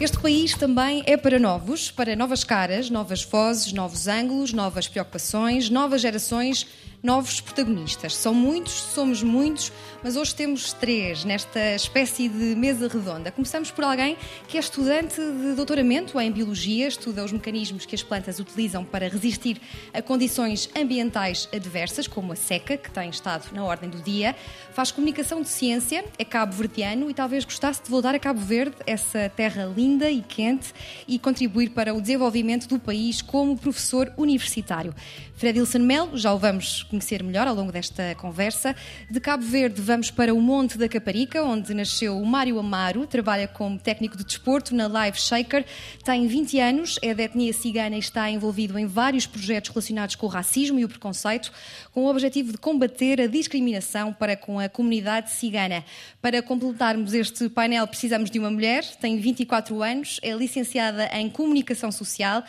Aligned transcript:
Este 0.00 0.18
país 0.18 0.54
também 0.54 1.02
é 1.04 1.14
para 1.14 1.38
novos, 1.38 1.90
para 1.90 2.16
novas 2.16 2.42
caras, 2.42 2.88
novas 2.88 3.22
vozes, 3.22 3.70
novos 3.70 4.08
ângulos, 4.08 4.50
novas 4.50 4.88
preocupações, 4.88 5.68
novas 5.68 6.00
gerações 6.00 6.66
novos 7.02 7.40
protagonistas. 7.40 8.14
São 8.14 8.34
muitos, 8.34 8.72
somos 8.72 9.22
muitos, 9.22 9.72
mas 10.02 10.16
hoje 10.16 10.34
temos 10.34 10.72
três 10.72 11.24
nesta 11.24 11.74
espécie 11.74 12.28
de 12.28 12.54
mesa 12.54 12.88
redonda. 12.88 13.30
Começamos 13.30 13.70
por 13.70 13.84
alguém 13.84 14.16
que 14.46 14.56
é 14.56 14.60
estudante 14.60 15.16
de 15.16 15.54
doutoramento 15.54 16.20
em 16.20 16.30
Biologia, 16.30 16.88
estuda 16.88 17.24
os 17.24 17.32
mecanismos 17.32 17.86
que 17.86 17.94
as 17.94 18.02
plantas 18.02 18.38
utilizam 18.38 18.84
para 18.84 19.08
resistir 19.08 19.60
a 19.94 20.02
condições 20.02 20.68
ambientais 20.76 21.48
adversas, 21.54 22.06
como 22.06 22.32
a 22.32 22.36
seca, 22.36 22.76
que 22.76 22.90
tem 22.90 23.08
estado 23.08 23.46
na 23.52 23.64
ordem 23.64 23.88
do 23.88 23.98
dia, 24.02 24.36
faz 24.72 24.90
comunicação 24.90 25.40
de 25.42 25.48
ciência, 25.48 26.04
é 26.18 26.24
cabo-verdiano 26.24 27.10
e 27.10 27.14
talvez 27.14 27.44
gostasse 27.44 27.82
de 27.82 27.90
voltar 27.90 28.14
a 28.14 28.18
Cabo 28.18 28.40
Verde, 28.40 28.76
essa 28.86 29.30
terra 29.30 29.64
linda 29.64 30.10
e 30.10 30.20
quente, 30.20 30.72
e 31.08 31.18
contribuir 31.18 31.70
para 31.70 31.94
o 31.94 32.00
desenvolvimento 32.00 32.66
do 32.68 32.78
país 32.78 33.22
como 33.22 33.56
professor 33.56 34.12
universitário. 34.16 34.94
Fredilson 35.36 35.78
Melo, 35.78 36.18
já 36.18 36.34
o 36.34 36.38
vamos 36.38 36.82
conhecer 36.90 37.22
melhor 37.22 37.46
ao 37.46 37.54
longo 37.54 37.70
desta 37.70 38.14
conversa. 38.16 38.74
De 39.08 39.20
Cabo 39.20 39.44
Verde 39.44 39.80
vamos 39.80 40.10
para 40.10 40.34
o 40.34 40.40
Monte 40.40 40.76
da 40.76 40.88
Caparica, 40.88 41.42
onde 41.42 41.72
nasceu 41.72 42.18
o 42.18 42.26
Mário 42.26 42.58
Amaro, 42.58 43.06
trabalha 43.06 43.46
como 43.46 43.78
técnico 43.78 44.16
de 44.16 44.24
desporto 44.24 44.74
na 44.74 44.88
Live 44.88 45.18
Shaker, 45.18 45.64
tem 46.04 46.26
20 46.26 46.58
anos, 46.58 46.98
é 47.00 47.14
da 47.14 47.22
etnia 47.22 47.52
cigana 47.52 47.94
e 47.94 48.00
está 48.00 48.28
envolvido 48.28 48.76
em 48.76 48.86
vários 48.86 49.26
projetos 49.26 49.70
relacionados 49.70 50.16
com 50.16 50.26
o 50.26 50.28
racismo 50.28 50.80
e 50.80 50.84
o 50.84 50.88
preconceito, 50.88 51.52
com 51.92 52.04
o 52.04 52.10
objetivo 52.10 52.50
de 52.50 52.58
combater 52.58 53.20
a 53.20 53.26
discriminação 53.28 54.12
para 54.12 54.36
com 54.36 54.58
a 54.58 54.68
comunidade 54.68 55.30
cigana. 55.30 55.84
Para 56.20 56.42
completarmos 56.42 57.14
este 57.14 57.48
painel 57.48 57.86
precisamos 57.86 58.30
de 58.30 58.38
uma 58.38 58.50
mulher, 58.50 58.84
tem 58.96 59.18
24 59.18 59.80
anos, 59.82 60.18
é 60.22 60.32
licenciada 60.32 61.08
em 61.12 61.30
Comunicação 61.30 61.92
Social 61.92 62.42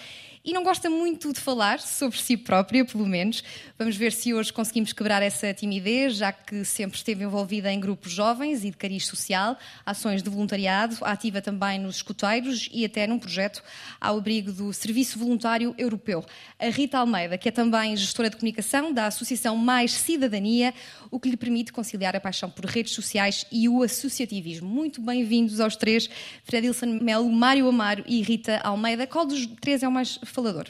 e 0.43 0.53
não 0.53 0.63
gosta 0.63 0.89
muito 0.89 1.31
de 1.31 1.39
falar 1.39 1.79
sobre 1.79 2.17
si 2.17 2.35
própria, 2.35 2.83
pelo 2.83 3.05
menos. 3.05 3.43
Vamos 3.77 3.95
ver 3.95 4.11
se 4.11 4.33
hoje 4.33 4.51
conseguimos 4.51 4.91
quebrar 4.91 5.21
essa 5.21 5.53
timidez, 5.53 6.15
já 6.15 6.31
que 6.31 6.65
sempre 6.65 6.97
esteve 6.97 7.23
envolvida 7.23 7.71
em 7.71 7.79
grupos 7.79 8.11
jovens 8.11 8.63
e 8.63 8.71
de 8.71 8.77
cariz 8.77 9.05
social, 9.05 9.57
ações 9.85 10.23
de 10.23 10.29
voluntariado, 10.29 10.97
ativa 11.01 11.41
também 11.41 11.79
nos 11.79 11.97
escuteiros 11.97 12.67
e 12.71 12.83
até 12.83 13.05
num 13.05 13.19
projeto 13.19 13.61
ao 13.99 14.17
abrigo 14.17 14.51
do 14.51 14.73
Serviço 14.73 15.19
Voluntário 15.19 15.75
Europeu. 15.77 16.25
A 16.57 16.69
Rita 16.69 16.97
Almeida, 16.97 17.37
que 17.37 17.49
é 17.49 17.51
também 17.51 17.95
gestora 17.95 18.29
de 18.29 18.37
comunicação 18.37 18.91
da 18.91 19.05
Associação 19.05 19.55
Mais 19.55 19.93
Cidadania, 19.93 20.73
o 21.11 21.19
que 21.19 21.29
lhe 21.29 21.37
permite 21.37 21.71
conciliar 21.71 22.15
a 22.15 22.19
paixão 22.19 22.49
por 22.49 22.65
redes 22.65 22.93
sociais 22.93 23.45
e 23.51 23.69
o 23.69 23.83
associativismo. 23.83 24.67
Muito 24.67 25.01
bem-vindos 25.01 25.59
aos 25.59 25.75
três, 25.75 26.09
Fredilson 26.45 26.99
Melo, 26.99 27.31
Mário 27.31 27.67
Amaro 27.67 28.03
e 28.07 28.21
Rita 28.21 28.59
Almeida. 28.63 29.05
Qual 29.05 29.25
dos 29.25 29.45
três 29.59 29.83
é 29.83 29.87
o 29.87 29.91
mais 29.91 30.19
falador? 30.31 30.65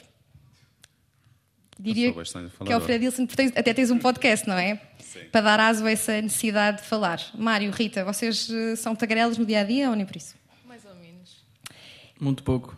Diria 1.78 2.12
falador. 2.12 2.50
que 2.64 2.72
é 2.72 2.76
o 2.76 2.80
Fredilson, 2.80 3.26
porque 3.26 3.52
até 3.56 3.74
tens 3.74 3.90
um 3.90 3.98
podcast, 3.98 4.46
não 4.46 4.56
é? 4.56 4.80
Sim. 4.98 5.20
Para 5.32 5.40
dar 5.40 5.60
aso 5.60 5.84
a 5.84 5.90
essa 5.90 6.20
necessidade 6.20 6.82
de 6.82 6.88
falar. 6.88 7.20
Mário, 7.34 7.70
Rita, 7.72 8.04
vocês 8.04 8.48
eh, 8.50 8.76
são 8.76 8.94
tagarelas 8.94 9.36
no 9.36 9.44
dia 9.44 9.60
a 9.60 9.64
dia 9.64 9.90
ou 9.90 9.96
nem 9.96 10.06
por 10.06 10.16
isso? 10.16 10.34
Mais 10.64 10.84
ou 10.84 10.94
menos. 10.94 11.44
Muito 12.20 12.42
pouco. 12.42 12.76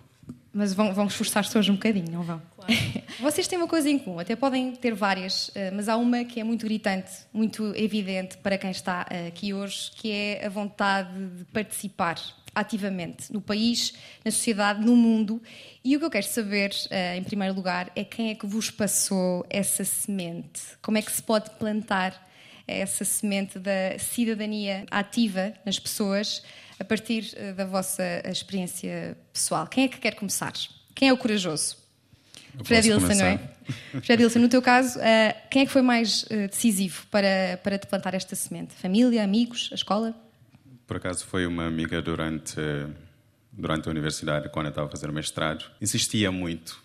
Mas 0.53 0.73
vão, 0.73 0.95
vão 0.95 1.07
esforçar-se 1.07 1.57
hoje 1.59 1.71
um 1.71 1.75
bocadinho, 1.75 2.11
não 2.11 2.23
vão? 2.23 2.41
Claro. 2.57 2.73
Vocês 3.21 3.47
têm 3.47 3.59
uma 3.59 3.69
coisa 3.69 3.91
em 3.91 3.99
comum, 3.99 4.21
até 4.21 4.37
podem 4.37 4.75
ter 4.75 4.95
várias, 4.95 5.51
eh, 5.55 5.71
mas 5.71 5.89
há 5.89 5.97
uma 5.97 6.25
que 6.25 6.41
é 6.41 6.45
muito 6.45 6.65
gritante, 6.65 7.11
muito 7.33 7.75
evidente 7.77 8.37
para 8.39 8.57
quem 8.57 8.71
está 8.71 9.07
eh, 9.11 9.27
aqui 9.27 9.53
hoje, 9.53 9.91
que 9.97 10.11
é 10.11 10.47
a 10.47 10.49
vontade 10.49 11.13
de 11.31 11.45
participar 11.47 12.17
ativamente 12.55 13.33
no 13.33 13.41
país, 13.41 13.95
na 14.25 14.31
sociedade, 14.31 14.85
no 14.85 14.95
mundo. 14.97 15.43
E 15.85 15.97
o 15.97 15.99
que 15.99 16.05
eu 16.05 16.11
quero 16.11 16.27
saber, 16.27 16.75
eh, 16.91 17.17
em 17.17 17.23
primeiro 17.23 17.55
lugar, 17.55 17.91
é 17.97 18.05
quem 18.05 18.31
é 18.31 18.35
que 18.35 18.47
vos 18.47 18.71
passou 18.71 19.45
essa 19.51 19.85
semente? 19.85 20.61
Como 20.81 20.97
é 20.97 21.03
que 21.03 21.11
se 21.11 21.23
pode 21.23 21.51
plantar 21.59 22.31
essa 22.67 23.05
semente 23.05 23.59
da 23.59 23.99
cidadania 23.99 24.87
ativa 24.91 25.53
nas 25.67 25.79
pessoas 25.79 26.43
a 26.79 26.85
partir 26.85 27.33
eh, 27.37 27.53
da 27.53 27.65
vossa 27.65 28.23
experiência 28.25 29.17
pessoal? 29.33 29.67
Quem 29.67 29.85
é 29.85 29.89
que 29.89 29.99
quer 29.99 30.15
começar? 30.15 30.53
Quem 30.95 31.09
é 31.09 31.13
o 31.13 31.17
corajoso? 31.17 31.77
Eu 32.57 32.65
Fred 32.65 32.89
Ilson, 32.89 33.15
não 33.15 33.27
é? 33.27 33.41
Fred 34.01 34.23
Ilson, 34.23 34.39
no 34.39 34.49
teu 34.49 34.63
caso, 34.63 35.01
eh, 35.01 35.37
quem 35.51 35.63
é 35.63 35.67
que 35.67 35.73
foi 35.73 35.83
mais 35.83 36.23
decisivo 36.23 37.05
para, 37.11 37.59
para 37.65 37.77
te 37.77 37.87
plantar 37.89 38.15
esta 38.15 38.37
semente? 38.37 38.75
Família, 38.75 39.25
amigos, 39.25 39.71
a 39.73 39.75
escola? 39.75 40.24
Por 40.87 40.97
acaso 40.97 41.25
foi 41.27 41.47
uma 41.47 41.67
amiga 41.67 42.01
durante, 42.03 42.61
durante 43.53 43.89
a 43.89 43.91
universidade, 43.91 44.49
quando 44.51 44.67
eu 44.67 44.71
estava 44.71 44.89
a 44.89 44.91
fazer 44.91 45.11
mestrado. 45.11 45.65
Insistia 45.81 46.31
muito 46.31 46.83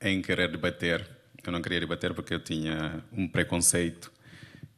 em 0.00 0.22
querer 0.22 0.50
debater. 0.50 1.08
Eu 1.44 1.52
não 1.52 1.60
queria 1.60 1.80
debater 1.80 2.14
porque 2.14 2.34
eu 2.34 2.40
tinha 2.40 3.02
um 3.12 3.28
preconceito 3.28 4.10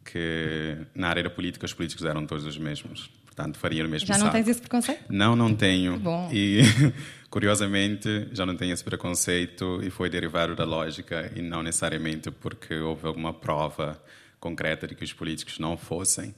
que 0.04 0.76
na 0.94 1.08
área 1.08 1.22
da 1.22 1.30
política 1.30 1.64
os 1.64 1.72
políticos 1.72 2.04
eram 2.04 2.26
todos 2.26 2.44
os 2.44 2.58
mesmos. 2.58 3.10
Portanto, 3.24 3.58
fariam 3.58 3.86
o 3.86 3.90
mesmo 3.90 4.06
Já 4.06 4.14
não 4.14 4.26
saco. 4.26 4.32
tens 4.32 4.48
esse 4.48 4.60
preconceito? 4.60 5.04
Não, 5.08 5.34
não 5.34 5.54
tenho. 5.54 5.94
Que 5.94 5.98
bom. 5.98 6.30
E, 6.32 6.60
curiosamente, 7.28 8.28
já 8.32 8.46
não 8.46 8.56
tenho 8.56 8.72
esse 8.72 8.84
preconceito 8.84 9.80
e 9.82 9.90
foi 9.90 10.08
derivado 10.08 10.54
da 10.54 10.64
lógica 10.64 11.32
e 11.34 11.42
não 11.42 11.62
necessariamente 11.62 12.30
porque 12.30 12.74
houve 12.74 13.06
alguma 13.06 13.32
prova 13.32 14.00
concreta 14.38 14.86
de 14.86 14.94
que 14.94 15.02
os 15.02 15.12
políticos 15.12 15.58
não 15.58 15.76
fossem. 15.76 16.34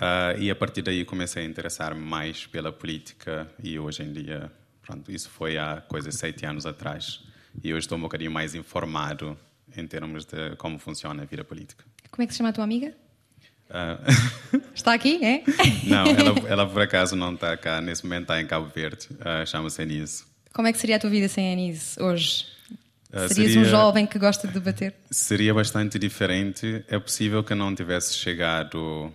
Ah, 0.00 0.34
e 0.38 0.50
a 0.50 0.54
partir 0.54 0.82
daí 0.82 1.04
comecei 1.04 1.42
a 1.44 1.46
interessar-me 1.46 2.00
mais 2.00 2.46
pela 2.46 2.70
política 2.72 3.50
e 3.62 3.78
hoje 3.78 4.02
em 4.02 4.12
dia, 4.12 4.50
pronto, 4.82 5.10
isso 5.10 5.28
foi 5.28 5.58
há 5.58 5.82
coisa 5.88 6.10
sete 6.12 6.46
anos 6.46 6.66
atrás. 6.66 7.20
E 7.62 7.72
hoje 7.72 7.80
estou 7.86 7.98
um 7.98 8.02
bocadinho 8.02 8.30
mais 8.30 8.54
informado 8.54 9.36
em 9.76 9.86
termos 9.86 10.24
de 10.24 10.54
como 10.56 10.78
funciona 10.78 11.22
a 11.22 11.26
vida 11.26 11.44
política. 11.44 11.84
Como 12.10 12.22
é 12.22 12.26
que 12.26 12.32
se 12.32 12.38
chama 12.38 12.50
a 12.50 12.52
tua 12.52 12.64
amiga? 12.64 12.94
Ah, 13.70 13.98
Está 14.74 14.94
aqui, 14.94 15.22
é? 15.24 15.42
não, 15.84 16.06
ela, 16.06 16.38
ela 16.48 16.66
por 16.68 16.80
acaso 16.82 17.16
não 17.16 17.34
está 17.34 17.56
cá, 17.56 17.80
nesse 17.80 18.04
momento 18.04 18.22
está 18.22 18.40
em 18.40 18.46
Cabo 18.46 18.66
Verde, 18.74 19.08
Ah, 19.20 19.44
chama-se 19.44 19.82
Anise. 19.82 20.24
Como 20.52 20.66
é 20.68 20.72
que 20.72 20.78
seria 20.78 20.96
a 20.96 20.98
tua 20.98 21.10
vida 21.10 21.28
sem 21.28 21.52
Anise 21.52 22.00
hoje? 22.00 22.46
Ah, 23.12 23.26
Serias 23.28 23.52
seria- 23.52 23.60
um 23.60 23.64
jovem 23.64 24.06
que 24.06 24.18
gosta 24.18 24.46
de 24.46 24.54
debater? 24.54 24.94
Seria 25.10 25.54
bastante 25.54 25.98
diferente. 25.98 26.84
É 26.88 26.98
possível 26.98 27.42
que 27.42 27.52
eu 27.52 27.56
não 27.56 27.74
tivesse 27.74 28.14
chegado, 28.14 29.12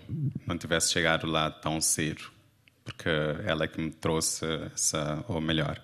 não 0.47 0.57
tivesse 0.57 0.91
chegado 0.91 1.27
lá 1.27 1.51
tão 1.51 1.79
cedo, 1.79 2.23
porque 2.83 3.07
ela 3.45 3.65
é 3.65 3.67
que 3.67 3.79
me 3.79 3.91
trouxe 3.91 4.45
essa, 4.73 5.23
ou 5.27 5.39
melhor, 5.39 5.79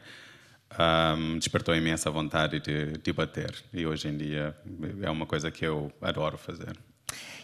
ahm, 0.72 1.38
despertou 1.38 1.74
em 1.76 1.82
mim 1.82 1.92
essa 1.92 2.10
vontade 2.10 2.60
de 2.60 2.94
debater. 3.04 3.54
E 3.74 3.86
hoje 3.86 4.08
em 4.08 4.18
dia 4.18 4.56
é 5.02 5.10
uma 5.10 5.26
coisa 5.26 5.52
que 5.52 5.66
eu 5.66 5.92
adoro 6.02 6.38
fazer. 6.38 6.76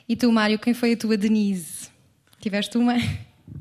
E 0.07 0.15
tu, 0.15 0.31
Mário, 0.31 0.57
quem 0.59 0.73
foi 0.73 0.93
a 0.93 0.97
tua 0.97 1.17
Denise? 1.17 1.89
Tiveste 2.39 2.77
uma? 2.77 2.95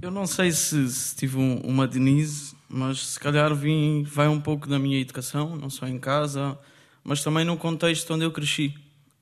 Eu 0.00 0.10
não 0.10 0.26
sei 0.26 0.50
se, 0.53 0.88
se 0.91 1.15
tive 1.16 1.36
um- 1.38 1.59
uma 1.60 1.86
Denise, 1.86 2.54
mas 2.69 3.06
se 3.09 3.21
calhar 3.21 3.54
vim, 3.54 4.03
vai 4.04 4.26
um 4.28 4.41
pouco 4.41 4.66
da 4.69 4.78
minha 4.78 4.98
educação, 5.00 5.54
não 5.56 5.69
só 5.71 5.86
em 5.86 5.98
casa, 5.98 6.59
mas 7.04 7.22
também 7.22 7.44
no 7.44 7.56
contexto 7.56 8.12
onde 8.15 8.25
eu 8.25 8.32
cresci. 8.32 8.75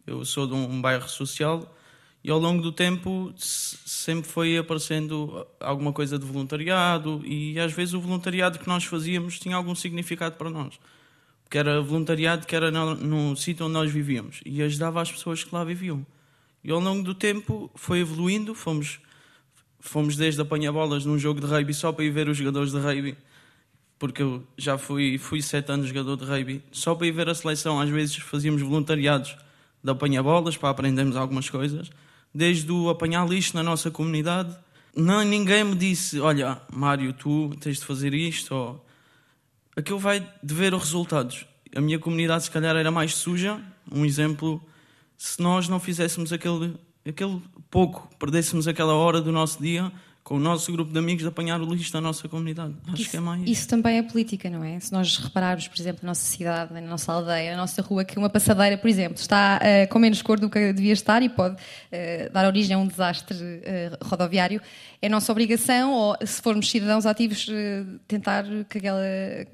Eu 0.07 0.25
sou 0.25 0.47
de 0.47 0.55
um 0.55 0.81
bairro 0.81 1.09
social 1.09 1.77
e 2.25 2.31
ao 2.31 2.39
longo 2.39 2.63
do 2.63 2.73
tempo 2.73 3.33
se- 3.37 3.77
sempre 3.85 4.31
foi 4.31 4.57
aparecendo 4.57 5.47
alguma 5.61 5.93
coisa 5.93 6.19
de 6.19 6.25
voluntariado 6.25 7.21
e 7.25 7.59
às 7.59 7.73
vezes 7.73 7.95
o 7.95 8.01
voluntariado 8.01 8.59
que 8.59 8.69
nós 8.69 8.85
fazíamos 8.85 9.39
tinha 9.39 9.57
algum 9.57 9.75
significado 9.75 10.37
para 10.37 10.49
nós. 10.51 10.79
Porque 11.45 11.59
era 11.59 11.83
voluntariado 11.83 12.47
que 12.47 12.57
era 12.57 12.71
no, 12.71 12.95
no 12.95 13.37
sítio 13.37 13.67
onde 13.67 13.75
nós 13.75 13.91
vivíamos 13.91 14.41
e 14.47 14.63
ajudava 14.63 15.03
as 15.03 15.11
pessoas 15.13 15.45
que 15.45 15.55
lá 15.55 15.65
viviam. 15.65 16.07
E 16.65 16.71
ao 16.71 16.81
longo 16.81 17.03
do 17.03 17.15
tempo 17.15 17.71
foi 17.75 17.99
evoluindo, 18.01 18.55
fomos 18.55 19.01
fomos 19.81 20.17
desde 20.17 20.41
apanha-bolas 20.41 21.05
num 21.05 21.19
jogo 21.19 21.41
de 21.41 21.47
rugby 21.47 21.75
só 21.75 21.91
para 21.93 22.05
ir 22.05 22.11
ver 22.11 22.29
os 22.29 22.37
jogadores 22.37 22.71
de 22.71 22.79
rugby, 22.79 23.17
porque 24.03 24.21
eu 24.21 24.43
já 24.59 24.77
fui, 24.77 25.17
fui 25.17 25.41
sete 25.41 25.71
anos 25.71 25.87
jogador 25.87 26.17
de 26.17 26.25
rugby, 26.25 26.61
só 26.73 26.93
para 26.93 27.07
ir 27.07 27.13
ver 27.13 27.29
a 27.29 27.35
seleção. 27.37 27.81
Às 27.81 27.89
vezes 27.89 28.17
fazíamos 28.17 28.61
voluntariados 28.61 29.37
de 29.81 29.89
apanha-bolas 29.93 30.57
para 30.57 30.71
aprendermos 30.71 31.15
algumas 31.15 31.49
coisas, 31.49 31.89
desde 32.35 32.73
o 32.73 32.91
apanhar 32.91 33.25
lixo 33.29 33.55
na 33.55 33.63
nossa 33.63 33.93
comunidade. 33.93 34.57
Não, 34.97 35.23
ninguém 35.23 35.63
me 35.63 35.77
disse: 35.77 36.19
Olha, 36.19 36.61
Mário, 36.73 37.13
tu 37.13 37.55
tens 37.61 37.79
de 37.79 37.85
fazer 37.85 38.13
isto. 38.13 38.53
Ou... 38.53 38.85
Aquilo 39.77 40.01
vai 40.01 40.29
de 40.43 40.53
ver 40.53 40.75
os 40.75 40.83
resultados. 40.83 41.47
A 41.73 41.81
minha 41.81 42.01
comunidade, 42.01 42.43
se 42.43 42.51
calhar, 42.51 42.75
era 42.75 42.91
mais 42.91 43.15
suja. 43.15 43.61
Um 43.89 44.05
exemplo 44.05 44.61
se 45.17 45.41
nós 45.41 45.69
não 45.69 45.79
fizéssemos 45.79 46.33
aquele, 46.33 46.75
aquele 47.07 47.41
pouco, 47.71 48.11
perdêssemos 48.19 48.67
aquela 48.67 48.95
hora 48.95 49.21
do 49.21 49.31
nosso 49.31 49.63
dia 49.63 49.93
com 50.25 50.37
o 50.37 50.39
nosso 50.39 50.71
grupo 50.71 50.93
de 50.93 50.99
amigos 50.99 51.23
de 51.23 51.29
apanhar 51.29 51.61
o 51.61 51.65
lixo 51.65 51.93
da 51.93 52.01
nossa 52.01 52.29
comunidade. 52.29 52.75
Acho 52.87 53.03
isso, 53.03 53.11
que 53.11 53.17
é 53.17 53.21
mais. 53.21 53.43
Isso 53.45 53.69
também 53.69 53.99
é 53.99 54.03
política, 54.03 54.49
não 54.49 54.63
é? 54.63 54.79
Se 54.79 54.93
nós 54.93 55.17
repararmos, 55.19 55.67
por 55.67 55.81
exemplo, 55.81 56.01
na 56.03 56.11
nossa 56.11 56.25
cidade, 56.25 56.73
na 56.73 56.81
nossa 56.81 57.13
aldeia, 57.13 57.53
na 57.53 57.57
nossa 57.57 57.83
rua, 57.83 58.05
que 58.05 58.17
uma 58.17 58.31
passadeira, 58.31 58.79
por 58.79 58.89
exemplo, 58.89 59.17
está 59.17 59.59
uh, 59.61 59.93
com 59.93 59.99
menos 59.99 60.23
cor 60.23 60.39
do 60.39 60.49
que 60.49 60.73
devia 60.73 60.93
estar 60.93 61.23
e 61.23 61.29
pode 61.29 61.57
uh, 61.57 62.33
dar 62.33 62.47
origem 62.47 62.77
a 62.77 62.79
um 62.79 62.87
desastre 62.87 63.37
uh, 63.37 64.07
rodoviário, 64.07 64.61
é 65.01 65.09
nossa 65.09 65.33
obrigação, 65.33 65.93
ou 65.93 66.17
se 66.25 66.41
formos 66.41 66.71
cidadãos 66.71 67.05
ativos, 67.05 67.49
tentar 68.07 68.45
que 68.71 68.79
aquela, 68.79 69.01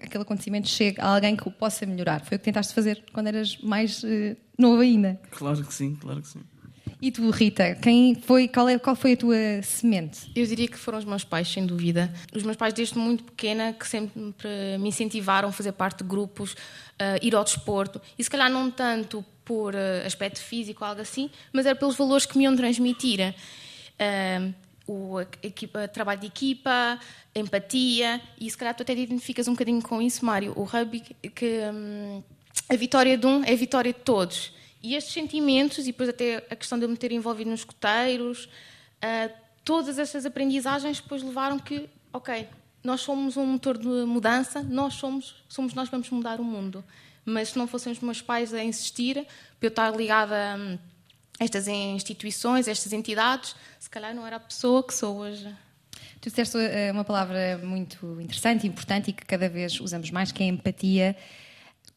aquele 0.02 0.22
acontecimento 0.22 0.68
chegue 0.68 1.00
a 1.00 1.14
alguém 1.14 1.34
que 1.34 1.48
o 1.48 1.50
possa 1.50 1.86
melhorar. 1.86 2.20
Foi 2.20 2.36
o 2.36 2.38
que 2.38 2.44
tentaste 2.44 2.74
fazer 2.74 3.02
quando 3.14 3.28
eras 3.28 3.56
mais 3.62 4.04
novo 4.58 4.82
ainda. 4.82 5.18
Claro 5.30 5.64
que 5.64 5.72
sim, 5.72 5.96
claro 5.96 6.20
que 6.20 6.28
sim. 6.28 6.40
E 7.00 7.12
tu, 7.12 7.30
Rita, 7.30 7.76
quem 7.76 8.16
foi, 8.16 8.48
qual, 8.48 8.68
é, 8.68 8.76
qual 8.76 8.96
foi 8.96 9.12
a 9.12 9.16
tua 9.16 9.36
semente? 9.62 10.30
Eu 10.34 10.44
diria 10.44 10.66
que 10.66 10.76
foram 10.76 10.98
os 10.98 11.04
meus 11.04 11.22
pais, 11.22 11.48
sem 11.48 11.64
dúvida. 11.64 12.12
Os 12.34 12.42
meus 12.42 12.56
pais, 12.56 12.74
desde 12.74 12.98
muito 12.98 13.22
pequena, 13.22 13.72
que 13.72 13.86
sempre 13.86 14.20
me 14.80 14.88
incentivaram 14.88 15.48
a 15.48 15.52
fazer 15.52 15.72
parte 15.72 16.02
de 16.02 16.08
grupos, 16.08 16.52
uh, 16.52 17.18
ir 17.22 17.36
ao 17.36 17.44
desporto. 17.44 18.00
E 18.18 18.24
se 18.24 18.28
calhar 18.28 18.50
não 18.50 18.68
tanto 18.68 19.24
por 19.44 19.74
uh, 19.74 20.06
aspecto 20.06 20.40
físico 20.40 20.84
algo 20.84 21.00
assim, 21.00 21.30
mas 21.52 21.66
era 21.66 21.76
pelos 21.76 21.96
valores 21.96 22.26
que 22.26 22.36
me 22.36 22.44
iam 22.44 22.56
transmitir. 22.56 23.32
Uh, 23.94 24.52
o 24.88 25.20
equipa, 25.42 25.86
trabalho 25.86 26.20
de 26.20 26.26
equipa, 26.26 26.98
empatia, 27.34 28.20
e 28.40 28.50
se 28.50 28.56
calhar 28.56 28.74
tu 28.74 28.82
até 28.82 28.94
te 28.94 29.02
identificas 29.02 29.46
um 29.46 29.52
bocadinho 29.52 29.82
com 29.82 30.00
isso, 30.00 30.24
Mário. 30.24 30.52
O 30.56 30.64
rugby, 30.64 31.00
que 31.34 31.60
um, 31.72 32.22
a 32.68 32.74
vitória 32.74 33.16
de 33.16 33.26
um 33.26 33.44
é 33.44 33.52
a 33.52 33.56
vitória 33.56 33.92
de 33.92 34.00
todos. 34.00 34.52
E 34.82 34.94
estes 34.94 35.12
sentimentos, 35.12 35.78
e 35.78 35.92
depois 35.92 36.08
até 36.08 36.36
a 36.50 36.56
questão 36.56 36.78
de 36.78 36.84
eu 36.84 36.88
me 36.88 36.96
ter 36.96 37.12
envolvido 37.12 37.50
nos 37.50 37.60
escoteiros, 37.60 38.44
uh, 38.44 39.32
todas 39.64 39.98
estas 39.98 40.25
aprendizagens 40.25 41.00
depois 41.00 41.22
levaram 41.22 41.58
que, 41.58 41.88
ok, 42.12 42.48
nós 42.82 43.00
somos 43.00 43.36
um 43.36 43.44
motor 43.44 43.76
de 43.76 43.86
mudança, 43.86 44.62
nós 44.62 44.94
somos, 44.94 45.44
somos 45.48 45.75
nós 45.75 45.88
que 45.88 45.92
vamos 45.92 46.08
mudar 46.10 46.40
o 46.40 46.44
mundo. 46.44 46.84
Mas 47.25 47.50
se 47.50 47.58
não 47.58 47.66
fossem 47.66 47.92
os 47.92 48.00
meus 48.00 48.22
pais 48.22 48.54
a 48.54 48.62
insistir, 48.62 49.26
para 49.58 49.66
eu 49.66 49.69
estar 49.69 49.94
ligada 49.94 50.34
a 51.38 51.44
estas 51.44 51.69
instituições, 51.69 52.66
a 52.66 52.70
estas 52.70 52.92
entidades, 52.92 53.54
se 53.78 53.90
calhar 53.90 54.14
não 54.14 54.26
era 54.26 54.36
a 54.36 54.40
pessoa 54.40 54.82
que 54.82 54.94
sou 54.94 55.19
hoje. 55.19 55.54
Tu 56.20 56.30
disseste 56.30 56.56
eh, 56.58 56.90
uma 56.90 57.04
palavra 57.04 57.60
muito 57.62 58.20
interessante 58.20 58.66
importante 58.66 59.10
e 59.10 59.12
que 59.12 59.25
cada 59.25 59.48
vez 59.48 59.78
usamos 59.80 60.10
mais, 60.10 60.32
que 60.32 60.42
é 60.42 60.46
empatia. 60.46 61.16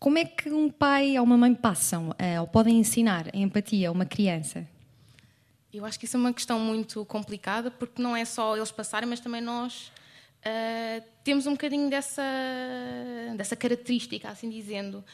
Como 0.01 0.18
é 0.18 0.25
que 0.25 0.50
um 0.50 0.68
pai 0.68 1.19
ou 1.19 1.24
uma 1.24 1.38
mãe 1.38 1.53
passam 1.53 2.09
uh, 2.09 2.42
ou 2.42 2.48
podem 2.48 2.80
ensinar 2.80 3.27
a 3.31 3.38
empatia 3.38 3.89
a 3.89 3.92
uma 3.92 4.03
criança? 4.03 4.68
Eu 5.71 5.86
acho 5.86 6.00
que 6.00 6.06
isso 6.06 6.18
é 6.18 6.19
uma 6.19 6.33
questão 6.33 6.59
muito 6.59 7.06
complicada 7.06 7.69
porque 7.69 8.01
não 8.01 8.18
é 8.18 8.25
só 8.25 8.57
eles 8.57 8.71
passarem, 8.71 9.07
mas 9.07 9.19
também 9.19 9.42
nós 9.42 9.92
uh, 10.39 11.06
temos 11.24 11.45
um 11.45 11.51
bocadinho 11.51 11.88
dessa, 11.88 12.24
dessa 13.38 13.56
característica, 13.56 14.27
assim 14.27 14.50
dizendo. 14.50 15.06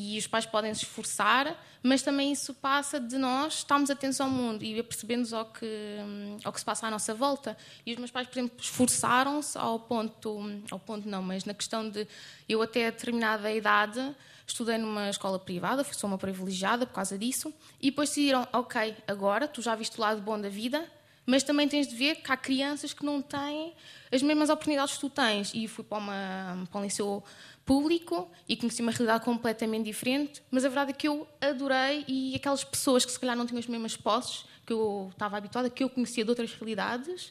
E 0.00 0.16
os 0.16 0.28
pais 0.28 0.46
podem 0.46 0.72
se 0.74 0.84
esforçar, 0.84 1.60
mas 1.82 2.02
também 2.02 2.30
isso 2.30 2.54
passa 2.54 3.00
de 3.00 3.18
nós 3.18 3.54
estarmos 3.54 3.90
atentos 3.90 4.20
ao 4.20 4.30
mundo 4.30 4.62
e 4.62 4.80
percebendo 4.80 5.34
ao 5.34 5.46
que, 5.46 5.96
ao 6.44 6.52
que 6.52 6.60
se 6.60 6.64
passa 6.64 6.86
à 6.86 6.90
nossa 6.90 7.12
volta. 7.12 7.56
E 7.84 7.92
os 7.94 7.98
meus 7.98 8.12
pais, 8.12 8.28
por 8.28 8.38
exemplo, 8.38 8.56
esforçaram-se 8.60 9.58
ao 9.58 9.80
ponto, 9.80 10.38
ao 10.70 10.78
ponto 10.78 11.08
não, 11.08 11.20
mas 11.20 11.44
na 11.44 11.52
questão 11.52 11.90
de 11.90 12.06
eu 12.48 12.62
até 12.62 12.88
determinada 12.92 13.50
idade 13.52 14.14
estudei 14.46 14.78
numa 14.78 15.10
escola 15.10 15.36
privada, 15.36 15.82
sou 15.82 16.06
uma 16.06 16.16
privilegiada 16.16 16.86
por 16.86 16.94
causa 16.94 17.18
disso, 17.18 17.52
e 17.80 17.90
depois 17.90 18.08
decidiram, 18.08 18.46
ok, 18.52 18.96
agora 19.04 19.48
tu 19.48 19.60
já 19.60 19.74
viste 19.74 19.98
o 19.98 20.00
lado 20.00 20.22
bom 20.22 20.40
da 20.40 20.48
vida, 20.48 20.88
mas 21.28 21.42
também 21.42 21.68
tens 21.68 21.86
de 21.86 21.94
ver 21.94 22.22
que 22.22 22.32
há 22.32 22.36
crianças 22.38 22.94
que 22.94 23.04
não 23.04 23.20
têm 23.20 23.74
as 24.10 24.22
mesmas 24.22 24.48
oportunidades 24.48 24.94
que 24.94 25.00
tu 25.00 25.10
tens. 25.10 25.52
E 25.52 25.68
fui 25.68 25.84
para, 25.84 25.98
uma, 25.98 26.66
para 26.72 26.80
um 26.80 26.84
liceu 26.84 27.22
público 27.66 28.30
e 28.48 28.56
conheci 28.56 28.80
uma 28.80 28.90
realidade 28.90 29.26
completamente 29.26 29.84
diferente, 29.84 30.42
mas 30.50 30.64
a 30.64 30.70
verdade 30.70 30.92
é 30.92 30.94
que 30.94 31.06
eu 31.06 31.28
adorei 31.38 32.02
e 32.08 32.34
aquelas 32.34 32.64
pessoas 32.64 33.04
que 33.04 33.12
se 33.12 33.20
calhar 33.20 33.36
não 33.36 33.44
tinham 33.44 33.58
as 33.58 33.66
mesmas 33.66 33.94
posses 33.94 34.46
que 34.64 34.72
eu 34.72 35.10
estava 35.12 35.36
habituada, 35.36 35.68
que 35.68 35.84
eu 35.84 35.90
conhecia 35.90 36.24
de 36.24 36.30
outras 36.30 36.50
realidades, 36.54 37.30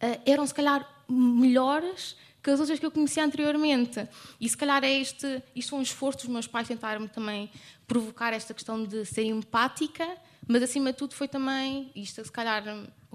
eh, 0.00 0.18
eram 0.26 0.44
se 0.44 0.52
calhar 0.52 0.84
melhores 1.08 2.16
que 2.42 2.50
as 2.50 2.58
outras 2.58 2.80
que 2.80 2.86
eu 2.86 2.90
conhecia 2.90 3.24
anteriormente. 3.24 4.08
E 4.40 4.48
se 4.48 4.56
calhar 4.56 4.82
é 4.82 4.92
este, 4.98 5.40
isto 5.54 5.70
foi 5.70 5.78
um 5.78 5.82
esforço 5.82 6.18
dos 6.18 6.26
meus 6.26 6.48
pais 6.48 6.66
tentarem 6.66 7.06
também 7.06 7.48
provocar 7.86 8.32
esta 8.32 8.52
questão 8.52 8.84
de 8.84 9.04
ser 9.04 9.22
empática, 9.26 10.08
mas 10.48 10.60
acima 10.60 10.90
de 10.90 10.98
tudo 10.98 11.14
foi 11.14 11.28
também, 11.28 11.92
isto 11.94 12.24
se 12.24 12.32
calhar 12.32 12.64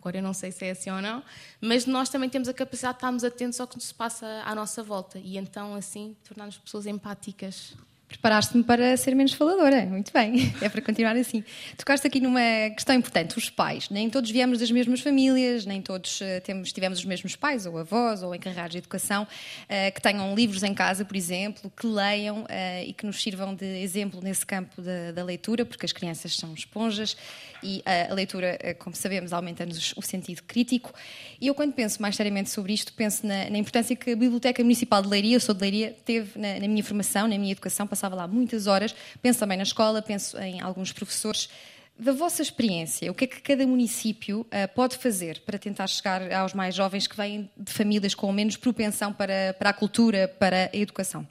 agora 0.04 0.18
eu 0.18 0.22
não 0.22 0.34
sei 0.34 0.52
se 0.52 0.66
é 0.66 0.72
assim 0.72 0.92
ou 0.92 1.02
não, 1.02 1.24
mas 1.62 1.86
nós 1.86 2.10
também 2.10 2.30
temos 2.30 2.50
a 2.50 2.54
capacidade 2.54 2.96
de 2.96 2.98
estarmos 2.98 3.24
atentos 3.24 3.60
ao 3.62 3.68
que 3.68 3.82
se 3.82 3.94
passa 3.94 4.44
à 4.46 4.54
nossa 4.54 4.84
volta 4.84 5.18
e 5.18 5.38
então 5.38 5.74
assim 5.76 6.14
tornar-nos 6.28 6.58
pessoas 6.58 6.86
empáticas. 6.86 7.74
Preparaste-me 8.14 8.64
para 8.64 8.96
ser 8.96 9.16
menos 9.16 9.34
faladora. 9.34 9.86
Muito 9.86 10.14
bem, 10.14 10.54
é 10.62 10.70
para 10.70 10.82
continuar 10.82 11.16
assim. 11.16 11.44
Tocaste 11.76 12.06
aqui 12.06 12.20
numa 12.20 12.70
questão 12.76 12.96
importante: 12.96 13.38
os 13.38 13.50
pais. 13.50 13.90
Nem 13.90 14.08
todos 14.08 14.30
viemos 14.30 14.60
das 14.60 14.70
mesmas 14.70 15.00
famílias, 15.00 15.66
nem 15.66 15.82
todos 15.82 16.22
uh, 16.22 16.26
temos, 16.44 16.72
tivemos 16.72 17.00
os 17.00 17.06
mesmos 17.06 17.36
pais, 17.36 17.66
ou 17.66 17.78
avós, 17.80 18.22
ou 18.22 18.36
encarregados 18.36 18.74
de 18.74 18.78
educação, 18.78 19.24
uh, 19.24 19.92
que 19.94 20.02
tenham 20.02 20.36
livros 20.36 20.62
em 20.62 20.76
casa, 20.76 21.04
por 21.04 21.18
exemplo, 21.18 21.72
que 21.76 21.88
leiam 21.88 22.44
uh, 22.44 22.48
e 22.86 22.94
que 22.94 23.06
nos 23.06 23.22
sirvam 23.22 23.56
de 23.56 23.66
exemplo 23.82 24.22
nesse 24.22 24.46
campo 24.46 24.80
da, 24.80 25.12
da, 25.12 25.24
leitura, 25.24 25.66
porque 25.66 25.86
as 25.86 25.92
crianças 25.92 26.36
são 26.36 26.54
esponjas 26.54 27.18
e 27.64 27.82
a 27.86 28.14
leitura, 28.14 28.58
como 28.80 28.96
sabemos, 28.96 29.34
aumenta-nos 29.34 29.94
o 29.96 30.02
sentido 30.02 30.44
crítico. 30.44 30.94
E 31.40 31.48
eu, 31.48 31.56
quando 31.56 31.74
penso 31.74 32.02
mais 32.02 32.16
seriamente 32.16 32.50
sobre 32.50 32.74
isto, 32.74 32.94
penso 32.94 33.26
na, 33.26 33.50
na 33.50 33.58
importância 33.58 33.96
que 33.96 34.12
a 34.12 34.16
Biblioteca 34.16 34.62
Municipal 34.62 35.02
de 35.02 35.08
Leiria, 35.08 35.36
eu 35.36 35.40
sou 35.40 35.56
de 35.56 35.62
Leiria, 35.62 35.96
teve 36.06 36.38
na, 36.40 36.60
na 36.60 36.68
minha 36.68 36.84
formação, 36.84 37.28
na 37.28 37.38
minha 37.38 37.52
educação, 37.52 37.88
passava 37.88 38.16
lá 38.16 38.28
muitas 38.28 38.68
horas, 38.68 38.94
penso 39.22 39.40
também 39.40 39.58
na 39.58 39.64
escola, 39.64 40.02
penso 40.02 40.38
em 40.38 40.62
alguns 40.62 40.92
professores. 40.92 41.50
Da 41.98 42.12
vossa 42.12 42.42
experiência, 42.42 43.12
o 43.12 43.14
que 43.14 43.26
é 43.26 43.28
que 43.28 43.40
cada 43.40 43.68
município 43.68 44.42
uh, 44.42 44.74
pode 44.74 44.98
fazer 44.98 45.42
para 45.46 45.60
tentar 45.60 45.86
chegar 45.86 46.32
aos 46.34 46.54
mais 46.54 46.74
jovens 46.74 47.06
que 47.06 47.16
vêm 47.16 47.50
de 47.56 47.72
famílias 47.72 48.16
com 48.16 48.32
menos 48.32 48.58
propensão 48.58 49.14
para, 49.14 49.54
para 49.60 49.70
a 49.70 49.74
cultura, 49.74 50.28
para 50.28 50.72
a 50.74 50.78
educação? 50.78 51.28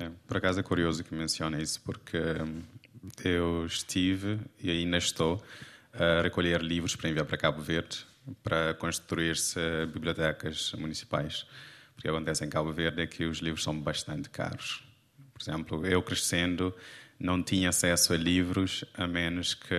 É, 0.00 0.10
por 0.26 0.36
acaso 0.36 0.60
é 0.60 0.62
curioso 0.62 1.02
que 1.02 1.12
mencione 1.14 1.60
isso, 1.60 1.80
porque 1.82 2.16
hum, 2.16 2.62
eu 3.24 3.66
estive 3.66 4.38
e 4.60 4.70
ainda 4.70 4.96
estou 4.96 5.42
a 5.92 6.22
recolher 6.22 6.60
livros 6.62 6.94
para 6.96 7.10
enviar 7.10 7.24
para 7.26 7.36
Cabo 7.36 7.60
Verde 7.60 8.06
para 8.42 8.74
construir-se 8.74 9.58
bibliotecas 9.92 10.72
municipais. 10.78 11.46
Porque 11.94 12.08
o 12.08 12.12
que 12.12 12.16
acontece 12.16 12.44
em 12.44 12.48
Cabo 12.48 12.72
Verde 12.72 13.02
é 13.02 13.06
que 13.06 13.24
os 13.24 13.38
livros 13.38 13.62
são 13.62 13.78
bastante 13.78 14.28
caros. 14.30 14.84
Por 15.32 15.42
exemplo, 15.42 15.86
eu 15.86 16.02
crescendo 16.02 16.74
não 17.18 17.42
tinha 17.42 17.70
acesso 17.70 18.12
a 18.12 18.16
livros 18.16 18.84
a 18.94 19.06
menos 19.06 19.54
que 19.54 19.74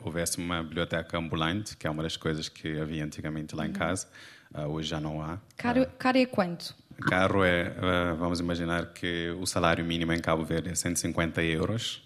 houvesse 0.00 0.38
uma 0.38 0.62
biblioteca 0.62 1.16
ambulante, 1.16 1.76
que 1.76 1.86
é 1.86 1.90
uma 1.90 2.02
das 2.02 2.16
coisas 2.16 2.48
que 2.48 2.80
havia 2.80 3.04
antigamente 3.04 3.54
lá 3.54 3.64
em 3.64 3.68
uhum. 3.68 3.74
casa. 3.74 4.08
Uh, 4.52 4.62
hoje 4.68 4.88
já 4.88 5.00
não 5.00 5.22
há. 5.22 5.38
Caro, 5.56 5.82
uh, 5.82 5.86
caro 5.98 6.18
é 6.18 6.26
quanto? 6.26 6.74
Caro 7.08 7.44
é, 7.44 7.70
uh, 7.70 8.16
vamos 8.16 8.40
imaginar 8.40 8.92
que 8.92 9.30
o 9.40 9.46
salário 9.46 9.84
mínimo 9.84 10.12
em 10.12 10.20
Cabo 10.20 10.44
Verde 10.44 10.70
é 10.70 10.74
150 10.74 11.42
euros 11.42 12.03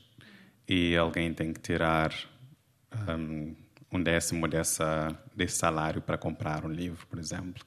e 0.68 0.96
alguém 0.96 1.32
tem 1.32 1.52
que 1.52 1.60
tirar 1.60 2.12
um, 3.08 3.54
um 3.90 4.02
décimo 4.02 4.46
dessa, 4.46 5.16
desse 5.34 5.56
salário 5.56 6.02
para 6.02 6.18
comprar 6.18 6.64
um 6.64 6.70
livro, 6.70 7.06
por 7.06 7.18
exemplo. 7.18 7.64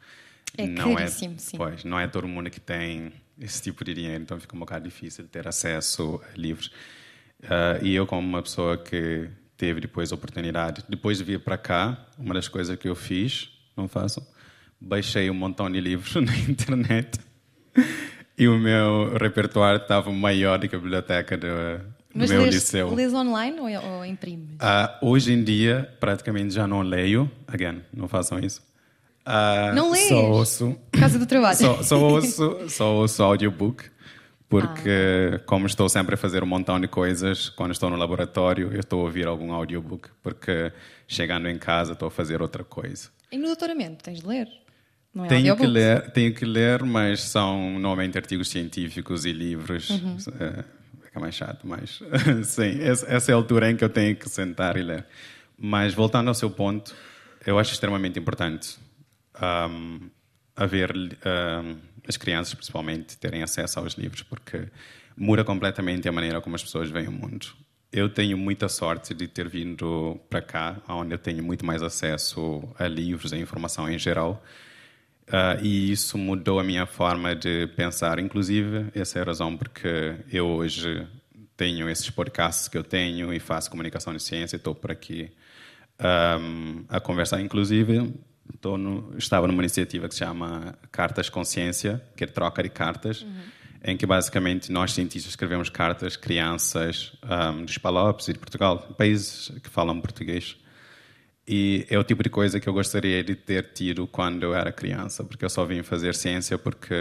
É 0.57 0.67
não 0.67 0.99
é, 0.99 1.07
sim. 1.07 1.35
Pois, 1.57 1.83
não 1.83 1.99
é 1.99 2.07
todo 2.07 2.27
mundo 2.27 2.49
que 2.49 2.59
tem 2.59 3.11
esse 3.39 3.61
tipo 3.61 3.83
de 3.83 3.93
dinheiro, 3.93 4.21
então 4.21 4.39
fica 4.39 4.55
um 4.55 4.59
bocado 4.59 4.85
difícil 4.85 5.27
ter 5.27 5.47
acesso 5.47 6.21
a 6.23 6.37
livros. 6.37 6.67
Uh, 7.43 7.83
e 7.83 7.95
eu, 7.95 8.05
como 8.05 8.27
uma 8.27 8.43
pessoa 8.43 8.77
que 8.77 9.29
teve 9.57 9.81
depois 9.81 10.11
a 10.11 10.15
oportunidade, 10.15 10.83
depois 10.87 11.17
de 11.17 11.23
vir 11.23 11.39
para 11.39 11.57
cá, 11.57 12.05
uma 12.17 12.33
das 12.33 12.47
coisas 12.47 12.77
que 12.77 12.87
eu 12.87 12.95
fiz, 12.95 13.49
não 13.75 13.87
façam, 13.87 14.25
baixei 14.79 15.29
um 15.29 15.33
montão 15.33 15.71
de 15.71 15.79
livros 15.79 16.13
na 16.21 16.35
internet 16.37 17.19
e 18.37 18.47
o 18.47 18.57
meu 18.57 19.15
repertório 19.17 19.79
estava 19.79 20.11
maior 20.11 20.57
do 20.57 20.67
que 20.67 20.75
a 20.75 20.79
biblioteca 20.79 21.37
do, 21.37 21.47
Mas 22.13 22.29
meu 22.29 22.41
lês, 22.43 22.55
liceu. 22.55 22.93
lês 22.93 23.13
online 23.13 23.59
ou, 23.59 23.67
ou 23.67 24.05
imprimes? 24.05 24.55
Uh, 24.55 25.05
hoje 25.05 25.33
em 25.33 25.43
dia, 25.43 25.93
praticamente 25.99 26.53
já 26.53 26.67
não 26.67 26.81
leio. 26.81 27.29
Again, 27.47 27.81
não 27.93 28.07
façam 28.07 28.39
isso. 28.39 28.61
Uh, 29.25 29.73
não 29.75 29.91
lês? 29.91 30.07
Só 30.07 30.29
ouço. 30.29 30.77
Casa 30.91 31.17
do 31.17 31.25
trabalho. 31.25 31.57
Só, 31.57 31.83
só, 31.83 31.99
ouço, 31.99 32.69
só 32.69 32.93
ouço 32.95 33.23
audiobook. 33.23 33.85
Porque, 34.49 34.89
ah. 35.35 35.39
como 35.45 35.65
estou 35.65 35.87
sempre 35.87 36.15
a 36.15 36.17
fazer 36.17 36.43
um 36.43 36.45
montão 36.45 36.77
de 36.77 36.87
coisas, 36.87 37.47
quando 37.47 37.71
estou 37.71 37.89
no 37.89 37.95
laboratório, 37.95 38.73
eu 38.73 38.81
estou 38.81 38.99
a 38.99 39.03
ouvir 39.03 39.25
algum 39.25 39.53
audiobook. 39.53 40.09
Porque, 40.21 40.73
chegando 41.07 41.47
em 41.47 41.57
casa, 41.57 41.93
estou 41.93 42.09
a 42.09 42.11
fazer 42.11 42.41
outra 42.41 42.63
coisa. 42.63 43.09
E 43.31 43.37
no 43.37 43.45
doutoramento, 43.45 44.03
tens 44.03 44.19
de 44.19 44.27
ler? 44.27 44.49
É 45.15 45.27
tenho 45.27 45.55
que 45.55 45.67
ler, 45.67 46.11
tenho 46.11 46.33
que 46.33 46.45
ler, 46.45 46.83
mas 46.83 47.21
são 47.21 47.79
normalmente 47.79 48.17
artigos 48.17 48.49
científicos 48.49 49.25
e 49.25 49.31
livros. 49.31 49.89
Uhum. 49.89 50.15
Uh, 50.15 50.63
fica 51.11 51.19
mais 51.19 51.35
chato, 51.35 51.67
mas 51.67 51.99
sim, 52.47 52.79
essa 52.81 53.31
é 53.31 53.33
a 53.33 53.35
altura 53.35 53.69
em 53.69 53.75
que 53.75 53.83
eu 53.83 53.89
tenho 53.89 54.15
que 54.15 54.29
sentar 54.29 54.77
e 54.77 54.81
ler. 54.81 55.05
Mas 55.57 55.93
voltando 55.93 56.29
ao 56.29 56.33
seu 56.33 56.49
ponto, 56.49 56.95
eu 57.45 57.59
acho 57.59 57.73
extremamente 57.73 58.17
importante 58.17 58.79
um, 59.69 60.09
haver 60.55 60.95
um, 60.95 61.75
as 62.07 62.15
crianças, 62.15 62.53
principalmente, 62.53 63.17
terem 63.17 63.43
acesso 63.43 63.77
aos 63.79 63.93
livros, 63.93 64.23
porque 64.23 64.69
muda 65.15 65.43
completamente 65.43 66.07
a 66.07 66.11
maneira 66.11 66.39
como 66.39 66.55
as 66.55 66.63
pessoas 66.63 66.89
veem 66.89 67.09
o 67.09 67.11
mundo. 67.11 67.47
Eu 67.91 68.07
tenho 68.07 68.37
muita 68.37 68.69
sorte 68.69 69.13
de 69.13 69.27
ter 69.27 69.49
vindo 69.49 70.17
para 70.29 70.41
cá, 70.41 70.77
onde 70.87 71.13
eu 71.13 71.19
tenho 71.19 71.43
muito 71.43 71.65
mais 71.65 71.83
acesso 71.83 72.63
a 72.79 72.87
livros, 72.87 73.33
a 73.33 73.37
informação 73.37 73.89
em 73.89 73.99
geral. 73.99 74.41
Uh, 75.31 75.63
e 75.63 75.91
isso 75.91 76.17
mudou 76.17 76.59
a 76.59 76.63
minha 76.63 76.85
forma 76.85 77.33
de 77.33 77.67
pensar. 77.75 78.19
Inclusive, 78.19 78.87
essa 78.93 79.19
é 79.19 79.21
a 79.21 79.25
razão 79.25 79.55
porque 79.55 80.15
eu 80.29 80.45
hoje 80.45 81.07
tenho 81.55 81.89
esses 81.89 82.09
podcasts 82.09 82.67
que 82.67 82.77
eu 82.77 82.83
tenho 82.83 83.33
e 83.33 83.39
faço 83.39 83.71
comunicação 83.71 84.13
de 84.13 84.21
ciência. 84.21 84.57
Estou 84.57 84.75
por 84.75 84.91
aqui 84.91 85.31
um, 86.39 86.83
a 86.89 86.99
conversar. 86.99 87.39
Inclusive, 87.39 88.13
no, 88.61 89.15
estava 89.17 89.47
numa 89.47 89.61
iniciativa 89.61 90.09
que 90.09 90.15
se 90.15 90.19
chama 90.19 90.77
Cartas 90.91 91.29
Consciência, 91.29 92.03
que 92.17 92.25
é 92.25 92.27
troca 92.27 92.61
de 92.61 92.69
cartas. 92.69 93.21
Uhum 93.21 93.61
em 93.83 93.97
que 93.97 94.05
basicamente 94.05 94.71
nós 94.71 94.93
cientistas 94.93 95.31
escrevemos 95.31 95.69
cartas 95.69 96.15
crianças 96.15 97.13
um, 97.23 97.65
dos 97.65 97.77
Palopes 97.77 98.27
e 98.27 98.33
de 98.33 98.39
Portugal, 98.39 98.77
países 98.97 99.51
que 99.63 99.69
falam 99.69 99.99
português. 99.99 100.55
E 101.47 101.85
é 101.89 101.97
o 101.97 102.03
tipo 102.03 102.21
de 102.23 102.29
coisa 102.29 102.59
que 102.59 102.69
eu 102.69 102.73
gostaria 102.73 103.23
de 103.23 103.35
ter 103.35 103.71
tido 103.73 104.07
quando 104.07 104.43
eu 104.43 104.53
era 104.53 104.71
criança, 104.71 105.23
porque 105.23 105.43
eu 105.43 105.49
só 105.49 105.65
vim 105.65 105.81
fazer 105.83 106.13
ciência 106.15 106.57
porque 106.57 106.93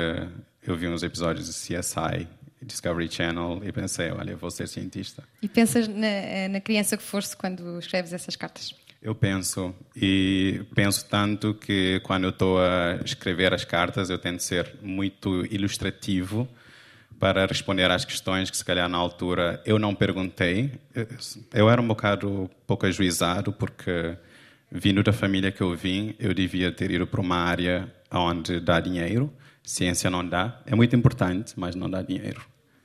eu 0.67 0.77
vi 0.77 0.89
uns 0.89 1.03
episódios 1.03 1.47
de 1.47 1.53
CSI, 1.53 2.27
Discovery 2.63 3.11
Channel, 3.11 3.61
e 3.65 3.73
pensei, 3.73 4.11
olha, 4.11 4.33
eu 4.33 4.39
vou 4.39 4.51
ser 4.51 4.67
cientista. 4.67 5.23
E 5.43 5.49
pensas 5.49 5.89
na, 5.89 6.49
na 6.49 6.61
criança 6.61 6.97
que 6.97 7.03
foste 7.03 7.37
quando 7.37 7.79
escreves 7.79 8.13
essas 8.13 8.37
cartas? 8.37 8.75
Eu 9.03 9.15
penso, 9.15 9.75
e 9.97 10.63
penso 10.75 11.07
tanto 11.07 11.55
que 11.55 12.01
quando 12.01 12.25
eu 12.25 12.31
estou 12.31 12.61
a 12.61 13.01
escrever 13.03 13.55
as 13.55 13.65
cartas 13.65 14.11
eu 14.11 14.19
tento 14.19 14.43
ser 14.43 14.75
muito 14.83 15.47
ilustrativo 15.47 16.47
para 17.19 17.47
responder 17.47 17.91
às 17.91 18.05
questões 18.05 18.51
que 18.51 18.57
se 18.57 18.65
calhar 18.65 18.89
na 18.91 18.99
altura 18.99 19.63
eu 19.65 19.79
não 19.79 19.95
perguntei. 19.95 20.73
Eu 21.53 21.71
era 21.71 21.81
um 21.81 21.87
bocado 21.87 22.51
pouco 22.67 22.85
ajuizado 22.85 23.55
porque 23.55 24.17
vindo 24.71 25.03
da 25.03 25.13
família 25.13 25.51
que 25.51 25.61
eu 25.61 25.75
vim, 25.75 26.15
eu 26.19 26.33
devia 26.33 26.71
ter 26.71 26.91
ido 26.91 27.07
para 27.07 27.21
uma 27.21 27.37
área 27.37 27.93
onde 28.11 28.61
dá 28.61 28.81
dinheiro. 28.81 29.33
Ciência 29.63 30.11
não 30.11 30.27
dá. 30.27 30.61
É 30.67 30.75
muito 30.75 30.95
importante, 30.95 31.55
mas 31.57 31.75
não 31.75 31.91
dá 31.91 32.03
dinheiro. 32.03 32.41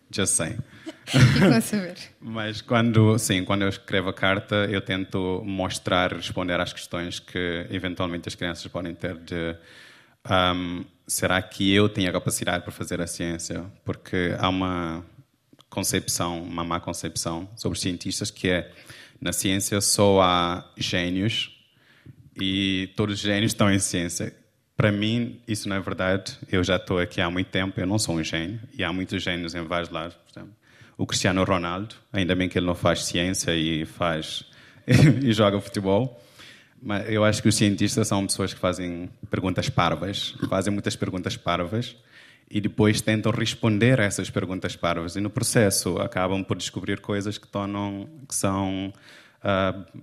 Já 0.09 0.25
sei. 0.25 0.57
A 1.55 1.61
saber. 1.61 1.95
mas 2.19 2.61
quando, 2.61 3.17
sim, 3.17 3.43
quando 3.43 3.63
eu 3.63 3.69
escrevo 3.69 4.09
a 4.09 4.13
carta, 4.13 4.67
eu 4.69 4.81
tento 4.81 5.41
mostrar, 5.45 6.13
responder 6.13 6.59
às 6.59 6.73
questões 6.73 7.19
que 7.19 7.67
eventualmente 7.69 8.27
as 8.27 8.35
crianças 8.35 8.65
podem 8.67 8.93
ter 8.93 9.17
de 9.17 9.55
um, 10.29 10.85
será 11.07 11.41
que 11.41 11.71
eu 11.73 11.87
tenho 11.87 12.09
a 12.09 12.13
capacidade 12.13 12.63
para 12.63 12.71
fazer 12.71 12.99
a 13.01 13.07
ciência? 13.07 13.65
Porque 13.83 14.35
há 14.39 14.49
uma 14.49 15.05
concepção, 15.69 16.41
uma 16.41 16.63
má 16.63 16.79
concepção 16.79 17.49
sobre 17.55 17.75
os 17.75 17.81
cientistas 17.81 18.31
que 18.31 18.49
é 18.49 18.71
na 19.21 19.31
ciência 19.31 19.79
só 19.81 20.21
há 20.21 20.71
gênios 20.77 21.54
e 22.39 22.89
todos 22.95 23.15
os 23.15 23.21
gênios 23.21 23.51
estão 23.51 23.71
em 23.71 23.79
ciência. 23.79 24.33
Para 24.75 24.91
mim, 24.91 25.39
isso 25.47 25.69
não 25.69 25.75
é 25.75 25.79
verdade. 25.79 26.37
Eu 26.51 26.63
já 26.63 26.75
estou 26.75 26.99
aqui 26.99 27.21
há 27.21 27.29
muito 27.29 27.47
tempo, 27.47 27.79
eu 27.79 27.87
não 27.87 27.97
sou 27.97 28.15
um 28.15 28.23
gênio 28.23 28.59
e 28.77 28.83
há 28.83 28.91
muitos 28.91 29.23
gênios 29.23 29.55
em 29.55 29.63
vários 29.63 29.89
lados. 29.89 30.17
o 30.97 31.05
Cristiano 31.05 31.43
Ronaldo, 31.43 31.95
ainda 32.11 32.35
bem 32.35 32.49
que 32.49 32.57
ele 32.57 32.65
não 32.65 32.75
faz 32.75 33.05
ciência 33.05 33.55
e 33.55 33.85
faz 33.85 34.45
e 34.87 35.31
joga 35.31 35.59
futebol. 35.61 36.21
Mas 36.81 37.09
eu 37.09 37.23
acho 37.23 37.41
que 37.41 37.47
os 37.49 37.55
cientistas 37.55 38.07
são 38.07 38.27
pessoas 38.27 38.53
que 38.53 38.59
fazem 38.59 39.09
perguntas 39.29 39.69
parvas, 39.69 40.35
fazem 40.49 40.73
muitas 40.73 40.95
perguntas 40.95 41.37
parvas 41.37 41.95
e 42.49 42.61
depois 42.61 43.01
tentam 43.01 43.31
responder 43.31 43.99
a 43.99 44.03
essas 44.03 44.29
perguntas 44.29 44.75
parvas 44.75 45.15
e 45.15 45.21
no 45.21 45.29
processo 45.29 45.97
acabam 45.97 46.43
por 46.43 46.57
descobrir 46.57 46.99
coisas 46.99 47.37
que 47.37 47.47
tornam 47.47 48.07
que 48.27 48.35
são 48.35 48.93
uh, 49.43 50.01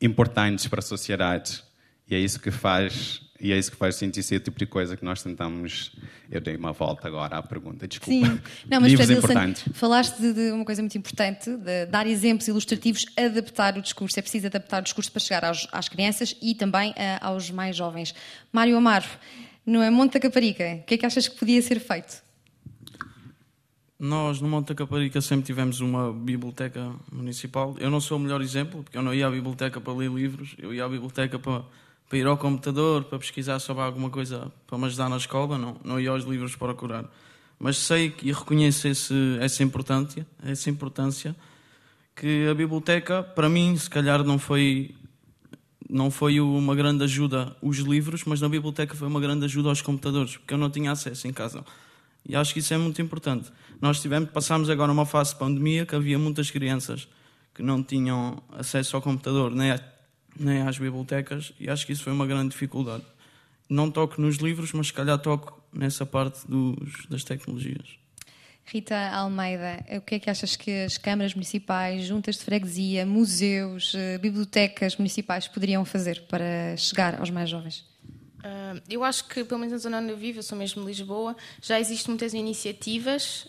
importantes 0.00 0.66
para 0.66 0.80
a 0.80 0.82
sociedade 0.82 1.62
e 2.08 2.14
é 2.14 2.18
isso 2.18 2.38
que 2.40 2.50
faz 2.50 3.20
e 3.40 3.52
é 3.52 3.58
isso 3.58 3.70
que 3.70 3.76
faz 3.76 3.96
sentir 3.96 4.22
ser 4.22 4.36
o 4.36 4.40
tipo 4.40 4.58
de 4.58 4.66
coisa 4.66 4.96
que 4.96 5.04
nós 5.04 5.22
tentamos. 5.22 5.92
Eu 6.30 6.40
dei 6.40 6.56
uma 6.56 6.72
volta 6.72 7.06
agora 7.06 7.36
à 7.36 7.42
pergunta, 7.42 7.86
desculpa. 7.86 8.26
Sim, 8.26 8.40
não, 8.68 8.80
mas 8.80 8.90
Livros 8.90 9.10
importantes. 9.10 9.64
falaste 9.74 10.18
de, 10.18 10.52
uma 10.52 10.64
coisa 10.64 10.80
muito 10.80 10.96
importante, 10.96 11.50
de 11.50 11.86
dar 11.86 12.06
exemplos 12.06 12.48
ilustrativos, 12.48 13.04
adaptar 13.16 13.76
o 13.76 13.82
discurso. 13.82 14.18
É 14.18 14.22
preciso 14.22 14.46
adaptar 14.46 14.80
o 14.80 14.84
discurso 14.84 15.12
para 15.12 15.20
chegar 15.20 15.44
aos, 15.44 15.68
às 15.70 15.88
crianças 15.88 16.34
e 16.40 16.54
também 16.54 16.92
uh, 16.92 16.94
aos 17.20 17.50
mais 17.50 17.76
jovens. 17.76 18.14
Mário 18.50 18.76
Amaro, 18.76 19.06
no 19.66 19.90
Monte 19.92 20.14
da 20.14 20.20
Caparica, 20.20 20.64
o 20.80 20.82
que 20.84 20.94
é 20.94 20.98
que 20.98 21.06
achas 21.06 21.28
que 21.28 21.36
podia 21.36 21.60
ser 21.60 21.78
feito? 21.78 22.25
Nós, 23.98 24.40
no 24.40 24.48
Monte 24.48 24.68
da 24.68 24.74
Caparica, 24.74 25.20
sempre 25.20 25.46
tivemos 25.46 25.80
uma 25.80 26.12
biblioteca 26.12 26.92
municipal. 27.10 27.74
Eu 27.78 27.90
não 27.90 28.00
sou 28.00 28.18
o 28.18 28.20
melhor 28.20 28.42
exemplo, 28.42 28.82
porque 28.82 28.98
eu 28.98 29.02
não 29.02 29.14
ia 29.14 29.26
à 29.26 29.30
biblioteca 29.30 29.80
para 29.80 29.92
ler 29.94 30.10
livros, 30.10 30.54
eu 30.58 30.74
ia 30.74 30.84
à 30.84 30.88
biblioteca 30.88 31.38
para 31.38 31.64
para 32.08 32.18
ir 32.18 32.26
ao 32.26 32.36
computador, 32.36 33.04
para 33.04 33.18
pesquisar 33.18 33.58
sobre 33.58 33.82
alguma 33.82 34.10
coisa 34.10 34.50
para 34.66 34.78
me 34.78 34.86
ajudar 34.86 35.08
na 35.08 35.16
escola, 35.16 35.58
não, 35.58 35.76
não 35.84 36.00
ia 36.00 36.10
aos 36.10 36.24
livros 36.24 36.54
para 36.54 36.68
procurar. 36.68 37.04
Mas 37.58 37.78
sei 37.78 38.14
e 38.22 38.32
reconheço 38.32 38.86
esse, 38.86 39.14
essa, 39.40 39.62
importância, 39.62 40.26
essa 40.44 40.70
importância 40.70 41.34
que 42.14 42.46
a 42.48 42.54
biblioteca, 42.54 43.22
para 43.22 43.48
mim, 43.48 43.76
se 43.76 43.90
calhar 43.90 44.22
não 44.22 44.38
foi, 44.38 44.94
não 45.88 46.10
foi 46.10 46.38
uma 46.40 46.74
grande 46.74 47.02
ajuda 47.02 47.56
os 47.60 47.78
livros, 47.78 48.24
mas 48.24 48.40
na 48.40 48.48
biblioteca 48.48 48.94
foi 48.94 49.08
uma 49.08 49.20
grande 49.20 49.44
ajuda 49.44 49.68
aos 49.70 49.82
computadores, 49.82 50.36
porque 50.36 50.54
eu 50.54 50.58
não 50.58 50.70
tinha 50.70 50.92
acesso 50.92 51.26
em 51.26 51.32
casa. 51.32 51.64
E 52.28 52.36
acho 52.36 52.52
que 52.52 52.60
isso 52.60 52.74
é 52.74 52.78
muito 52.78 53.00
importante. 53.00 53.50
Nós 53.80 54.00
tivemos, 54.00 54.30
passámos 54.30 54.70
agora 54.70 54.90
uma 54.90 55.06
fase 55.06 55.32
de 55.32 55.38
pandemia 55.38 55.84
que 55.84 55.94
havia 55.94 56.18
muitas 56.18 56.50
crianças 56.50 57.08
que 57.54 57.62
não 57.62 57.82
tinham 57.82 58.42
acesso 58.52 58.96
ao 58.96 59.02
computador, 59.02 59.54
nem 59.54 59.72
nem 60.38 60.62
às 60.62 60.78
bibliotecas, 60.78 61.52
e 61.58 61.68
acho 61.68 61.86
que 61.86 61.92
isso 61.92 62.04
foi 62.04 62.12
uma 62.12 62.26
grande 62.26 62.50
dificuldade. 62.50 63.04
Não 63.68 63.90
toco 63.90 64.20
nos 64.20 64.36
livros, 64.36 64.72
mas 64.72 64.88
se 64.88 64.92
calhar 64.92 65.18
toco 65.18 65.60
nessa 65.72 66.04
parte 66.04 66.46
dos, 66.46 67.06
das 67.06 67.24
tecnologias. 67.24 67.98
Rita 68.64 68.96
Almeida, 69.10 69.84
o 69.96 70.00
que 70.00 70.16
é 70.16 70.18
que 70.18 70.28
achas 70.28 70.56
que 70.56 70.84
as 70.84 70.98
câmaras 70.98 71.34
municipais, 71.34 72.04
juntas 72.04 72.36
de 72.36 72.44
freguesia, 72.44 73.06
museus, 73.06 73.94
eh, 73.94 74.18
bibliotecas 74.18 74.96
municipais 74.96 75.46
poderiam 75.46 75.84
fazer 75.84 76.22
para 76.22 76.76
chegar 76.76 77.20
aos 77.20 77.30
mais 77.30 77.48
jovens? 77.48 77.86
Uh, 78.38 78.82
eu 78.88 79.04
acho 79.04 79.28
que, 79.28 79.44
pelo 79.44 79.60
menos 79.60 79.72
na 79.72 79.78
zona 79.78 80.00
onde 80.00 80.10
eu 80.10 80.16
vivo, 80.16 80.40
eu 80.40 80.42
sou 80.42 80.58
mesmo 80.58 80.82
de 80.82 80.88
Lisboa, 80.88 81.36
já 81.62 81.78
existem 81.78 82.08
muitas 82.10 82.34
iniciativas 82.34 83.48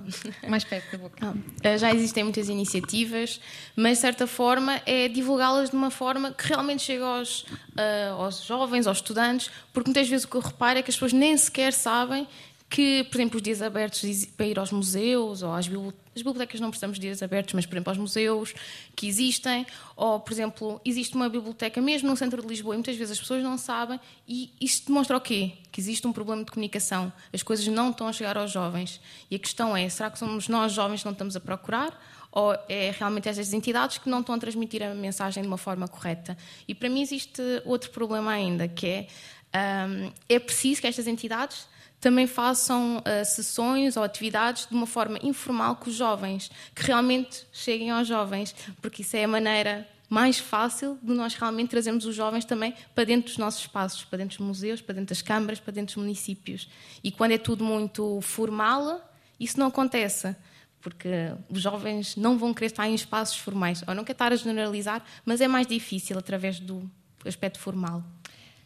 Mais 0.48 0.64
perto 0.64 0.92
da 0.92 0.98
boca. 0.98 1.34
Ah, 1.62 1.76
já 1.76 1.92
existem 1.92 2.24
muitas 2.24 2.48
iniciativas, 2.48 3.40
mas 3.76 3.98
de 3.98 4.02
certa 4.02 4.26
forma 4.26 4.80
é 4.86 5.08
divulgá-las 5.08 5.70
de 5.70 5.76
uma 5.76 5.90
forma 5.90 6.32
que 6.32 6.48
realmente 6.48 6.82
chegue 6.82 7.02
aos, 7.02 7.42
uh, 7.42 8.14
aos 8.18 8.44
jovens, 8.44 8.86
aos 8.86 8.98
estudantes, 8.98 9.50
porque 9.72 9.88
muitas 9.88 10.08
vezes 10.08 10.24
o 10.24 10.28
que 10.28 10.36
eu 10.36 10.40
reparo 10.40 10.78
é 10.78 10.82
que 10.82 10.90
as 10.90 10.96
pessoas 10.96 11.12
nem 11.12 11.36
sequer 11.36 11.72
sabem 11.72 12.26
que, 12.72 13.04
por 13.04 13.18
exemplo, 13.18 13.36
os 13.36 13.42
dias 13.42 13.60
abertos 13.60 14.24
para 14.34 14.46
ir 14.46 14.58
aos 14.58 14.72
museus 14.72 15.42
ou 15.42 15.52
às 15.52 15.68
bibliotecas, 15.68 16.00
as 16.16 16.22
bibliotecas 16.22 16.58
não 16.58 16.70
precisamos 16.70 16.98
de 16.98 17.02
dias 17.02 17.22
abertos, 17.22 17.52
mas, 17.52 17.66
por 17.66 17.74
exemplo, 17.74 17.90
aos 17.90 17.98
museus 17.98 18.54
que 18.96 19.06
existem, 19.06 19.66
ou, 19.94 20.18
por 20.18 20.32
exemplo, 20.32 20.80
existe 20.82 21.14
uma 21.14 21.28
biblioteca 21.28 21.82
mesmo 21.82 22.08
no 22.08 22.16
centro 22.16 22.40
de 22.40 22.48
Lisboa 22.48 22.74
e 22.74 22.78
muitas 22.78 22.96
vezes 22.96 23.12
as 23.12 23.20
pessoas 23.20 23.42
não 23.42 23.58
sabem, 23.58 24.00
e 24.26 24.50
isto 24.58 24.86
demonstra 24.86 25.18
o 25.18 25.20
quê? 25.20 25.52
Que 25.70 25.82
existe 25.82 26.06
um 26.06 26.14
problema 26.14 26.44
de 26.44 26.50
comunicação, 26.50 27.12
as 27.30 27.42
coisas 27.42 27.66
não 27.66 27.90
estão 27.90 28.08
a 28.08 28.12
chegar 28.12 28.38
aos 28.38 28.50
jovens. 28.50 29.02
E 29.30 29.36
a 29.36 29.38
questão 29.38 29.76
é: 29.76 29.86
será 29.90 30.10
que 30.10 30.18
somos 30.18 30.48
nós 30.48 30.72
jovens 30.72 31.00
que 31.00 31.04
não 31.04 31.12
estamos 31.12 31.36
a 31.36 31.40
procurar? 31.40 32.02
Ou 32.30 32.54
é 32.70 32.94
realmente 32.98 33.28
essas 33.28 33.52
entidades 33.52 33.98
que 33.98 34.08
não 34.08 34.20
estão 34.20 34.34
a 34.34 34.38
transmitir 34.38 34.82
a 34.82 34.94
mensagem 34.94 35.42
de 35.42 35.46
uma 35.46 35.58
forma 35.58 35.86
correta? 35.86 36.38
E 36.66 36.74
para 36.74 36.88
mim 36.88 37.02
existe 37.02 37.42
outro 37.66 37.90
problema 37.90 38.32
ainda, 38.32 38.66
que 38.66 38.86
é. 38.86 39.06
Um, 39.54 40.10
é 40.30 40.38
preciso 40.38 40.80
que 40.80 40.86
estas 40.86 41.06
entidades 41.06 41.66
também 42.02 42.26
façam 42.26 42.98
uh, 42.98 43.24
sessões 43.24 43.96
ou 43.96 44.02
atividades 44.02 44.66
de 44.66 44.74
uma 44.74 44.88
forma 44.88 45.20
informal 45.22 45.76
com 45.76 45.88
os 45.88 45.94
jovens, 45.94 46.50
que 46.74 46.82
realmente 46.82 47.46
cheguem 47.52 47.92
aos 47.92 48.08
jovens, 48.08 48.54
porque 48.82 49.02
isso 49.02 49.16
é 49.16 49.22
a 49.22 49.28
maneira 49.28 49.88
mais 50.08 50.36
fácil 50.36 50.98
de 51.00 51.12
nós 51.12 51.34
realmente 51.34 51.70
trazermos 51.70 52.04
os 52.04 52.14
jovens 52.14 52.44
também 52.44 52.74
para 52.92 53.04
dentro 53.04 53.28
dos 53.28 53.38
nossos 53.38 53.60
espaços, 53.60 54.04
para 54.04 54.18
dentro 54.18 54.36
dos 54.36 54.46
museus, 54.46 54.80
para 54.82 54.96
dentro 54.96 55.10
das 55.10 55.22
câmaras, 55.22 55.60
para 55.60 55.72
dentro 55.72 55.94
dos 55.94 56.02
municípios. 56.02 56.68
E 57.04 57.12
quando 57.12 57.32
é 57.32 57.38
tudo 57.38 57.64
muito 57.64 58.20
formal, 58.20 59.00
isso 59.38 59.58
não 59.60 59.68
acontece, 59.68 60.34
porque 60.80 61.32
os 61.48 61.62
jovens 61.62 62.16
não 62.16 62.36
vão 62.36 62.52
querer 62.52 62.66
estar 62.66 62.88
em 62.88 62.94
espaços 62.94 63.36
formais. 63.36 63.84
Ou 63.86 63.94
não 63.94 64.02
quero 64.02 64.16
estar 64.16 64.32
a 64.32 64.36
generalizar, 64.36 65.04
mas 65.24 65.40
é 65.40 65.46
mais 65.46 65.68
difícil 65.68 66.18
através 66.18 66.58
do 66.58 66.90
aspecto 67.24 67.60
formal. 67.60 68.02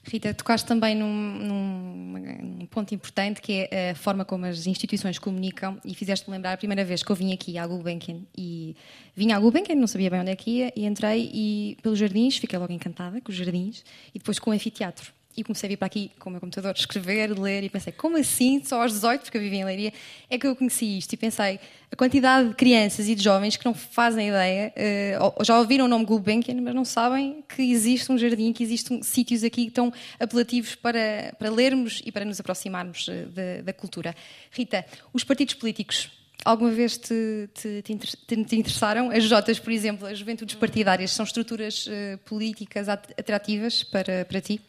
Rita, 0.08 0.32
tocaste 0.32 0.66
também 0.66 0.94
num, 0.94 1.12
num, 1.12 2.18
num, 2.60 2.66
ponto 2.66 2.94
importante 2.94 3.40
que 3.40 3.68
é 3.70 3.90
a 3.90 3.94
forma 3.96 4.24
como 4.24 4.46
as 4.46 4.66
instituições 4.66 5.18
comunicam 5.18 5.78
e 5.84 5.94
fizeste-me 5.94 6.36
lembrar 6.36 6.52
a 6.52 6.56
primeira 6.56 6.84
vez 6.84 7.02
que 7.02 7.10
eu 7.10 7.16
vim 7.16 7.32
aqui 7.32 7.58
à 7.58 7.66
Gulbenkian. 7.66 8.20
E 8.36 8.76
vim 9.16 9.32
à 9.32 9.38
Gulbenkian, 9.38 9.74
não 9.74 9.88
sabia 9.88 10.08
bem 10.08 10.20
onde 10.20 10.30
é 10.30 10.36
que 10.36 10.50
ia 10.50 10.72
e 10.76 10.86
entrei 10.86 11.28
e 11.34 11.76
pelos 11.82 11.98
jardins, 11.98 12.36
fiquei 12.36 12.56
logo 12.56 12.72
encantada 12.72 13.20
com 13.20 13.32
os 13.32 13.36
jardins 13.36 13.82
e 14.14 14.18
depois 14.18 14.38
com 14.38 14.50
o 14.50 14.52
anfiteatro 14.52 15.15
e 15.36 15.44
comecei 15.44 15.66
a 15.66 15.70
vir 15.70 15.76
para 15.76 15.86
aqui 15.86 16.10
com 16.18 16.30
o 16.30 16.32
meu 16.32 16.40
computador, 16.40 16.74
escrever, 16.76 17.38
ler 17.38 17.62
e 17.64 17.68
pensei, 17.68 17.92
como 17.92 18.16
assim, 18.16 18.62
só 18.64 18.82
aos 18.82 18.92
18, 18.92 19.22
porque 19.22 19.36
eu 19.36 19.40
vivia 19.42 19.60
em 19.60 19.64
Leiria, 19.64 19.92
é 20.30 20.38
que 20.38 20.46
eu 20.46 20.56
conheci 20.56 20.98
isto 20.98 21.12
e 21.12 21.16
pensei, 21.16 21.60
a 21.90 21.96
quantidade 21.96 22.48
de 22.48 22.54
crianças 22.54 23.08
e 23.08 23.14
de 23.14 23.22
jovens 23.22 23.56
que 23.56 23.64
não 23.64 23.74
fazem 23.74 24.28
ideia, 24.28 24.72
uh, 25.18 25.44
já 25.44 25.58
ouviram 25.58 25.84
o 25.84 25.88
nome 25.88 26.04
Gulbenkian, 26.04 26.60
mas 26.60 26.74
não 26.74 26.84
sabem 26.84 27.44
que 27.48 27.62
existe 27.62 28.10
um 28.10 28.18
jardim, 28.18 28.52
que 28.52 28.62
existem 28.62 29.02
sítios 29.02 29.44
aqui 29.44 29.70
tão 29.70 29.92
apelativos 30.18 30.74
para, 30.74 31.34
para 31.38 31.50
lermos 31.50 32.02
e 32.04 32.10
para 32.10 32.24
nos 32.24 32.40
aproximarmos 32.40 33.06
uh, 33.08 33.26
da, 33.28 33.62
da, 33.62 33.72
cultura. 33.72 34.14
Rita, 34.50 34.84
os 35.12 35.22
partidos 35.22 35.54
políticos 35.54 36.10
alguma 36.44 36.70
vez 36.70 36.96
te, 36.96 37.48
te, 37.54 37.82
te, 37.82 37.96
te, 38.44 38.56
interessaram? 38.56 39.10
As 39.10 39.24
Jotas, 39.24 39.58
por 39.58 39.72
exemplo, 39.72 40.06
as 40.06 40.18
juventudes 40.18 40.54
partidárias, 40.54 41.10
são 41.10 41.24
estruturas 41.24 41.86
uh, 41.86 42.18
políticas 42.24 42.88
atrativas 42.88 43.82
para, 43.82 44.24
para 44.24 44.40
ti? 44.40 44.60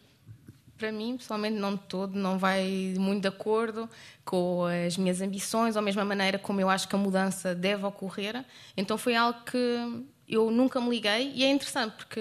Para 0.78 0.92
mim, 0.92 1.16
pessoalmente, 1.16 1.56
não 1.56 1.74
de 1.74 1.82
todo, 1.82 2.18
não 2.18 2.38
vai 2.38 2.94
muito 2.96 3.22
de 3.22 3.28
acordo 3.28 3.88
com 4.24 4.64
as 4.86 4.96
minhas 4.96 5.20
ambições, 5.20 5.74
ou 5.74 5.80
a 5.80 5.82
mesma 5.82 6.04
maneira 6.04 6.38
como 6.38 6.60
eu 6.60 6.68
acho 6.70 6.88
que 6.88 6.94
a 6.94 6.98
mudança 6.98 7.54
deve 7.54 7.84
ocorrer. 7.84 8.44
Então 8.76 8.96
foi 8.96 9.16
algo 9.16 9.40
que 9.44 10.06
eu 10.28 10.50
nunca 10.50 10.80
me 10.80 10.90
liguei 10.90 11.32
e 11.34 11.42
é 11.42 11.50
interessante 11.50 11.94
porque 11.94 12.20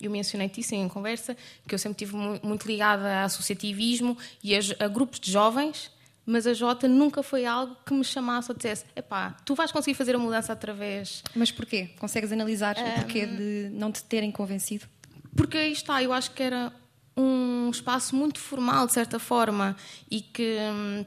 eu 0.00 0.10
mencionei 0.10 0.50
isso 0.56 0.74
em 0.74 0.88
conversa, 0.88 1.36
que 1.66 1.74
eu 1.74 1.78
sempre 1.78 2.04
estive 2.04 2.16
muito 2.42 2.66
ligada 2.66 3.06
a 3.06 3.24
associativismo 3.24 4.16
e 4.42 4.54
a, 4.54 4.60
a 4.78 4.88
grupos 4.88 5.18
de 5.18 5.30
jovens, 5.30 5.90
mas 6.24 6.46
a 6.46 6.54
Jota 6.54 6.86
nunca 6.86 7.22
foi 7.22 7.44
algo 7.44 7.76
que 7.84 7.92
me 7.92 8.04
chamasse 8.04 8.50
ou 8.50 8.56
dissesse: 8.56 8.84
epá, 8.94 9.36
tu 9.44 9.54
vais 9.54 9.72
conseguir 9.72 9.96
fazer 9.96 10.14
a 10.14 10.18
mudança 10.18 10.52
através. 10.52 11.24
Mas 11.34 11.50
porquê? 11.50 11.90
Consegues 11.98 12.30
analisar 12.30 12.76
um... 12.78 12.88
o 12.88 12.92
porquê 12.94 13.26
de 13.26 13.70
não 13.72 13.90
te 13.90 14.04
terem 14.04 14.30
convencido? 14.30 14.86
Porque 15.34 15.56
aí 15.58 15.72
está, 15.72 16.02
eu 16.02 16.12
acho 16.12 16.30
que 16.30 16.42
era 16.42 16.72
um 17.16 17.70
espaço 17.70 18.14
muito 18.14 18.38
formal, 18.38 18.86
de 18.86 18.92
certa 18.92 19.18
forma, 19.18 19.76
e 20.10 20.20
que 20.20 20.56
hum, 20.72 21.04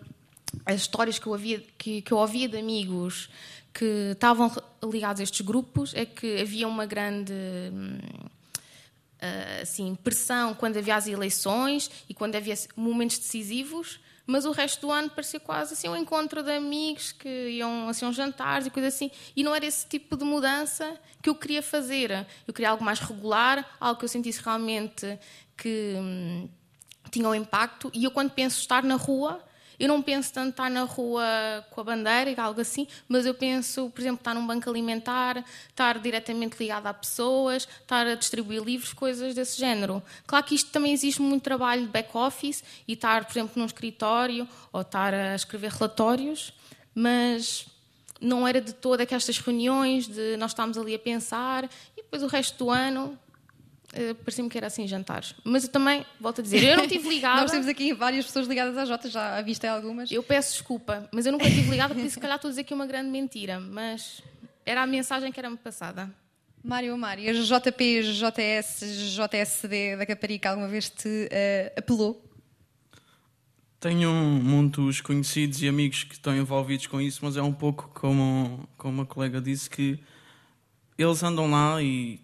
as 0.66 0.82
histórias 0.82 1.18
que 1.18 1.28
eu, 1.28 1.34
havia, 1.34 1.64
que, 1.78 2.02
que 2.02 2.12
eu 2.12 2.18
ouvia 2.18 2.48
de 2.48 2.58
amigos 2.58 3.30
que 3.74 4.12
estavam 4.12 4.52
ligados 4.84 5.20
a 5.20 5.24
estes 5.24 5.42
grupos 5.42 5.94
é 5.96 6.06
que 6.06 6.40
havia 6.40 6.68
uma 6.68 6.86
grande 6.86 7.34
hum, 7.34 7.98
ah, 9.24 9.62
assim, 9.62 9.96
pressão 9.96 10.54
quando 10.54 10.78
havia 10.78 10.98
as 10.98 11.08
eleições 11.08 11.90
e 12.10 12.14
quando 12.14 12.36
havia 12.36 12.56
momentos 12.76 13.18
decisivos, 13.18 14.02
mas 14.26 14.44
o 14.44 14.52
resto 14.52 14.82
do 14.82 14.92
ano 14.92 15.10
parecia 15.10 15.40
quase 15.40 15.74
assim 15.74 15.88
um 15.88 15.96
encontro 15.96 16.44
de 16.44 16.52
amigos 16.52 17.14
que 17.14 17.30
iam 17.52 17.88
assim 17.88 18.06
uns 18.06 18.18
jantares 18.18 18.68
e 18.68 18.70
coisas 18.70 18.94
assim, 18.94 19.10
e 19.34 19.42
não 19.42 19.56
era 19.56 19.66
esse 19.66 19.88
tipo 19.88 20.18
de 20.18 20.26
mudança 20.26 20.98
que 21.22 21.30
eu 21.30 21.36
queria 21.36 21.62
fazer. 21.62 22.28
Eu 22.46 22.54
queria 22.54 22.70
algo 22.72 22.84
mais 22.84 23.00
regular, 23.00 23.66
algo 23.80 23.98
que 23.98 24.04
eu 24.04 24.10
sentisse 24.10 24.42
realmente 24.44 25.18
que 25.58 25.94
hum, 25.98 26.50
tinham 27.12 27.34
impacto. 27.36 27.92
E 27.94 28.04
eu, 28.04 28.12
quando 28.12 28.32
penso 28.32 28.60
estar 28.60 28.84
na 28.84 28.96
rua, 28.96 29.44
eu 29.80 29.88
não 29.88 30.02
penso 30.02 30.32
tanto 30.32 30.52
estar 30.52 30.70
na 30.70 30.84
rua 30.84 31.24
com 31.72 31.82
a 31.82 31.84
bandeira 31.84 32.30
e 32.30 32.40
algo 32.40 32.62
assim, 32.62 32.88
mas 33.08 33.26
eu 33.26 33.34
penso, 33.34 33.90
por 33.90 34.02
exemplo, 34.02 34.20
estar 34.20 34.34
num 34.34 34.46
banco 34.46 34.70
alimentar, 34.70 35.44
estar 35.70 36.00
diretamente 36.00 36.56
ligado 36.60 36.88
a 36.88 36.94
pessoas, 36.94 37.68
estar 37.82 38.06
a 38.08 38.16
distribuir 38.16 38.62
livros, 38.62 38.94
coisas 38.94 39.34
desse 39.34 39.60
género. 39.60 40.02
Claro 40.26 40.46
que 40.46 40.56
isto 40.56 40.72
também 40.72 40.94
existe 40.94 41.22
muito 41.22 41.44
trabalho 41.44 41.82
de 41.82 41.90
back-office 41.90 42.64
e 42.88 42.94
estar, 42.94 43.26
por 43.26 43.34
exemplo, 43.34 43.54
num 43.56 43.66
escritório 43.66 44.48
ou 44.72 44.82
estar 44.82 45.14
a 45.14 45.36
escrever 45.36 45.72
relatórios, 45.72 46.54
mas 46.94 47.66
não 48.22 48.48
era 48.48 48.62
de 48.62 48.74
toda 48.74 49.04
aquelas 49.04 49.28
reuniões 49.40 50.08
de 50.08 50.38
nós 50.38 50.52
estamos 50.52 50.78
ali 50.78 50.96
a 50.96 51.00
pensar 51.00 51.66
e 51.98 52.02
depois 52.02 52.24
o 52.24 52.28
resto 52.28 52.58
do 52.58 52.70
ano 52.70 53.20
Uh, 53.94 54.16
Parecia-me 54.16 54.50
que 54.50 54.58
era 54.58 54.68
assim 54.68 54.88
jantares. 54.88 55.36
Mas 55.44 55.64
eu 55.64 55.70
também, 55.70 56.06
volto 56.20 56.40
a 56.40 56.44
dizer, 56.44 56.64
eu 56.64 56.78
não 56.78 56.86
estive 56.86 57.08
ligada. 57.10 57.42
Nós 57.42 57.52
temos 57.52 57.68
aqui 57.68 57.94
várias 57.94 58.26
pessoas 58.26 58.48
ligadas 58.48 58.76
à 58.78 58.86
Jota, 58.86 59.10
já 59.10 59.42
viste 59.42 59.68
algumas. 59.68 60.12
Eu 60.12 60.24
peço 60.24 60.54
desculpa, 60.54 61.08
mas 61.12 61.26
eu 61.26 61.32
nunca 61.32 61.48
estive 61.48 61.70
ligada, 61.70 61.94
por 61.94 62.04
isso, 62.04 62.16
se 62.16 62.20
calhar, 62.20 62.38
estou 62.38 62.50
a 62.50 62.52
dizer 62.52 62.62
aqui 62.62 62.74
uma 62.74 62.88
grande 62.88 63.10
mentira. 63.10 63.60
Mas 63.60 64.22
era 64.66 64.82
a 64.82 64.88
mensagem 64.88 65.32
que 65.32 65.40
era-me 65.40 65.58
passada. 65.58 66.10
Mário 66.64 66.98
Mário, 66.98 67.30
a 67.30 67.34
JP, 67.34 68.04
JS, 68.14 69.14
JSD 69.14 69.98
da 69.98 70.06
Caparica 70.06 70.50
alguma 70.50 70.68
vez 70.68 70.90
te 70.90 71.08
uh, 71.08 71.74
apelou? 71.78 72.24
Tenho 73.82 74.10
muitos 74.10 75.02
conhecidos 75.02 75.62
e 75.62 75.68
amigos 75.68 76.06
que 76.06 76.14
estão 76.14 76.34
envolvidos 76.34 76.88
com 76.88 77.02
isso, 77.02 77.20
mas 77.22 77.36
é 77.36 77.42
um 77.42 77.52
pouco 77.52 77.92
como, 77.94 78.66
como 78.78 79.02
a 79.02 79.06
colega 79.06 79.42
disse, 79.42 79.70
que 79.70 80.00
eles 80.98 81.22
andam 81.22 81.52
lá 81.52 81.84
e 81.84 82.23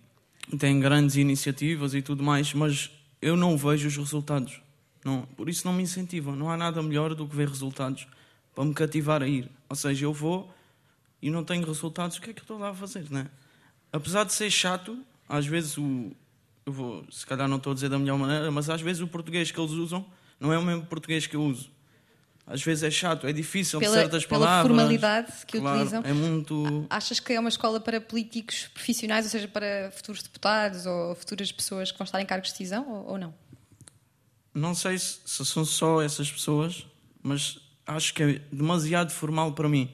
tem 0.58 0.80
grandes 0.80 1.16
iniciativas 1.16 1.94
e 1.94 2.02
tudo 2.02 2.24
mais, 2.24 2.54
mas 2.54 2.90
eu 3.22 3.36
não 3.36 3.58
vejo 3.58 3.88
os 3.88 3.98
resultados. 3.98 4.62
Não, 5.04 5.24
por 5.38 5.50
isso 5.50 5.66
não 5.66 5.74
me 5.74 5.84
incentivam. 5.84 6.36
Não 6.36 6.50
há 6.50 6.58
nada 6.58 6.82
melhor 6.82 7.14
do 7.16 7.28
que 7.28 7.36
ver 7.36 7.48
resultados 7.48 8.08
para 8.54 8.66
me 8.66 8.74
cativar 8.74 9.22
a 9.22 9.28
ir. 9.28 9.50
Ou 9.70 9.76
seja, 9.76 10.06
eu 10.06 10.14
vou 10.14 10.54
e 11.22 11.30
não 11.30 11.44
tenho 11.44 11.66
resultados, 11.66 12.18
o 12.18 12.22
que 12.22 12.30
é 12.30 12.34
que 12.34 12.40
eu 12.40 12.44
estou 12.44 12.58
lá 12.58 12.70
a 12.70 12.74
fazer, 12.74 13.10
né? 13.10 13.28
Apesar 13.92 14.24
de 14.24 14.34
ser 14.34 14.50
chato, 14.50 14.98
às 15.28 15.46
vezes 15.46 15.78
o 15.78 16.12
eu 16.66 16.74
vou, 16.74 17.04
se 17.10 17.26
calhar 17.26 17.48
não 17.48 17.58
estou 17.58 17.72
a 17.72 17.74
dizer 17.74 17.90
da 17.90 17.98
melhor 17.98 18.18
maneira, 18.18 18.52
mas 18.52 18.70
às 18.70 18.80
vezes 18.80 19.02
o 19.02 19.08
português 19.08 19.50
que 19.50 19.60
eles 19.60 19.72
usam 19.72 20.06
não 20.40 20.54
é 20.54 20.58
o 20.58 20.62
mesmo 20.62 20.86
português 20.86 21.26
que 21.26 21.36
eu 21.36 21.42
uso 21.42 21.72
às 22.50 22.64
vezes 22.64 22.84
é 22.84 22.90
chato, 22.90 23.28
é 23.28 23.32
difícil 23.32 23.80
pela, 23.80 23.94
certas 23.94 24.26
palavras. 24.26 24.64
Pela 24.64 24.78
formalidade 24.78 25.32
que 25.46 25.60
claro, 25.60 25.78
utilizam. 25.78 26.02
É 26.04 26.12
muito. 26.12 26.88
Achas 26.90 27.20
que 27.20 27.32
é 27.32 27.40
uma 27.40 27.48
escola 27.48 27.80
para 27.80 28.02
políticos 28.02 28.68
profissionais, 28.74 29.24
ou 29.26 29.30
seja, 29.30 29.48
para 29.48 29.92
futuros 29.92 30.24
deputados 30.24 30.88
ou 30.88 31.14
futuras 31.14 31.52
pessoas 31.52 31.92
que 31.92 31.98
vão 32.00 32.06
estar 32.06 32.20
em 32.20 32.26
cargos 32.26 32.48
de 32.48 32.54
decisão 32.54 32.90
ou, 32.90 33.12
ou 33.12 33.18
não? 33.20 33.34
Não 34.52 34.74
sei 34.74 34.98
se, 34.98 35.20
se, 35.24 35.46
são 35.46 35.64
só 35.64 36.02
essas 36.02 36.32
pessoas, 36.32 36.88
mas 37.22 37.60
acho 37.86 38.16
que 38.16 38.24
é 38.24 38.42
demasiado 38.52 39.12
formal 39.12 39.54
para 39.54 39.70
mim. 39.70 39.92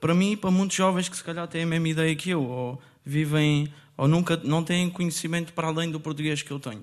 Para 0.00 0.14
mim 0.14 0.32
e 0.32 0.36
para 0.36 0.50
muitos 0.50 0.74
jovens 0.74 1.10
que 1.10 1.16
se 1.16 1.22
calhar 1.22 1.46
têm 1.46 1.64
a 1.64 1.66
mesma 1.66 1.90
ideia 1.90 2.16
que 2.16 2.30
eu, 2.30 2.42
ou 2.42 2.82
vivem, 3.04 3.70
ou 3.98 4.08
nunca 4.08 4.38
não 4.38 4.64
têm 4.64 4.88
conhecimento 4.88 5.52
para 5.52 5.68
além 5.68 5.90
do 5.90 6.00
português 6.00 6.40
que 6.40 6.50
eu 6.50 6.58
tenho. 6.58 6.82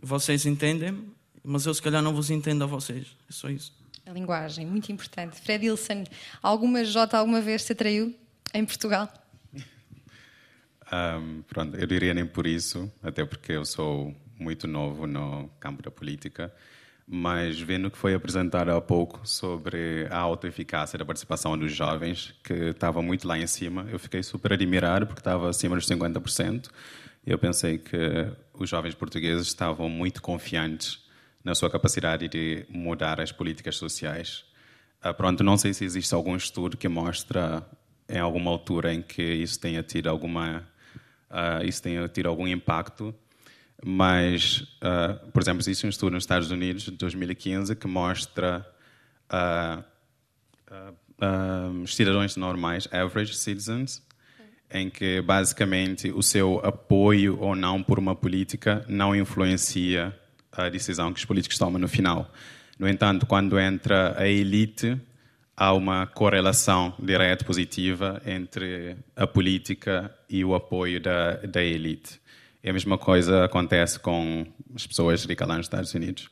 Vocês 0.00 0.46
entendem, 0.46 1.04
mas 1.44 1.66
eu 1.66 1.74
se 1.74 1.82
calhar 1.82 2.00
não 2.00 2.14
vos 2.14 2.30
entendo 2.30 2.64
a 2.64 2.66
vocês. 2.66 3.08
É 3.28 3.32
só 3.32 3.50
isso. 3.50 3.81
A 4.06 4.10
linguagem, 4.10 4.66
muito 4.66 4.90
importante. 4.90 5.40
Fred 5.40 5.64
Ilson, 5.66 6.04
alguma 6.42 6.84
J 6.84 7.16
alguma 7.16 7.40
vez 7.40 7.62
se 7.62 7.72
atraiu 7.72 8.14
em 8.52 8.64
Portugal? 8.64 9.08
Um, 10.92 11.42
pronto, 11.42 11.76
eu 11.76 11.86
diria 11.86 12.12
nem 12.12 12.26
por 12.26 12.46
isso, 12.46 12.92
até 13.02 13.24
porque 13.24 13.52
eu 13.52 13.64
sou 13.64 14.14
muito 14.38 14.66
novo 14.66 15.06
no 15.06 15.48
campo 15.58 15.82
da 15.82 15.90
política, 15.90 16.52
mas 17.06 17.58
vendo 17.58 17.86
o 17.86 17.90
que 17.90 17.96
foi 17.96 18.12
apresentado 18.12 18.70
há 18.70 18.80
pouco 18.80 19.26
sobre 19.26 20.06
a 20.10 20.18
autoeficácia 20.18 20.98
da 20.98 21.04
participação 21.04 21.56
dos 21.56 21.72
jovens, 21.72 22.34
que 22.42 22.52
estava 22.52 23.00
muito 23.00 23.26
lá 23.26 23.38
em 23.38 23.46
cima, 23.46 23.86
eu 23.90 23.98
fiquei 23.98 24.22
super 24.22 24.52
admirado 24.52 25.06
porque 25.06 25.20
estava 25.20 25.48
acima 25.48 25.76
dos 25.76 25.86
50%. 25.86 26.68
Eu 27.24 27.38
pensei 27.38 27.78
que 27.78 27.96
os 28.52 28.68
jovens 28.68 28.94
portugueses 28.94 29.46
estavam 29.46 29.88
muito 29.88 30.20
confiantes 30.20 31.01
na 31.44 31.54
sua 31.54 31.70
capacidade 31.70 32.28
de 32.28 32.64
mudar 32.68 33.20
as 33.20 33.32
políticas 33.32 33.76
sociais. 33.76 34.44
Uh, 35.04 35.12
pronto, 35.14 35.42
não 35.42 35.56
sei 35.56 35.74
se 35.74 35.84
existe 35.84 36.14
algum 36.14 36.36
estudo 36.36 36.76
que 36.76 36.88
mostra 36.88 37.66
em 38.08 38.18
alguma 38.18 38.50
altura 38.50 38.92
em 38.92 39.02
que 39.02 39.22
isso 39.22 39.58
tenha 39.58 39.82
tido 39.82 40.08
alguma 40.08 40.68
uh, 41.30 41.64
isso 41.64 41.82
tenha 41.82 42.06
tido 42.08 42.28
algum 42.28 42.46
impacto, 42.46 43.14
mas, 43.84 44.60
uh, 44.82 45.30
por 45.32 45.42
exemplo, 45.42 45.60
existe 45.60 45.86
um 45.86 45.88
estudo 45.88 46.12
nos 46.12 46.22
Estados 46.22 46.50
Unidos 46.50 46.84
de 46.84 46.92
2015 46.92 47.74
que 47.74 47.86
mostra 47.86 48.66
os 51.82 51.94
cidadãos 51.96 52.36
normais, 52.36 52.86
average 52.92 53.34
citizens, 53.34 54.02
em 54.70 54.90
que 54.90 55.20
basicamente 55.22 56.10
o 56.10 56.22
seu 56.22 56.60
apoio 56.64 57.38
ou 57.40 57.56
não 57.56 57.82
por 57.82 57.98
uma 57.98 58.14
política 58.14 58.84
não 58.88 59.16
influencia 59.16 60.14
a 60.52 60.68
decisão 60.68 61.12
que 61.12 61.18
os 61.18 61.24
políticos 61.24 61.58
tomam 61.58 61.80
no 61.80 61.88
final. 61.88 62.30
No 62.78 62.88
entanto, 62.88 63.26
quando 63.26 63.58
entra 63.58 64.14
a 64.18 64.28
elite, 64.28 65.00
há 65.56 65.72
uma 65.72 66.06
correlação 66.06 66.94
direta 66.98 67.44
positiva 67.44 68.20
entre 68.26 68.96
a 69.14 69.26
política 69.26 70.12
e 70.28 70.44
o 70.44 70.54
apoio 70.54 71.00
da, 71.00 71.36
da 71.36 71.62
elite. 71.62 72.20
E 72.62 72.70
a 72.70 72.72
mesma 72.72 72.96
coisa 72.96 73.44
acontece 73.44 73.98
com 73.98 74.46
as 74.74 74.86
pessoas 74.86 75.24
ricas 75.24 75.48
lá 75.48 75.56
nos 75.56 75.66
Estados 75.66 75.94
Unidos. 75.94 76.30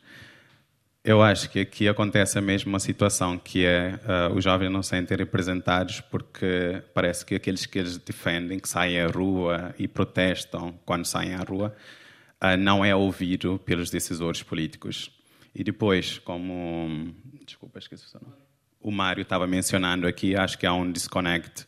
Eu 1.03 1.23
acho 1.23 1.49
que 1.49 1.61
aqui 1.61 1.89
acontece 1.89 2.39
a 2.39 2.43
mesma 2.43 2.79
situação, 2.79 3.39
que 3.39 3.65
é 3.65 3.99
uh, 4.05 4.35
os 4.37 4.45
jovens 4.45 4.71
não 4.71 4.83
se 4.83 4.91
sentem 4.91 5.17
representados 5.17 6.01
porque 6.01 6.83
parece 6.93 7.25
que 7.25 7.35
aqueles 7.35 7.65
que 7.65 7.79
eles 7.79 7.97
defendem, 7.97 8.59
que 8.59 8.69
saem 8.69 9.01
à 9.01 9.07
rua 9.07 9.75
e 9.79 9.89
protestam 9.89 10.79
quando 10.85 11.07
saem 11.07 11.35
à 11.35 11.43
rua, 11.43 11.75
não 12.59 12.85
é 12.85 12.95
ouvido 12.95 13.61
pelos 13.65 13.91
decisores 13.91 14.43
políticos. 14.43 15.11
E 15.55 15.65
depois, 15.65 16.19
como. 16.19 17.13
Desculpa, 17.45 17.79
esqueci 17.79 18.05
o 18.05 18.09
seu 18.09 18.21
nome. 18.21 18.35
O 18.81 18.91
Mário 18.91 19.23
estava 19.23 19.47
mencionando 19.47 20.07
aqui, 20.07 20.35
acho 20.35 20.57
que 20.57 20.67
há 20.67 20.73
um 20.73 20.91
disconnect 20.91 21.67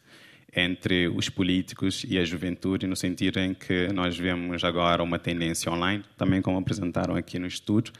entre 0.54 1.08
os 1.08 1.28
políticos 1.28 2.04
e 2.06 2.18
a 2.18 2.24
juventude, 2.24 2.86
no 2.86 2.94
sentido 2.94 3.38
em 3.38 3.54
que 3.54 3.88
nós 3.92 4.18
vemos 4.18 4.62
agora 4.64 5.02
uma 5.02 5.18
tendência 5.18 5.72
online, 5.72 6.04
também 6.16 6.42
como 6.42 6.58
apresentaram 6.58 7.16
aqui 7.16 7.38
no 7.38 7.46
estudo, 7.46 7.90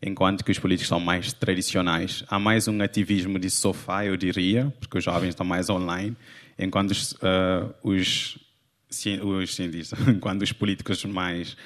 enquanto 0.00 0.44
que 0.44 0.50
os 0.50 0.58
políticos 0.58 0.88
são 0.88 1.00
mais 1.00 1.32
tradicionais. 1.32 2.24
Há 2.28 2.38
mais 2.38 2.68
um 2.68 2.80
ativismo 2.80 3.38
de 3.38 3.50
sofá, 3.50 4.04
eu 4.04 4.16
diria, 4.16 4.72
porque 4.78 4.98
os 4.98 5.04
jovens 5.04 5.30
estão 5.30 5.44
mais 5.44 5.68
online, 5.68 6.16
enquanto 6.58 6.92
os, 6.92 7.12
uh, 7.12 7.74
os, 7.82 8.38
os 8.88 9.54
cientistas, 9.54 9.98
enquanto 10.08 10.42
os 10.42 10.52
políticos 10.52 11.04
mais 11.04 11.56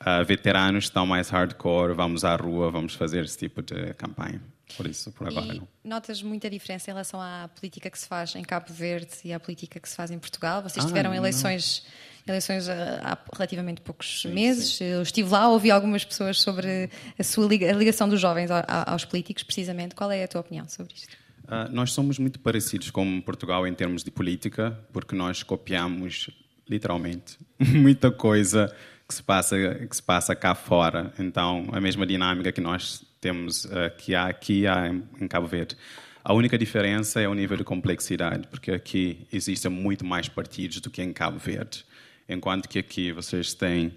uh, 0.00 0.24
veteranos 0.24 0.84
estão 0.84 1.06
mais 1.06 1.28
hardcore, 1.28 1.94
vamos 1.94 2.24
à 2.24 2.36
rua, 2.36 2.70
vamos 2.70 2.94
fazer 2.94 3.24
esse 3.24 3.38
tipo 3.38 3.62
de 3.62 3.94
campanha. 3.94 4.40
Por 4.76 4.86
isso, 4.86 5.12
por 5.12 5.28
agora 5.28 5.54
e 5.54 5.58
não. 5.58 5.68
Notas 5.84 6.22
muita 6.22 6.48
diferença 6.50 6.90
em 6.90 6.94
relação 6.94 7.20
à 7.20 7.48
política 7.54 7.90
que 7.90 7.98
se 7.98 8.06
faz 8.06 8.34
em 8.34 8.42
Cabo 8.42 8.72
Verde 8.72 9.12
e 9.24 9.32
à 9.32 9.38
política 9.38 9.78
que 9.78 9.88
se 9.88 9.94
faz 9.94 10.10
em 10.10 10.18
Portugal? 10.18 10.62
Vocês 10.62 10.84
ah, 10.84 10.88
tiveram 10.88 11.14
eleições, 11.14 11.84
eleições 12.26 12.68
ah, 12.68 13.00
há 13.02 13.18
relativamente 13.36 13.80
poucos 13.82 14.22
sim, 14.22 14.32
meses. 14.32 14.76
Sim. 14.76 14.84
Eu 14.84 15.02
estive 15.02 15.28
lá, 15.28 15.48
ouvi 15.48 15.70
algumas 15.70 16.04
pessoas 16.04 16.40
sobre 16.40 16.90
a 17.18 17.22
sua 17.22 17.44
a 17.46 17.72
ligação 17.72 18.08
dos 18.08 18.20
jovens 18.20 18.50
aos 18.50 19.04
políticos, 19.04 19.42
precisamente. 19.42 19.94
Qual 19.94 20.10
é 20.10 20.24
a 20.24 20.28
tua 20.28 20.40
opinião 20.40 20.66
sobre 20.66 20.94
isto? 20.94 21.14
Uh, 21.44 21.70
nós 21.70 21.92
somos 21.92 22.18
muito 22.18 22.40
parecidos 22.40 22.90
com 22.90 23.20
Portugal 23.20 23.66
em 23.66 23.74
termos 23.74 24.02
de 24.02 24.10
política, 24.10 24.78
porque 24.92 25.14
nós 25.14 25.42
copiamos 25.42 26.30
literalmente 26.66 27.38
muita 27.60 28.10
coisa 28.10 28.74
que 29.14 29.18
se 29.18 29.22
passa 29.22 29.56
que 29.86 29.96
se 29.96 30.02
passa 30.02 30.34
cá 30.34 30.54
fora. 30.54 31.12
Então, 31.18 31.68
a 31.72 31.80
mesma 31.80 32.04
dinâmica 32.06 32.50
que 32.50 32.60
nós 32.60 33.04
temos 33.20 33.64
uh, 33.66 33.90
que 33.96 34.14
há 34.14 34.26
aqui 34.26 34.66
há 34.66 34.88
em 34.88 35.28
Cabo 35.28 35.46
Verde. 35.46 35.76
A 36.22 36.32
única 36.32 36.58
diferença 36.58 37.20
é 37.20 37.28
o 37.28 37.34
nível 37.34 37.56
de 37.56 37.64
complexidade, 37.64 38.48
porque 38.48 38.72
aqui 38.72 39.26
existem 39.32 39.70
muito 39.70 40.04
mais 40.04 40.28
partidos 40.28 40.80
do 40.80 40.90
que 40.90 41.02
em 41.02 41.12
Cabo 41.12 41.38
Verde, 41.38 41.84
enquanto 42.28 42.68
que 42.68 42.78
aqui 42.78 43.12
vocês 43.12 43.52
têm 43.54 43.88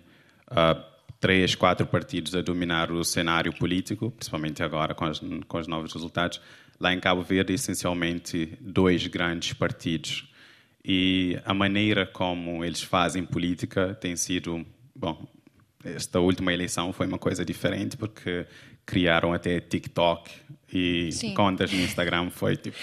uh, 0.51 0.81
três, 1.19 1.55
quatro 1.55 1.87
partidos 1.87 2.35
a 2.35 2.41
dominar 2.41 2.91
o 2.91 3.03
cenário 3.03 3.53
político, 3.53 4.11
principalmente 4.11 4.61
agora 4.61 4.93
com, 4.93 5.09
com 5.47 5.57
os 5.57 5.67
novos 5.67 5.93
resultados. 5.93 6.39
Lá 6.79 6.93
em 6.93 6.99
Cabo 6.99 7.23
Verde, 7.23 7.53
essencialmente 7.53 8.57
dois 8.61 9.07
grandes 9.07 9.53
partidos. 9.53 10.29
E 10.85 11.39
a 11.43 11.53
maneira 11.53 12.05
como 12.05 12.63
eles 12.63 12.83
fazem 12.83 13.25
política 13.25 13.95
tem 13.99 14.15
sido 14.15 14.65
bom, 14.97 15.27
esta 15.83 16.19
última 16.19 16.53
eleição 16.53 16.91
foi 16.91 17.07
uma 17.07 17.17
coisa 17.17 17.45
diferente 17.45 17.95
porque 17.95 18.45
criaram 18.85 19.33
até 19.33 19.59
TikTok 19.59 20.31
e 20.73 21.11
Sim. 21.11 21.33
contas 21.33 21.71
no 21.71 21.79
Instagram 21.79 22.29
foi 22.29 22.57
tipo, 22.57 22.77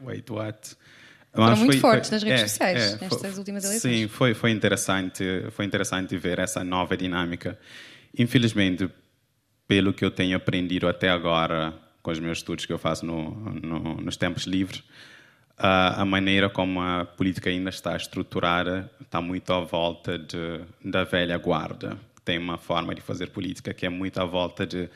wait, 0.00 0.28
what? 0.30 0.76
Foram 1.32 1.50
Mas 1.50 1.58
muito 1.58 1.72
foi, 1.72 1.80
fortes 1.80 2.10
nas 2.10 2.22
redes 2.22 2.42
é, 2.42 2.48
sociais 2.48 2.82
é, 2.82 2.98
nestas 3.00 3.20
foi, 3.20 3.38
últimas 3.38 3.64
eleições. 3.64 3.96
Sim, 3.96 4.08
foi, 4.08 4.34
foi, 4.34 4.50
interessante, 4.50 5.24
foi 5.50 5.64
interessante 5.64 6.16
ver 6.16 6.38
essa 6.38 6.62
nova 6.62 6.96
dinâmica. 6.96 7.58
Infelizmente, 8.16 8.88
pelo 9.66 9.92
que 9.92 10.04
eu 10.04 10.10
tenho 10.10 10.36
aprendido 10.36 10.88
até 10.88 11.08
agora 11.08 11.74
com 12.02 12.10
os 12.10 12.20
meus 12.20 12.38
estudos 12.38 12.66
que 12.66 12.72
eu 12.72 12.78
faço 12.78 13.04
no, 13.04 13.30
no, 13.54 13.94
nos 13.96 14.16
tempos 14.16 14.44
livres, 14.44 14.84
a, 15.56 16.04
maneira 16.04 16.50
como 16.50 16.80
a 16.80 17.04
política 17.04 17.50
ainda 17.50 17.70
está 17.70 17.96
estruturada 17.96 18.90
está 19.00 19.20
muito 19.20 19.52
à 19.52 19.60
volta 19.60 20.18
de, 20.18 20.60
da 20.84 21.04
velha 21.04 21.36
guarda. 21.38 21.96
Tem 22.24 22.38
uma 22.38 22.58
forma 22.58 22.94
de 22.94 23.00
fazer 23.00 23.30
política 23.30 23.72
que 23.72 23.86
é 23.86 23.88
muito 23.88 24.18
à 24.18 24.24
volta 24.24 24.66
de 24.66 24.88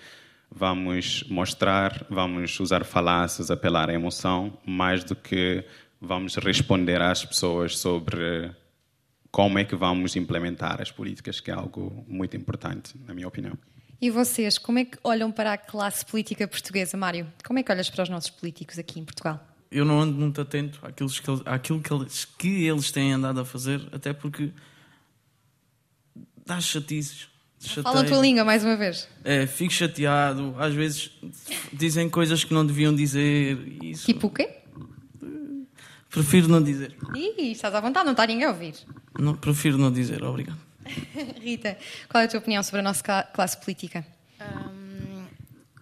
vamos 0.51 1.25
mostrar, 1.29 2.07
vamos 2.09 2.59
usar 2.59 2.85
falácias, 2.85 3.51
apelar 3.51 3.91
à 3.91 3.93
emoção, 3.93 4.59
mais 4.65 5.05
do 5.05 5.15
que 5.15 5.65
vamos 6.01 6.37
responder 6.37 7.01
às 7.03 7.25
pessoas 7.25 7.77
sobre 7.77 8.51
como 9.31 9.59
é 9.59 9.65
que 9.65 9.77
vamos 9.77 10.17
implementar 10.17 10.81
as 10.81 10.91
políticas, 10.91 11.39
que 11.39 11.51
é 11.51 11.55
algo 11.55 12.05
muito 12.09 12.37
importante, 12.37 12.95
na 13.07 13.15
minha 13.15 13.29
opinião. 13.29 13.57
E 14.01 14.11
vocês, 14.11 14.59
como 14.59 14.79
é 14.79 14.85
que 14.85 14.97
olham 15.03 15.31
para 15.31 15.53
a 15.53 15.59
classe 15.59 16.07
política 16.07 16.47
portuguesa, 16.47 16.97
Mário? 16.97 17.31
Como 17.45 17.59
é 17.59 17.63
que 17.63 17.71
olhas 17.71 17.91
para 17.91 18.05
os 18.05 18.09
nossos 18.09 18.31
políticos 18.31 18.79
aqui 18.79 19.01
em 19.01 19.05
Portugal? 19.05 19.48
Eu 19.71 19.85
não 19.85 20.01
ando 20.01 20.15
muito 20.15 20.41
atento 20.41 20.79
àquilo 20.83 21.11
que, 21.11 21.31
eles, 21.31 21.43
àquilo 21.45 21.81
que, 21.81 21.93
eles, 21.93 22.25
que 22.25 22.65
eles 22.67 22.91
têm 22.91 23.13
andado 23.13 23.41
a 23.41 23.45
fazer, 23.45 23.87
até 23.93 24.13
porque 24.13 24.51
dá 26.45 26.61
chatices. 26.61 27.29
Fala 27.83 28.03
a 28.03 28.05
tua 28.05 28.19
língua 28.19 28.45
mais 28.45 28.65
uma 28.65 28.77
vez. 28.77 29.09
É, 29.25 29.47
fico 29.47 29.73
chateado. 29.73 30.55
Às 30.59 30.75
vezes 30.75 31.11
dizem 31.73 32.09
coisas 32.09 32.45
que 32.45 32.55
não 32.55 32.65
deviam 32.65 32.95
dizer. 32.95 33.59
Isso... 33.83 34.07
Tipo 34.07 34.29
o 34.29 34.31
quê? 34.31 34.59
Prefiro 36.09 36.49
não 36.49 36.63
dizer. 36.63 36.97
Ih, 37.15 37.53
estás 37.53 37.75
à 37.75 37.81
vontade, 37.81 38.05
não 38.07 38.13
está 38.13 38.27
ninguém 38.27 38.47
a 38.47 38.51
ouvir. 38.51 38.75
Não, 39.19 39.35
prefiro 39.35 39.77
não 39.77 39.93
dizer, 39.93 40.23
obrigado. 40.23 40.59
Rita, 41.43 41.77
qual 42.09 42.23
é 42.23 42.25
a 42.25 42.29
tua 42.29 42.39
opinião 42.39 42.63
sobre 42.63 42.81
a 42.81 42.83
nossa 42.83 43.23
classe 43.35 43.59
política? 43.61 44.07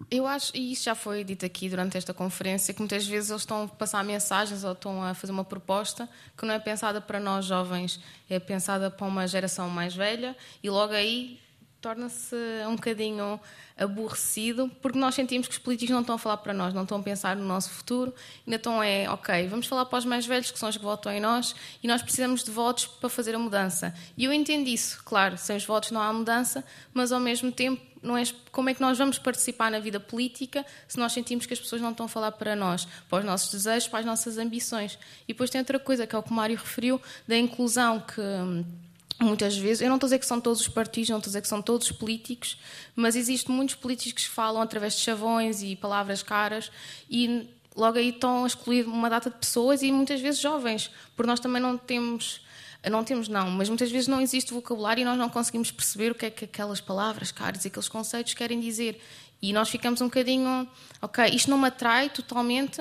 Eu 0.09 0.25
acho, 0.27 0.57
e 0.57 0.73
isso 0.73 0.85
já 0.85 0.95
foi 0.95 1.25
dito 1.25 1.45
aqui 1.45 1.69
durante 1.69 1.97
esta 1.97 2.15
conferência, 2.15 2.73
que 2.73 2.79
muitas 2.79 3.05
vezes 3.07 3.31
eles 3.31 3.43
estão 3.43 3.65
a 3.65 3.69
passar 3.69 4.05
mensagens 4.05 4.63
ou 4.63 4.73
estão 4.73 5.03
a 5.03 5.15
fazer 5.15 5.33
uma 5.33 5.45
proposta 5.45 6.09
que 6.39 6.47
não 6.47 6.55
é 6.55 6.61
pensada 6.61 7.01
para 7.01 7.19
nós 7.19 7.45
jovens, 7.45 7.99
é 8.31 8.39
pensada 8.39 8.89
para 8.89 9.05
uma 9.05 9.27
geração 9.27 9.69
mais 9.69 9.97
velha 9.97 10.37
e 10.63 10.71
logo 10.71 10.93
aí 10.93 11.41
torna-se 11.87 12.35
um 12.67 12.75
bocadinho 12.75 13.39
aborrecido 13.79 14.69
porque 14.83 14.99
nós 14.99 15.15
sentimos 15.15 15.47
que 15.47 15.53
os 15.53 15.59
políticos 15.59 15.93
não 15.93 16.01
estão 16.01 16.17
a 16.17 16.19
falar 16.19 16.39
para 16.39 16.53
nós, 16.53 16.75
não 16.75 16.83
estão 16.83 16.99
a 16.99 17.03
pensar 17.03 17.37
no 17.37 17.45
nosso 17.45 17.71
futuro, 17.71 18.13
ainda 18.45 18.57
estão 18.57 18.83
é, 18.83 19.09
ok, 19.09 19.47
vamos 19.47 19.69
falar 19.69 19.85
para 19.85 20.01
os 20.01 20.05
mais 20.05 20.27
velhos 20.27 20.51
que 20.51 20.59
são 20.59 20.69
os 20.69 20.77
que 20.77 20.83
votam 20.83 21.13
em 21.13 21.21
nós 21.21 21.55
e 21.81 21.87
nós 21.87 22.03
precisamos 22.03 22.43
de 22.43 22.51
votos 22.51 22.87
para 22.87 23.09
fazer 23.09 23.37
a 23.37 23.39
mudança. 23.39 23.95
E 24.17 24.25
eu 24.25 24.33
entendo 24.33 24.67
isso, 24.67 25.01
claro, 25.05 25.39
sem 25.39 25.57
os 25.57 25.65
votos 25.65 25.93
não 25.93 26.03
há 26.03 26.13
mudança, 26.13 26.65
mas 26.93 27.13
ao 27.13 27.21
mesmo 27.21 27.53
tempo 27.53 27.81
não 28.03 28.19
é 28.19 28.25
como 28.51 28.69
é 28.69 28.75
que 28.75 28.81
nós 28.81 28.99
vamos 28.99 29.17
participar 29.17 29.71
na 29.71 29.79
vida 29.79 30.01
política 30.01 30.67
se 30.89 30.99
nós 30.99 31.13
sentimos 31.13 31.47
que 31.47 31.53
as 31.53 31.61
pessoas 31.61 31.81
não 31.81 31.93
estão 31.93 32.07
a 32.07 32.09
falar 32.09 32.33
para 32.33 32.57
nós, 32.57 32.89
para 33.09 33.21
os 33.21 33.25
nossos 33.25 33.53
desejos, 33.53 33.87
para 33.87 34.01
as 34.01 34.05
nossas 34.05 34.39
ambições. 34.39 34.99
E 35.29 35.33
depois 35.33 35.51
tem 35.51 35.61
outra 35.61 35.79
coisa, 35.79 36.05
que 36.05 36.17
é 36.17 36.19
o 36.19 36.23
que 36.23 36.33
o 36.33 36.35
Mário 36.35 36.57
referiu, 36.57 37.01
da 37.29 37.37
inclusão, 37.37 38.01
que 38.01 38.21
hum, 38.21 38.65
muitas 39.21 39.57
vezes, 39.57 39.81
eu 39.81 39.89
não 39.89 39.97
estou 39.97 40.07
a 40.07 40.09
dizer 40.09 40.19
que 40.19 40.27
são 40.27 40.41
todos 40.41 40.61
os 40.61 40.69
partidos, 40.69 41.11
não 41.11 41.19
estou 41.19 41.29
a 41.29 41.33
dizer 41.33 41.43
que 41.43 41.49
são 41.49 41.63
todos 41.63 41.91
os 41.91 41.97
políticos, 41.97 42.59
mas 42.95 43.17
existem 43.17 43.55
muitos 43.55 43.75
políticos 43.75 44.25
que 44.25 44.31
falam 44.31 44.61
através 44.61 44.95
de 44.95 45.01
chavões 45.01 45.63
e 45.63 45.75
palavras 45.75 46.23
caras 46.23 46.71
e 47.09 47.49
logo 47.75 47.99
aí 47.99 48.11
estão 48.11 48.45
a 48.45 48.47
excluir 48.47 48.87
uma 48.87 49.09
data 49.09 49.31
de 49.31 49.37
pessoas 49.37 49.83
e 49.83 49.91
muitas 49.91 50.21
vezes 50.21 50.41
jovens, 50.41 50.91
porque 51.15 51.29
nós 51.29 51.41
também 51.41 51.61
não 51.61 51.77
temos 51.77 52.45
não 52.91 53.03
temos, 53.03 53.27
não, 53.27 53.51
mas 53.51 53.69
muitas 53.69 53.91
vezes 53.91 54.07
não 54.07 54.21
existe 54.21 54.53
vocabulário 54.53 55.03
e 55.03 55.05
nós 55.05 55.19
não 55.19 55.29
conseguimos 55.29 55.73
perceber 55.73 56.13
o 56.13 56.15
que 56.15 56.27
é 56.27 56.31
que 56.31 56.45
aquelas 56.45 56.81
palavras 56.81 57.33
caras 57.33 57.65
e 57.65 57.69
aqueles 57.69 57.89
conceitos 57.89 58.35
querem 58.35 58.61
dizer. 58.61 59.01
E 59.43 59.53
nós 59.53 59.69
ficamos 59.69 60.01
um 60.01 60.05
bocadinho, 60.05 60.69
ok, 61.03 61.25
isto 61.27 61.51
não 61.51 61.59
me 61.59 61.67
atrai 61.67 62.09
totalmente 62.09 62.81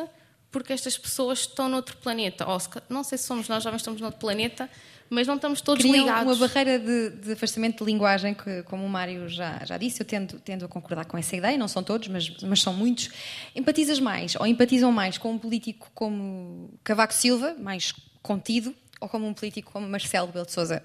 porque 0.52 0.72
estas 0.72 0.98
pessoas 0.98 1.40
estão 1.40 1.68
noutro 1.68 1.98
planeta. 1.98 2.46
Não 2.88 3.04
sei 3.04 3.18
se 3.18 3.26
somos 3.26 3.48
nós 3.50 3.64
jovens 3.64 3.82
estamos 3.82 4.00
noutro 4.00 4.20
planeta, 4.20 4.70
mas 5.10 5.28
não 5.28 5.36
estamos 5.36 5.62
todos 5.62 5.84
Criam 5.84 6.06
ligados. 6.06 6.24
uma 6.24 6.48
barreira 6.48 6.80
de, 6.80 7.10
de, 7.12 7.32
afastamento 7.34 7.84
de 7.84 7.92
linguagem 7.92 8.34
que, 8.34 8.64
como 8.64 8.86
o 8.86 8.90
Mário 8.90 9.30
já, 9.30 9.64
já 9.64 9.78
disse, 9.78 10.02
eu 10.02 10.06
tendo, 10.06 10.40
tendo 10.40 10.66
a 10.66 10.68
concordar 10.68 11.06
com 11.06 11.18
essa 11.18 11.36
ideia, 11.36 11.58
não 11.58 11.68
são 11.68 11.84
todos, 11.84 12.08
mas, 12.08 12.30
mas 12.42 12.62
são 12.62 12.74
muitos. 12.74 13.10
Empatizas 13.56 14.00
mais, 14.00 14.36
ou 14.36 14.48
empatizam 14.48 14.92
mais 14.92 15.18
com 15.18 15.32
um 15.32 15.38
político 15.38 15.92
como 15.94 16.74
Cavaco 16.84 17.14
Silva, 17.14 17.56
mais 17.60 17.94
contido, 18.22 18.76
ou 19.00 19.08
como 19.08 19.28
um 19.28 19.34
político 19.34 19.72
como 19.72 19.88
Marcelo 19.88 20.28
Belo 20.28 20.46
de 20.46 20.52
Souza, 20.52 20.84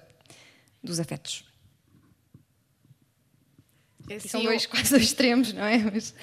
dos 0.83 0.99
afetos? 0.99 1.43
É 4.09 4.15
assim, 4.15 4.29
são 4.29 4.43
dois 4.43 4.63
eu... 4.63 4.69
quase 4.71 4.91
dois 4.91 5.03
extremos, 5.03 5.53
não 5.53 5.63
é? 5.63 5.77
Mas... 5.77 6.13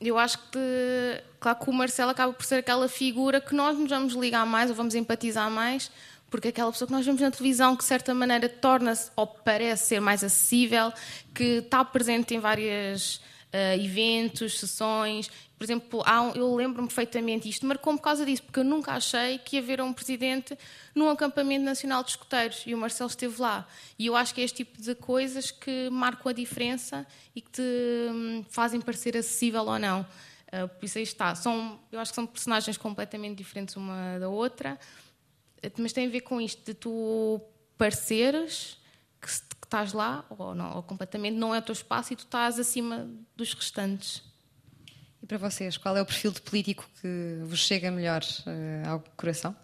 Eu 0.00 0.18
acho 0.18 0.38
que, 0.50 1.22
claro 1.38 1.58
que 1.58 1.70
o 1.70 1.72
Marcelo 1.72 2.10
acaba 2.10 2.32
por 2.32 2.44
ser 2.44 2.56
aquela 2.56 2.88
figura 2.88 3.40
que 3.40 3.54
nós 3.54 3.78
nos 3.78 3.88
vamos 3.88 4.14
ligar 4.14 4.44
mais 4.44 4.68
ou 4.68 4.76
vamos 4.76 4.94
empatizar 4.94 5.50
mais, 5.50 5.90
porque 6.34 6.48
aquela 6.48 6.72
pessoa 6.72 6.88
que 6.88 6.92
nós 6.92 7.06
vemos 7.06 7.20
na 7.20 7.30
televisão 7.30 7.76
que, 7.76 7.84
de 7.84 7.88
certa 7.88 8.12
maneira, 8.12 8.48
torna-se 8.48 9.08
ou 9.14 9.24
parece 9.24 9.86
ser 9.86 10.00
mais 10.00 10.24
acessível, 10.24 10.92
que 11.32 11.58
está 11.58 11.84
presente 11.84 12.34
em 12.34 12.40
vários 12.40 13.18
uh, 13.52 13.80
eventos, 13.80 14.58
sessões, 14.58 15.30
por 15.56 15.62
exemplo, 15.62 16.02
um, 16.02 16.30
eu 16.36 16.52
lembro-me 16.56 16.88
perfeitamente 16.88 17.48
isto, 17.48 17.64
marcou-me 17.64 18.00
por 18.00 18.06
causa 18.06 18.26
disso, 18.26 18.42
porque 18.42 18.58
eu 18.58 18.64
nunca 18.64 18.94
achei 18.94 19.38
que 19.38 19.54
ia 19.54 19.62
haver 19.62 19.80
um 19.80 19.92
presidente 19.92 20.58
num 20.92 21.08
acampamento 21.08 21.64
nacional 21.64 22.02
de 22.02 22.10
escoteiros 22.10 22.64
e 22.66 22.74
o 22.74 22.78
Marcelo 22.78 23.10
esteve 23.10 23.40
lá. 23.40 23.64
E 23.96 24.06
eu 24.06 24.16
acho 24.16 24.34
que 24.34 24.40
é 24.40 24.44
este 24.44 24.64
tipo 24.64 24.82
de 24.82 24.92
coisas 24.96 25.52
que 25.52 25.88
marcam 25.88 26.30
a 26.30 26.32
diferença 26.32 27.06
e 27.32 27.40
que 27.40 27.50
te 27.52 27.62
hum, 27.62 28.44
fazem 28.50 28.80
parecer 28.80 29.16
acessível 29.16 29.62
ou 29.66 29.78
não. 29.78 30.00
Uh, 30.48 30.66
por 30.66 30.84
isso 30.84 30.98
aí 30.98 31.04
está. 31.04 31.32
São, 31.36 31.78
eu 31.92 32.00
acho 32.00 32.10
que 32.10 32.16
são 32.16 32.26
personagens 32.26 32.76
completamente 32.76 33.36
diferentes 33.38 33.76
uma 33.76 34.18
da 34.18 34.28
outra, 34.28 34.76
mas 35.78 35.92
tem 35.92 36.06
a 36.06 36.10
ver 36.10 36.20
com 36.22 36.40
isto 36.40 36.64
de 36.64 36.74
tu 36.74 37.40
pareceres 37.76 38.78
que, 39.20 39.28
que 39.28 39.66
estás 39.66 39.92
lá, 39.92 40.24
ou, 40.30 40.54
não, 40.54 40.76
ou 40.76 40.82
completamente 40.82 41.34
não 41.34 41.54
é 41.54 41.58
o 41.58 41.62
teu 41.62 41.72
espaço 41.72 42.12
e 42.12 42.16
tu 42.16 42.24
estás 42.24 42.58
acima 42.58 43.08
dos 43.36 43.52
restantes. 43.54 44.22
E 45.22 45.26
para 45.26 45.38
vocês, 45.38 45.76
qual 45.76 45.96
é 45.96 46.02
o 46.02 46.06
perfil 46.06 46.32
de 46.32 46.42
político 46.42 46.84
que 47.00 47.38
vos 47.44 47.60
chega 47.60 47.90
melhor 47.90 48.22
uh, 48.22 48.88
ao 48.90 49.04
coração? 49.16 49.56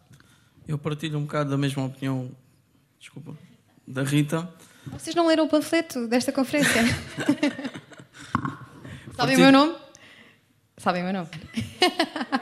Eu 0.66 0.78
partilho 0.78 1.18
um 1.18 1.22
bocado 1.22 1.50
da 1.50 1.58
mesma 1.58 1.84
opinião, 1.84 2.30
desculpa, 2.98 3.36
da 3.86 4.02
Rita. 4.02 4.48
Vocês 4.86 5.14
não 5.14 5.26
leram 5.26 5.44
o 5.44 5.48
panfleto 5.48 6.06
desta 6.08 6.32
conferência? 6.32 6.82
Sabem 9.14 9.36
o 9.36 9.40
meu 9.40 9.52
nome? 9.52 9.76
Sabem 10.78 11.02
o 11.02 11.04
meu 11.04 11.12
nome? 11.12 11.28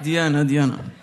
Diana, 0.00 0.44
Diana. 0.44 0.97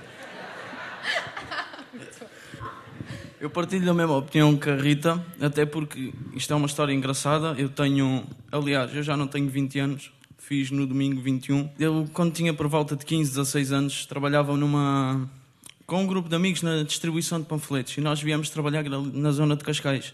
Eu 3.45 3.49
partilho 3.51 3.85
da 3.85 3.93
mesma 3.93 4.17
opinião 4.17 4.57
que 4.57 4.67
a 4.67 4.75
Rita, 4.75 5.23
até 5.39 5.67
porque 5.67 6.11
isto 6.33 6.51
é 6.51 6.55
uma 6.55 6.65
história 6.65 6.91
engraçada. 6.91 7.53
Eu 7.59 7.69
tenho, 7.69 8.25
aliás, 8.51 8.95
eu 8.95 9.03
já 9.03 9.15
não 9.15 9.27
tenho 9.27 9.47
20 9.47 9.77
anos, 9.77 10.11
fiz 10.39 10.71
no 10.71 10.87
domingo 10.87 11.21
21. 11.21 11.69
Eu, 11.77 12.09
quando 12.11 12.33
tinha 12.33 12.55
por 12.55 12.67
volta 12.67 12.95
de 12.95 13.05
15, 13.05 13.29
16 13.29 13.71
anos, 13.71 14.05
trabalhava 14.07 14.57
numa 14.57 15.29
com 15.85 16.01
um 16.01 16.07
grupo 16.07 16.27
de 16.27 16.35
amigos 16.35 16.63
na 16.63 16.81
distribuição 16.81 17.39
de 17.39 17.45
panfletos 17.45 17.95
e 17.95 18.01
nós 18.01 18.19
viemos 18.19 18.49
trabalhar 18.49 18.83
na 18.83 19.31
zona 19.31 19.55
de 19.55 19.63
Cascais. 19.63 20.11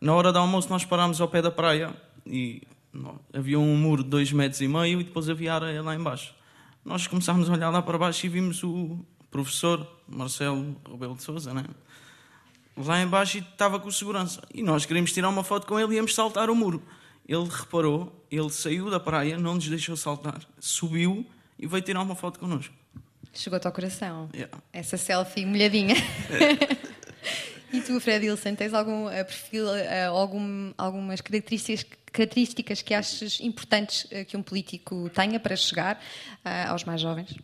Na 0.00 0.14
hora 0.14 0.32
do 0.32 0.38
almoço 0.38 0.70
nós 0.70 0.86
parámos 0.86 1.20
ao 1.20 1.28
pé 1.28 1.42
da 1.42 1.50
praia 1.50 1.94
e 2.26 2.62
havia 3.34 3.58
um 3.58 3.76
muro 3.76 4.02
de 4.02 4.08
dois 4.08 4.32
metros 4.32 4.62
e 4.62 4.68
meio 4.68 5.02
e 5.02 5.04
depois 5.04 5.28
havia 5.28 5.52
areia 5.52 5.82
lá 5.82 5.94
embaixo. 5.94 6.34
Nós 6.82 7.06
começámos 7.06 7.50
a 7.50 7.52
olhar 7.52 7.68
lá 7.68 7.82
para 7.82 7.98
baixo 7.98 8.24
e 8.24 8.28
vimos 8.30 8.64
o 8.64 9.04
professor 9.30 9.86
Marcelo 10.08 10.74
Rebelo 10.90 11.14
de 11.14 11.22
Sousa, 11.22 11.52
né? 11.52 11.64
Lá 12.76 13.00
embaixo 13.00 13.38
e 13.38 13.40
estava 13.40 13.78
com 13.78 13.90
segurança. 13.90 14.42
E 14.52 14.62
nós 14.62 14.84
queríamos 14.84 15.12
tirar 15.12 15.28
uma 15.28 15.44
foto 15.44 15.66
com 15.66 15.78
ele 15.78 15.94
e 15.94 15.96
íamos 15.96 16.14
saltar 16.14 16.50
o 16.50 16.54
muro. 16.54 16.82
Ele 17.26 17.48
reparou, 17.48 18.24
ele 18.30 18.50
saiu 18.50 18.90
da 18.90 19.00
praia, 19.00 19.38
não 19.38 19.54
nos 19.54 19.68
deixou 19.68 19.96
saltar, 19.96 20.40
subiu 20.58 21.26
e 21.58 21.66
veio 21.66 21.82
tirar 21.82 22.02
uma 22.02 22.14
foto 22.14 22.38
connosco. 22.38 22.74
Chegou-te 23.32 23.66
ao 23.66 23.72
coração. 23.72 24.28
Yeah. 24.34 24.56
Essa 24.72 24.96
selfie 24.96 25.44
molhadinha. 25.44 25.96
e 27.72 27.80
tu, 27.80 27.98
Fred 27.98 28.28
Wilson, 28.28 28.54
tens 28.54 28.74
algum 28.74 29.06
uh, 29.06 29.24
perfil, 29.24 29.66
uh, 29.66 30.10
algum, 30.10 30.72
algumas 30.76 31.20
características, 31.20 31.84
características 32.12 32.82
que 32.82 32.94
achas 32.94 33.40
importantes 33.40 34.04
uh, 34.04 34.24
que 34.24 34.36
um 34.36 34.42
político 34.42 35.10
tenha 35.10 35.40
para 35.40 35.56
chegar 35.56 36.00
aos 36.68 36.84
mais 36.84 37.00
jovens? 37.00 37.34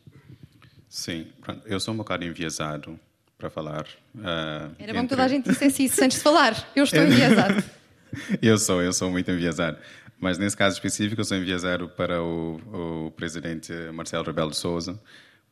Sim, 0.88 1.26
pronto. 1.40 1.66
eu 1.66 1.80
sou 1.80 1.94
um 1.94 1.96
bocado 1.96 2.24
enviesado 2.24 2.98
para 3.40 3.50
falar. 3.50 3.86
Era 4.22 4.70
entre... 4.78 4.92
bom 4.92 5.02
que 5.02 5.08
toda 5.08 5.24
a 5.24 5.28
gente 5.28 5.48
dissesse 5.48 5.84
isso 5.84 6.04
antes 6.04 6.18
de 6.18 6.22
falar. 6.22 6.70
Eu 6.76 6.84
estou 6.84 7.02
enviesado. 7.02 7.64
eu 8.40 8.58
sou, 8.58 8.82
eu 8.82 8.92
sou 8.92 9.10
muito 9.10 9.30
enviesado. 9.30 9.78
Mas 10.20 10.36
nesse 10.36 10.56
caso 10.56 10.74
específico, 10.74 11.20
eu 11.20 11.24
sou 11.24 11.36
enviesado 11.36 11.88
para 11.88 12.22
o, 12.22 13.06
o 13.06 13.10
presidente 13.12 13.72
Marcelo 13.92 14.22
Rebelo 14.22 14.50
de 14.50 14.56
Souza 14.56 15.00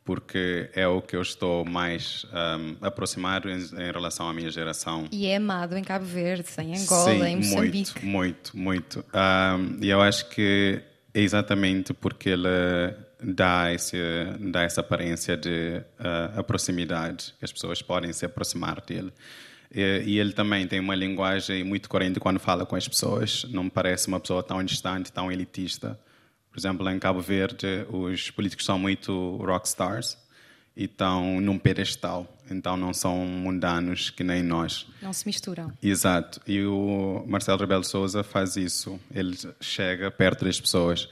porque 0.08 0.70
é 0.72 0.88
o 0.88 1.02
que 1.02 1.14
eu 1.14 1.20
estou 1.20 1.66
mais 1.66 2.24
um, 2.32 2.76
aproximado 2.80 3.50
em, 3.50 3.58
em, 3.58 3.92
relação 3.92 4.26
à 4.26 4.32
minha 4.32 4.50
geração. 4.50 5.04
E 5.12 5.26
é 5.26 5.36
amado 5.36 5.76
em 5.76 5.84
Cabo 5.84 6.06
Verde, 6.06 6.46
em 6.60 6.74
Angola, 6.78 7.12
Sim, 7.12 7.24
em 7.24 7.36
Moçambique. 7.36 8.06
Muito, 8.06 8.56
muito, 8.56 8.56
muito. 8.56 9.04
Um, 9.12 9.84
e 9.84 9.90
eu 9.90 10.00
acho 10.00 10.30
que 10.30 10.82
é 11.12 11.20
exatamente 11.20 11.92
porque 11.92 12.30
ele 12.30 12.48
dá, 13.22 13.72
esse, 13.72 13.96
dá 14.50 14.62
essa 14.62 14.80
aparência 14.80 15.36
de 15.36 15.82
uh, 15.98 16.38
a 16.38 16.42
proximidade, 16.42 17.34
que 17.38 17.44
as 17.44 17.52
pessoas 17.52 17.82
podem 17.82 18.12
se 18.12 18.24
aproximar 18.24 18.80
dele. 18.80 19.12
E, 19.74 20.02
e, 20.06 20.18
ele 20.18 20.32
também 20.32 20.66
tem 20.66 20.80
uma 20.80 20.94
linguagem 20.94 21.62
muito 21.62 21.88
coerente 21.88 22.18
quando 22.18 22.40
fala 22.40 22.64
com 22.64 22.76
as 22.76 22.88
pessoas. 22.88 23.44
Não 23.50 23.64
me 23.64 23.70
parece 23.70 24.08
uma 24.08 24.18
pessoa 24.18 24.42
tão 24.42 24.62
distante, 24.64 25.12
tão 25.12 25.30
elitista. 25.30 25.98
Por 26.50 26.58
exemplo, 26.58 26.88
em 26.90 26.98
Cabo 26.98 27.20
Verde, 27.20 27.86
os 27.90 28.30
políticos 28.30 28.64
são 28.64 28.78
muito 28.78 29.36
rockstars 29.36 30.16
e 30.76 30.84
estão 30.84 31.40
num 31.40 31.58
pedestal, 31.58 32.38
então 32.48 32.76
não 32.76 32.94
são 32.94 33.26
mundanos 33.26 34.10
que 34.10 34.22
nem 34.22 34.44
nós. 34.44 34.86
Não 35.02 35.12
se 35.12 35.26
misturam. 35.26 35.72
Exato. 35.82 36.40
E 36.46 36.62
o 36.62 37.24
Marcelo 37.26 37.58
Rebelo 37.58 37.82
Souza 37.82 38.22
faz 38.22 38.56
isso. 38.56 38.98
Ele 39.12 39.36
chega 39.60 40.08
perto 40.08 40.44
das 40.44 40.60
pessoas. 40.60 41.08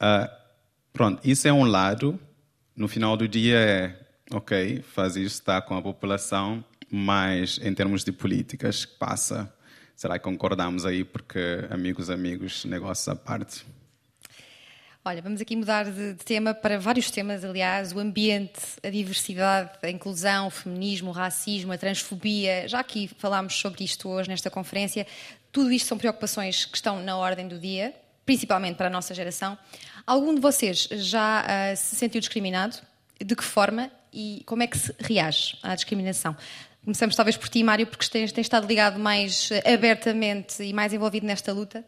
Uh, 0.00 0.37
pronto, 0.98 1.20
isso 1.22 1.46
é 1.46 1.52
um 1.52 1.62
lado. 1.62 2.18
No 2.74 2.88
final 2.88 3.16
do 3.16 3.28
dia 3.28 3.56
é, 3.56 3.96
ok, 4.32 4.82
faz 4.82 5.14
isso, 5.14 5.36
está 5.36 5.62
com 5.62 5.76
a 5.76 5.80
população, 5.80 6.64
mas 6.90 7.60
em 7.62 7.72
termos 7.72 8.02
de 8.02 8.10
políticas, 8.10 8.84
passa. 8.84 9.52
Será 9.94 10.18
que 10.18 10.24
concordamos 10.24 10.84
aí? 10.84 11.04
Porque 11.04 11.64
amigos, 11.70 12.10
amigos, 12.10 12.64
negócios 12.64 13.06
à 13.06 13.14
parte. 13.14 13.64
Olha, 15.04 15.22
vamos 15.22 15.40
aqui 15.40 15.54
mudar 15.54 15.84
de, 15.84 16.14
de, 16.14 16.24
tema 16.24 16.52
para 16.52 16.80
vários 16.80 17.12
temas, 17.12 17.44
aliás, 17.44 17.92
o 17.92 18.00
ambiente, 18.00 18.60
a 18.82 18.90
diversidade, 18.90 19.70
a 19.80 19.90
inclusão, 19.90 20.48
o 20.48 20.50
feminismo, 20.50 21.10
o 21.10 21.12
racismo, 21.12 21.72
a 21.72 21.78
transfobia. 21.78 22.66
Já 22.66 22.80
aqui 22.80 23.08
falámos 23.18 23.54
sobre 23.54 23.84
isto 23.84 24.08
hoje 24.08 24.28
nesta 24.28 24.50
conferência. 24.50 25.06
Tudo 25.52 25.70
isto 25.70 25.86
são 25.86 25.96
preocupações 25.96 26.64
que 26.64 26.76
estão 26.76 27.00
na 27.04 27.16
ordem 27.16 27.46
do 27.46 27.56
dia, 27.56 27.94
principalmente 28.26 28.74
para 28.74 28.88
a 28.88 28.90
nossa 28.90 29.14
geração. 29.14 29.56
Algum 30.06 30.34
de 30.34 30.40
vocês 30.40 30.88
já 30.90 31.42
uh, 31.44 31.76
se 31.76 31.96
sentiu 31.96 32.20
discriminado? 32.20 32.76
De 33.24 33.34
que 33.34 33.44
forma 33.44 33.90
e 34.12 34.42
como 34.46 34.62
é 34.62 34.66
que 34.66 34.78
se 34.78 34.94
reage 34.98 35.58
à 35.62 35.74
discriminação? 35.74 36.36
Começamos 36.84 37.14
talvez 37.14 37.36
por 37.36 37.48
ti, 37.48 37.62
Mário, 37.62 37.86
porque 37.86 38.08
tens, 38.08 38.32
tens 38.32 38.44
estado 38.44 38.66
ligado 38.66 38.98
mais 38.98 39.50
abertamente 39.66 40.62
e 40.62 40.72
mais 40.72 40.92
envolvido 40.92 41.26
nesta 41.26 41.52
luta. 41.52 41.84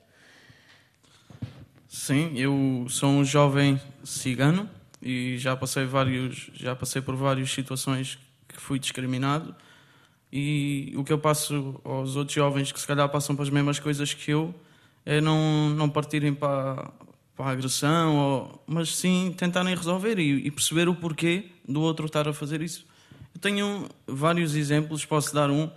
Sim, 1.89 2.33
eu 2.37 2.87
sou 2.89 3.11
um 3.11 3.25
jovem 3.25 3.81
cigano 4.05 4.69
e 5.03 5.39
já 5.39 5.57
passei 5.57 5.87
vários, 5.87 6.51
já 6.55 6.77
passei 6.77 7.01
por 7.01 7.17
várias 7.17 7.51
situações 7.51 8.19
que 8.47 8.61
fui 8.61 8.79
discriminado 8.79 9.55
e 10.33 10.93
o 10.97 11.03
que 11.03 11.13
eu 11.13 11.19
passo 11.19 11.81
aos 11.83 12.15
outros 12.15 12.35
jovens 12.35 12.71
que 12.71 12.79
se 12.79 12.87
calhar 12.87 13.09
passam 13.09 13.35
pelas 13.35 13.51
mesmas 13.51 13.81
coisas 13.81 14.15
que 14.15 14.31
eu 14.31 14.55
é 15.05 15.21
não 15.21 15.71
não 15.71 15.89
partirem 15.89 16.33
para, 16.33 16.93
para 17.41 17.51
a 17.51 17.53
agressão, 17.53 18.17
ou, 18.17 18.65
mas 18.67 18.95
sim 18.97 19.35
tentarem 19.37 19.75
resolver 19.75 20.19
e, 20.19 20.47
e 20.47 20.51
perceber 20.51 20.89
o 20.89 20.95
porquê 20.95 21.47
do 21.67 21.81
outro 21.81 22.07
estar 22.07 22.29
a 22.29 22.33
fazer 22.33 22.61
isso. 22.61 22.85
Eu 23.35 23.41
tenho 23.41 23.89
vários 24.07 24.55
exemplos, 24.55 25.05
posso 25.05 25.35
dar 25.35 25.51
um. 25.51 25.71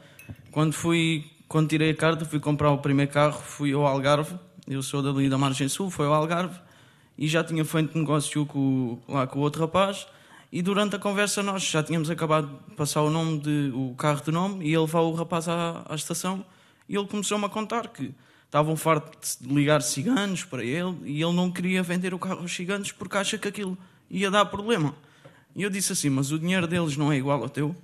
Quando 0.52 0.74
fui, 0.74 1.26
quando 1.48 1.70
tirei 1.70 1.92
a 1.92 1.96
carta, 1.96 2.26
fui 2.26 2.40
comprar 2.40 2.72
o 2.72 2.80
primeiro 2.80 3.12
carro, 3.12 3.42
fui 3.42 3.72
ao 3.72 3.86
Algarve 3.86 4.36
eu 4.68 4.82
sou 4.82 5.02
dali 5.02 5.30
da 5.30 5.38
Margem 5.38 5.68
Sul, 5.68 5.90
foi 5.90 6.06
ao 6.06 6.14
Algarve, 6.14 6.58
e 7.18 7.28
já 7.28 7.44
tinha 7.44 7.66
feito 7.66 7.98
negócio 7.98 8.46
com, 8.46 8.98
lá 9.08 9.28
com 9.28 9.40
o 9.40 9.42
outro 9.42 9.62
rapaz. 9.62 10.08
E 10.52 10.62
durante 10.62 10.96
a 10.96 11.00
conversa 11.00 11.44
nós 11.44 11.64
já 11.64 11.84
tínhamos 11.84 12.10
acabado 12.10 12.48
de 12.70 12.76
passar 12.76 13.02
o 13.02 13.10
nome 13.10 13.40
de 13.40 13.72
o 13.74 13.94
carro 13.96 14.24
de 14.24 14.32
nome 14.32 14.64
e 14.64 14.70
ele 14.70 14.78
levou 14.78 15.12
o 15.12 15.16
rapaz 15.16 15.50
à, 15.50 15.84
à 15.90 15.96
estação 15.96 16.46
e 16.88 16.96
ele 16.96 17.08
começou-me 17.08 17.46
a 17.46 17.50
contar 17.50 17.88
que 17.88 18.14
estavam 18.54 18.76
fartos 18.76 19.40
de 19.42 19.52
ligar 19.52 19.82
ciganos 19.82 20.44
para 20.44 20.64
ele 20.64 20.96
e 21.06 21.24
ele 21.24 21.34
não 21.34 21.52
queria 21.52 21.82
vender 21.82 22.14
o 22.14 22.20
carro 22.20 22.42
aos 22.42 22.54
ciganos 22.54 22.92
porque 22.92 23.18
acha 23.18 23.36
que 23.36 23.48
aquilo 23.48 23.76
ia 24.12 24.30
dar 24.30 24.46
problema. 24.46 24.96
E 25.56 25.64
eu 25.64 25.72
disse 25.72 25.94
assim: 25.94 26.08
Mas 26.08 26.32
o 26.32 26.38
dinheiro 26.38 26.68
deles 26.68 26.96
não 26.96 27.12
é 27.12 27.18
igual 27.18 27.42
ao 27.42 27.50
teu? 27.50 27.76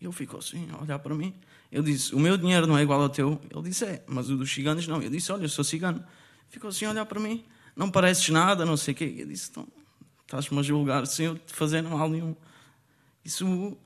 E 0.00 0.04
ele 0.04 0.12
ficou 0.12 0.40
assim, 0.40 0.68
a 0.72 0.82
olhar 0.82 0.98
para 0.98 1.14
mim. 1.14 1.32
Eu 1.70 1.80
disse: 1.80 2.12
O 2.12 2.18
meu 2.18 2.36
dinheiro 2.36 2.66
não 2.66 2.76
é 2.76 2.82
igual 2.82 3.00
ao 3.00 3.08
teu? 3.08 3.40
Ele 3.48 3.62
disse: 3.68 3.84
É, 3.84 4.02
mas 4.08 4.28
o 4.28 4.36
dos 4.36 4.52
ciganos 4.52 4.88
não. 4.88 5.00
Eu 5.00 5.10
disse: 5.10 5.30
Olha, 5.30 5.44
eu 5.44 5.48
sou 5.48 5.62
cigano. 5.62 6.04
Ficou 6.48 6.70
assim 6.70 6.86
a 6.86 6.90
olhar 6.90 7.06
para 7.06 7.20
mim: 7.20 7.44
Não 7.76 7.88
pareces 7.88 8.28
nada, 8.30 8.66
não 8.66 8.76
sei 8.76 8.94
o 8.94 8.96
quê. 8.96 9.14
Eu 9.16 9.28
disse: 9.28 9.50
Então, 9.52 9.68
estás-me 10.22 10.58
a 10.58 10.62
julgar 10.62 11.06
sem 11.06 11.26
eu 11.26 11.38
te 11.38 11.52
fazer 11.52 11.82
mal 11.82 12.10
nenhum. 12.10 12.34
Isso. 13.24 13.78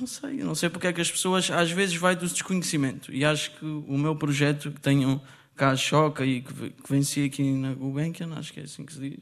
Não 0.00 0.06
sei, 0.06 0.34
não 0.38 0.54
sei 0.54 0.70
porque 0.70 0.86
é 0.86 0.92
que 0.92 1.00
as 1.00 1.10
pessoas 1.10 1.50
às 1.50 1.70
vezes 1.70 1.96
vai 1.96 2.16
do 2.16 2.26
desconhecimento. 2.26 3.12
E 3.12 3.24
acho 3.24 3.50
que 3.52 3.64
o 3.64 3.98
meu 3.98 4.16
projeto, 4.16 4.70
que 4.70 4.80
tenho 4.80 5.20
cá 5.54 5.70
a 5.70 5.76
Choca 5.76 6.24
e 6.24 6.40
que, 6.40 6.52
que 6.70 6.90
venci 6.90 7.24
aqui 7.24 7.42
na 7.52 7.74
Gulbenkian, 7.74 8.32
acho 8.34 8.52
que 8.52 8.60
é 8.60 8.62
assim 8.62 8.84
que 8.84 8.92
se 8.92 9.00
diz. 9.00 9.18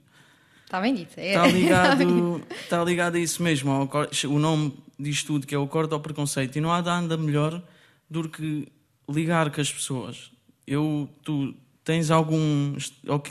Está 0.64 0.80
bem 0.80 0.94
dito. 0.94 1.18
É. 1.18 1.30
Está 1.30 1.46
ligado, 1.48 2.42
está 2.62 2.84
ligado 2.84 3.16
a 3.16 3.18
isso 3.18 3.42
mesmo. 3.42 3.90
o 4.28 4.38
nome 4.38 4.72
diz 4.98 5.24
tudo, 5.24 5.46
que 5.46 5.54
é 5.54 5.58
o 5.58 5.66
corte 5.66 5.92
ao 5.92 6.00
preconceito. 6.00 6.56
E 6.56 6.60
não 6.60 6.72
há 6.72 6.80
nada 6.80 7.16
melhor 7.16 7.60
do 8.08 8.28
que 8.28 8.68
ligar 9.08 9.50
com 9.50 9.60
as 9.60 9.72
pessoas. 9.72 10.30
Eu, 10.64 11.08
tu 11.24 11.52
tens 11.82 12.10
algum. 12.12 12.76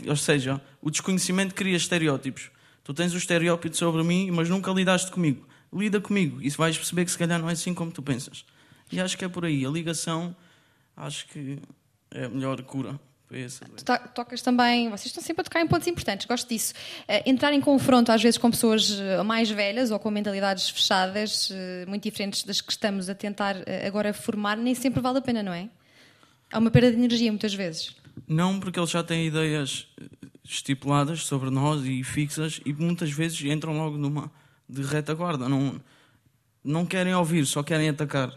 Ou 0.07 0.15
seja, 0.17 0.59
o 0.81 0.91
desconhecimento 0.91 1.55
cria 1.55 1.77
estereótipos. 1.77 2.51
Tu 2.83 2.93
tens 2.93 3.13
o 3.13 3.17
estereótipo 3.17 3.75
sobre 3.75 4.03
mim, 4.03 4.31
mas 4.31 4.49
nunca 4.49 4.71
lidaste 4.71 5.09
comigo. 5.09 5.47
Lida 5.71 6.01
comigo 6.01 6.41
e 6.41 6.49
vais 6.49 6.77
perceber 6.77 7.05
que 7.05 7.11
se 7.11 7.17
calhar 7.17 7.39
não 7.39 7.49
é 7.49 7.53
assim 7.53 7.73
como 7.73 7.91
tu 7.91 8.01
pensas. 8.01 8.45
E 8.91 8.99
acho 8.99 9.17
que 9.17 9.25
é 9.25 9.29
por 9.29 9.45
aí. 9.45 9.65
A 9.65 9.69
ligação, 9.69 10.35
acho 10.97 11.27
que 11.27 11.59
é 12.11 12.25
a 12.25 12.29
melhor 12.29 12.61
cura. 12.63 12.99
Tu 13.29 14.09
tocas 14.15 14.41
também, 14.41 14.89
vocês 14.89 15.05
estão 15.05 15.23
sempre 15.23 15.41
a 15.41 15.43
tocar 15.43 15.61
em 15.61 15.67
pontos 15.67 15.87
importantes, 15.87 16.25
gosto 16.25 16.49
disso. 16.49 16.73
Uh, 17.03 17.29
entrar 17.29 17.53
em 17.53 17.61
confronto 17.61 18.11
às 18.11 18.23
vezes 18.23 18.39
com 18.39 18.49
pessoas 18.49 18.99
eh, 18.99 19.21
mais 19.21 19.51
velhas 19.51 19.91
ou 19.91 19.99
com 19.99 20.09
mentalidades 20.09 20.67
fechadas, 20.71 21.51
uh, 21.51 21.87
muito 21.87 22.01
diferentes 22.01 22.41
das 22.41 22.59
que 22.59 22.71
estamos 22.71 23.07
a 23.07 23.13
tentar 23.13 23.55
uh, 23.55 23.63
agora 23.85 24.13
formar, 24.13 24.57
nem 24.57 24.73
sempre 24.73 24.99
vale 24.99 25.19
a 25.19 25.21
pena, 25.21 25.43
não 25.43 25.53
é? 25.53 25.69
Há 26.51 26.57
uma 26.57 26.71
perda 26.71 26.89
de 26.89 26.97
energia 26.97 27.31
muitas 27.31 27.53
vezes. 27.53 27.95
Não, 28.27 28.59
porque 28.59 28.79
eles 28.79 28.89
já 28.89 29.03
têm 29.03 29.27
ideias 29.27 29.87
eh, 30.01 30.05
estipuladas 30.43 31.23
sobre 31.25 31.51
nós 31.51 31.85
e 31.85 32.03
fixas 32.03 32.59
e 32.65 32.73
muitas 32.73 33.11
vezes 33.11 33.39
entram 33.43 33.77
logo 33.77 33.95
numa 33.95 34.31
de 34.69 34.83
retaguarda. 34.83 35.49
Não, 35.49 35.81
não 36.63 36.85
querem 36.85 37.13
ouvir, 37.15 37.45
só 37.45 37.63
querem 37.63 37.89
atacar. 37.89 38.31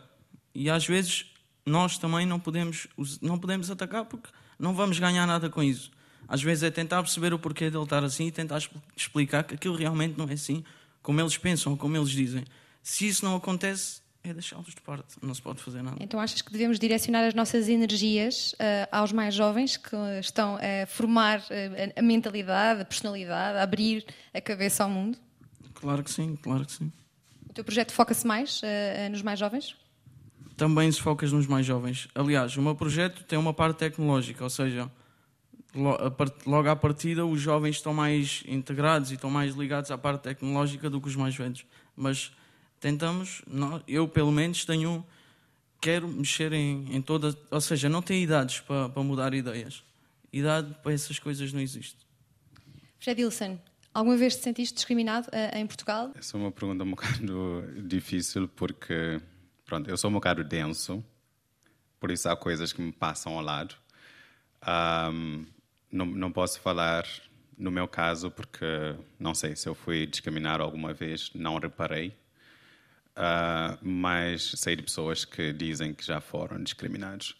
E 0.54 0.70
às 0.70 0.86
vezes 0.86 1.26
nós 1.64 1.98
também 1.98 2.26
não 2.26 2.40
podemos, 2.40 2.88
não 3.20 3.38
podemos 3.38 3.70
atacar 3.70 4.04
porque 4.04 4.30
não 4.58 4.74
vamos 4.74 4.98
ganhar 4.98 5.26
nada 5.26 5.50
com 5.50 5.62
isso. 5.62 5.90
Às 6.26 6.42
vezes 6.42 6.62
é 6.62 6.70
tentar 6.70 7.02
perceber 7.02 7.34
o 7.34 7.38
porquê 7.38 7.70
dele 7.70 7.84
estar 7.84 8.02
assim 8.02 8.26
e 8.28 8.32
tentar 8.32 8.58
explicar 8.96 9.44
que 9.44 9.54
aquilo 9.54 9.76
realmente 9.76 10.16
não 10.16 10.28
é 10.28 10.32
assim 10.32 10.64
como 11.02 11.20
eles 11.20 11.36
pensam, 11.36 11.76
como 11.76 11.96
eles 11.96 12.10
dizem. 12.10 12.44
Se 12.82 13.06
isso 13.06 13.24
não 13.24 13.36
acontece, 13.36 14.00
é 14.24 14.32
deixá-los 14.32 14.68
de 14.68 14.80
parte, 14.80 15.16
não 15.20 15.34
se 15.34 15.42
pode 15.42 15.60
fazer 15.60 15.82
nada. 15.82 15.96
Então 16.00 16.20
achas 16.20 16.40
que 16.40 16.52
devemos 16.52 16.78
direcionar 16.78 17.26
as 17.26 17.34
nossas 17.34 17.68
energias 17.68 18.52
uh, 18.52 18.88
aos 18.92 19.12
mais 19.12 19.34
jovens 19.34 19.76
que 19.76 19.96
estão 20.20 20.56
a 20.56 20.86
formar 20.86 21.40
uh, 21.40 21.92
a 21.96 22.02
mentalidade, 22.02 22.82
a 22.82 22.84
personalidade, 22.84 23.58
a 23.58 23.62
abrir 23.62 24.04
a 24.32 24.40
cabeça 24.40 24.84
ao 24.84 24.90
mundo? 24.90 25.18
Claro 25.82 26.04
que 26.04 26.10
sim, 26.12 26.36
claro 26.36 26.64
que 26.64 26.70
sim. 26.70 26.92
O 27.50 27.52
teu 27.52 27.64
projeto 27.64 27.92
foca-se 27.92 28.24
mais 28.24 28.62
uh, 28.62 29.10
nos 29.10 29.20
mais 29.20 29.36
jovens? 29.36 29.76
Também 30.56 30.90
se 30.92 31.00
foca 31.00 31.26
nos 31.26 31.48
mais 31.48 31.66
jovens. 31.66 32.06
Aliás, 32.14 32.56
o 32.56 32.62
meu 32.62 32.76
projeto 32.76 33.24
tem 33.24 33.36
uma 33.36 33.52
parte 33.52 33.78
tecnológica, 33.78 34.44
ou 34.44 34.48
seja, 34.48 34.88
logo 36.46 36.68
à 36.68 36.76
partida 36.76 37.26
os 37.26 37.40
jovens 37.40 37.76
estão 37.76 37.92
mais 37.92 38.44
integrados 38.46 39.10
e 39.10 39.14
estão 39.14 39.28
mais 39.28 39.56
ligados 39.56 39.90
à 39.90 39.98
parte 39.98 40.22
tecnológica 40.22 40.88
do 40.88 41.00
que 41.00 41.08
os 41.08 41.16
mais 41.16 41.34
velhos. 41.34 41.66
Mas 41.96 42.30
tentamos, 42.78 43.42
eu 43.88 44.06
pelo 44.06 44.30
menos 44.30 44.64
tenho, 44.64 45.04
quero 45.80 46.06
mexer 46.06 46.52
em, 46.52 46.94
em 46.94 47.02
todas, 47.02 47.36
ou 47.50 47.60
seja, 47.60 47.88
não 47.88 48.02
tenho 48.02 48.22
idades 48.22 48.60
para, 48.60 48.88
para 48.88 49.02
mudar 49.02 49.34
ideias. 49.34 49.82
Idade 50.32 50.76
para 50.80 50.92
essas 50.92 51.18
coisas 51.18 51.52
não 51.52 51.60
existe. 51.60 51.98
Fred 53.00 53.24
Wilson, 53.24 53.58
alguma 53.92 54.16
vez 54.16 54.36
te 54.36 54.42
sentiste 54.42 54.74
discriminado 54.74 55.28
uh, 55.28 55.56
em 55.56 55.66
Portugal? 55.66 56.12
Essa 56.14 56.36
é 56.36 56.40
uma 56.40 56.52
pergunta 56.52 56.84
um 56.84 56.90
bocado 56.90 57.64
difícil 57.86 58.48
porque, 58.48 59.20
pronto, 59.64 59.88
eu 59.88 59.96
sou 59.96 60.10
um 60.10 60.14
bocado 60.14 60.42
denso, 60.44 61.04
por 62.00 62.10
isso 62.10 62.28
há 62.28 62.36
coisas 62.36 62.72
que 62.72 62.82
me 62.82 62.92
passam 62.92 63.34
ao 63.34 63.42
lado. 63.42 63.74
Um, 64.66 65.46
não, 65.90 66.06
não 66.06 66.32
posso 66.32 66.60
falar 66.60 67.04
no 67.56 67.70
meu 67.70 67.86
caso 67.86 68.30
porque 68.30 68.96
não 69.18 69.34
sei 69.34 69.54
se 69.54 69.68
eu 69.68 69.74
fui 69.74 70.06
discriminado 70.06 70.62
alguma 70.62 70.92
vez, 70.92 71.30
não 71.34 71.58
reparei. 71.58 72.16
Uh, 73.12 73.76
mas 73.82 74.52
sei 74.56 74.74
de 74.74 74.82
pessoas 74.82 75.24
que 75.24 75.52
dizem 75.52 75.92
que 75.92 76.04
já 76.04 76.20
foram 76.20 76.62
discriminados. 76.62 77.36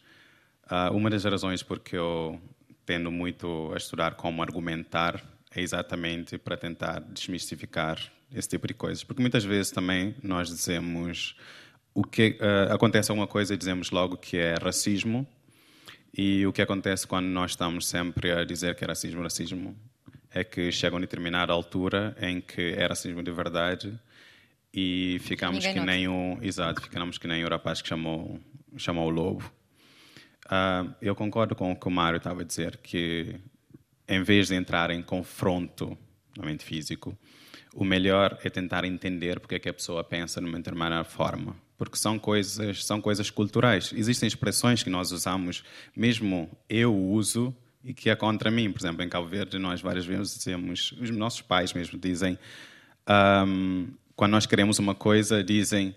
Uh, 0.64 0.94
uma 0.94 1.08
das 1.08 1.24
razões 1.24 1.62
porque 1.62 1.96
eu 1.96 2.40
tendo 2.84 3.10
muito 3.10 3.70
a 3.72 3.76
estudar 3.78 4.14
como 4.14 4.42
argumentar 4.42 5.22
é 5.54 5.60
exatamente 5.60 6.38
para 6.38 6.56
tentar 6.56 7.00
desmistificar 7.00 7.98
esse 8.34 8.48
tipo 8.48 8.66
de 8.66 8.74
coisas, 8.74 9.04
porque 9.04 9.20
muitas 9.20 9.44
vezes 9.44 9.70
também 9.70 10.14
nós 10.22 10.48
dizemos 10.48 11.36
o 11.94 12.02
que 12.02 12.38
uh, 12.40 12.72
acontece 12.72 13.10
alguma 13.10 13.26
coisa 13.26 13.54
e 13.54 13.56
dizemos 13.56 13.90
logo 13.90 14.16
que 14.16 14.36
é 14.36 14.54
racismo. 14.54 15.26
E 16.16 16.46
o 16.46 16.52
que 16.52 16.60
acontece 16.60 17.06
quando 17.06 17.26
nós 17.26 17.52
estamos 17.52 17.86
sempre 17.86 18.32
a 18.32 18.44
dizer 18.44 18.74
que 18.74 18.84
é 18.84 18.86
racismo, 18.86 19.22
racismo 19.22 19.76
é 20.30 20.44
que 20.44 20.70
chega 20.70 20.94
a 20.94 20.96
uma 20.96 21.00
determinada 21.00 21.52
altura 21.52 22.16
em 22.20 22.40
que 22.40 22.74
é 22.76 22.86
racismo 22.86 23.22
de 23.22 23.30
verdade 23.30 23.98
e 24.72 25.18
ficamos 25.20 25.66
que 25.66 25.80
nem 25.80 26.08
o 26.08 26.38
exato 26.40 26.80
ficamos 26.80 27.18
que 27.18 27.26
nem 27.26 27.44
o 27.44 27.48
rapaz 27.48 27.82
que 27.82 27.88
chamou 27.88 28.40
chamou 28.76 29.06
o 29.06 29.10
lobo. 29.10 29.44
Uh, 30.46 30.94
eu 31.00 31.14
concordo 31.14 31.54
com 31.54 31.72
o 31.72 31.76
que 31.76 31.86
o 31.86 31.90
Mário 31.90 32.16
estava 32.16 32.40
a 32.40 32.44
dizer 32.44 32.78
que 32.78 33.36
em 34.12 34.22
vez 34.22 34.48
de 34.48 34.54
entrar 34.54 34.90
em 34.90 35.02
confronto 35.02 35.96
no 36.36 36.44
mente 36.44 36.64
físico 36.64 37.16
o 37.74 37.84
melhor 37.84 38.38
é 38.44 38.50
tentar 38.50 38.84
entender 38.84 39.40
porque 39.40 39.54
é 39.54 39.58
que 39.58 39.68
a 39.68 39.72
pessoa 39.72 40.04
pensa 40.04 40.40
de 40.40 40.46
uma 40.46 40.58
determinada 40.58 41.04
forma 41.04 41.56
porque 41.76 41.96
são 41.96 42.18
coisas 42.18 42.84
são 42.84 43.00
coisas 43.00 43.30
culturais 43.30 43.92
existem 43.94 44.26
expressões 44.26 44.82
que 44.82 44.90
nós 44.90 45.12
usamos 45.12 45.64
mesmo 45.96 46.50
eu 46.68 46.94
uso 46.94 47.54
e 47.84 47.92
que 47.92 48.10
é 48.10 48.16
contra 48.16 48.50
mim 48.50 48.70
por 48.70 48.80
exemplo 48.80 49.02
em 49.02 49.08
Cabo 49.08 49.26
Verde 49.26 49.58
nós 49.58 49.80
várias 49.80 50.06
vezes 50.06 50.36
dizemos 50.36 50.92
os 51.00 51.10
nossos 51.10 51.40
pais 51.40 51.72
mesmo 51.72 51.98
dizem 51.98 52.38
um, 53.08 53.88
quando 54.14 54.32
nós 54.32 54.46
queremos 54.46 54.78
uma 54.78 54.94
coisa, 54.94 55.42
dizem: 55.42 55.94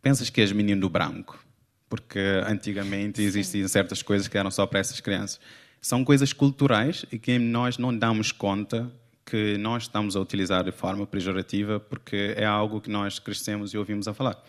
pensas 0.00 0.30
que 0.30 0.40
és 0.40 0.52
menino 0.52 0.80
do 0.80 0.90
branco? 0.90 1.42
Porque 1.88 2.20
antigamente 2.46 3.22
existiam 3.22 3.68
certas 3.68 4.02
coisas 4.02 4.28
que 4.28 4.36
eram 4.38 4.50
só 4.50 4.66
para 4.66 4.80
essas 4.80 5.00
crianças. 5.00 5.40
São 5.82 6.04
coisas 6.04 6.32
culturais 6.32 7.04
e 7.10 7.18
que 7.18 7.40
nós 7.40 7.76
não 7.76 7.96
damos 7.96 8.30
conta 8.30 8.88
que 9.26 9.58
nós 9.58 9.82
estamos 9.82 10.14
a 10.14 10.20
utilizar 10.20 10.62
de 10.62 10.70
forma 10.70 11.04
pejorativa 11.06 11.80
porque 11.80 12.34
é 12.36 12.44
algo 12.44 12.80
que 12.80 12.88
nós 12.88 13.18
crescemos 13.18 13.74
e 13.74 13.78
ouvimos 13.78 14.06
a 14.06 14.14
falar. 14.14 14.40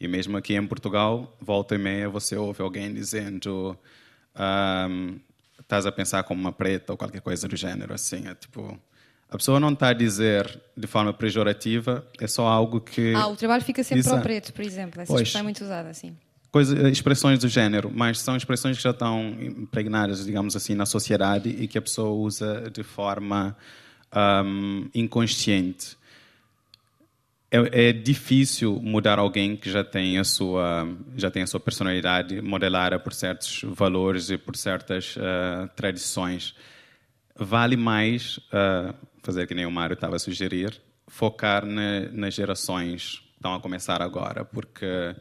E 0.00 0.08
mesmo 0.08 0.36
aqui 0.36 0.54
em 0.54 0.66
Portugal, 0.66 1.36
volta 1.40 1.74
e 1.74 1.78
meia, 1.78 2.08
você 2.08 2.36
ouve 2.36 2.62
alguém 2.62 2.92
dizendo 2.94 3.76
um, 4.88 5.18
estás 5.60 5.84
a 5.84 5.92
pensar 5.92 6.22
como 6.22 6.40
uma 6.40 6.52
preta 6.52 6.94
ou 6.94 6.96
qualquer 6.96 7.20
coisa 7.20 7.46
do 7.46 7.56
gênero, 7.56 7.92
assim, 7.92 8.26
é 8.26 8.34
tipo 8.34 8.80
a 9.30 9.36
pessoa 9.36 9.60
não 9.60 9.72
está 9.72 9.88
a 9.88 9.92
dizer 9.92 10.58
de 10.74 10.86
forma 10.86 11.12
pejorativa, 11.12 12.06
é 12.18 12.26
só 12.26 12.46
algo 12.46 12.80
que. 12.80 13.12
Ah, 13.14 13.26
o 13.26 13.36
trabalho 13.36 13.62
fica 13.62 13.84
sempre 13.84 14.02
para 14.02 14.18
o 14.18 14.22
preto, 14.22 14.54
por 14.54 14.64
exemplo. 14.64 15.02
Essa 15.02 15.12
pois, 15.12 15.20
expressão 15.20 15.40
é 15.40 15.42
muito 15.42 15.62
usada 15.62 15.90
assim. 15.90 16.16
Coisa, 16.50 16.88
expressões 16.88 17.38
do 17.40 17.48
género, 17.48 17.90
mas 17.94 18.20
são 18.20 18.34
expressões 18.34 18.78
que 18.78 18.82
já 18.82 18.90
estão 18.90 19.36
impregnadas, 19.38 20.24
digamos 20.24 20.56
assim, 20.56 20.74
na 20.74 20.86
sociedade 20.86 21.50
e 21.50 21.68
que 21.68 21.76
a 21.76 21.82
pessoa 21.82 22.10
usa 22.10 22.70
de 22.70 22.82
forma 22.82 23.54
um, 24.44 24.88
inconsciente. 24.94 25.98
É, 27.50 27.88
é, 27.88 27.92
difícil 27.92 28.78
mudar 28.82 29.18
alguém 29.18 29.56
que 29.56 29.70
já 29.70 29.82
tem 29.82 30.18
a 30.18 30.24
sua 30.24 30.86
já 31.16 31.30
tem 31.30 31.42
a 31.42 31.46
sua 31.46 31.58
personalidade 31.58 32.42
modelada 32.42 32.98
por 32.98 33.14
certos 33.14 33.62
valores 33.64 34.28
e 34.28 34.36
por 34.36 34.54
certas 34.54 35.16
uh, 35.16 35.68
tradições. 35.74 36.54
Vale 37.34 37.76
mais 37.76 38.38
uh, 38.38 38.94
fazer 39.22 39.46
que 39.46 39.54
nem 39.54 39.64
o 39.64 39.70
Mário 39.70 39.94
estava 39.94 40.16
a 40.16 40.18
sugerir, 40.18 40.78
focar 41.06 41.64
na, 41.64 42.00
nas 42.12 42.34
gerações 42.34 43.22
que 43.30 43.36
estão 43.36 43.54
a 43.54 43.60
começar 43.60 44.02
agora, 44.02 44.44
porque 44.44 45.14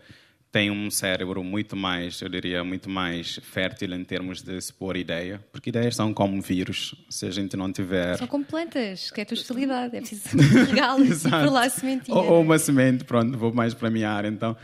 tem 0.51 0.71
um 0.71 0.89
cérebro 0.89 1.43
muito 1.43 1.75
mais, 1.75 2.21
eu 2.21 2.29
diria, 2.29 2.63
muito 2.63 2.89
mais 2.89 3.39
fértil 3.43 3.93
em 3.93 4.03
termos 4.03 4.41
de 4.41 4.57
expor 4.57 4.95
ideia, 4.95 5.43
porque 5.51 5.69
ideias 5.69 5.95
são 5.95 6.13
como 6.13 6.41
vírus, 6.41 6.95
se 7.09 7.25
a 7.25 7.31
gente 7.31 7.57
não 7.57 7.71
tiver... 7.71 8.17
São 8.17 8.27
como 8.27 8.45
plantas, 8.45 9.11
que 9.11 9.21
é 9.21 9.23
a 9.23 9.25
tua 9.25 9.35
especialidade, 9.35 9.95
é 9.95 9.99
preciso 9.99 10.37
regá-las 10.65 11.25
e 11.25 11.29
por 11.29 11.51
lá 11.51 11.65
a 11.65 11.69
sementinha. 11.69 12.17
Ou, 12.17 12.25
ou, 12.25 12.41
uma 12.41 12.57
semente, 12.57 13.03
pronto, 13.03 13.37
vou 13.37 13.53
mais 13.53 13.73
para 13.73 13.89
a 13.89 13.91
minha 13.91 14.09
área, 14.09 14.29
então, 14.29 14.55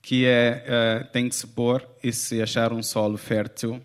que 0.00 0.24
é, 0.24 0.64
uh, 0.66 1.12
tem 1.12 1.28
que 1.28 1.34
se 1.34 1.46
pôr 1.46 1.86
e 2.02 2.12
se 2.12 2.40
achar 2.40 2.72
um 2.72 2.82
solo 2.82 3.16
fértil, 3.16 3.82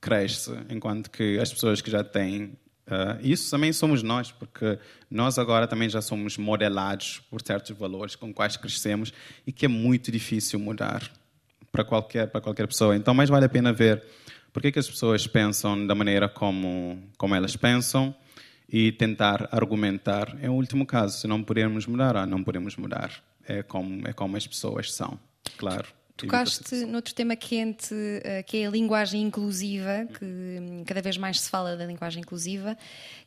cresce, 0.00 0.52
enquanto 0.70 1.10
que 1.10 1.38
as 1.38 1.52
pessoas 1.52 1.80
que 1.80 1.90
já 1.90 2.02
têm 2.02 2.56
Uh, 2.86 3.18
isso 3.20 3.50
também 3.50 3.72
somos 3.72 4.02
nós, 4.02 4.30
porque 4.30 4.78
nós 5.10 5.38
agora 5.38 5.66
também 5.66 5.88
já 5.88 6.00
somos 6.00 6.38
modelados 6.38 7.20
por 7.28 7.42
certos 7.42 7.76
valores 7.76 8.14
com 8.14 8.32
quais 8.32 8.56
crescemos 8.56 9.12
e 9.44 9.50
que 9.50 9.64
é 9.64 9.68
muito 9.68 10.12
difícil 10.12 10.60
mudar 10.60 11.10
para 11.72 11.84
qualquer 11.84 12.28
para 12.28 12.40
qualquer 12.40 12.68
pessoa. 12.68 12.96
Então, 12.96 13.12
mais 13.12 13.28
vale 13.28 13.44
a 13.44 13.48
pena 13.48 13.72
ver 13.72 14.04
por 14.52 14.62
que, 14.62 14.78
as 14.78 14.88
pessoas 14.88 15.26
pensam 15.26 15.84
da 15.86 15.94
maneira 15.94 16.28
como 16.28 17.02
como 17.18 17.34
elas 17.34 17.56
pensam 17.56 18.14
e 18.68 18.92
tentar 18.92 19.48
argumentar. 19.50 20.36
É 20.40 20.48
o 20.48 20.52
último 20.52 20.86
caso. 20.86 21.18
Se 21.18 21.26
não 21.26 21.42
pudermos 21.42 21.86
mudar, 21.86 22.16
ah, 22.16 22.24
não 22.24 22.44
podemos 22.44 22.76
mudar. 22.76 23.10
É 23.48 23.62
como 23.62 24.06
é 24.06 24.12
como 24.12 24.36
as 24.36 24.46
pessoas 24.46 24.92
são, 24.92 25.18
claro. 25.58 25.86
Tocaste 26.16 26.86
noutro 26.86 27.14
tema 27.14 27.36
quente, 27.36 27.94
eh, 28.24 28.42
que 28.42 28.56
é 28.58 28.66
a 28.66 28.70
linguagem 28.70 29.20
inclusiva, 29.20 30.08
que 30.18 30.82
cada 30.86 31.02
vez 31.02 31.18
mais 31.18 31.40
se 31.40 31.50
fala 31.50 31.76
da 31.76 31.84
linguagem 31.84 32.22
inclusiva, 32.22 32.76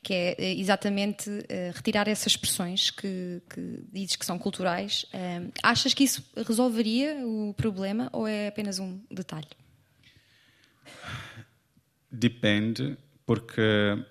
que 0.02 0.12
é 0.12 0.36
eh, 0.40 0.60
exatamente 0.60 1.30
eh, 1.48 1.72
retirar 1.76 2.08
essas 2.08 2.34
expressões 2.34 2.90
que, 2.90 3.44
que 3.48 3.84
dizes 3.94 4.16
que 4.16 4.26
são 4.26 4.40
culturais. 4.40 5.06
Achas 5.62 5.94
que 5.94 6.04
isso 6.04 6.24
resolveria 6.36 7.24
o 7.24 7.54
problema 7.54 8.10
ou 8.12 8.28
é 8.28 8.48
apenas 8.48 8.80
um 8.80 9.00
detalhe? 9.12 9.48
Depende, 12.12 12.98
porque 13.24 13.62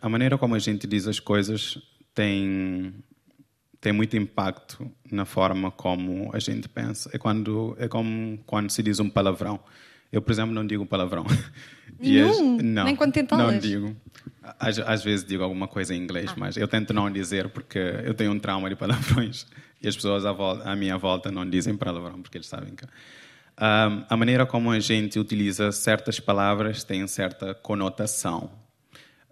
a 0.00 0.08
maneira 0.08 0.38
como 0.38 0.54
a 0.54 0.58
gente 0.60 0.86
diz 0.86 1.08
as 1.08 1.18
coisas 1.18 1.78
tem 2.14 2.94
tem 3.80 3.92
muito 3.92 4.16
impacto 4.16 4.90
na 5.10 5.24
forma 5.24 5.70
como 5.70 6.30
a 6.34 6.38
gente 6.38 6.68
pensa. 6.68 7.10
É 7.12 7.18
quando 7.18 7.76
é 7.78 7.88
como 7.88 8.38
quando 8.46 8.70
se 8.70 8.82
diz 8.82 8.98
um 9.00 9.08
palavrão. 9.08 9.60
Eu, 10.10 10.22
por 10.22 10.32
exemplo, 10.32 10.54
não 10.54 10.66
digo 10.66 10.86
palavrão. 10.86 11.24
Nenhum? 12.00 12.58
não, 12.62 12.84
nem 12.84 12.96
quando 12.96 13.12
tentá-las? 13.12 13.52
Não 13.52 13.58
digo. 13.58 13.96
Às, 14.58 14.78
às, 14.78 15.04
vezes 15.04 15.24
digo 15.24 15.42
alguma 15.42 15.68
coisa 15.68 15.94
em 15.94 15.98
inglês, 15.98 16.30
ah. 16.30 16.34
mas 16.36 16.56
eu 16.56 16.66
tento 16.66 16.94
não 16.94 17.10
dizer 17.10 17.48
porque 17.50 17.78
eu 17.78 18.14
tenho 18.14 18.32
um 18.32 18.38
trauma 18.38 18.68
de 18.68 18.76
palavrões 18.76 19.46
e 19.82 19.86
as 19.86 19.94
pessoas 19.94 20.24
à, 20.24 20.32
volta, 20.32 20.68
à 20.68 20.74
minha 20.74 20.96
volta 20.96 21.30
não 21.30 21.48
dizem 21.48 21.76
palavrão 21.76 22.22
porque 22.22 22.38
eles 22.38 22.46
sabem 22.46 22.74
que... 22.74 22.84
Um, 23.60 24.04
a 24.08 24.16
maneira 24.16 24.46
como 24.46 24.70
a 24.70 24.78
gente 24.78 25.18
utiliza 25.18 25.72
certas 25.72 26.20
palavras 26.20 26.84
tem 26.84 27.04
certa 27.08 27.54
conotação. 27.54 28.50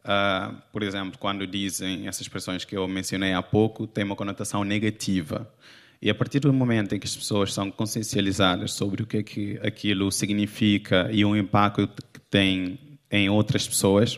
Uh, 0.06 0.56
por 0.70 0.84
exemplo, 0.84 1.18
quando 1.18 1.44
dizem 1.48 2.06
essas 2.06 2.20
expressões 2.20 2.64
que 2.64 2.76
eu 2.76 2.86
mencionei 2.86 3.32
há 3.32 3.42
pouco, 3.42 3.88
tem 3.88 4.04
uma 4.04 4.14
conotação 4.14 4.62
negativa. 4.62 5.52
E 6.00 6.08
a 6.08 6.14
partir 6.14 6.38
do 6.38 6.52
momento 6.52 6.94
em 6.94 7.00
que 7.00 7.06
as 7.06 7.16
pessoas 7.16 7.52
são 7.52 7.72
consciencializadas 7.72 8.72
sobre 8.72 9.02
o 9.02 9.06
que, 9.06 9.16
é 9.16 9.22
que 9.24 9.58
aquilo 9.64 10.12
significa 10.12 11.10
e 11.10 11.24
o 11.24 11.36
impacto 11.36 11.88
que 12.12 12.20
tem 12.30 12.78
em 13.10 13.28
outras 13.28 13.66
pessoas, 13.66 14.14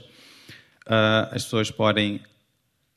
uh, 0.86 1.32
as 1.32 1.44
pessoas 1.44 1.70
podem 1.70 2.20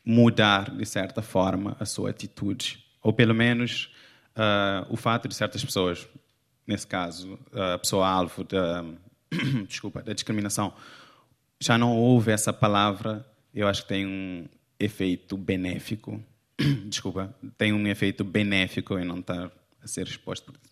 mudar, 0.03 0.69
de 0.71 0.85
certa 0.85 1.21
forma, 1.21 1.77
a 1.79 1.85
sua 1.85 2.09
atitude. 2.09 2.83
Ou 3.01 3.13
pelo 3.13 3.33
menos 3.33 3.89
uh, 4.35 4.85
o 4.89 4.97
fato 4.97 5.29
de 5.29 5.35
certas 5.35 5.63
pessoas, 5.63 6.05
nesse 6.67 6.87
caso, 6.87 7.39
a 7.53 7.77
pessoa-alvo 7.77 8.43
da, 8.43 8.83
desculpa, 9.65 10.01
da 10.01 10.11
discriminação, 10.11 10.73
já 11.61 11.77
não 11.77 11.95
ouve 11.95 12.31
essa 12.31 12.51
palavra, 12.51 13.25
eu 13.53 13.67
acho 13.67 13.83
que 13.83 13.89
tem 13.89 14.05
um 14.05 14.45
efeito 14.79 15.37
benéfico. 15.37 16.21
Desculpa, 16.89 17.33
tem 17.55 17.71
um 17.71 17.87
efeito 17.87 18.23
benéfico 18.23 18.97
em 18.97 19.05
não 19.05 19.19
estar 19.19 19.51
a 19.81 19.87
ser 19.87 20.07
exposto 20.07 20.51
por 20.51 20.59
isso. 20.59 20.71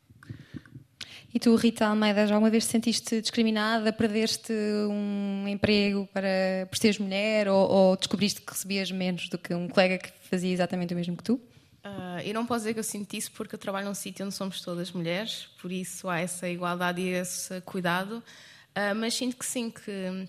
E 1.31 1.39
tu, 1.39 1.55
Rita 1.55 1.85
Almeida, 1.85 2.25
já 2.25 2.33
alguma 2.33 2.49
vez 2.49 2.65
te 2.65 2.71
sentiste 2.71 3.21
discriminada? 3.21 3.93
Perdeste 3.93 4.51
um 4.89 5.47
emprego 5.47 6.09
para, 6.11 6.67
por 6.67 6.77
seres 6.79 6.97
mulher 6.97 7.47
ou, 7.47 7.69
ou, 7.69 7.95
descobriste 7.95 8.41
que 8.41 8.51
recebias 8.51 8.91
menos 8.91 9.29
do 9.29 9.37
que 9.37 9.53
um 9.53 9.67
colega 9.67 9.99
que 9.99 10.11
fazia 10.27 10.51
exatamente 10.51 10.91
o 10.91 10.97
mesmo 10.97 11.15
que 11.15 11.23
tu? 11.23 11.35
Uh, 11.35 12.19
eu 12.25 12.33
não 12.33 12.47
posso 12.47 12.61
dizer 12.61 12.73
que 12.73 12.79
eu 12.79 12.83
sinto 12.83 13.13
isso 13.13 13.31
porque 13.31 13.53
eu 13.53 13.59
trabalho 13.59 13.85
num 13.85 13.93
sítio 13.93 14.25
onde 14.25 14.33
somos 14.33 14.59
todas 14.61 14.91
mulheres, 14.91 15.49
por 15.61 15.71
isso 15.71 16.09
há 16.09 16.19
essa 16.19 16.49
igualdade 16.49 16.99
e 16.99 17.09
esse 17.09 17.61
cuidado. 17.61 18.23
Uh, 18.71 18.95
mas 18.95 19.13
sinto 19.13 19.37
que 19.37 19.45
sim, 19.45 19.69
que 19.69 20.27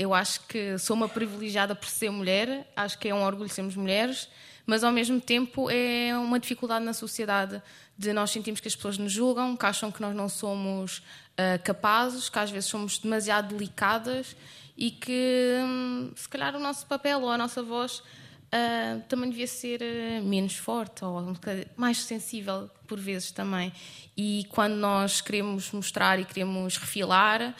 eu 0.00 0.14
acho 0.14 0.40
que 0.46 0.78
sou 0.78 0.96
uma 0.96 1.10
privilegiada 1.10 1.74
por 1.74 1.86
ser 1.86 2.08
mulher, 2.08 2.66
acho 2.74 2.98
que 2.98 3.06
é 3.06 3.14
um 3.14 3.22
orgulho 3.22 3.50
sermos 3.50 3.76
mulheres, 3.76 4.30
mas 4.64 4.82
ao 4.82 4.90
mesmo 4.90 5.20
tempo 5.20 5.68
é 5.70 6.16
uma 6.16 6.40
dificuldade 6.40 6.82
na 6.82 6.94
sociedade 6.94 7.62
de 7.98 8.10
nós 8.14 8.30
sentirmos 8.30 8.60
que 8.62 8.68
as 8.68 8.74
pessoas 8.74 8.96
nos 8.96 9.12
julgam, 9.12 9.54
que 9.54 9.66
acham 9.66 9.92
que 9.92 10.00
nós 10.00 10.16
não 10.16 10.26
somos 10.26 11.00
uh, 11.00 11.62
capazes, 11.62 12.30
que 12.30 12.38
às 12.38 12.50
vezes 12.50 12.70
somos 12.70 12.96
demasiado 12.96 13.54
delicadas 13.54 14.34
e 14.74 14.90
que 14.90 15.56
hum, 15.62 16.12
se 16.16 16.26
calhar 16.30 16.56
o 16.56 16.60
nosso 16.60 16.86
papel 16.86 17.20
ou 17.20 17.28
a 17.28 17.36
nossa 17.36 17.62
voz 17.62 17.98
uh, 17.98 19.02
também 19.06 19.28
devia 19.28 19.46
ser 19.46 19.82
uh, 19.82 20.24
menos 20.24 20.56
forte 20.56 21.04
ou 21.04 21.20
um 21.20 21.34
mais 21.76 21.98
sensível 21.98 22.70
por 22.86 22.98
vezes 22.98 23.32
também. 23.32 23.70
E 24.16 24.46
quando 24.48 24.76
nós 24.76 25.20
queremos 25.20 25.70
mostrar 25.72 26.18
e 26.18 26.24
queremos 26.24 26.78
refilar, 26.78 27.54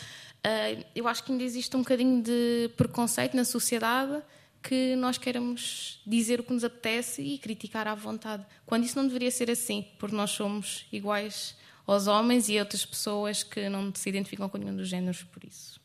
eu 0.95 1.07
acho 1.07 1.25
que 1.25 1.33
ainda 1.33 1.45
existe 1.45 1.77
um 1.77 1.81
bocadinho 1.81 2.23
de 2.23 2.71
preconceito 2.77 3.37
na 3.37 3.45
sociedade 3.45 4.23
que 4.63 4.95
nós 4.97 5.19
queremos 5.19 6.01
dizer 6.07 6.41
o 6.41 6.43
que 6.43 6.53
nos 6.53 6.65
apetece 6.65 7.23
e 7.23 7.39
criticar 7.39 7.89
à 7.89 7.95
vontade. 7.95 8.45
Quando 8.67 8.85
isso 8.85 8.97
não 8.97 9.07
deveria 9.07 9.31
ser 9.31 9.51
assim, 9.51 9.87
porque 9.99 10.15
nós 10.15 10.31
somos 10.31 10.87
iguais 10.93 11.57
aos 11.87 12.07
homens 12.07 12.49
e 12.49 12.59
outras 12.59 12.85
pessoas 12.85 13.43
que 13.43 13.69
não 13.69 13.93
se 13.95 14.09
identificam 14.09 14.49
com 14.49 14.59
nenhum 14.59 14.77
dos 14.77 14.89
géneros 14.89 15.23
por 15.25 15.43
isso. 15.45 15.81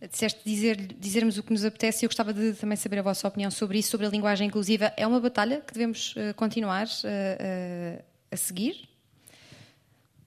Disseste 0.00 0.40
dizer, 0.44 0.76
dizermos 0.76 1.38
o 1.38 1.42
que 1.42 1.52
nos 1.52 1.64
apetece 1.64 2.04
e 2.04 2.06
eu 2.06 2.08
gostava 2.08 2.32
de 2.32 2.52
também 2.52 2.76
saber 2.76 3.00
a 3.00 3.02
vossa 3.02 3.26
opinião 3.26 3.50
sobre 3.50 3.78
isso, 3.78 3.90
sobre 3.90 4.06
a 4.06 4.10
linguagem 4.10 4.46
inclusiva. 4.46 4.92
É 4.96 5.04
uma 5.04 5.18
batalha 5.18 5.60
que 5.60 5.72
devemos 5.72 6.14
uh, 6.14 6.32
continuar 6.36 6.86
uh, 6.86 7.98
uh, 7.98 8.04
a 8.30 8.36
seguir? 8.36 8.88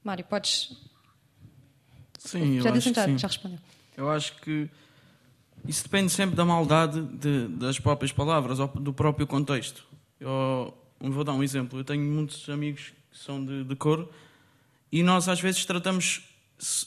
Mário, 0.04 0.26
podes. 0.26 0.91
Sim, 2.26 2.62
já 2.62 2.70
eu 2.70 2.76
acho 2.76 2.94
já, 2.94 3.06
que 3.06 3.12
sim. 3.12 3.18
já 3.18 3.28
respondeu. 3.28 3.60
Eu 3.98 4.10
acho 4.10 4.36
que 4.38 4.70
isso 5.68 5.84
depende 5.84 6.12
sempre 6.12 6.36
da 6.36 6.46
maldade 6.46 7.02
de, 7.02 7.48
das 7.48 7.80
próprias 7.80 8.12
palavras 8.12 8.60
ou 8.60 8.68
do 8.68 8.94
próprio 8.94 9.26
contexto. 9.26 9.84
Eu 10.20 10.74
vou 11.00 11.24
dar 11.24 11.34
um 11.34 11.44
exemplo. 11.44 11.80
Eu 11.80 11.84
tenho 11.84 12.04
muitos 12.04 12.48
amigos 12.50 12.94
que 13.12 13.18
são 13.18 13.44
de, 13.44 13.64
de 13.64 13.76
cor 13.76 14.08
e 14.92 15.02
nós 15.04 15.28
às 15.28 15.42
vezes 15.42 15.66
tratamos 15.66 16.22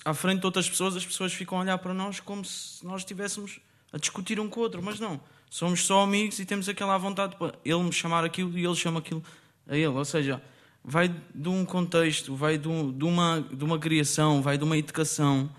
à 0.04 0.14
frente 0.14 0.40
de 0.40 0.46
outras 0.46 0.68
pessoas, 0.70 0.94
as 0.94 1.04
pessoas 1.04 1.32
ficam 1.32 1.58
a 1.58 1.62
olhar 1.62 1.78
para 1.78 1.92
nós 1.92 2.20
como 2.20 2.44
se 2.44 2.86
nós 2.86 3.00
estivéssemos 3.00 3.58
a 3.92 3.98
discutir 3.98 4.38
um 4.38 4.48
com 4.48 4.60
o 4.60 4.62
outro, 4.62 4.82
mas 4.82 5.00
não. 5.00 5.20
Somos 5.50 5.84
só 5.84 6.02
amigos 6.02 6.38
e 6.38 6.44
temos 6.44 6.68
aquela 6.68 6.96
vontade 6.96 7.36
para 7.36 7.54
ele 7.64 7.82
me 7.82 7.92
chamar 7.92 8.24
aquilo 8.24 8.56
e 8.56 8.64
ele 8.64 8.74
chama 8.74 9.00
aquilo 9.00 9.22
a 9.68 9.76
ele. 9.76 9.86
Ou 9.86 10.04
seja, 10.04 10.42
vai 10.84 11.08
de 11.34 11.48
um 11.48 11.64
contexto, 11.64 12.36
vai 12.36 12.58
de, 12.58 12.68
um, 12.68 12.92
de, 12.92 13.04
uma, 13.04 13.40
de 13.40 13.64
uma 13.64 13.78
criação, 13.78 14.42
vai 14.42 14.58
de 14.58 14.64
uma 14.64 14.76
educação 14.76 15.50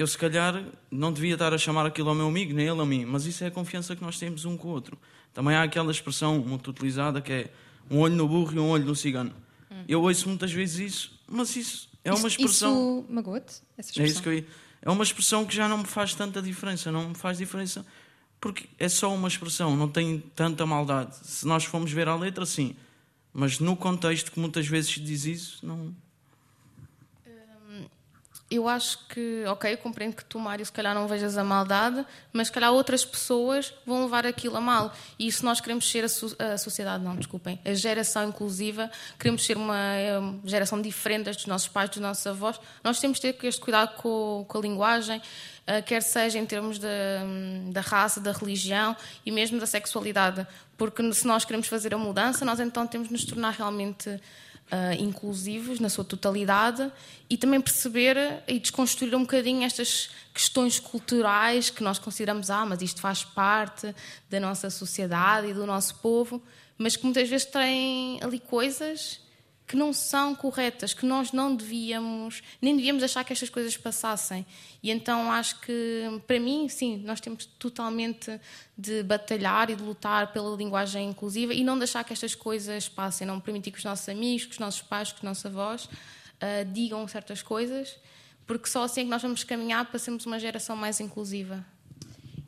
eu 0.00 0.06
se 0.06 0.16
calhar 0.16 0.64
não 0.90 1.12
devia 1.12 1.34
estar 1.34 1.52
a 1.52 1.58
chamar 1.58 1.84
aquilo 1.84 2.08
ao 2.08 2.14
meu 2.14 2.26
amigo, 2.26 2.54
nem 2.54 2.66
ele 2.66 2.80
a 2.80 2.86
mim, 2.86 3.04
mas 3.04 3.26
isso 3.26 3.44
é 3.44 3.48
a 3.48 3.50
confiança 3.50 3.94
que 3.94 4.02
nós 4.02 4.18
temos 4.18 4.46
um 4.46 4.56
com 4.56 4.68
o 4.68 4.70
outro. 4.70 4.98
Também 5.34 5.54
há 5.54 5.62
aquela 5.62 5.90
expressão 5.90 6.38
muito 6.38 6.70
utilizada 6.70 7.20
que 7.20 7.32
é 7.32 7.50
um 7.90 7.98
olho 7.98 8.14
no 8.14 8.26
burro 8.26 8.54
e 8.54 8.58
um 8.58 8.70
olho 8.70 8.84
no 8.84 8.96
cigano. 8.96 9.32
Hum. 9.70 9.84
Eu 9.86 10.02
ouço 10.02 10.26
muitas 10.28 10.52
vezes 10.52 10.92
isso, 10.92 11.20
mas 11.28 11.54
isso 11.54 11.88
é 12.02 12.12
uma 12.12 12.28
expressão. 12.28 13.00
Isso 13.00 13.12
magoa-te? 13.12 13.62
É 13.76 14.04
isso 14.04 14.22
que 14.22 14.28
eu 14.28 14.44
É 14.80 14.90
uma 14.90 15.04
expressão 15.04 15.44
que 15.44 15.54
já 15.54 15.68
não 15.68 15.78
me 15.78 15.86
faz 15.86 16.14
tanta 16.14 16.40
diferença, 16.40 16.90
não 16.90 17.10
me 17.10 17.14
faz 17.14 17.38
diferença 17.38 17.84
porque 18.40 18.66
é 18.78 18.88
só 18.88 19.14
uma 19.14 19.28
expressão, 19.28 19.76
não 19.76 19.86
tem 19.86 20.18
tanta 20.34 20.64
maldade. 20.64 21.14
Se 21.22 21.46
nós 21.46 21.64
formos 21.64 21.92
ver 21.92 22.08
a 22.08 22.16
letra, 22.16 22.46
sim, 22.46 22.74
mas 23.32 23.58
no 23.58 23.76
contexto 23.76 24.32
que 24.32 24.40
muitas 24.40 24.66
vezes 24.66 24.90
diz 24.90 25.24
isso, 25.24 25.66
não 25.66 25.94
eu 28.50 28.66
acho 28.66 29.06
que, 29.06 29.44
ok, 29.46 29.72
eu 29.72 29.78
compreendo 29.78 30.16
que 30.16 30.24
tu, 30.24 30.36
Mário, 30.36 30.66
se 30.66 30.72
calhar 30.72 30.92
não 30.92 31.06
vejas 31.06 31.38
a 31.38 31.44
maldade, 31.44 32.04
mas 32.32 32.48
se 32.48 32.52
calhar 32.52 32.72
outras 32.72 33.04
pessoas 33.04 33.72
vão 33.86 34.02
levar 34.02 34.26
aquilo 34.26 34.56
a 34.56 34.60
mal. 34.60 34.92
E 35.16 35.30
se 35.30 35.44
nós 35.44 35.60
queremos 35.60 35.88
ser 35.88 36.04
a, 36.04 36.08
so 36.08 36.34
a 36.36 36.58
sociedade, 36.58 37.04
não, 37.04 37.14
desculpem, 37.14 37.60
a 37.64 37.72
geração 37.74 38.28
inclusiva, 38.28 38.90
queremos 39.16 39.46
ser 39.46 39.56
uma 39.56 39.94
geração 40.44 40.82
diferente 40.82 41.30
dos 41.30 41.46
nossos 41.46 41.68
pais, 41.68 41.90
dos 41.90 42.00
nossos 42.00 42.26
avós, 42.26 42.60
nós 42.82 42.98
temos 42.98 43.20
que 43.20 43.32
ter 43.32 43.46
este 43.46 43.60
cuidado 43.60 43.94
com, 43.94 44.44
com 44.48 44.58
a 44.58 44.60
linguagem, 44.60 45.18
uh, 45.18 45.82
quer 45.86 46.02
seja 46.02 46.36
em 46.36 46.44
termos 46.44 46.80
da, 46.80 46.88
da 47.70 47.80
raça, 47.80 48.20
da 48.20 48.32
religião 48.32 48.96
e 49.24 49.30
mesmo 49.30 49.60
da 49.60 49.66
sexualidade. 49.66 50.44
Porque 50.80 51.12
se 51.12 51.26
nós 51.26 51.44
queremos 51.44 51.66
fazer 51.66 51.92
a 51.92 51.98
mudança, 51.98 52.42
nós 52.42 52.58
então 52.58 52.86
temos 52.86 53.08
de 53.08 53.12
nos 53.12 53.26
tornar 53.26 53.50
realmente 53.50 54.08
uh, 54.08 54.94
inclusivos 54.98 55.78
na 55.78 55.90
sua 55.90 56.02
totalidade 56.02 56.90
e 57.28 57.36
também 57.36 57.60
perceber 57.60 58.16
e 58.48 58.58
desconstruir 58.58 59.14
um 59.14 59.20
bocadinho 59.20 59.62
estas 59.62 60.08
questões 60.32 60.80
culturais 60.80 61.68
que 61.68 61.82
nós 61.82 61.98
consideramos, 61.98 62.48
ah, 62.48 62.64
mas 62.64 62.80
isto 62.80 62.98
faz 62.98 63.22
parte 63.22 63.94
da 64.30 64.40
nossa 64.40 64.70
sociedade 64.70 65.48
e 65.48 65.52
do 65.52 65.66
nosso 65.66 65.96
povo, 65.96 66.42
mas 66.78 66.96
que 66.96 67.04
muitas 67.04 67.28
vezes 67.28 67.44
têm 67.44 68.18
ali 68.22 68.40
coisas 68.40 69.20
que 69.70 69.76
não 69.76 69.92
são 69.92 70.34
corretas, 70.34 70.92
que 70.92 71.06
nós 71.06 71.30
não 71.30 71.54
devíamos, 71.54 72.42
nem 72.60 72.74
devíamos 72.74 73.04
achar 73.04 73.22
que 73.22 73.32
estas 73.32 73.48
coisas 73.48 73.76
passassem. 73.76 74.44
E 74.82 74.90
então 74.90 75.30
acho 75.30 75.60
que, 75.60 76.20
para 76.26 76.40
mim, 76.40 76.68
sim, 76.68 77.00
nós 77.04 77.20
temos 77.20 77.46
totalmente 77.46 78.40
de 78.76 79.04
batalhar 79.04 79.70
e 79.70 79.76
de 79.76 79.82
lutar 79.84 80.32
pela 80.32 80.56
linguagem 80.56 81.08
inclusiva 81.10 81.54
e 81.54 81.62
não 81.62 81.78
deixar 81.78 82.02
que 82.02 82.12
estas 82.12 82.34
coisas 82.34 82.88
passem, 82.88 83.24
não 83.24 83.38
permitir 83.38 83.70
que 83.70 83.78
os 83.78 83.84
nossos 83.84 84.08
amigos, 84.08 84.46
que 84.46 84.50
os 84.50 84.58
nossos 84.58 84.82
pais, 84.82 85.12
que 85.12 85.18
os 85.18 85.22
nossos 85.22 85.46
avós 85.46 85.84
uh, 85.84 86.64
digam 86.72 87.06
certas 87.06 87.40
coisas, 87.40 87.96
porque 88.48 88.68
só 88.68 88.82
assim 88.82 89.02
é 89.02 89.04
que 89.04 89.10
nós 89.10 89.22
vamos 89.22 89.44
caminhar 89.44 89.84
para 89.84 90.00
sermos 90.00 90.26
uma 90.26 90.40
geração 90.40 90.74
mais 90.74 90.98
inclusiva. 90.98 91.64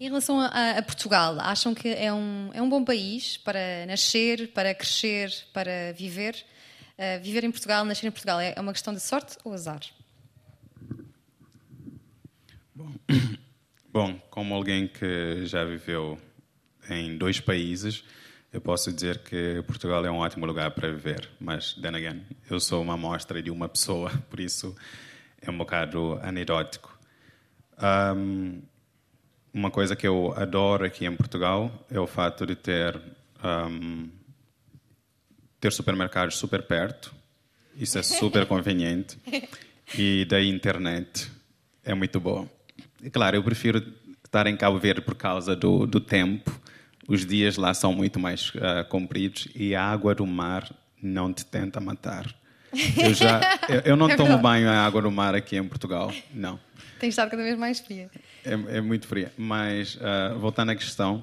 Em 0.00 0.08
relação 0.08 0.40
a, 0.40 0.46
a, 0.46 0.82
Portugal, 0.82 1.36
acham 1.38 1.72
que 1.72 1.86
é 1.86 2.12
um, 2.12 2.50
é 2.52 2.60
um 2.60 2.68
bom 2.68 2.84
país 2.84 3.36
para 3.36 3.86
nascer, 3.86 4.48
para 4.48 4.74
crescer, 4.74 5.32
para 5.52 5.92
viver? 5.92 6.44
Uh, 7.02 7.20
viver 7.20 7.42
em 7.42 7.50
Portugal, 7.50 7.84
nascer 7.84 8.06
em 8.06 8.12
Portugal, 8.12 8.38
é, 8.38 8.54
é 8.54 8.60
uma 8.60 8.72
questão 8.72 8.94
de 8.94 9.00
sorte 9.00 9.36
ou 9.42 9.52
azar? 9.52 9.80
Bom, 12.72 12.92
bom, 13.92 14.16
como 14.30 14.54
alguém 14.54 14.86
que 14.86 15.44
já 15.44 15.64
viveu 15.64 16.16
em 16.88 17.18
dois 17.18 17.40
países, 17.40 18.04
eu 18.52 18.60
posso 18.60 18.92
dizer 18.92 19.18
que 19.18 19.64
Portugal 19.66 20.06
é 20.06 20.12
um 20.12 20.18
ótimo 20.18 20.46
lugar 20.46 20.70
para 20.70 20.92
viver. 20.92 21.28
Mas, 21.40 21.74
then 21.74 21.96
again, 21.96 22.22
eu 22.48 22.60
sou 22.60 22.80
uma 22.80 22.94
amostra 22.94 23.42
de 23.42 23.50
uma 23.50 23.68
pessoa, 23.68 24.08
por 24.30 24.38
isso 24.38 24.72
é 25.40 25.50
um 25.50 25.58
bocado 25.58 26.20
anedótico. 26.22 26.96
Um, 28.14 28.62
uma 29.52 29.72
coisa 29.72 29.96
que 29.96 30.06
eu 30.06 30.32
adoro 30.36 30.84
aqui 30.84 31.04
em 31.04 31.16
Portugal 31.16 31.84
é 31.90 31.98
o 31.98 32.06
fato 32.06 32.46
de 32.46 32.54
ter 32.54 32.96
um, 33.42 34.08
ter 35.62 35.72
supermercados 35.72 36.36
super 36.36 36.60
perto. 36.64 37.14
Isso 37.76 37.96
é 37.96 38.02
super 38.02 38.44
conveniente. 38.46 39.16
E 39.98 40.24
da 40.24 40.40
internet 40.40 41.30
é 41.84 41.92
muito 41.92 42.18
bom. 42.18 42.48
Claro, 43.12 43.36
eu 43.36 43.42
prefiro 43.42 43.84
estar 44.24 44.46
em 44.46 44.56
Cabo 44.56 44.78
Verde 44.78 45.02
por 45.02 45.14
causa 45.14 45.54
do, 45.54 45.86
do 45.86 46.00
tempo. 46.00 46.50
Os 47.06 47.26
dias 47.26 47.58
lá 47.58 47.74
são 47.74 47.92
muito 47.92 48.18
mais 48.18 48.48
uh, 48.54 48.88
compridos 48.88 49.48
e 49.54 49.74
a 49.74 49.84
água 49.84 50.14
do 50.14 50.26
mar 50.26 50.72
não 51.02 51.30
te 51.30 51.44
tenta 51.44 51.78
matar. 51.78 52.34
Eu, 52.96 53.12
já, 53.12 53.40
eu, 53.68 53.80
eu 53.80 53.96
não 53.96 54.08
É 54.08 54.16
tomo 54.16 54.38
banho 54.38 54.66
em 54.66 54.70
água 54.70 55.02
do 55.02 55.10
mar 55.10 55.34
aqui 55.34 55.56
em 55.56 55.64
Portugal, 55.64 56.10
não. 56.32 56.58
Tem 56.98 57.10
estado 57.10 57.30
cada 57.30 57.42
vez 57.42 57.58
mais 57.58 57.80
fria. 57.80 58.08
É, 58.42 58.52
é 58.52 58.80
muito 58.80 59.06
fria. 59.06 59.30
Mas, 59.36 59.98
ah, 60.00 60.34
voltando 60.38 60.70
à 60.70 60.74
questão, 60.74 61.22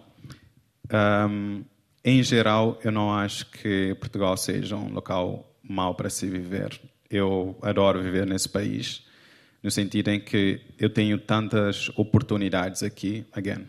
ahm, 0.91 1.63
em 2.03 2.23
geral, 2.23 2.79
eu 2.83 2.91
não 2.91 3.13
acho 3.13 3.49
que 3.51 3.95
Portugal 3.95 4.35
seja 4.37 4.75
um 4.75 4.91
local 4.91 5.49
mau 5.63 5.93
para 5.95 6.09
se 6.09 6.27
viver. 6.27 6.79
Eu 7.09 7.57
adoro 7.61 8.01
viver 8.01 8.25
nesse 8.25 8.47
país, 8.47 9.05
no 9.61 9.69
sentido 9.69 10.09
em 10.09 10.19
que 10.19 10.61
eu 10.77 10.89
tenho 10.89 11.17
tantas 11.17 11.89
oportunidades 11.95 12.83
aqui. 12.83 13.25
Again, 13.31 13.67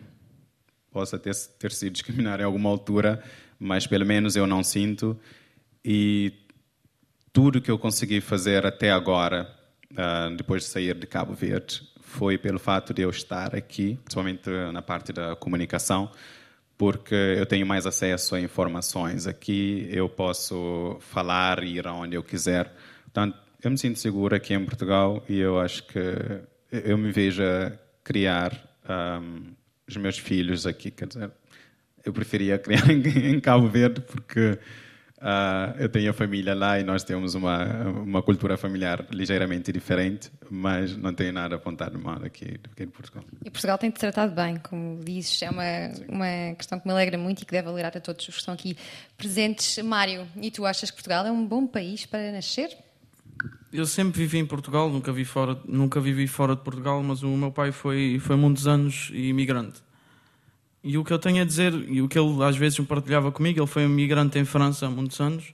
posso 0.91 1.15
até 1.15 1.31
ter 1.59 1.71
sido 1.71 1.93
discriminado 1.93 2.41
em 2.41 2.45
alguma 2.45 2.69
altura, 2.69 3.23
mas 3.59 3.85
pelo 3.85 4.05
menos 4.05 4.35
eu 4.35 4.47
não 4.47 4.63
sinto. 4.63 5.19
E 5.83 6.33
tudo 7.33 7.61
que 7.61 7.71
eu 7.71 7.77
consegui 7.77 8.21
fazer 8.21 8.65
até 8.65 8.91
agora, 8.91 9.53
ah, 9.97 10.29
depois 10.35 10.63
de 10.63 10.69
sair 10.69 10.95
de 10.95 11.07
Cabo 11.07 11.33
Verde, 11.33 11.81
foi 12.01 12.37
pelo 12.37 12.59
fato 12.59 12.93
de 12.93 13.01
eu 13.01 13.09
estar 13.09 13.55
aqui, 13.55 13.97
principalmente 14.03 14.49
na 14.71 14.81
parte 14.81 15.13
da 15.13 15.35
comunicação, 15.35 16.11
porque 16.81 17.13
eu 17.13 17.45
tenho 17.45 17.63
mais 17.63 17.85
acesso 17.85 18.33
a 18.33 18.41
informações. 18.41 19.27
Aqui 19.27 19.87
eu 19.91 20.09
posso 20.09 20.97
falar 20.99 21.63
e 21.63 21.75
ir 21.77 21.85
aonde 21.85 22.15
eu 22.15 22.23
quiser. 22.23 22.73
Portanto, 23.03 23.37
eu 23.63 23.69
me 23.69 23.77
sinto 23.77 23.99
seguro 23.99 24.35
aqui 24.35 24.55
em 24.55 24.65
Portugal 24.65 25.23
e 25.29 25.37
eu 25.37 25.59
acho 25.59 25.83
que 25.83 25.99
eu 26.71 26.97
me 26.97 27.11
vejo 27.11 27.43
a 27.43 27.71
criar 28.03 28.59
ahm, 28.83 29.51
os 29.87 29.95
meus 29.95 30.17
filhos 30.17 30.65
aqui. 30.65 30.89
Quer 30.89 31.07
dizer, 31.07 31.31
eu 32.03 32.11
preferia 32.11 32.57
criar 32.59 32.89
em, 32.89 33.03
em 33.29 33.39
Cabo 33.39 33.67
Verde 33.67 34.01
porque 34.01 34.57
ah, 35.23 35.75
eu 35.77 35.87
tenho 35.87 36.09
a 36.09 36.13
família 36.13 36.55
lá 36.55 36.79
e 36.79 36.83
nós 36.83 37.03
temos 37.03 37.35
uma, 37.35 37.63
uma 37.89 38.23
cultura 38.23 38.57
familiar 38.57 39.05
ligeiramente 39.11 39.71
diferente, 39.71 40.31
mas 40.49 40.97
não 40.97 41.13
tenho 41.13 41.31
nada 41.31 41.55
apontado 41.55 41.99
mal 41.99 42.23
aqui, 42.23 42.59
aqui 42.71 42.83
em 42.83 42.87
Portugal. 42.87 43.23
E 43.45 43.51
Portugal 43.51 43.77
tem-te 43.77 43.99
tratado 43.99 44.33
bem, 44.33 44.57
como 44.57 44.99
dizes, 45.03 45.39
é 45.43 45.49
uma, 45.51 45.63
uma 46.09 46.55
questão 46.55 46.79
que 46.79 46.87
me 46.87 46.91
alegra 46.91 47.19
muito 47.19 47.43
e 47.43 47.45
que 47.45 47.51
deve 47.51 47.67
alegrar 47.67 47.95
a 47.95 47.99
todos 47.99 48.27
os 48.27 48.33
que 48.33 48.39
estão 48.39 48.55
aqui 48.55 48.75
presentes. 49.15 49.77
Mário, 49.83 50.27
e 50.41 50.49
tu 50.49 50.65
achas 50.65 50.89
que 50.89 50.97
Portugal 50.97 51.23
é 51.25 51.31
um 51.31 51.45
bom 51.45 51.67
país 51.67 52.03
para 52.05 52.31
nascer? 52.31 52.75
Eu 53.71 53.85
sempre 53.85 54.19
vivi 54.19 54.39
em 54.39 54.45
Portugal, 54.45 54.89
nunca, 54.89 55.13
vi 55.13 55.23
fora, 55.23 55.57
nunca 55.65 56.01
vivi 56.01 56.25
fora 56.25 56.55
de 56.55 56.63
Portugal, 56.63 57.01
mas 57.03 57.21
o 57.21 57.29
meu 57.29 57.51
pai 57.51 57.71
foi, 57.71 58.19
foi 58.19 58.35
muitos 58.35 58.67
anos 58.67 59.11
imigrante. 59.13 59.81
E 60.83 60.97
o 60.97 61.03
que 61.03 61.13
eu 61.13 61.19
tenho 61.19 61.41
a 61.41 61.45
dizer, 61.45 61.73
e 61.73 62.01
o 62.01 62.07
que 62.07 62.17
ele 62.17 62.43
às 62.43 62.57
vezes 62.57 62.79
partilhava 62.79 63.31
comigo, 63.31 63.59
ele 63.59 63.67
foi 63.67 63.83
imigrante 63.83 64.39
em 64.39 64.45
França 64.45 64.87
há 64.87 64.89
muitos 64.89 65.19
anos, 65.19 65.53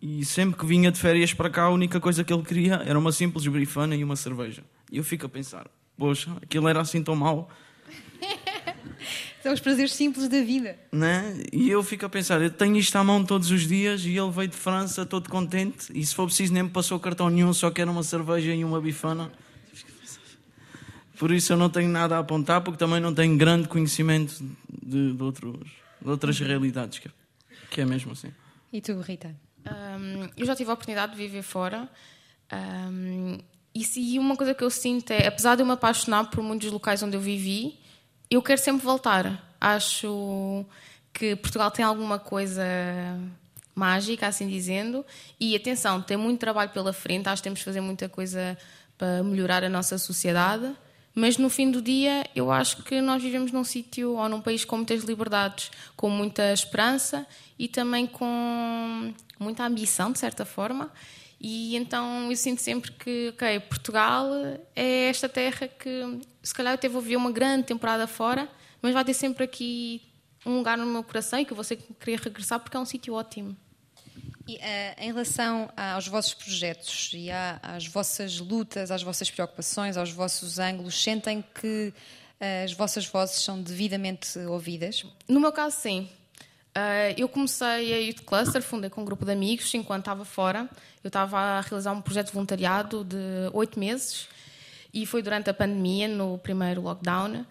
e 0.00 0.24
sempre 0.24 0.58
que 0.58 0.66
vinha 0.66 0.92
de 0.92 0.98
férias 0.98 1.32
para 1.32 1.50
cá, 1.50 1.62
a 1.62 1.70
única 1.70 1.98
coisa 1.98 2.22
que 2.22 2.32
ele 2.32 2.42
queria 2.42 2.74
era 2.86 2.98
uma 2.98 3.10
simples 3.10 3.46
brifana 3.46 3.96
e 3.96 4.04
uma 4.04 4.16
cerveja. 4.16 4.62
E 4.92 4.98
eu 4.98 5.04
fico 5.04 5.26
a 5.26 5.28
pensar, 5.28 5.66
poxa, 5.98 6.30
aquilo 6.42 6.68
era 6.68 6.80
assim 6.80 7.02
tão 7.02 7.16
mau, 7.16 7.50
São 9.42 9.52
os 9.52 9.60
prazeres 9.60 9.92
simples 9.92 10.28
da 10.28 10.40
vida. 10.40 10.76
né? 10.90 11.42
E 11.52 11.68
eu 11.68 11.82
fico 11.82 12.06
a 12.06 12.08
pensar, 12.08 12.40
eu 12.40 12.50
tenho 12.50 12.76
isto 12.76 12.96
à 12.96 13.04
mão 13.04 13.24
todos 13.24 13.50
os 13.50 13.68
dias 13.68 14.04
e 14.04 14.16
ele 14.16 14.30
veio 14.30 14.48
de 14.48 14.56
França 14.56 15.04
todo 15.04 15.28
contente 15.28 15.92
e 15.92 16.04
se 16.04 16.14
for 16.14 16.26
preciso 16.26 16.52
nem 16.52 16.62
me 16.62 16.70
passou 16.70 16.98
cartão 16.98 17.28
nenhum, 17.28 17.52
só 17.52 17.70
quer 17.70 17.86
uma 17.86 18.02
cerveja 18.02 18.54
e 18.54 18.64
uma 18.64 18.80
bifana. 18.80 19.30
Por 21.18 21.30
isso 21.30 21.52
eu 21.52 21.56
não 21.56 21.70
tenho 21.70 21.88
nada 21.88 22.16
a 22.16 22.18
apontar 22.20 22.60
porque 22.60 22.78
também 22.78 23.00
não 23.00 23.14
tenho 23.14 23.36
grande 23.36 23.68
conhecimento 23.68 24.34
de, 24.68 25.12
de 25.12 25.22
outros, 25.22 25.54
de 26.00 26.10
outras 26.10 26.38
realidades, 26.38 26.98
que, 26.98 27.10
que 27.70 27.80
é 27.80 27.84
mesmo 27.84 28.12
assim. 28.12 28.32
E 28.72 28.80
tu, 28.80 28.98
Rita? 29.00 29.34
Hum, 29.66 30.28
eu 30.36 30.44
já 30.44 30.54
tive 30.56 30.70
a 30.70 30.74
oportunidade 30.74 31.12
de 31.12 31.18
viver 31.18 31.42
fora. 31.42 31.88
hum, 32.52 33.38
e, 33.74 33.84
se, 33.84 34.18
uma 34.18 34.36
coisa 34.36 34.54
que 34.54 34.62
eu 34.62 34.70
sinto 34.70 35.10
é, 35.10 35.26
apesar 35.26 35.56
de 35.56 35.62
eu 35.62 35.66
me 35.66 35.72
apaixonar 35.72 36.30
por 36.30 36.42
muitos 36.42 36.70
locais 36.70 37.02
onde 37.02 37.16
eu 37.16 37.20
vivi, 37.20 37.78
eu 38.30 38.42
quero 38.42 38.60
sempre 38.60 38.84
voltar. 38.84 39.54
Acho 39.60 40.64
que 41.12 41.36
Portugal 41.36 41.70
tem 41.70 41.84
alguma 41.84 42.18
coisa 42.18 42.62
mágica, 43.74 44.26
assim 44.26 44.48
dizendo. 44.48 45.04
E 45.38 45.56
atenção, 45.56 46.00
tem 46.02 46.16
muito 46.16 46.40
trabalho 46.40 46.70
pela 46.70 46.92
frente. 46.92 47.28
Acho 47.28 47.42
que 47.42 47.44
temos 47.44 47.58
de 47.60 47.64
fazer 47.64 47.80
muita 47.80 48.08
coisa 48.08 48.56
para 48.96 49.22
melhorar 49.22 49.64
a 49.64 49.68
nossa 49.68 49.98
sociedade. 49.98 50.74
Mas 51.14 51.38
no 51.38 51.48
fim 51.48 51.70
do 51.70 51.80
dia, 51.80 52.26
eu 52.34 52.50
acho 52.50 52.82
que 52.82 53.00
nós 53.00 53.22
vivemos 53.22 53.52
num 53.52 53.62
sítio 53.62 54.14
ou 54.16 54.28
num 54.28 54.40
país 54.40 54.64
com 54.64 54.76
muitas 54.76 55.04
liberdades, 55.04 55.70
com 55.96 56.10
muita 56.10 56.52
esperança 56.52 57.24
e 57.56 57.68
também 57.68 58.06
com 58.06 59.14
muita 59.38 59.64
ambição, 59.64 60.10
de 60.10 60.18
certa 60.18 60.44
forma. 60.44 60.90
E 61.40 61.76
então 61.76 62.30
eu 62.30 62.36
sinto 62.36 62.60
sempre 62.60 62.90
que, 62.92 63.28
ok, 63.34 63.60
Portugal 63.60 64.26
é 64.74 65.08
esta 65.08 65.28
terra 65.28 65.68
que, 65.68 66.20
se 66.42 66.52
calhar, 66.52 66.72
eu 66.72 66.74
até 66.74 66.88
vou 66.88 67.00
viver 67.00 67.16
uma 67.16 67.30
grande 67.30 67.64
temporada 67.64 68.06
fora, 68.06 68.48
mas 68.82 68.92
vai 68.92 69.04
ter 69.04 69.14
sempre 69.14 69.44
aqui 69.44 70.02
um 70.44 70.56
lugar 70.56 70.76
no 70.76 70.86
meu 70.86 71.04
coração 71.04 71.38
e 71.38 71.44
que 71.44 71.52
eu 71.52 71.56
vou 71.56 71.64
querer 72.00 72.18
regressar 72.18 72.58
porque 72.58 72.76
é 72.76 72.80
um 72.80 72.84
sítio 72.84 73.14
ótimo. 73.14 73.56
E, 74.46 74.56
eh, 74.60 74.94
em 74.98 75.06
relação 75.06 75.70
aos 75.76 76.06
vossos 76.06 76.34
projetos 76.34 77.10
e 77.14 77.30
à- 77.30 77.58
às 77.62 77.86
vossas 77.86 78.38
lutas, 78.40 78.90
às 78.90 79.02
vossas 79.02 79.30
preocupações, 79.30 79.96
aos 79.96 80.10
vossos 80.10 80.58
ângulos, 80.58 81.02
sentem 81.02 81.42
que 81.60 81.94
eh, 82.40 82.64
as 82.64 82.72
vossas 82.74 83.06
vozes 83.06 83.42
são 83.42 83.62
devidamente 83.62 84.38
ouvidas? 84.40 85.04
No 85.26 85.40
meu 85.40 85.50
caso, 85.52 85.76
sim. 85.80 86.08
Ah, 86.74 87.10
eu 87.16 87.28
comecei 87.28 87.94
a 87.94 87.98
Youth 87.98 88.22
Cluster, 88.26 88.60
fundei 88.60 88.90
com 88.90 89.00
um 89.02 89.04
grupo 89.04 89.24
de 89.24 89.30
amigos 89.32 89.72
enquanto 89.74 90.00
estava 90.00 90.24
fora. 90.24 90.68
Eu 91.02 91.08
estava 91.08 91.38
a 91.38 91.60
realizar 91.60 91.92
um 91.92 92.02
projeto 92.02 92.26
de 92.26 92.32
voluntariado 92.32 93.04
de 93.04 93.16
oito 93.52 93.78
meses 93.78 94.26
e 94.92 95.06
foi 95.06 95.22
durante 95.22 95.48
a 95.48 95.54
pandemia, 95.54 96.08
no 96.08 96.36
primeiro 96.36 96.82
lockdown. 96.82 97.46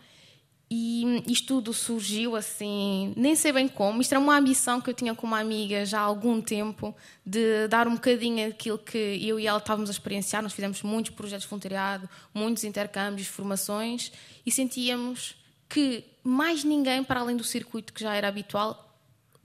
E 0.76 1.22
isto 1.32 1.46
tudo 1.46 1.72
surgiu 1.72 2.36
assim, 2.36 3.14
nem 3.16 3.36
sei 3.36 3.52
bem 3.52 3.68
como. 3.68 4.02
Isto 4.02 4.14
era 4.14 4.20
uma 4.20 4.36
ambição 4.36 4.82
que 4.82 4.90
eu 4.90 4.94
tinha 4.96 5.14
com 5.14 5.28
uma 5.28 5.40
amiga 5.40 5.86
já 5.86 6.00
há 6.00 6.02
algum 6.02 6.42
tempo, 6.42 6.96
de 7.24 7.68
dar 7.68 7.88
um 7.88 7.94
bocadinho 7.94 8.50
aquilo 8.50 8.80
que 8.80 8.98
eu 8.98 9.40
e 9.40 9.46
ela 9.46 9.60
estávamos 9.60 9.92
a 9.92 9.94
experienciar. 9.94 10.42
Nós 10.42 10.52
fizemos 10.52 10.82
muitos 10.82 11.14
projetos 11.14 11.44
de 11.44 11.50
voluntariado, 11.52 12.10
muitos 12.34 12.64
intercâmbios, 12.64 13.28
formações, 13.28 14.12
e 14.44 14.52
sentíamos 14.52 15.36
que 15.70 16.04
mais 16.24 16.64
ninguém, 16.64 17.04
para 17.04 17.20
além 17.20 17.38
do 17.38 17.44
circuito 17.44 17.94
que 17.94 18.02
já 18.02 18.16
era 18.16 18.28
habitual, 18.28 18.98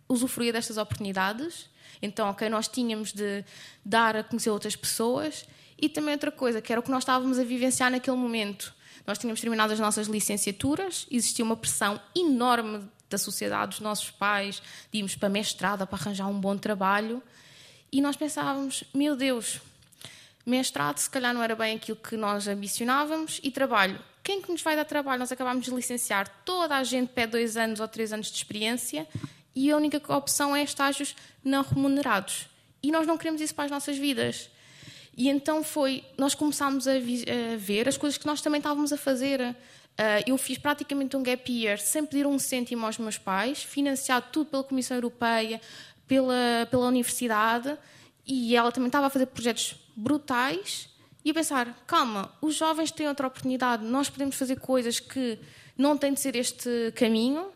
usufruía 0.08 0.50
destas 0.50 0.78
oportunidades. 0.78 1.68
Então, 2.00 2.30
ok, 2.30 2.48
nós 2.48 2.68
tínhamos 2.68 3.12
de 3.12 3.44
dar 3.84 4.16
a 4.16 4.24
conhecer 4.24 4.48
outras 4.48 4.74
pessoas 4.74 5.44
e 5.78 5.90
também 5.90 6.14
outra 6.14 6.32
coisa, 6.32 6.62
que 6.62 6.72
era 6.72 6.80
o 6.80 6.82
que 6.82 6.90
nós 6.90 7.02
estávamos 7.02 7.38
a 7.38 7.44
vivenciar 7.44 7.90
naquele 7.90 8.16
momento. 8.16 8.77
Nós 9.08 9.16
tínhamos 9.16 9.40
terminado 9.40 9.72
as 9.72 9.80
nossas 9.80 10.06
licenciaturas, 10.06 11.06
existia 11.10 11.42
uma 11.42 11.56
pressão 11.56 11.98
enorme 12.14 12.86
da 13.08 13.16
sociedade, 13.16 13.70
dos 13.70 13.80
nossos 13.80 14.10
pais, 14.10 14.60
de 14.92 14.98
irmos 14.98 15.16
para 15.16 15.28
a 15.28 15.30
mestrada 15.30 15.86
para 15.86 15.98
arranjar 15.98 16.26
um 16.26 16.38
bom 16.38 16.58
trabalho 16.58 17.22
e 17.90 18.02
nós 18.02 18.16
pensávamos, 18.16 18.84
meu 18.92 19.16
Deus, 19.16 19.62
mestrado 20.44 20.98
se 20.98 21.08
calhar 21.08 21.32
não 21.32 21.42
era 21.42 21.56
bem 21.56 21.76
aquilo 21.76 21.96
que 21.96 22.18
nós 22.18 22.46
ambicionávamos 22.46 23.40
e 23.42 23.50
trabalho. 23.50 23.98
Quem 24.22 24.42
que 24.42 24.52
nos 24.52 24.60
vai 24.60 24.76
dar 24.76 24.84
trabalho? 24.84 25.20
Nós 25.20 25.32
acabámos 25.32 25.64
de 25.64 25.70
licenciar, 25.70 26.28
toda 26.44 26.76
a 26.76 26.84
gente 26.84 27.08
pede 27.08 27.32
dois 27.32 27.56
anos 27.56 27.80
ou 27.80 27.88
três 27.88 28.12
anos 28.12 28.30
de 28.30 28.36
experiência 28.36 29.08
e 29.54 29.70
a 29.70 29.76
única 29.78 30.14
opção 30.14 30.54
é 30.54 30.62
estágios 30.62 31.16
não 31.42 31.62
remunerados. 31.62 32.46
E 32.82 32.92
nós 32.92 33.06
não 33.06 33.16
queremos 33.16 33.40
isso 33.40 33.54
para 33.54 33.64
as 33.64 33.70
nossas 33.70 33.96
vidas. 33.96 34.50
E 35.18 35.28
então 35.28 35.64
foi, 35.64 36.04
nós 36.16 36.32
começámos 36.32 36.86
a, 36.86 36.96
vi- 37.00 37.24
a 37.28 37.56
ver 37.56 37.88
as 37.88 37.96
coisas 37.96 38.16
que 38.16 38.24
nós 38.24 38.40
também 38.40 38.58
estávamos 38.60 38.92
a 38.92 38.96
fazer. 38.96 39.40
Ah, 39.98 40.22
eu 40.24 40.38
fiz 40.38 40.58
praticamente 40.58 41.16
um 41.16 41.24
gap 41.24 41.52
year 41.52 41.76
sem 41.76 42.06
pedir 42.06 42.24
um 42.24 42.38
cêntimo 42.38 42.86
aos 42.86 42.98
meus 42.98 43.18
pais, 43.18 43.60
financiado 43.64 44.26
tudo 44.30 44.48
pela 44.48 44.62
Comissão 44.62 44.96
Europeia, 44.96 45.60
pela, 46.06 46.68
pela 46.70 46.86
universidade, 46.86 47.76
e 48.24 48.54
ela 48.54 48.70
também 48.70 48.86
estava 48.86 49.08
a 49.08 49.10
fazer 49.10 49.26
projetos 49.26 49.74
brutais. 49.96 50.88
E 51.24 51.32
a 51.32 51.34
pensar, 51.34 51.76
calma, 51.84 52.32
os 52.40 52.54
jovens 52.54 52.92
têm 52.92 53.08
outra 53.08 53.26
oportunidade, 53.26 53.84
nós 53.84 54.08
podemos 54.08 54.36
fazer 54.36 54.60
coisas 54.60 55.00
que 55.00 55.36
não 55.76 55.98
têm 55.98 56.14
de 56.14 56.20
ser 56.20 56.36
este 56.36 56.92
caminho 56.94 57.48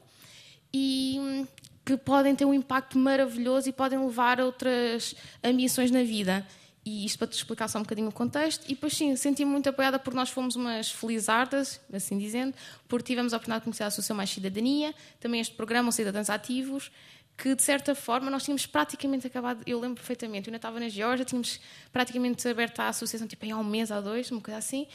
e 0.74 1.46
que 1.84 1.96
podem 1.96 2.34
ter 2.34 2.44
um 2.44 2.52
impacto 2.52 2.98
maravilhoso 2.98 3.68
e 3.68 3.72
podem 3.72 4.00
levar 4.00 4.40
a 4.40 4.44
outras 4.44 5.14
ambições 5.44 5.92
na 5.92 6.02
vida. 6.02 6.44
E 6.84 7.04
isto 7.04 7.18
para 7.18 7.28
te 7.28 7.34
explicar 7.34 7.68
só 7.68 7.78
um 7.78 7.82
bocadinho 7.82 8.08
o 8.08 8.12
contexto. 8.12 8.64
E 8.64 8.74
depois, 8.74 8.92
sim, 8.92 9.14
senti-me 9.14 9.50
muito 9.50 9.68
apoiada 9.68 9.98
porque 9.98 10.16
nós 10.16 10.30
fomos 10.30 10.56
umas 10.56 10.90
felizardas, 10.90 11.80
assim 11.92 12.18
dizendo, 12.18 12.54
porque 12.88 13.06
tivemos 13.06 13.32
a 13.32 13.36
oportunidade 13.36 13.60
de 13.60 13.64
conhecer 13.64 13.84
a 13.84 13.86
Associação 13.86 14.16
Mais 14.16 14.30
Cidadania, 14.30 14.94
também 15.20 15.40
este 15.40 15.54
programa, 15.54 15.92
Cidadãos 15.92 16.28
Ativos, 16.28 16.90
que 17.36 17.54
de 17.54 17.62
certa 17.62 17.94
forma 17.94 18.30
nós 18.30 18.44
tínhamos 18.44 18.66
praticamente 18.66 19.26
acabado, 19.26 19.62
eu 19.66 19.80
lembro 19.80 19.96
perfeitamente, 19.96 20.48
eu 20.48 20.50
ainda 20.50 20.58
estava 20.58 20.78
na 20.78 20.88
Geórgia, 20.88 21.24
tínhamos 21.24 21.60
praticamente 21.92 22.46
aberto 22.46 22.80
a 22.80 22.88
associação 22.88 23.26
tipo, 23.26 23.44
há 23.52 23.56
um 23.56 23.64
mês 23.64 23.90
ou 23.90 24.02
dois, 24.02 24.30
uma 24.30 24.40
coisa 24.40 24.58
assim, 24.58 24.86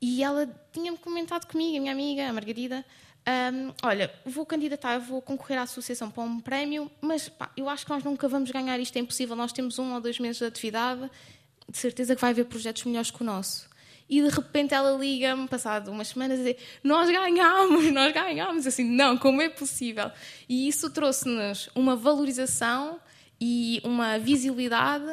e 0.00 0.22
ela 0.22 0.48
tinha-me 0.72 0.98
comentado 0.98 1.46
comigo, 1.46 1.76
a 1.76 1.80
minha 1.80 1.92
amiga, 1.92 2.28
a 2.28 2.32
Margarida, 2.32 2.84
Hum, 3.26 3.72
olha, 3.82 4.12
vou 4.24 4.46
candidatar, 4.46 4.98
vou 4.98 5.20
concorrer 5.20 5.58
à 5.58 5.62
associação 5.62 6.10
para 6.10 6.22
um 6.22 6.40
prémio, 6.40 6.90
mas 7.00 7.28
pá, 7.28 7.50
eu 7.56 7.68
acho 7.68 7.84
que 7.84 7.92
nós 7.92 8.02
nunca 8.02 8.26
vamos 8.28 8.50
ganhar 8.50 8.78
isto, 8.80 8.96
é 8.96 9.00
impossível. 9.00 9.36
Nós 9.36 9.52
temos 9.52 9.78
um 9.78 9.94
ou 9.94 10.00
dois 10.00 10.18
meses 10.18 10.38
de 10.38 10.44
atividade, 10.44 11.10
de 11.68 11.78
certeza 11.78 12.14
que 12.14 12.20
vai 12.20 12.30
haver 12.30 12.46
projetos 12.46 12.84
melhores 12.84 13.10
que 13.10 13.22
o 13.22 13.24
nosso. 13.24 13.68
E 14.08 14.20
de 14.20 14.28
repente 14.28 14.74
ela 14.74 14.98
liga-me, 14.98 15.46
passado 15.46 15.90
umas 15.92 16.08
semanas, 16.08 16.40
a 16.40 16.42
dizer: 16.42 16.58
Nós 16.82 17.08
ganhámos, 17.08 17.90
nós 17.92 18.12
ganhámos. 18.12 18.66
Assim, 18.66 18.84
não, 18.84 19.16
como 19.16 19.40
é 19.40 19.48
possível? 19.48 20.10
E 20.48 20.66
isso 20.66 20.90
trouxe-nos 20.90 21.68
uma 21.74 21.94
valorização 21.94 22.98
e 23.40 23.80
uma 23.84 24.18
visibilidade 24.18 25.12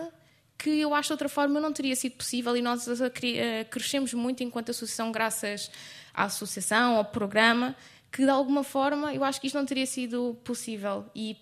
que 0.57 0.79
eu 0.79 0.95
acho 0.95 1.09
de 1.09 1.13
outra 1.13 1.29
forma 1.29 1.59
não 1.59 1.71
teria 1.71 1.95
sido 1.95 2.13
possível 2.13 2.57
e 2.57 2.61
nós 2.63 2.87
eh, 2.87 3.63
crescemos 3.65 4.11
muito 4.15 4.43
enquanto 4.43 4.71
associação 4.71 5.11
graças 5.11 5.69
à 6.11 6.23
associação, 6.23 6.95
ao 6.95 7.05
programa, 7.05 7.75
que 8.11 8.23
de 8.23 8.29
alguma 8.29 8.63
forma 8.63 9.13
eu 9.13 9.23
acho 9.23 9.39
que 9.39 9.47
isto 9.47 9.57
não 9.57 9.65
teria 9.65 9.85
sido 9.85 10.37
possível 10.43 11.05
e 11.15 11.37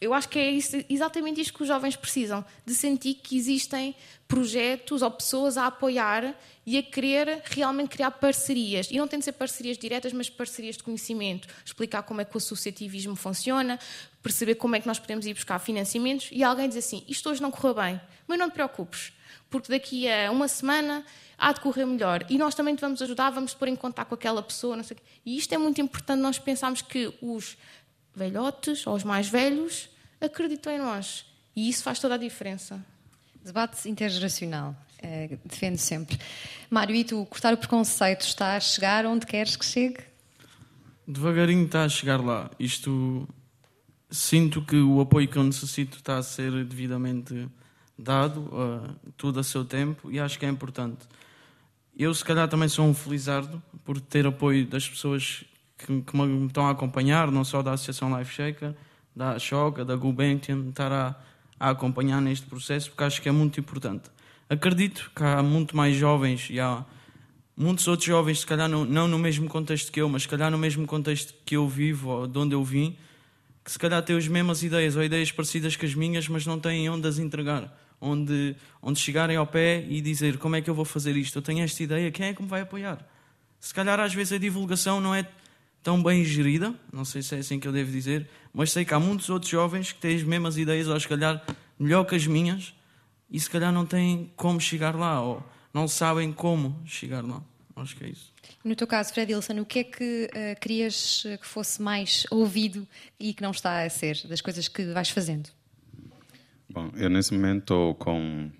eu 0.00 0.12
acho 0.14 0.28
que 0.28 0.38
é 0.38 0.50
isso, 0.50 0.76
exatamente 0.88 1.40
isto 1.40 1.52
que 1.54 1.62
os 1.62 1.68
jovens 1.68 1.94
precisam, 1.94 2.44
de 2.64 2.74
sentir 2.74 3.14
que 3.14 3.36
existem 3.36 3.94
projetos 4.26 5.02
ou 5.02 5.10
pessoas 5.10 5.56
a 5.56 5.66
apoiar 5.66 6.34
e 6.66 6.78
a 6.78 6.82
querer 6.82 7.42
realmente 7.44 7.90
criar 7.90 8.10
parcerias. 8.12 8.88
E 8.90 8.96
não 8.96 9.06
tem 9.06 9.18
de 9.18 9.26
ser 9.26 9.32
parcerias 9.32 9.76
diretas, 9.76 10.12
mas 10.12 10.30
parcerias 10.30 10.76
de 10.76 10.82
conhecimento. 10.82 11.46
Explicar 11.64 12.02
como 12.02 12.20
é 12.20 12.24
que 12.24 12.34
o 12.34 12.38
associativismo 12.38 13.14
funciona, 13.14 13.78
perceber 14.22 14.54
como 14.56 14.74
é 14.74 14.80
que 14.80 14.86
nós 14.86 14.98
podemos 14.98 15.26
ir 15.26 15.34
buscar 15.34 15.58
financiamentos 15.58 16.28
e 16.32 16.42
alguém 16.42 16.68
diz 16.68 16.78
assim: 16.78 17.04
Isto 17.06 17.30
hoje 17.30 17.42
não 17.42 17.50
correu 17.50 17.74
bem, 17.74 18.00
mas 18.26 18.38
não 18.38 18.48
te 18.48 18.54
preocupes, 18.54 19.12
porque 19.54 19.70
daqui 19.70 20.10
a 20.10 20.32
uma 20.32 20.48
semana 20.48 21.04
há 21.38 21.52
de 21.52 21.60
correr 21.60 21.86
melhor. 21.86 22.26
E 22.28 22.36
nós 22.36 22.56
também 22.56 22.74
te 22.74 22.80
vamos 22.80 23.00
ajudar, 23.00 23.30
vamos 23.30 23.54
pôr 23.54 23.68
em 23.68 23.76
contato 23.76 24.08
com 24.08 24.16
aquela 24.16 24.42
pessoa. 24.42 24.76
E 25.24 25.36
isto 25.36 25.54
é 25.54 25.58
muito 25.58 25.80
importante 25.80 26.20
nós 26.20 26.40
pensarmos 26.40 26.82
que 26.82 27.14
os 27.22 27.56
velhotes 28.12 28.84
ou 28.84 28.96
os 28.96 29.04
mais 29.04 29.28
velhos 29.28 29.88
acreditam 30.20 30.72
em 30.72 30.78
nós. 30.80 31.24
E 31.54 31.68
isso 31.68 31.84
faz 31.84 32.00
toda 32.00 32.16
a 32.16 32.18
diferença. 32.18 32.84
Debate 33.44 33.88
intergeracional. 33.88 34.74
É, 35.00 35.38
defendo 35.44 35.78
sempre. 35.78 36.18
Mário, 36.68 36.96
e 36.96 37.04
tu, 37.04 37.24
cortar 37.26 37.54
o 37.54 37.56
preconceito, 37.56 38.22
está 38.22 38.56
a 38.56 38.60
chegar 38.60 39.06
onde 39.06 39.24
queres 39.24 39.54
que 39.54 39.64
chegue? 39.64 39.98
Devagarinho 41.06 41.66
está 41.66 41.84
a 41.84 41.88
chegar 41.88 42.20
lá. 42.20 42.50
Isto. 42.58 43.28
Sinto 44.10 44.62
que 44.62 44.76
o 44.76 45.00
apoio 45.00 45.28
que 45.28 45.36
eu 45.36 45.44
necessito 45.44 45.98
está 45.98 46.18
a 46.18 46.22
ser 46.24 46.64
devidamente 46.64 47.48
dado, 47.98 48.40
uh, 48.40 49.12
tudo 49.16 49.40
a 49.40 49.42
seu 49.42 49.64
tempo, 49.64 50.10
e 50.10 50.18
acho 50.18 50.38
que 50.38 50.46
é 50.46 50.48
importante. 50.48 51.06
Eu, 51.96 52.12
se 52.12 52.24
calhar, 52.24 52.48
também 52.48 52.68
sou 52.68 52.84
um 52.84 52.94
felizardo 52.94 53.62
por 53.84 54.00
ter 54.00 54.26
apoio 54.26 54.66
das 54.66 54.88
pessoas 54.88 55.44
que, 55.78 56.02
que 56.02 56.16
me 56.16 56.46
estão 56.46 56.66
a 56.66 56.70
acompanhar, 56.70 57.30
não 57.30 57.44
só 57.44 57.62
da 57.62 57.72
Associação 57.72 58.18
Life 58.18 58.34
Shaker, 58.34 58.74
da 59.14 59.38
Choca, 59.38 59.84
da 59.84 59.94
Gulbenkian, 59.94 60.68
estar 60.70 60.90
a, 60.90 61.14
a 61.58 61.70
acompanhar 61.70 62.20
neste 62.20 62.46
processo, 62.46 62.90
porque 62.90 63.04
acho 63.04 63.22
que 63.22 63.28
é 63.28 63.32
muito 63.32 63.60
importante. 63.60 64.10
Acredito 64.48 65.10
que 65.14 65.22
há 65.22 65.42
muito 65.42 65.76
mais 65.76 65.96
jovens 65.96 66.48
e 66.50 66.58
há 66.58 66.84
muitos 67.56 67.86
outros 67.86 68.06
jovens, 68.06 68.40
se 68.40 68.46
calhar 68.46 68.68
não, 68.68 68.84
não 68.84 69.06
no 69.06 69.18
mesmo 69.18 69.48
contexto 69.48 69.92
que 69.92 70.00
eu, 70.00 70.08
mas 70.08 70.22
se 70.22 70.28
calhar 70.28 70.50
no 70.50 70.58
mesmo 70.58 70.86
contexto 70.86 71.32
que 71.46 71.56
eu 71.56 71.68
vivo 71.68 72.10
ou 72.10 72.26
de 72.26 72.38
onde 72.38 72.54
eu 72.54 72.64
vim, 72.64 72.96
que 73.64 73.70
se 73.70 73.78
calhar 73.78 74.02
têm 74.02 74.16
as 74.16 74.28
mesmas 74.28 74.62
ideias 74.62 74.96
ou 74.96 75.02
ideias 75.02 75.32
parecidas 75.32 75.76
que 75.76 75.86
as 75.86 75.94
minhas, 75.94 76.28
mas 76.28 76.44
não 76.44 76.58
têm 76.58 76.88
onde 76.90 77.06
as 77.08 77.18
entregar. 77.18 77.72
Onde, 78.06 78.54
onde 78.82 79.00
chegarem 79.00 79.34
ao 79.36 79.46
pé 79.46 79.82
e 79.88 80.00
dizer 80.02 80.36
como 80.36 80.56
é 80.56 80.60
que 80.60 80.68
eu 80.68 80.74
vou 80.74 80.84
fazer 80.84 81.16
isto, 81.16 81.38
eu 81.38 81.42
tenho 81.42 81.64
esta 81.64 81.82
ideia, 81.82 82.10
quem 82.10 82.26
é 82.26 82.34
que 82.34 82.42
me 82.42 82.48
vai 82.48 82.60
apoiar? 82.60 82.98
Se 83.58 83.72
calhar 83.72 83.98
às 83.98 84.12
vezes 84.12 84.34
a 84.34 84.38
divulgação 84.38 85.00
não 85.00 85.14
é 85.14 85.26
tão 85.82 86.02
bem 86.02 86.22
gerida, 86.22 86.74
não 86.92 87.04
sei 87.04 87.22
se 87.22 87.34
é 87.34 87.38
assim 87.38 87.58
que 87.58 87.66
eu 87.66 87.72
devo 87.72 87.90
dizer, 87.90 88.28
mas 88.52 88.72
sei 88.72 88.84
que 88.84 88.92
há 88.92 89.00
muitos 89.00 89.30
outros 89.30 89.50
jovens 89.50 89.90
que 89.90 90.00
têm 90.00 90.16
as 90.16 90.22
mesmas 90.22 90.58
ideias, 90.58 90.86
ou 90.86 91.00
se 91.00 91.08
calhar 91.08 91.42
melhor 91.78 92.04
que 92.04 92.14
as 92.14 92.26
minhas, 92.26 92.74
e 93.30 93.40
se 93.40 93.48
calhar 93.48 93.72
não 93.72 93.86
têm 93.86 94.30
como 94.36 94.60
chegar 94.60 94.94
lá, 94.94 95.22
ou 95.22 95.42
não 95.72 95.88
sabem 95.88 96.30
como 96.30 96.82
chegar 96.84 97.24
lá. 97.24 97.42
Acho 97.76 97.96
que 97.96 98.04
é 98.04 98.08
isso. 98.08 98.32
No 98.62 98.76
teu 98.76 98.86
caso, 98.86 99.12
Fred 99.12 99.34
Wilson, 99.34 99.60
o 99.60 99.66
que 99.66 99.78
é 99.80 99.84
que 99.84 100.30
uh, 100.30 100.60
querias 100.60 101.24
que 101.40 101.46
fosse 101.46 101.82
mais 101.82 102.24
ouvido 102.30 102.86
e 103.18 103.34
que 103.34 103.42
não 103.42 103.50
está 103.50 103.82
a 103.82 103.90
ser, 103.90 104.26
das 104.26 104.40
coisas 104.40 104.68
que 104.68 104.84
vais 104.92 105.10
fazendo? 105.10 105.50
Bom, 106.68 106.90
eu 106.96 107.10
nesse 107.10 107.32
momento 107.32 107.60
estou 107.60 107.94
com 107.94 108.50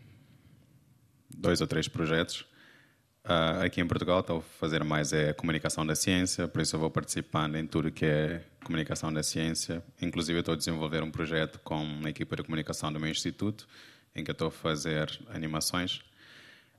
dois 1.30 1.60
ou 1.60 1.66
três 1.66 1.88
projetos 1.88 2.46
Uh, 3.26 3.64
aqui 3.64 3.80
em 3.80 3.86
Portugal 3.86 4.20
estou 4.20 4.38
a 4.40 4.42
fazer 4.42 4.84
mais 4.84 5.10
é 5.10 5.32
comunicação 5.32 5.86
da 5.86 5.94
ciência, 5.94 6.46
por 6.46 6.60
isso 6.60 6.76
eu 6.76 6.80
vou 6.80 6.90
participando 6.90 7.56
em 7.56 7.66
tudo 7.66 7.90
que 7.90 8.04
é 8.04 8.44
comunicação 8.62 9.10
da 9.10 9.22
ciência. 9.22 9.82
Inclusive 10.00 10.40
estou 10.40 10.52
a 10.52 10.56
desenvolver 10.58 11.02
um 11.02 11.10
projeto 11.10 11.58
com 11.60 12.02
a 12.04 12.10
equipa 12.10 12.36
de 12.36 12.42
comunicação 12.42 12.92
do 12.92 13.00
meu 13.00 13.08
instituto, 13.08 13.66
em 14.14 14.22
que 14.22 14.30
estou 14.30 14.48
a 14.48 14.50
fazer 14.50 15.10
animações. 15.30 16.02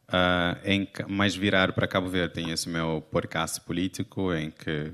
Uh, 0.08 0.62
em 0.64 0.88
mais 1.08 1.36
virar 1.36 1.74
para 1.74 1.88
Cabo 1.88 2.10
Verde 2.10 2.36
tem 2.36 2.52
esse 2.52 2.70
meu 2.70 3.02
podcast 3.10 3.60
político, 3.62 4.32
em 4.32 4.52
que 4.52 4.94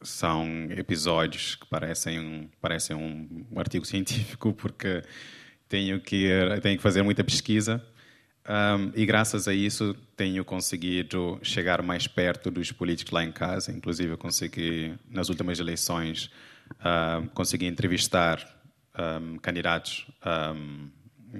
são 0.00 0.46
episódios 0.70 1.56
que 1.56 1.66
parecem 1.66 2.48
parecem 2.60 2.94
um 2.94 3.58
artigo 3.58 3.82
científico, 3.84 4.52
porque 4.52 5.02
tenho 5.68 6.00
que, 6.00 6.28
tenho 6.62 6.76
que 6.76 6.82
fazer 6.82 7.02
muita 7.02 7.22
pesquisa 7.22 7.84
um, 8.48 8.92
e 8.94 9.04
graças 9.04 9.46
a 9.46 9.52
isso 9.52 9.94
tenho 10.16 10.42
conseguido 10.42 11.38
chegar 11.42 11.82
mais 11.82 12.06
perto 12.06 12.50
dos 12.50 12.72
políticos 12.72 13.12
lá 13.12 13.22
em 13.22 13.30
casa. 13.30 13.70
Inclusive, 13.70 14.16
consegui, 14.16 14.94
nas 15.10 15.28
últimas 15.28 15.60
eleições, 15.60 16.30
uh, 16.80 17.28
consegui 17.34 17.66
entrevistar 17.66 18.42
um, 18.98 19.36
candidatos 19.36 20.06
um, 20.56 20.88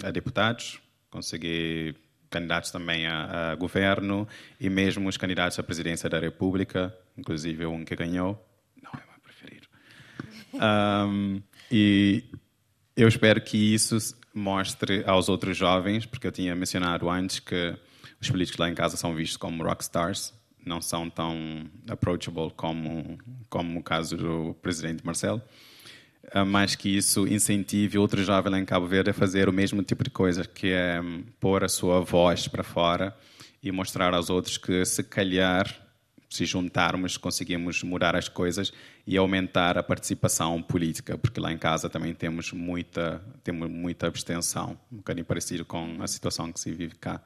a 0.03 0.11
deputados, 0.11 0.79
consegui 1.09 1.95
candidatos 2.29 2.69
também 2.69 3.07
a, 3.07 3.53
a, 3.53 3.55
governo 3.55 4.27
e 4.59 4.69
mesmo 4.69 5.09
os 5.09 5.17
candidatos 5.17 5.57
à 5.57 5.63
presidência 5.63 6.07
da 6.07 6.19
República, 6.19 6.95
inclusive 7.17 7.65
um 7.65 7.83
que 7.83 7.95
ganhou. 7.95 8.39
Não 8.83 8.91
é 8.91 9.03
meu 9.03 9.19
preferido. 9.23 9.67
E 11.71 12.23
eu 12.95 13.07
espero 13.07 13.41
que 13.41 13.73
isso 13.73 13.97
mostre 14.33 15.03
aos 15.05 15.29
outros 15.29 15.57
jovens, 15.57 16.05
porque 16.05 16.27
eu 16.27 16.31
tinha 16.31 16.55
mencionado 16.55 17.09
antes 17.09 17.39
que 17.39 17.75
os 18.21 18.29
políticos 18.29 18.59
lá 18.59 18.69
em 18.69 18.75
casa 18.75 18.97
são 18.97 19.15
vistos 19.15 19.37
como 19.37 19.63
rockstars, 19.63 20.33
não 20.65 20.81
são 20.81 21.09
tão 21.09 21.69
approachable 21.87 22.51
como, 22.55 23.17
como 23.49 23.79
o 23.79 23.83
caso 23.83 24.17
do 24.17 24.55
presidente 24.61 25.05
Marcelo, 25.05 25.41
ah, 26.31 26.45
mas 26.45 26.75
que 26.75 26.89
isso 26.89 27.27
incentive 27.27 27.97
outros 27.97 28.25
jovens 28.25 28.51
lá 28.51 28.59
em 28.59 28.65
Cabo 28.65 28.85
Verde 28.85 29.09
a 29.09 29.13
fazer 29.13 29.49
o 29.49 29.53
mesmo 29.53 29.81
tipo 29.81 30.03
de 30.03 30.09
coisa, 30.09 30.43
que 30.45 30.67
é 30.67 30.99
pôr 31.39 31.63
a 31.63 31.69
sua 31.69 32.01
voz 32.01 32.47
para 32.47 32.63
fora 32.63 33.15
e 33.63 33.71
mostrar 33.71 34.13
aos 34.13 34.29
outros 34.29 34.57
que 34.57 34.85
se 34.85 35.03
calhar 35.03 35.88
se 36.29 36.45
juntarmos, 36.45 37.17
conseguimos 37.17 37.81
mudar 37.83 38.15
as 38.15 38.29
coisas 38.29 38.71
e 39.05 39.17
aumentar 39.17 39.77
a 39.77 39.83
participação 39.83 40.61
política, 40.61 41.17
porque 41.17 41.39
lá 41.39 41.51
em 41.51 41.57
casa 41.57 41.89
também 41.89 42.13
temos 42.13 42.53
muita, 42.53 43.21
temos 43.43 43.69
muita 43.69 44.07
abstenção, 44.07 44.77
um 44.91 44.97
bocadinho 44.97 45.25
parecido 45.25 45.65
com 45.65 46.01
a 46.01 46.07
situação 46.07 46.51
que 46.51 46.59
se 46.59 46.71
vive 46.71 46.95
cá. 46.95 47.21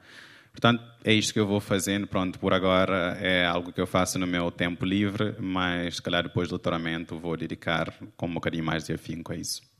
Portanto, 0.50 0.82
é 1.02 1.12
isto 1.12 1.32
que 1.32 1.40
eu 1.40 1.46
vou 1.46 1.60
fazendo. 1.60 2.06
Pronto, 2.06 2.38
por 2.38 2.54
agora 2.54 3.18
é 3.20 3.44
algo 3.44 3.72
que 3.72 3.80
eu 3.80 3.86
faço 3.88 4.20
no 4.20 4.26
meu 4.26 4.52
tempo 4.52 4.84
livre, 4.84 5.34
mas, 5.40 5.96
se 5.96 6.02
calhar, 6.02 6.22
depois 6.22 6.48
do 6.48 6.50
doutoramento 6.52 7.18
vou 7.18 7.36
dedicar 7.36 7.92
com 8.16 8.26
um 8.26 8.34
bocadinho 8.34 8.64
mais 8.64 8.84
de 8.84 8.92
afinco 8.92 9.32
a 9.32 9.36
isso. 9.36 9.73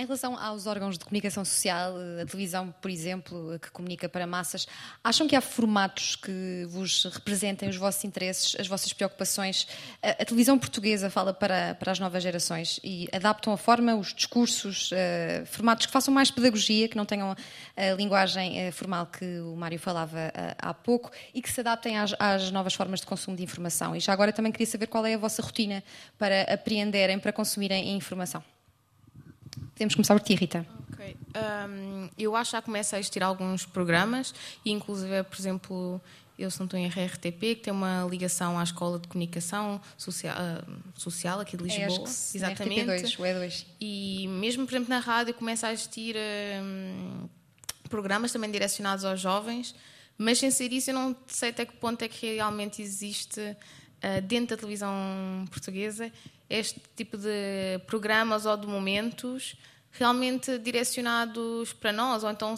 Em 0.00 0.06
relação 0.06 0.34
aos 0.34 0.66
órgãos 0.66 0.96
de 0.96 1.04
comunicação 1.04 1.44
social, 1.44 1.92
a 2.22 2.24
televisão, 2.24 2.74
por 2.80 2.90
exemplo, 2.90 3.58
que 3.60 3.70
comunica 3.70 4.08
para 4.08 4.26
massas, 4.26 4.66
acham 5.04 5.28
que 5.28 5.36
há 5.36 5.42
formatos 5.42 6.16
que 6.16 6.64
vos 6.70 7.04
representem 7.04 7.68
os 7.68 7.76
vossos 7.76 8.02
interesses, 8.02 8.56
as 8.58 8.66
vossas 8.66 8.94
preocupações? 8.94 9.68
A, 10.02 10.24
televisão 10.24 10.58
portuguesa 10.58 11.10
fala 11.10 11.34
para, 11.34 11.74
para 11.74 11.92
as 11.92 11.98
novas 11.98 12.22
gerações 12.22 12.80
e 12.82 13.10
adaptam 13.12 13.52
a 13.52 13.58
forma, 13.58 13.94
os 13.94 14.14
discursos, 14.14 14.90
uh, 14.90 15.44
formatos 15.44 15.84
que 15.84 15.92
façam 15.92 16.14
mais 16.14 16.30
pedagogia, 16.30 16.88
que 16.88 16.96
não 16.96 17.04
tenham 17.04 17.36
a 17.76 17.94
linguagem 17.94 18.72
formal 18.72 19.04
que 19.04 19.40
o 19.40 19.54
Mário 19.54 19.78
falava 19.78 20.32
há 20.56 20.72
pouco 20.72 21.10
e 21.34 21.42
que 21.42 21.52
se 21.52 21.60
adaptem 21.60 21.98
às, 21.98 22.14
às 22.18 22.50
novas 22.50 22.72
formas 22.72 23.00
de 23.00 23.06
consumo 23.06 23.36
de 23.36 23.42
informação. 23.42 23.94
E 23.94 24.00
já 24.00 24.14
agora 24.14 24.32
também 24.32 24.50
queria 24.50 24.66
saber 24.66 24.86
qual 24.86 25.04
é 25.04 25.12
a 25.12 25.18
vossa 25.18 25.42
rotina 25.42 25.84
para 26.16 26.44
apreenderem, 26.44 27.18
para 27.18 27.34
consumirem 27.34 27.94
informação. 27.94 28.42
Podemos 29.80 29.94
começar 29.94 30.14
por 30.14 30.22
ti, 30.22 30.34
Rita. 30.34 30.66
Okay. 30.92 31.16
Um, 31.34 32.10
eu 32.18 32.36
acho 32.36 32.50
que 32.50 32.56
já 32.58 32.60
começa 32.60 32.96
a 32.96 32.98
existir 32.98 33.22
alguns 33.22 33.64
programas, 33.64 34.34
e 34.62 34.70
inclusive, 34.70 35.22
por 35.22 35.40
exemplo, 35.40 35.98
eu 36.38 36.50
sou 36.50 36.68
em 36.74 36.84
RRTP, 36.86 37.40
que 37.40 37.54
tem 37.56 37.72
uma 37.72 38.06
ligação 38.06 38.58
à 38.58 38.62
Escola 38.62 38.98
de 38.98 39.08
Comunicação 39.08 39.80
Social, 39.96 40.36
uh, 40.36 41.00
social 41.00 41.40
aqui 41.40 41.56
de 41.56 41.62
é, 41.62 41.86
Lisboa. 41.86 42.06
É, 42.06 42.36
exatamente. 42.36 42.90
RTP2, 42.90 43.18
o 43.18 43.22
E2. 43.22 43.66
E 43.80 44.28
mesmo, 44.28 44.66
por 44.66 44.72
exemplo, 44.74 44.90
na 44.90 44.98
rádio 44.98 45.32
começa 45.32 45.68
a 45.68 45.72
existir 45.72 46.14
um, 46.62 47.26
programas 47.88 48.30
também 48.30 48.50
direcionados 48.50 49.02
aos 49.02 49.18
jovens, 49.18 49.74
mas 50.18 50.36
sem 50.38 50.50
ser 50.50 50.70
isso, 50.74 50.90
eu 50.90 50.94
não 50.94 51.16
sei 51.26 51.48
até 51.48 51.64
que 51.64 51.72
ponto 51.78 52.02
é 52.02 52.08
que 52.08 52.34
realmente 52.34 52.82
existe 52.82 53.40
uh, 53.40 54.20
dentro 54.24 54.54
da 54.54 54.60
televisão 54.60 54.92
portuguesa 55.50 56.12
este 56.50 56.82
tipo 56.94 57.16
de 57.16 57.78
programas 57.86 58.44
ou 58.44 58.56
de 58.58 58.66
momentos 58.66 59.56
realmente 59.92 60.58
direcionados 60.58 61.72
para 61.72 61.92
nós, 61.92 62.24
ou 62.24 62.30
então 62.30 62.54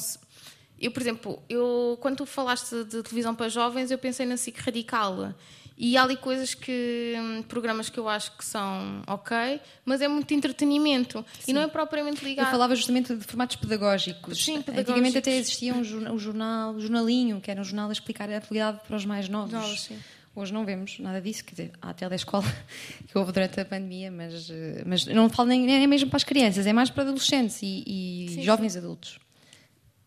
eu, 0.83 0.91
por 0.91 1.01
exemplo, 1.01 1.43
eu, 1.49 1.97
quando 2.01 2.16
tu 2.16 2.26
falaste 2.26 2.85
de 2.85 3.03
televisão 3.03 3.35
para 3.35 3.49
jovens, 3.49 3.93
eu 3.93 3.99
pensei 3.99 4.26
na 4.26 4.37
SIC 4.37 4.59
Radical. 4.59 5.33
E 5.78 5.97
há 5.97 6.03
ali 6.03 6.16
coisas 6.16 6.55
que. 6.55 7.14
Hum, 7.16 7.43
programas 7.43 7.89
que 7.89 7.99
eu 7.99 8.09
acho 8.09 8.37
que 8.37 8.45
são 8.45 9.03
ok, 9.07 9.61
mas 9.85 10.01
é 10.01 10.09
muito 10.09 10.33
entretenimento. 10.35 11.24
Sim. 11.41 11.51
E 11.51 11.55
não 11.55 11.62
é 11.62 11.68
propriamente 11.68 12.24
ligado. 12.24 12.47
Eu 12.47 12.51
falava 12.51 12.74
justamente 12.76 13.14
de 13.14 13.24
formatos 13.24 13.57
pedagógicos. 13.57 14.45
Sim, 14.45 14.61
pedagógicos. 14.61 14.91
Antigamente 14.91 15.18
até 15.18 15.37
existia 15.37 15.74
um 15.74 15.83
jornal, 15.83 16.14
um 16.14 16.18
jornal, 16.18 16.72
um 16.74 16.80
jornalinho, 16.80 17.41
que 17.41 17.51
era 17.51 17.61
um 17.61 17.64
jornal 17.64 17.89
a 17.89 17.93
explicar 17.93 18.28
a 18.30 18.37
atualidade 18.37 18.80
para 18.87 18.97
os 18.97 19.05
mais 19.05 19.28
novos. 19.28 19.53
Novos, 19.53 19.80
sim. 19.83 19.99
Hoje 20.35 20.53
não 20.53 20.64
vemos 20.64 20.99
nada 20.99 21.20
disso, 21.20 21.45
quer 21.45 21.51
dizer, 21.51 21.70
há 21.80 21.91
a 21.91 21.95
telescola 21.95 22.45
que 23.07 23.18
houve 23.18 23.33
durante 23.33 23.61
a 23.61 23.64
pandemia, 23.64 24.11
mas, 24.11 24.49
eh, 24.49 24.83
mas 24.87 25.05
não 25.07 25.28
falo 25.28 25.51
nem, 25.51 25.61
nem 25.61 25.87
mesmo 25.87 26.09
para 26.09 26.16
as 26.16 26.24
crianças, 26.24 26.66
é 26.66 26.72
mais 26.72 26.89
para 26.89 27.03
adolescentes 27.03 27.61
e, 27.62 27.85
e 27.87 28.28
sim, 28.30 28.43
jovens 28.43 28.72
sim. 28.72 28.78
adultos. 28.78 29.18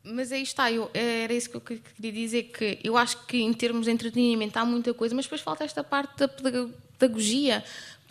Mas 0.03 0.31
aí 0.31 0.41
está, 0.41 0.71
eu, 0.71 0.89
era 0.93 1.33
isso 1.33 1.49
que 1.49 1.55
eu 1.55 1.61
queria 1.61 2.11
dizer, 2.11 2.43
que 2.43 2.79
eu 2.83 2.95
acho 2.97 3.25
que 3.25 3.37
em 3.37 3.53
termos 3.53 3.85
de 3.85 3.91
entretenimento 3.91 4.57
há 4.57 4.65
muita 4.65 4.93
coisa, 4.93 5.15
mas 5.15 5.25
depois 5.25 5.41
falta 5.41 5.63
esta 5.63 5.83
parte 5.83 6.19
da 6.19 6.27
pedagogia. 6.27 7.63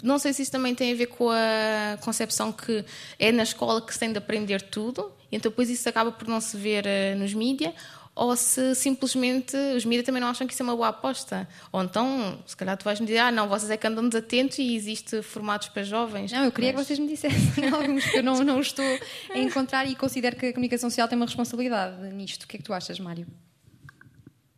Não 0.03 0.19
sei 0.19 0.33
se 0.33 0.43
isso 0.43 0.51
também 0.53 0.75
tem 0.75 0.93
a 0.93 0.95
ver 0.97 1.07
com 1.07 1.31
a 1.31 1.97
concepção 2.01 2.53
que 2.53 2.85
é 3.19 3.31
na 3.31 3.45
escola 3.45 3.81
que 3.81 3.93
se 3.93 3.99
tem 3.99 4.12
de 4.12 4.19
aprender 4.19 4.61
tudo, 4.61 5.11
então 5.31 5.51
depois 5.51 5.71
isso 5.71 5.89
acaba 5.89 6.11
por 6.11 6.27
não 6.27 6.41
se 6.41 6.57
ver 6.57 6.85
uh, 6.85 7.19
nos 7.19 7.33
mídias, 7.33 7.73
ou 8.15 8.37
se 8.37 8.75
simplesmente 8.75 9.57
os 9.77 9.85
mídias 9.85 10.07
também 10.07 10.21
não 10.21 10.29
acham 10.29 10.47
que 10.47 10.53
isso 10.53 10.62
é 10.62 10.65
uma 10.65 10.77
boa 10.77 10.89
aposta. 10.89 11.49
Ou 11.73 11.83
então, 11.83 12.39
se 12.47 12.57
calhar 12.57 12.77
tu 12.77 12.85
vais 12.85 13.01
me 13.01 13.07
dizer, 13.07 13.19
ah, 13.19 13.33
não, 13.33 13.49
vocês 13.49 13.71
é 13.71 13.77
que 13.77 13.87
andam 13.87 14.09
desatentos 14.09 14.59
e 14.59 14.75
existe 14.77 15.21
formatos 15.23 15.69
para 15.69 15.83
jovens. 15.83 16.31
Não, 16.31 16.45
eu 16.45 16.53
queria 16.53 16.73
mas... 16.73 16.83
que 16.83 16.87
vocês 16.87 16.99
me 16.99 17.09
dissessem 17.09 17.69
alguns 17.75 18.05
que 18.05 18.19
eu 18.19 18.23
não, 18.23 18.45
não 18.45 18.61
estou 18.61 18.85
a 19.31 19.39
encontrar 19.39 19.87
e 19.87 19.97
considero 19.97 20.37
que 20.37 20.47
a 20.47 20.53
comunicação 20.53 20.89
social 20.91 21.09
tem 21.09 21.17
uma 21.17 21.27
responsabilidade 21.27 22.01
nisto. 22.15 22.45
O 22.45 22.47
que 22.47 22.57
é 22.57 22.59
que 22.59 22.65
tu 22.65 22.73
achas, 22.73 23.01
Mário? 23.01 23.27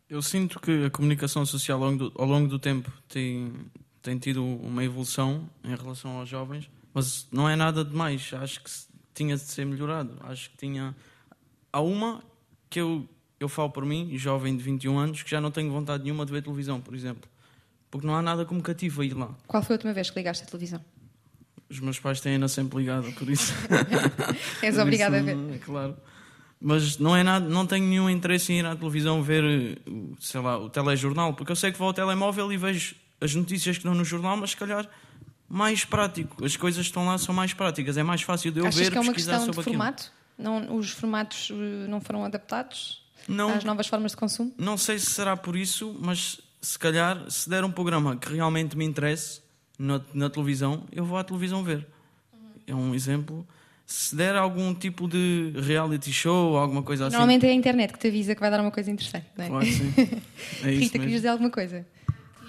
Eu 0.07 0.21
sinto 0.21 0.59
que 0.59 0.85
a 0.85 0.89
comunicação 0.91 1.45
social 1.45 1.81
ao 1.81 1.89
longo 1.89 2.09
do, 2.09 2.21
ao 2.21 2.27
longo 2.27 2.47
do 2.47 2.59
tempo 2.59 2.91
tem, 3.09 3.51
tem 4.01 4.17
tido 4.19 4.45
uma 4.45 4.83
evolução 4.83 5.49
em 5.63 5.75
relação 5.75 6.11
aos 6.19 6.29
jovens, 6.29 6.69
mas 6.93 7.27
não 7.31 7.49
é 7.49 7.55
nada 7.55 7.83
demais. 7.83 8.31
Acho 8.33 8.63
que 8.63 8.69
tinha 9.13 9.35
de 9.35 9.41
ser 9.41 9.65
melhorado. 9.65 10.15
Acho 10.21 10.49
que 10.51 10.57
tinha. 10.57 10.95
Há 11.73 11.81
uma 11.81 12.23
que 12.69 12.79
eu 12.79 13.07
eu 13.39 13.47
falo 13.47 13.69
por 13.69 13.85
mim, 13.85 14.17
jovem 14.17 14.55
de 14.55 14.63
21 14.63 14.97
anos, 14.97 15.23
que 15.23 15.29
já 15.29 15.39
não 15.39 15.51
tenho 15.51 15.71
vontade 15.71 16.03
nenhuma 16.03 16.25
de 16.25 16.31
ver 16.31 16.41
televisão, 16.41 16.81
por 16.81 16.95
exemplo. 16.95 17.29
Porque 17.89 18.05
não 18.05 18.15
há 18.15 18.21
nada 18.21 18.45
como 18.45 18.61
cativo 18.61 19.01
a 19.01 19.05
ir 19.05 19.13
lá. 19.13 19.29
Qual 19.47 19.63
foi 19.63 19.75
a 19.75 19.77
última 19.77 19.93
vez 19.93 20.09
que 20.09 20.17
ligaste 20.19 20.43
a 20.43 20.47
televisão? 20.47 20.83
Os 21.69 21.79
meus 21.79 21.99
pais 21.99 22.19
têm 22.21 22.33
ainda 22.33 22.47
sempre 22.47 22.79
ligado, 22.79 23.11
por 23.13 23.29
isso. 23.29 23.53
És 24.63 24.77
obrigado 24.77 25.15
a 25.15 25.21
ver. 25.21 25.37
É 25.53 25.57
claro. 25.57 25.95
Mas 26.59 26.97
não 26.97 27.15
é 27.15 27.23
nada, 27.23 27.47
não 27.47 27.67
tenho 27.67 27.85
nenhum 27.85 28.09
interesse 28.09 28.51
em 28.51 28.59
ir 28.59 28.65
à 28.65 28.75
televisão 28.75 29.21
ver, 29.21 29.79
sei 30.19 30.41
lá, 30.41 30.57
o 30.57 30.69
telejornal, 30.69 31.33
porque 31.33 31.51
eu 31.51 31.55
sei 31.55 31.71
que 31.71 31.77
vou 31.77 31.87
ao 31.87 31.93
telemóvel 31.93 32.51
e 32.51 32.57
vejo 32.57 32.95
as 33.21 33.35
notícias 33.35 33.77
que 33.77 33.81
estão 33.81 33.93
no 33.93 34.03
jornal, 34.03 34.35
mas 34.37 34.51
se 34.51 34.57
calhar 34.57 34.89
mais 35.47 35.85
prático. 35.85 36.43
As 36.43 36.57
coisas 36.57 36.81
que 36.81 36.89
estão 36.89 37.05
lá 37.05 37.17
são 37.17 37.33
mais 37.33 37.53
práticas, 37.53 37.95
é 37.97 38.03
mais 38.03 38.21
fácil 38.21 38.51
de 38.51 38.59
eu 38.59 38.67
Achas 38.67 38.79
ver 38.79 38.91
que 38.91 38.97
é 38.97 39.01
uma 39.01 39.13
questão 39.13 39.47
de 39.47 39.63
formato? 39.63 40.11
Não, 40.37 40.75
os 40.75 40.91
formatos 40.91 41.49
eh, 41.51 41.87
não 41.87 42.01
foram 42.01 42.25
adaptados? 42.25 43.06
Não, 43.27 43.49
às 43.49 43.63
novas 43.63 43.87
formas 43.87 44.11
de 44.11 44.17
consumo? 44.17 44.53
Não 44.57 44.77
sei 44.77 44.99
se 44.99 45.07
será 45.07 45.35
por 45.35 45.55
isso, 45.55 45.95
mas 45.99 46.39
se 46.61 46.77
calhar, 46.77 47.29
se 47.29 47.49
der 47.49 47.63
um 47.63 47.71
programa 47.71 48.15
que 48.15 48.33
realmente 48.33 48.77
me 48.77 48.85
interesse 48.85 49.41
na, 49.77 50.01
na 50.13 50.29
televisão, 50.29 50.83
eu 50.91 51.05
vou 51.05 51.17
à 51.17 51.23
televisão 51.23 51.63
ver. 51.63 51.87
É 52.65 52.75
um 52.75 52.93
exemplo. 52.93 53.47
Se 53.85 54.13
der 54.15 54.35
algum 54.35 54.75
tipo 54.75 55.07
de 55.07 55.53
reality 55.55 56.11
show, 56.11 56.57
alguma 56.57 56.83
coisa 56.83 57.05
assim. 57.07 57.15
Normalmente 57.15 57.45
é 57.45 57.49
a 57.49 57.53
internet 57.53 57.93
que 57.93 57.99
te 57.99 58.07
avisa 58.07 58.35
que 58.35 58.41
vai 58.41 58.51
dar 58.51 58.59
uma 58.59 58.71
coisa 58.71 58.91
interessante, 58.91 59.27
não 59.37 59.45
é? 59.45 59.47
Claro, 59.47 59.65
sim. 59.65 59.93
É 60.63 60.71
Rita, 60.71 60.99
querias 60.99 61.21
dizer 61.21 61.29
alguma 61.29 61.49
coisa? 61.49 61.85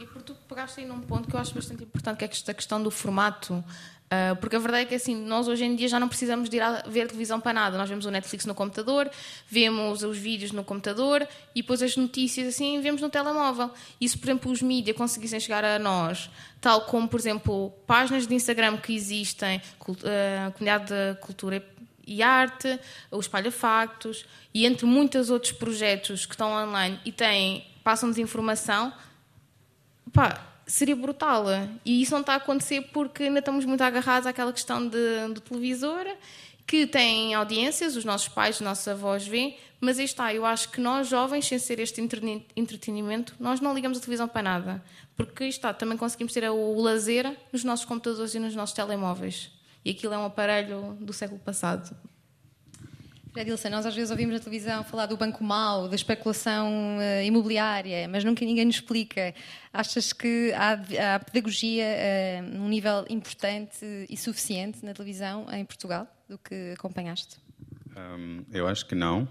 E 0.00 0.06
por 0.06 0.22
tu 0.22 0.34
pegaste 0.48 0.80
aí 0.80 0.86
num 0.86 1.00
ponto 1.00 1.28
que 1.28 1.36
eu 1.36 1.38
acho 1.38 1.54
bastante 1.54 1.84
importante, 1.84 2.18
que 2.18 2.24
é 2.24 2.26
a 2.26 2.54
questão 2.54 2.82
do 2.82 2.90
formato. 2.90 3.62
Uh, 4.08 4.34
porque 4.36 4.56
a 4.56 4.58
verdade 4.58 4.84
é 4.84 4.86
que 4.86 4.94
assim, 4.94 5.14
nós 5.14 5.48
hoje 5.48 5.66
em 5.66 5.76
dia 5.76 5.86
já 5.86 6.00
não 6.00 6.08
precisamos 6.08 6.48
de 6.48 6.56
ir 6.56 6.62
a 6.62 6.82
ver 6.88 7.06
televisão 7.08 7.38
para 7.38 7.52
nada. 7.52 7.76
Nós 7.76 7.90
vemos 7.90 8.06
o 8.06 8.10
Netflix 8.10 8.46
no 8.46 8.54
computador, 8.54 9.10
vemos 9.46 10.02
os 10.02 10.16
vídeos 10.16 10.50
no 10.50 10.64
computador 10.64 11.28
e 11.54 11.60
depois 11.60 11.82
as 11.82 11.94
notícias 11.94 12.48
assim 12.48 12.80
vemos 12.80 13.02
no 13.02 13.10
telemóvel. 13.10 13.70
E 14.00 14.08
se, 14.08 14.16
por 14.16 14.26
exemplo, 14.26 14.50
os 14.50 14.62
mídias 14.62 14.96
conseguissem 14.96 15.38
chegar 15.38 15.62
a 15.62 15.78
nós, 15.78 16.30
tal 16.58 16.82
como, 16.82 17.06
por 17.06 17.20
exemplo, 17.20 17.70
páginas 17.86 18.26
de 18.26 18.34
Instagram 18.34 18.78
que 18.78 18.94
existem, 18.94 19.60
uh, 19.86 20.52
comunidade 20.52 20.86
de 20.86 21.20
cultura 21.20 21.62
e 22.06 22.22
arte, 22.22 22.80
o 23.10 23.20
Espalha 23.20 23.52
Factos 23.52 24.24
e 24.54 24.64
entre 24.64 24.86
muitos 24.86 25.28
outros 25.28 25.52
projetos 25.52 26.24
que 26.24 26.32
estão 26.32 26.50
online 26.50 26.98
e 27.04 27.12
têm, 27.12 27.66
passam 27.84 28.08
desinformação, 28.08 28.90
pá, 30.14 30.48
seria 30.68 30.94
brutal. 30.94 31.46
E 31.84 32.02
isso 32.02 32.12
não 32.12 32.20
está 32.20 32.34
a 32.34 32.36
acontecer 32.36 32.82
porque 32.92 33.24
ainda 33.24 33.40
estamos 33.40 33.64
muito 33.64 33.80
agarrados 33.80 34.26
àquela 34.26 34.52
questão 34.52 34.86
de, 34.86 35.32
do 35.34 35.40
televisor, 35.40 36.06
que 36.66 36.86
tem 36.86 37.34
audiências, 37.34 37.96
os 37.96 38.04
nossos 38.04 38.28
pais, 38.28 38.56
os 38.56 38.60
nossos 38.60 38.86
avós 38.86 39.26
vêem, 39.26 39.56
mas 39.80 39.98
aí 39.98 40.04
está, 40.04 40.34
eu 40.34 40.44
acho 40.44 40.68
que 40.70 40.80
nós, 40.80 41.08
jovens, 41.08 41.46
sem 41.46 41.58
ser 41.58 41.80
este 41.80 42.00
entretenimento, 42.54 43.34
nós 43.40 43.60
não 43.60 43.74
ligamos 43.74 43.96
a 43.96 44.00
televisão 44.00 44.28
para 44.28 44.42
nada. 44.42 44.84
Porque 45.16 45.44
está, 45.44 45.72
também 45.72 45.96
conseguimos 45.96 46.32
ter 46.32 46.48
o 46.48 46.80
lazer 46.80 47.36
nos 47.52 47.64
nossos 47.64 47.86
computadores 47.86 48.34
e 48.34 48.38
nos 48.38 48.54
nossos 48.54 48.74
telemóveis. 48.74 49.50
E 49.84 49.90
aquilo 49.90 50.12
é 50.12 50.18
um 50.18 50.26
aparelho 50.26 50.96
do 51.00 51.12
século 51.12 51.40
passado. 51.40 51.96
Edilson, 53.40 53.68
nós 53.68 53.86
às 53.86 53.94
vezes 53.94 54.10
ouvimos 54.10 54.34
na 54.34 54.40
televisão 54.40 54.82
falar 54.82 55.06
do 55.06 55.16
banco 55.16 55.42
mau, 55.44 55.88
da 55.88 55.94
especulação 55.94 56.98
uh, 56.98 57.22
imobiliária, 57.24 58.08
mas 58.08 58.24
nunca 58.24 58.44
ninguém 58.44 58.64
nos 58.64 58.76
explica. 58.76 59.34
Achas 59.72 60.12
que 60.12 60.52
há, 60.54 60.72
há 61.14 61.18
pedagogia 61.20 61.84
uh, 61.84 62.42
num 62.42 62.68
nível 62.68 63.04
importante 63.08 63.84
e 64.08 64.16
suficiente 64.16 64.84
na 64.84 64.92
televisão 64.92 65.46
em 65.52 65.64
Portugal, 65.64 66.06
do 66.28 66.36
que 66.36 66.72
acompanhaste? 66.74 67.36
Um, 67.96 68.44
eu 68.52 68.66
acho 68.66 68.86
que 68.86 68.94
não. 68.94 69.28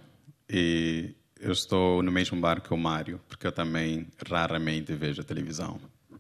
E 0.50 1.14
eu 1.40 1.52
estou 1.52 2.02
no 2.02 2.12
mesmo 2.12 2.40
barco 2.40 2.70
que 2.70 2.74
o 2.74 2.78
Mário, 2.78 3.20
porque 3.28 3.46
eu 3.46 3.52
também 3.52 4.08
raramente 4.30 4.94
vejo 4.94 5.22
a 5.22 5.24
televisão. 5.24 5.80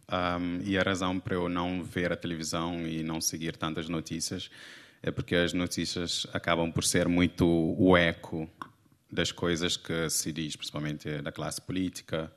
Um, 0.09 0.61
e 0.63 0.77
a 0.77 0.83
razão 0.83 1.19
para 1.19 1.35
eu 1.35 1.49
não 1.49 1.83
ver 1.83 2.11
a 2.11 2.15
televisão 2.15 2.87
e 2.87 3.03
não 3.03 3.19
seguir 3.19 3.57
tantas 3.57 3.89
notícias 3.89 4.49
é 5.01 5.11
porque 5.11 5.35
as 5.35 5.53
notícias 5.53 6.27
acabam 6.33 6.71
por 6.71 6.83
ser 6.83 7.07
muito 7.07 7.45
o 7.77 7.95
eco 7.95 8.49
das 9.11 9.31
coisas 9.31 9.77
que 9.77 10.09
se 10.09 10.31
diz, 10.31 10.55
principalmente 10.55 11.21
da 11.21 11.31
classe 11.31 11.61
política, 11.61 12.31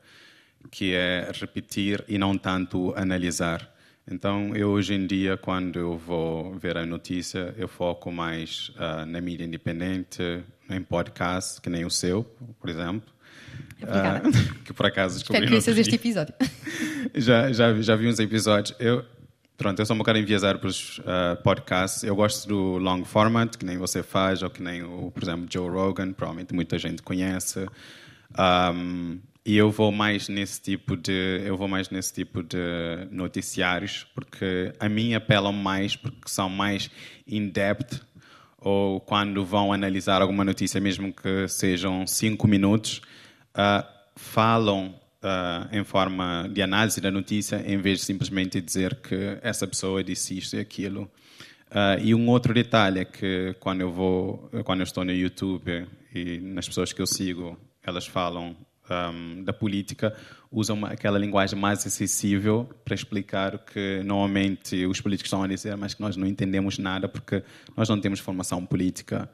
que 0.70 0.94
é 0.94 1.30
repetir 1.34 2.04
e 2.08 2.18
não 2.18 2.36
tanto 2.36 2.94
analisar. 2.96 3.74
Então, 4.10 4.54
eu 4.56 4.70
hoje 4.70 4.94
em 4.94 5.06
dia, 5.06 5.36
quando 5.36 5.78
eu 5.78 5.96
vou 5.96 6.54
ver 6.58 6.76
a 6.76 6.84
notícia, 6.84 7.54
eu 7.56 7.68
foco 7.68 8.10
mais 8.10 8.70
uh, 8.70 9.06
na 9.06 9.20
mídia 9.20 9.44
independente, 9.44 10.42
em 10.68 10.82
podcast, 10.82 11.60
que 11.60 11.70
nem 11.70 11.84
o 11.84 11.90
seu, 11.90 12.24
por 12.58 12.70
exemplo. 12.70 13.12
Uh, 13.82 14.62
que 14.64 14.72
por 14.72 14.86
acaso 14.86 15.18
descobri. 15.18 15.44
Espero 15.56 15.74
que 15.74 15.80
este 15.80 15.94
episódio. 15.94 16.34
já, 17.14 17.52
já, 17.52 17.80
já 17.80 17.96
vi 17.96 18.08
uns 18.08 18.18
episódios. 18.18 18.76
Eu, 18.78 19.04
Pronto, 19.60 19.78
eu 19.78 19.84
sou 19.84 19.94
um 19.94 19.98
bocado 19.98 20.18
enviesado 20.18 20.58
para 20.58 20.68
os 20.68 21.00
uh, 21.00 21.36
podcasts. 21.44 22.02
Eu 22.02 22.16
gosto 22.16 22.48
do 22.48 22.78
long 22.78 23.04
format, 23.04 23.58
que 23.58 23.66
nem 23.66 23.76
você 23.76 24.02
faz, 24.02 24.42
ou 24.42 24.48
que 24.48 24.62
nem, 24.62 24.82
o, 24.82 25.10
por 25.10 25.22
exemplo, 25.22 25.46
Joe 25.52 25.68
Rogan, 25.68 26.14
provavelmente 26.14 26.54
muita 26.54 26.78
gente 26.78 27.02
conhece. 27.02 27.68
Um, 28.38 29.20
e 29.44 29.58
eu 29.58 29.70
vou 29.70 29.92
mais 29.92 30.30
nesse 30.30 30.62
tipo 30.62 30.96
de 30.96 31.42
eu 31.44 31.58
vou 31.58 31.68
mais 31.68 31.90
nesse 31.90 32.10
tipo 32.10 32.42
de 32.42 32.56
noticiários 33.10 34.06
porque 34.14 34.72
a 34.80 34.88
mim 34.88 35.12
apelam 35.12 35.52
mais 35.52 35.94
porque 35.96 36.20
são 36.26 36.48
mais 36.48 36.90
in 37.26 37.48
depth 37.48 38.00
ou 38.58 39.00
quando 39.00 39.44
vão 39.44 39.72
analisar 39.72 40.22
alguma 40.22 40.44
notícia 40.44 40.80
mesmo 40.80 41.12
que 41.12 41.48
sejam 41.48 42.06
cinco 42.06 42.46
minutos 42.46 43.02
uh, 43.54 43.84
falam 44.14 44.99
uh, 45.22 45.74
em 45.76 45.84
forma 45.84 46.48
de 46.52 46.62
análise 46.62 47.00
da 47.00 47.10
notícia, 47.10 47.62
em 47.66 47.78
vez 47.78 48.00
de 48.00 48.04
simplesmente 48.04 48.60
dizer 48.60 48.96
que 48.96 49.38
essa 49.42 49.66
pessoa 49.66 50.02
disse 50.02 50.36
isto 50.36 50.56
e 50.56 50.60
aquilo. 50.60 51.10
Uh, 51.70 52.02
e 52.02 52.14
um 52.14 52.28
outro 52.28 52.52
detalhe 52.52 53.00
é 53.00 53.04
que 53.04 53.54
quando 53.60 53.80
eu 53.80 53.92
vou, 53.92 54.50
quando 54.64 54.80
eu 54.80 54.84
estou 54.84 55.04
no 55.04 55.12
YouTube 55.12 55.86
e 56.14 56.38
nas 56.38 56.66
pessoas 56.66 56.92
que 56.92 57.00
eu 57.00 57.06
sigo, 57.06 57.56
elas 57.82 58.06
falam 58.06 58.56
um, 58.90 59.44
da 59.44 59.52
política, 59.52 60.14
usam 60.50 60.84
aquela 60.84 61.18
linguagem 61.18 61.58
mais 61.58 61.86
acessível 61.86 62.68
para 62.84 62.94
explicar 62.94 63.54
o 63.54 63.58
que 63.60 64.02
normalmente 64.04 64.84
os 64.86 65.00
políticos 65.00 65.28
estão 65.28 65.42
a 65.42 65.46
dizer, 65.46 65.76
mas 65.76 65.94
que 65.94 66.00
nós 66.00 66.16
não 66.16 66.26
entendemos 66.26 66.76
nada 66.78 67.08
porque 67.08 67.42
nós 67.76 67.88
não 67.88 68.00
temos 68.00 68.18
formação 68.18 68.66
política. 68.66 69.30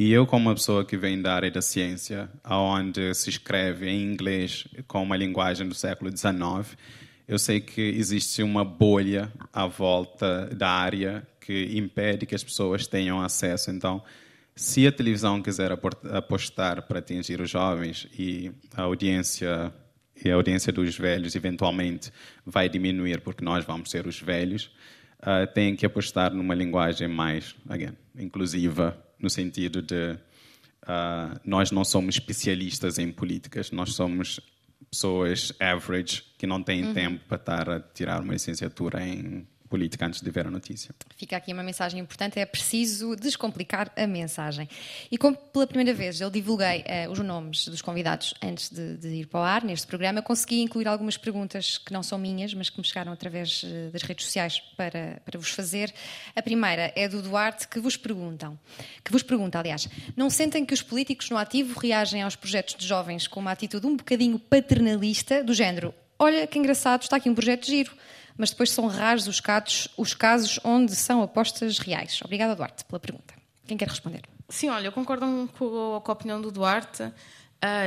E 0.00 0.12
eu, 0.12 0.24
como 0.24 0.48
uma 0.48 0.54
pessoa 0.54 0.84
que 0.84 0.96
vem 0.96 1.20
da 1.20 1.34
área 1.34 1.50
da 1.50 1.60
ciência, 1.60 2.30
onde 2.48 3.12
se 3.14 3.30
escreve 3.30 3.90
em 3.90 4.00
inglês 4.00 4.64
com 4.86 5.02
uma 5.02 5.16
linguagem 5.16 5.66
do 5.66 5.74
século 5.74 6.08
XIX, 6.16 6.78
eu 7.26 7.36
sei 7.36 7.60
que 7.60 7.80
existe 7.80 8.40
uma 8.40 8.64
bolha 8.64 9.28
à 9.52 9.66
volta 9.66 10.46
da 10.54 10.70
área 10.70 11.26
que 11.40 11.76
impede 11.76 12.26
que 12.26 12.34
as 12.36 12.44
pessoas 12.44 12.86
tenham 12.86 13.20
acesso. 13.20 13.72
Então, 13.72 14.00
Se 14.54 14.86
a 14.86 14.92
televisão 14.92 15.42
quiser 15.42 15.72
apostar 16.12 16.82
para 16.82 17.00
atingir 17.00 17.40
os 17.40 17.50
jovens 17.50 18.06
e 18.16 18.52
a 18.76 18.82
audiência 18.82 19.72
e 20.24 20.30
a 20.30 20.34
audiência 20.36 20.72
dos 20.72 20.96
velhos 20.96 21.34
eventualmente 21.34 22.12
vai 22.46 22.68
diminuir 22.68 23.20
porque 23.20 23.44
nós 23.44 23.64
vamos 23.64 23.90
ser 23.90 24.06
os 24.06 24.20
velhos, 24.20 24.70
uh, 25.22 25.52
tem 25.52 25.74
que 25.74 25.84
apostar 25.84 26.32
numa 26.32 26.54
linguagem 26.54 27.08
mais, 27.08 27.56
again, 27.68 27.94
inclusiva, 28.16 28.96
no 29.18 29.28
sentido 29.28 29.82
de 29.82 30.12
uh, 30.84 31.40
nós 31.44 31.70
não 31.70 31.84
somos 31.84 32.16
especialistas 32.16 32.98
em 32.98 33.10
políticas, 33.10 33.70
nós 33.70 33.94
somos 33.94 34.40
pessoas 34.90 35.52
average 35.60 36.24
que 36.38 36.46
não 36.46 36.62
têm 36.62 36.84
uhum. 36.84 36.94
tempo 36.94 37.24
para 37.26 37.36
estar 37.36 37.70
a 37.70 37.80
tirar 37.80 38.22
uma 38.22 38.32
licenciatura 38.32 39.06
em 39.06 39.46
política 39.68 40.06
antes 40.06 40.20
de 40.20 40.30
ver 40.30 40.46
a 40.46 40.50
notícia. 40.50 40.94
Fica 41.16 41.36
aqui 41.36 41.52
uma 41.52 41.62
mensagem 41.62 42.00
importante: 42.00 42.38
é 42.38 42.46
preciso 42.46 43.14
descomplicar 43.14 43.92
a 43.96 44.06
mensagem. 44.06 44.68
E 45.10 45.18
como 45.18 45.36
pela 45.36 45.66
primeira 45.66 45.94
vez 45.94 46.20
eu 46.20 46.30
divulguei 46.30 46.80
uh, 46.80 47.10
os 47.10 47.18
nomes 47.18 47.68
dos 47.68 47.82
convidados 47.82 48.34
antes 48.42 48.70
de, 48.70 48.96
de, 48.96 49.08
ir 49.08 49.26
para 49.26 49.40
o 49.40 49.42
ar 49.42 49.64
neste 49.64 49.86
programa, 49.86 50.22
consegui 50.22 50.62
incluir 50.62 50.88
algumas 50.88 51.16
perguntas 51.16 51.78
que 51.78 51.92
não 51.92 52.02
são 52.02 52.18
minhas, 52.18 52.54
mas 52.54 52.70
que 52.70 52.78
me 52.78 52.84
chegaram 52.84 53.12
através 53.12 53.62
uh, 53.62 53.90
das 53.92 54.02
redes 54.02 54.26
sociais 54.26 54.60
para, 54.76 55.20
para 55.24 55.38
vos 55.38 55.50
fazer. 55.50 55.92
A 56.34 56.42
primeira 56.42 56.92
é 56.96 57.08
do 57.08 57.22
Duarte, 57.22 57.68
que 57.68 57.78
vos 57.78 57.96
perguntam, 57.96 58.58
que 59.04 59.12
vos 59.12 59.22
pergunta, 59.22 59.58
aliás, 59.58 59.88
não 60.16 60.30
sentem 60.30 60.64
que 60.64 60.74
os 60.74 60.82
políticos 60.82 61.30
no 61.30 61.36
ativo 61.36 61.78
reagem 61.78 62.22
aos 62.22 62.36
projetos 62.36 62.74
de 62.74 62.86
jovens 62.86 63.26
com 63.26 63.40
uma 63.40 63.52
atitude 63.52 63.86
um 63.86 63.96
bocadinho 63.96 64.38
paternalista, 64.38 65.44
do 65.44 65.52
género: 65.52 65.94
olha 66.18 66.46
que 66.46 66.58
engraçado, 66.58 67.02
está 67.02 67.16
aqui 67.16 67.28
um 67.28 67.34
projeto 67.34 67.64
de 67.64 67.70
giro 67.70 67.92
mas 68.38 68.50
depois 68.50 68.70
são 68.70 68.86
raros 68.86 69.26
os 69.26 69.40
casos, 69.40 69.88
os 69.96 70.14
casos 70.14 70.60
onde 70.64 70.94
são 70.94 71.22
apostas 71.22 71.78
reais. 71.78 72.20
Obrigada, 72.24 72.54
Duarte, 72.54 72.84
pela 72.84 73.00
pergunta. 73.00 73.34
Quem 73.66 73.76
quer 73.76 73.88
responder? 73.88 74.22
Sim, 74.48 74.70
olha, 74.70 74.86
eu 74.86 74.92
concordo 74.92 75.26
com, 75.58 76.00
com 76.00 76.10
a 76.10 76.12
opinião 76.12 76.40
do 76.40 76.50
Duarte 76.50 77.02
uh, 77.02 77.12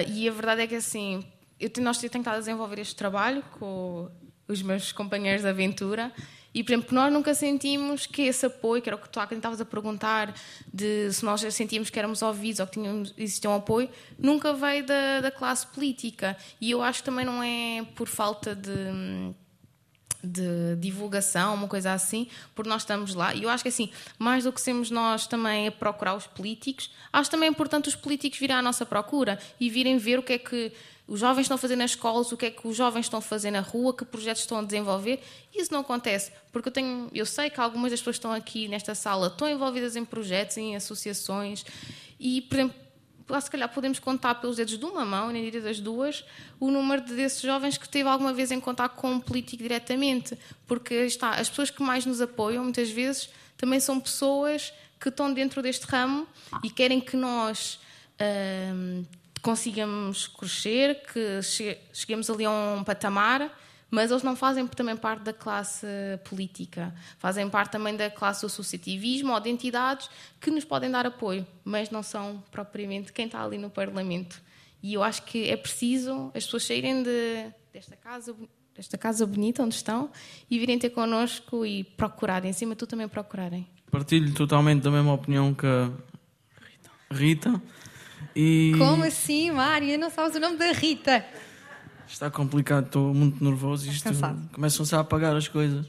e 0.07 0.27
a 0.29 0.31
verdade 0.31 0.61
é 0.61 0.67
que 0.67 0.75
assim, 0.75 1.25
eu 1.59 1.71
nós 1.79 1.97
temos 1.97 2.15
estado 2.15 2.35
a 2.35 2.39
desenvolver 2.39 2.79
este 2.79 2.95
trabalho 2.95 3.41
com 3.57 4.11
os 4.47 4.61
meus 4.61 4.91
companheiros 4.91 5.41
de 5.41 5.47
aventura 5.47 6.11
e, 6.53 6.63
por 6.63 6.73
exemplo, 6.73 6.95
nós 6.95 7.11
nunca 7.13 7.33
sentimos 7.33 8.05
que 8.05 8.23
esse 8.23 8.45
apoio, 8.45 8.81
que 8.81 8.89
era 8.89 8.95
o 8.95 8.99
que 8.99 9.07
tu 9.07 9.19
estavas 9.19 9.61
a 9.61 9.65
perguntar, 9.65 10.33
de 10.71 11.11
se 11.11 11.23
nós 11.23 11.41
sentíamos 11.53 11.89
que 11.89 11.97
éramos 11.97 12.21
ouvidos 12.21 12.59
ou 12.59 12.67
que 12.67 12.73
tínhamos, 12.73 13.13
existia 13.17 13.49
um 13.49 13.55
apoio, 13.55 13.89
nunca 14.19 14.51
veio 14.53 14.85
da, 14.85 15.21
da 15.21 15.31
classe 15.31 15.65
política. 15.67 16.35
E 16.59 16.71
eu 16.71 16.83
acho 16.83 16.99
que 16.99 17.05
também 17.05 17.25
não 17.25 17.41
é 17.41 17.85
por 17.95 18.07
falta 18.07 18.53
de 18.53 18.69
de 20.23 20.75
divulgação, 20.77 21.53
uma 21.55 21.67
coisa 21.67 21.93
assim, 21.93 22.27
porque 22.55 22.69
nós 22.69 22.81
estamos 22.81 23.13
lá. 23.15 23.33
E 23.33 23.43
eu 23.43 23.49
acho 23.49 23.63
que 23.63 23.69
assim, 23.69 23.89
mais 24.17 24.43
do 24.43 24.51
que 24.51 24.61
sermos 24.61 24.91
nós 24.91 25.27
também 25.27 25.67
a 25.67 25.71
procurar 25.71 26.15
os 26.15 26.27
políticos, 26.27 26.91
acho 27.11 27.29
também 27.29 27.49
importante 27.49 27.89
os 27.89 27.95
políticos 27.95 28.39
virem 28.39 28.55
à 28.55 28.61
nossa 28.61 28.85
procura 28.85 29.39
e 29.59 29.69
virem 29.69 29.97
ver 29.97 30.19
o 30.19 30.23
que 30.23 30.33
é 30.33 30.37
que 30.37 30.71
os 31.07 31.19
jovens 31.19 31.41
estão 31.41 31.55
a 31.55 31.57
fazer 31.57 31.75
nas 31.75 31.91
escolas, 31.91 32.31
o 32.31 32.37
que 32.37 32.45
é 32.45 32.51
que 32.51 32.65
os 32.65 32.75
jovens 32.75 33.05
estão 33.05 33.19
a 33.19 33.21
fazer 33.21 33.51
na 33.51 33.59
rua, 33.59 33.93
que 33.93 34.05
projetos 34.05 34.43
estão 34.43 34.59
a 34.59 34.63
desenvolver. 34.63 35.21
Isso 35.53 35.73
não 35.73 35.81
acontece, 35.81 36.31
porque 36.53 36.69
eu 36.69 36.73
tenho, 36.73 37.09
eu 37.13 37.25
sei 37.25 37.49
que 37.49 37.59
algumas 37.59 37.91
das 37.91 37.99
pessoas 37.99 38.15
que 38.15 38.19
estão 38.19 38.31
aqui 38.31 38.67
nesta 38.69 38.95
sala 38.95 39.27
estão 39.27 39.49
envolvidas 39.49 39.97
em 39.97 40.05
projetos, 40.05 40.55
em 40.57 40.75
associações, 40.75 41.65
e, 42.17 42.41
por 42.41 42.55
exemplo, 42.55 42.75
se 43.39 43.49
calhar 43.49 43.69
podemos 43.69 43.99
contar 43.99 44.35
pelos 44.35 44.57
dedos 44.57 44.77
de 44.77 44.83
uma 44.83 45.05
mão, 45.05 45.29
nem 45.29 45.43
diria 45.43 45.61
das 45.61 45.79
duas, 45.79 46.25
o 46.59 46.69
número 46.71 47.01
desses 47.01 47.41
jovens 47.41 47.77
que 47.77 47.87
teve 47.87 48.09
alguma 48.09 48.33
vez 48.33 48.51
em 48.51 48.59
contato 48.59 48.95
com 48.95 49.11
um 49.11 49.19
político 49.19 49.63
diretamente. 49.63 50.37
Porque 50.67 50.93
está, 50.93 51.31
as 51.31 51.47
pessoas 51.47 51.69
que 51.69 51.81
mais 51.81 52.05
nos 52.05 52.19
apoiam, 52.19 52.63
muitas 52.63 52.89
vezes, 52.89 53.29
também 53.57 53.79
são 53.79 53.99
pessoas 53.99 54.73
que 54.99 55.09
estão 55.09 55.33
dentro 55.33 55.61
deste 55.61 55.85
ramo 55.85 56.27
e 56.63 56.69
querem 56.69 56.99
que 56.99 57.15
nós 57.15 57.79
hum, 58.75 59.05
consigamos 59.41 60.27
crescer, 60.27 61.01
que 61.11 61.39
cheguemos 61.93 62.29
ali 62.29 62.45
a 62.45 62.51
um 62.51 62.83
patamar 62.83 63.51
mas 63.91 64.09
eles 64.09 64.23
não 64.23 64.35
fazem 64.35 64.65
também 64.65 64.95
parte 64.95 65.21
da 65.23 65.33
classe 65.33 65.85
política, 66.23 66.95
fazem 67.19 67.49
parte 67.49 67.73
também 67.73 67.95
da 67.95 68.09
classe 68.09 68.41
do 68.41 68.47
associativismo 68.47 69.33
ou 69.33 69.39
de 69.39 69.49
entidades 69.49 70.09
que 70.39 70.49
nos 70.49 70.63
podem 70.63 70.89
dar 70.89 71.05
apoio, 71.05 71.45
mas 71.63 71.91
não 71.91 72.01
são 72.01 72.41
propriamente 72.49 73.11
quem 73.11 73.25
está 73.25 73.43
ali 73.43 73.57
no 73.57 73.69
Parlamento. 73.69 74.41
E 74.81 74.93
eu 74.93 75.03
acho 75.03 75.23
que 75.23 75.49
é 75.49 75.57
preciso 75.57 76.31
as 76.33 76.45
pessoas 76.45 76.63
saírem 76.63 77.03
de, 77.03 77.45
desta 77.71 77.95
casa 77.97 78.35
desta 78.73 78.97
casa 78.97 79.27
bonita 79.27 79.61
onde 79.61 79.75
estão 79.75 80.09
e 80.49 80.57
virem 80.57 80.79
ter 80.79 80.91
connosco 80.91 81.65
e 81.65 81.83
procurarem, 81.83 82.49
em 82.49 82.53
cima 82.53 82.73
tu 82.73 82.87
também 82.87 83.07
procurarem. 83.07 83.67
Partilho 83.91 84.33
totalmente 84.33 84.81
da 84.81 84.89
mesma 84.89 85.13
opinião 85.13 85.53
que 85.53 85.67
a 85.67 85.91
Rita. 87.11 87.61
E... 88.33 88.73
Como 88.77 89.03
assim, 89.03 89.51
Mária? 89.51 89.97
Não 89.97 90.09
sabes 90.09 90.35
o 90.37 90.39
nome 90.39 90.57
da 90.57 90.71
Rita? 90.71 91.25
Está 92.11 92.29
complicado, 92.29 92.85
estou 92.85 93.13
muito 93.13 93.43
nervoso. 93.43 93.89
Isto 93.89 94.09
começam-se 94.51 94.93
a 94.93 94.99
apagar 94.99 95.35
as 95.35 95.47
coisas. 95.47 95.87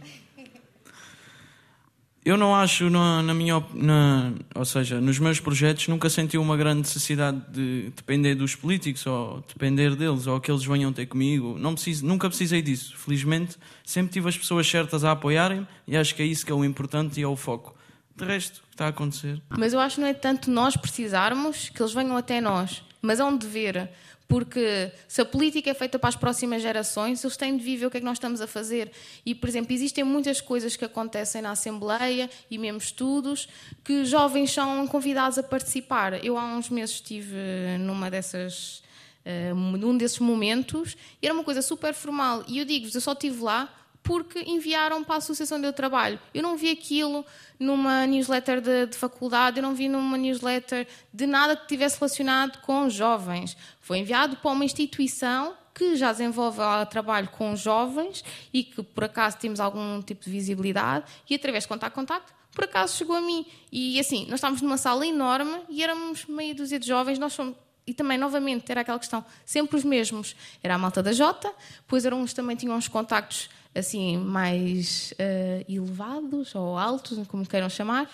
Eu 2.25 2.37
não 2.37 2.55
acho, 2.55 2.89
na, 2.89 3.21
na 3.21 3.35
minha 3.35 3.61
na, 3.75 4.33
ou 4.55 4.65
seja, 4.65 5.01
nos 5.01 5.19
meus 5.19 5.41
projetos 5.41 5.89
nunca 5.89 6.09
senti 6.09 6.39
uma 6.39 6.57
grande 6.57 6.79
necessidade 6.79 7.43
de 7.51 7.91
depender 7.97 8.37
dos 8.37 8.55
políticos 8.55 9.05
ou 9.07 9.43
depender 9.49 9.97
deles 9.97 10.29
ou 10.29 10.41
que 10.41 10.49
eles 10.49 10.65
venham 10.65 10.93
ter 10.93 11.07
comigo. 11.07 11.59
Não 11.59 11.75
preciso, 11.75 12.07
nunca 12.07 12.29
precisei 12.29 12.63
disso. 12.63 12.97
Felizmente, 12.97 13.57
sempre 13.85 14.13
tive 14.13 14.29
as 14.29 14.39
pessoas 14.39 14.69
certas 14.69 15.03
a 15.03 15.11
apoiarem 15.11 15.67
e 15.85 15.97
acho 15.97 16.15
que 16.15 16.23
é 16.23 16.25
isso 16.25 16.47
que 16.47 16.53
é 16.53 16.55
o 16.55 16.65
importante 16.65 17.19
e 17.19 17.25
é 17.25 17.27
o 17.27 17.35
foco. 17.35 17.75
De 18.15 18.25
resto, 18.25 18.63
está 18.71 18.87
a 18.87 18.89
acontecer. 18.91 19.43
Mas 19.59 19.73
eu 19.73 19.81
acho 19.81 19.97
que 19.97 20.03
não 20.03 20.09
é 20.09 20.15
tanto 20.15 20.49
nós 20.49 20.77
precisarmos 20.77 21.71
que 21.71 21.83
eles 21.83 21.93
venham 21.93 22.17
até 22.17 22.41
nós, 22.41 22.85
mas 23.03 23.19
é 23.19 23.25
um 23.25 23.37
dever 23.37 23.91
porque 24.33 24.91
se 25.07 25.21
a 25.21 25.27
política 25.27 25.69
é 25.69 25.75
feita 25.75 25.99
para 25.99 26.09
as 26.09 26.17
próximas 26.17 26.63
gerações, 26.63 27.23
eles 27.23 27.37
têm 27.37 27.55
de 27.55 27.63
viver 27.63 27.85
o 27.85 27.91
que 27.91 27.99
é 27.99 28.01
que 28.01 28.07
nós 28.07 28.17
estamos 28.17 28.41
a 28.41 28.47
fazer. 28.47 28.91
E, 29.27 29.35
por 29.35 29.47
exemplo, 29.47 29.75
existem 29.75 30.03
muitas 30.03 30.41
coisas 30.41 30.75
que 30.75 30.87
acontecem 30.87 31.43
na 31.43 31.51
Assembleia 31.51 32.31
e 32.51 32.57
mesmo 32.57 32.79
estudos 32.79 33.47
que 33.85 34.07
jovens 34.07 34.51
são 34.51 34.87
convidados 34.87 35.37
a 35.37 35.43
participar. 35.43 36.25
Eu 36.25 36.39
há 36.39 36.47
uns 36.47 36.71
meses 36.71 36.95
estive 36.95 37.37
numa 37.81 38.11
dessas, 38.11 38.83
uh, 39.27 39.55
num 39.55 39.99
desses 39.99 40.19
momentos 40.19 40.97
e 41.21 41.27
era 41.27 41.35
uma 41.35 41.45
coisa 41.45 41.61
super 41.61 41.93
formal. 41.93 42.43
E 42.49 42.59
eu 42.59 42.65
digo-vos, 42.65 42.95
eu 42.95 43.03
só 43.03 43.13
estive 43.13 43.43
lá 43.43 43.69
porque 44.03 44.41
enviaram 44.41 45.05
para 45.05 45.17
a 45.17 45.19
associação 45.19 45.59
onde 45.59 45.67
eu 45.67 45.73
trabalho. 45.73 46.19
Eu 46.35 46.43
não 46.43 46.57
vi 46.57 46.71
aquilo 46.71 47.25
numa 47.59 48.07
newsletter 48.07 48.61
de, 48.61 48.87
de, 48.87 48.97
faculdade, 48.97 49.59
eu 49.59 49.63
não 49.63 49.75
vi 49.75 49.89
numa 49.89 50.17
newsletter 50.17 50.87
de 51.13 51.27
nada 51.27 51.57
que 51.57 51.69
tivesse 51.69 51.99
relacionado 51.99 52.61
com 52.63 52.89
jovens. 52.91 53.57
Foi 53.81 53.99
enviado 53.99 54.37
para 54.37 54.51
uma 54.51 54.65
instituição 54.65 55.55
que 55.75 55.97
já 55.97 56.13
desenvolve 56.13 56.61
trabalho 56.91 57.29
com 57.29 57.57
jovens 57.57 58.25
e 58.53 58.63
que 58.65 58.83
por 58.83 59.05
acaso 59.05 59.39
temos 59.39 59.61
algum 59.61 60.03
tipo 60.03 60.25
de 60.25 60.31
visibilidade 60.31 61.07
e 61.29 61.35
através 61.35 61.65
de 61.65 61.69
contato 61.69 61.95
contacto 61.95 62.33
por 62.55 62.65
acaso 62.65 62.95
chegou 62.97 63.17
a 63.17 63.21
mim 63.23 63.47
e 63.71 63.99
assim 63.99 64.27
nós 64.27 64.35
estávamos 64.35 64.61
numa 64.61 64.77
sala 64.77 65.07
enorme 65.07 65.63
e 65.71 65.83
éramos 65.83 66.27
meia 66.27 66.55
dúzia 66.55 66.79
de 66.79 66.87
jovens 66.87 67.19
nós 67.19 67.33
somos 67.33 67.57
e 67.87 67.93
também, 67.93 68.17
novamente, 68.17 68.71
era 68.71 68.83
aquela 68.83 68.99
questão, 68.99 69.25
sempre 69.45 69.77
os 69.77 69.85
mesmos. 69.85 70.37
Era 70.63 70.75
a 70.75 70.79
malta 70.79 71.03
da 71.03 71.13
Jota, 71.13 71.53
depois 71.79 72.05
eram 72.05 72.21
uns 72.21 72.33
também 72.33 72.57
tinham 72.57 72.77
uns 72.77 72.89
contactos 72.89 73.51
assim 73.75 74.17
mais 74.19 75.13
uh, 75.13 75.73
elevados 75.73 76.55
ou 76.55 76.77
altos, 76.77 77.27
como 77.27 77.47
queiram 77.47 77.69
chamar, 77.69 78.11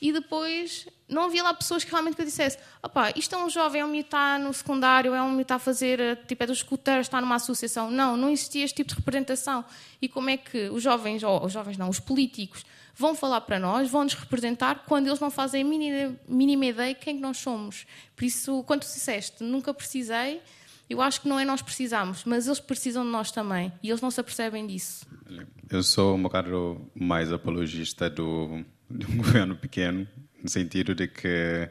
e 0.00 0.12
depois 0.12 0.88
não 1.08 1.24
havia 1.24 1.44
lá 1.44 1.54
pessoas 1.54 1.84
que 1.84 1.90
realmente 1.90 2.16
que 2.16 2.22
eu 2.22 2.26
dissesse 2.26 2.58
opá, 2.82 3.12
isto 3.14 3.32
é 3.36 3.38
um 3.38 3.48
jovem, 3.48 3.82
é 3.82 3.84
um 3.84 3.88
miúdo 3.88 4.06
está 4.06 4.36
no 4.36 4.52
secundário, 4.52 5.14
é 5.14 5.22
um 5.22 5.28
miúdo 5.28 5.42
está 5.42 5.54
a 5.54 5.58
fazer, 5.60 6.00
eh, 6.00 6.16
tipo, 6.16 6.42
é 6.42 6.46
dos 6.46 6.58
escuteiros, 6.58 7.06
está 7.06 7.20
numa 7.20 7.36
associação. 7.36 7.88
Não, 7.88 8.16
não 8.16 8.28
existia 8.28 8.64
este 8.64 8.76
tipo 8.76 8.88
de 8.88 8.96
representação. 8.96 9.64
E 10.00 10.08
como 10.08 10.28
é 10.28 10.36
que 10.36 10.68
os 10.70 10.82
jovens, 10.82 11.22
ou 11.22 11.44
os 11.44 11.52
jovens 11.52 11.76
não, 11.78 11.88
os 11.88 12.00
políticos, 12.00 12.64
vão 12.94 13.14
falar 13.14 13.40
para 13.42 13.58
nós, 13.58 13.90
vão 13.90 14.04
nos 14.04 14.14
representar, 14.14 14.84
quando 14.86 15.06
eles 15.06 15.20
não 15.20 15.30
fazem 15.30 15.62
a 15.62 15.64
mínima, 15.64 16.16
mínima 16.28 16.66
ideia 16.66 16.94
de 16.94 17.00
quem 17.00 17.16
que 17.16 17.22
nós 17.22 17.38
somos. 17.38 17.86
Por 18.14 18.24
isso, 18.24 18.62
quando 18.64 18.80
tu 18.80 18.86
disseste, 18.86 19.42
nunca 19.42 19.72
precisei, 19.72 20.40
eu 20.88 21.00
acho 21.00 21.22
que 21.22 21.28
não 21.28 21.40
é 21.40 21.44
nós 21.44 21.62
precisamos, 21.62 22.24
mas 22.24 22.46
eles 22.46 22.60
precisam 22.60 23.04
de 23.04 23.10
nós 23.10 23.30
também 23.30 23.72
e 23.82 23.88
eles 23.88 24.00
não 24.00 24.10
se 24.10 24.20
apercebem 24.20 24.66
disso. 24.66 25.06
Eu 25.70 25.82
sou 25.82 26.16
um 26.16 26.22
bocado 26.22 26.90
mais 26.94 27.32
apologista 27.32 28.10
do, 28.10 28.62
de 28.90 29.06
um 29.06 29.16
governo 29.18 29.56
pequeno, 29.56 30.06
no 30.42 30.48
sentido 30.48 30.94
de 30.94 31.08
que 31.08 31.68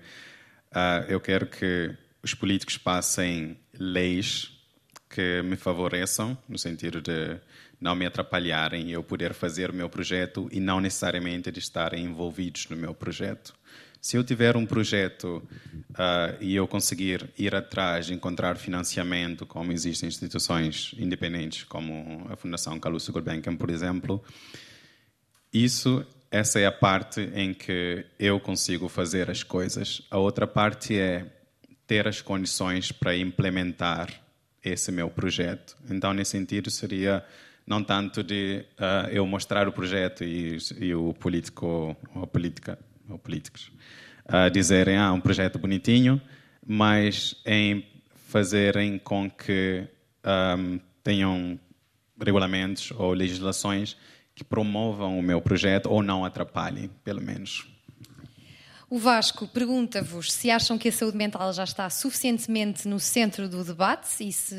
uh, 0.72 1.06
eu 1.08 1.20
quero 1.20 1.46
que 1.46 1.96
os 2.24 2.34
políticos 2.34 2.78
passem 2.78 3.58
leis 3.78 4.58
que 5.10 5.42
me 5.44 5.58
favoreçam, 5.58 6.38
no 6.48 6.58
sentido 6.58 7.02
de 7.02 7.40
não 7.82 7.96
me 7.96 8.06
atrapalharem 8.06 8.90
e 8.90 8.92
eu 8.92 9.04
poder 9.04 9.34
fazer 9.34 9.72
o 9.72 9.74
meu 9.74 9.90
projeto 9.90 10.48
e 10.52 10.60
não 10.60 10.80
necessariamente 10.80 11.52
de 11.52 11.60
estarem 11.60 12.06
envolvidos 12.06 12.70
no 12.70 12.78
meu 12.78 12.94
projeto. 12.94 13.56
Se 14.00 14.18
eu 14.18 14.24
tiver 14.24 14.56
um 14.56 14.66
projeto 14.66 15.44
uh, 15.92 16.38
e 16.40 16.56
eu 16.56 16.68
conseguir 16.68 17.30
ir 17.38 17.54
atrás, 17.54 18.10
encontrar 18.10 18.58
financiamento, 18.58 19.46
como 19.46 19.72
existem 19.72 20.10
instituições 20.10 20.94
independentes, 20.98 21.64
como 21.64 22.26
a 22.30 22.36
Fundação 22.36 22.80
Calouste 22.80 23.12
Gulbenkian, 23.12 23.56
por 23.56 23.70
exemplo, 23.70 24.24
isso 25.54 26.06
essa 26.32 26.60
é 26.60 26.66
a 26.66 26.72
parte 26.72 27.20
em 27.36 27.54
que 27.54 28.06
eu 28.18 28.40
consigo 28.40 28.88
fazer 28.88 29.30
as 29.30 29.44
coisas. 29.44 30.02
A 30.10 30.18
outra 30.18 30.48
parte 30.48 30.98
é 30.98 31.26
ter 31.86 32.08
as 32.08 32.22
condições 32.22 32.92
para 32.92 33.16
implementar 33.18 34.10
esse 34.64 34.92
meu 34.92 35.10
projeto. 35.10 35.76
Então, 35.90 36.14
nesse 36.14 36.32
sentido, 36.32 36.72
seria 36.72 37.24
não 37.72 37.82
tanto 37.82 38.22
de 38.22 38.66
uh, 38.74 39.10
eu 39.10 39.26
mostrar 39.26 39.66
o 39.66 39.72
projeto 39.72 40.26
e, 40.26 40.58
e 40.78 40.94
o 40.94 41.14
político 41.14 41.96
ou 42.14 42.28
política 42.28 42.78
ou 43.10 43.18
políticos 43.18 43.72
uh, 44.26 44.52
dizerem 44.52 44.98
ah 44.98 45.14
um 45.14 45.22
projeto 45.22 45.58
bonitinho, 45.58 46.22
mas 46.68 47.42
em 47.46 47.86
fazerem 48.28 49.00
com 49.00 49.32
que 49.32 49.88
um, 50.58 50.80
tenham 51.02 51.58
regulamentos 52.20 52.92
ou 52.98 53.14
legislações 53.14 53.96
que 54.36 54.44
promovam 54.44 55.18
o 55.18 55.24
meu 55.24 55.42
projeto 55.42 55.90
ou 55.90 56.04
não 56.04 56.26
atrapalhem, 56.26 56.90
pelo 57.06 57.22
menos. 57.22 57.68
O 58.92 59.00
Vasco 59.00 59.48
pergunta-vos 59.48 60.34
se 60.34 60.52
acham 60.52 60.78
que 60.78 60.89
a 60.89 60.92
saúde 60.92 61.16
mental 61.16 61.54
já 61.54 61.64
está 61.64 61.89
suficientemente 61.89 62.89
no 62.89 63.00
centro 63.00 63.48
do 63.48 63.64
debate 63.64 64.10
e 64.20 64.34
se 64.34 64.54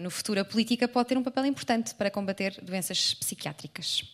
no 0.00 0.08
futuro 0.08 0.38
a 0.38 0.44
política 0.44 0.86
pode 0.86 1.08
ter 1.08 1.18
um 1.18 1.22
papel 1.24 1.46
importante 1.46 1.92
para 1.96 2.08
combater 2.08 2.60
doenças 2.62 3.12
psiquiátricas. 3.14 4.04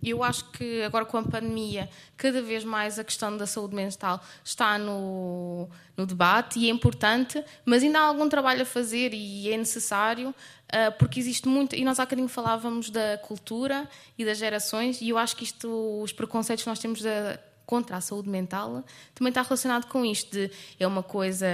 Eu 0.00 0.22
acho 0.22 0.48
que 0.52 0.82
agora 0.82 1.04
com 1.04 1.16
a 1.16 1.22
pandemia, 1.24 1.90
cada 2.16 2.40
vez 2.40 2.62
mais 2.62 2.96
a 2.96 3.02
questão 3.02 3.36
da 3.36 3.44
saúde 3.44 3.74
mental 3.74 4.22
está 4.44 4.78
no, 4.78 5.68
no 5.96 6.06
debate 6.06 6.60
e 6.60 6.68
é 6.68 6.70
importante, 6.70 7.42
mas 7.64 7.82
ainda 7.82 7.98
há 7.98 8.02
algum 8.02 8.28
trabalho 8.28 8.62
a 8.62 8.64
fazer 8.64 9.12
e 9.12 9.52
é 9.52 9.56
necessário, 9.56 10.28
uh, 10.28 10.96
porque 10.96 11.18
existe 11.18 11.48
muito. 11.48 11.74
E 11.74 11.84
nós 11.84 11.98
há 11.98 12.04
bocadinho 12.04 12.28
falávamos 12.28 12.88
da 12.88 13.18
cultura 13.18 13.90
e 14.16 14.24
das 14.24 14.38
gerações, 14.38 15.00
e 15.00 15.08
eu 15.08 15.18
acho 15.18 15.34
que 15.34 15.42
isto, 15.42 16.00
os 16.00 16.12
preconceitos 16.12 16.62
que 16.62 16.70
nós 16.70 16.78
temos 16.78 17.02
da 17.02 17.36
contra 17.66 17.96
a 17.96 18.00
saúde 18.00 18.28
mental 18.28 18.84
também 19.14 19.30
está 19.30 19.42
relacionado 19.42 19.86
com 19.86 20.04
isto 20.04 20.30
de 20.30 20.50
é 20.78 20.86
uma 20.86 21.02
coisa 21.02 21.46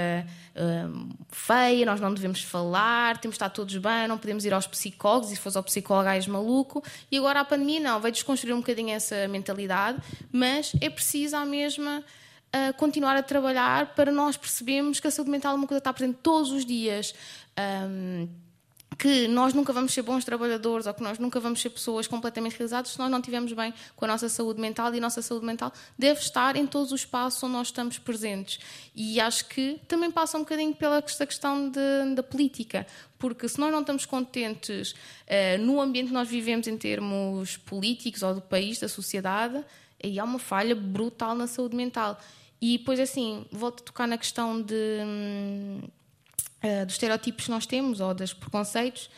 hum, 0.54 1.08
feia, 1.30 1.86
nós 1.86 2.00
não 2.00 2.12
devemos 2.12 2.42
falar, 2.42 3.18
temos 3.18 3.34
de 3.34 3.36
estar 3.36 3.48
todos 3.48 3.74
bem, 3.78 4.06
não 4.06 4.18
podemos 4.18 4.44
ir 4.44 4.52
aos 4.52 4.66
psicólogos, 4.66 5.32
e 5.32 5.36
se 5.36 5.40
fosse 5.40 5.56
ao 5.56 5.64
psicólogo 5.64 6.08
és 6.10 6.26
maluco, 6.26 6.84
e 7.10 7.16
agora 7.16 7.40
a 7.40 7.44
pandemia 7.44 7.80
não, 7.80 8.00
vai 8.00 8.12
desconstruir 8.12 8.52
um 8.52 8.58
bocadinho 8.58 8.90
essa 8.90 9.26
mentalidade, 9.26 9.98
mas 10.30 10.72
é 10.80 10.90
preciso 10.90 11.36
à 11.36 11.46
mesma 11.46 12.04
uh, 12.54 12.74
continuar 12.76 13.16
a 13.16 13.22
trabalhar 13.22 13.94
para 13.94 14.12
nós 14.12 14.36
percebermos 14.36 15.00
que 15.00 15.06
a 15.06 15.10
saúde 15.10 15.30
mental 15.30 15.52
é 15.52 15.56
uma 15.56 15.66
coisa 15.66 15.80
que 15.80 15.88
está 15.88 15.92
presente 15.92 16.18
todos 16.22 16.52
os 16.52 16.66
dias. 16.66 17.14
Um, 17.58 18.28
que 19.02 19.26
nós 19.26 19.52
nunca 19.52 19.72
vamos 19.72 19.92
ser 19.92 20.02
bons 20.02 20.24
trabalhadores 20.24 20.86
ou 20.86 20.94
que 20.94 21.02
nós 21.02 21.18
nunca 21.18 21.40
vamos 21.40 21.60
ser 21.60 21.70
pessoas 21.70 22.06
completamente 22.06 22.52
realizadas 22.52 22.92
se 22.92 22.98
nós 23.00 23.10
não 23.10 23.18
estivermos 23.18 23.52
bem 23.52 23.74
com 23.96 24.04
a 24.04 24.08
nossa 24.08 24.28
saúde 24.28 24.60
mental 24.60 24.94
e 24.94 24.98
a 24.98 25.00
nossa 25.00 25.20
saúde 25.20 25.44
mental 25.44 25.72
deve 25.98 26.20
estar 26.20 26.54
em 26.54 26.68
todos 26.68 26.92
os 26.92 27.00
espaços 27.00 27.42
onde 27.42 27.52
nós 27.52 27.66
estamos 27.66 27.98
presentes. 27.98 28.60
E 28.94 29.20
acho 29.20 29.48
que 29.48 29.80
também 29.88 30.08
passa 30.08 30.38
um 30.38 30.42
bocadinho 30.42 30.72
pela 30.72 31.02
questão 31.02 31.68
de, 31.68 32.14
da 32.14 32.22
política, 32.22 32.86
porque 33.18 33.48
se 33.48 33.58
nós 33.58 33.72
não 33.72 33.80
estamos 33.80 34.06
contentes 34.06 34.92
uh, 34.92 35.60
no 35.60 35.80
ambiente 35.80 36.06
que 36.06 36.14
nós 36.14 36.28
vivemos 36.28 36.68
em 36.68 36.78
termos 36.78 37.56
políticos 37.56 38.22
ou 38.22 38.36
do 38.36 38.40
país, 38.40 38.78
da 38.78 38.88
sociedade, 38.88 39.64
aí 40.00 40.16
há 40.16 40.22
uma 40.22 40.38
falha 40.38 40.76
brutal 40.76 41.34
na 41.34 41.48
saúde 41.48 41.74
mental. 41.74 42.20
E 42.60 42.78
depois, 42.78 43.00
assim, 43.00 43.44
volto 43.50 43.80
a 43.80 43.84
tocar 43.84 44.06
na 44.06 44.16
questão 44.16 44.62
de. 44.62 45.00
Hum, 45.04 45.80
uh, 46.62 46.86
dos 46.86 46.94
estereótipos 46.94 47.44
que 47.46 47.50
nós 47.50 47.66
temos 47.66 48.00
ou 48.00 48.14
dos 48.14 48.32
preconceitos, 48.32 49.10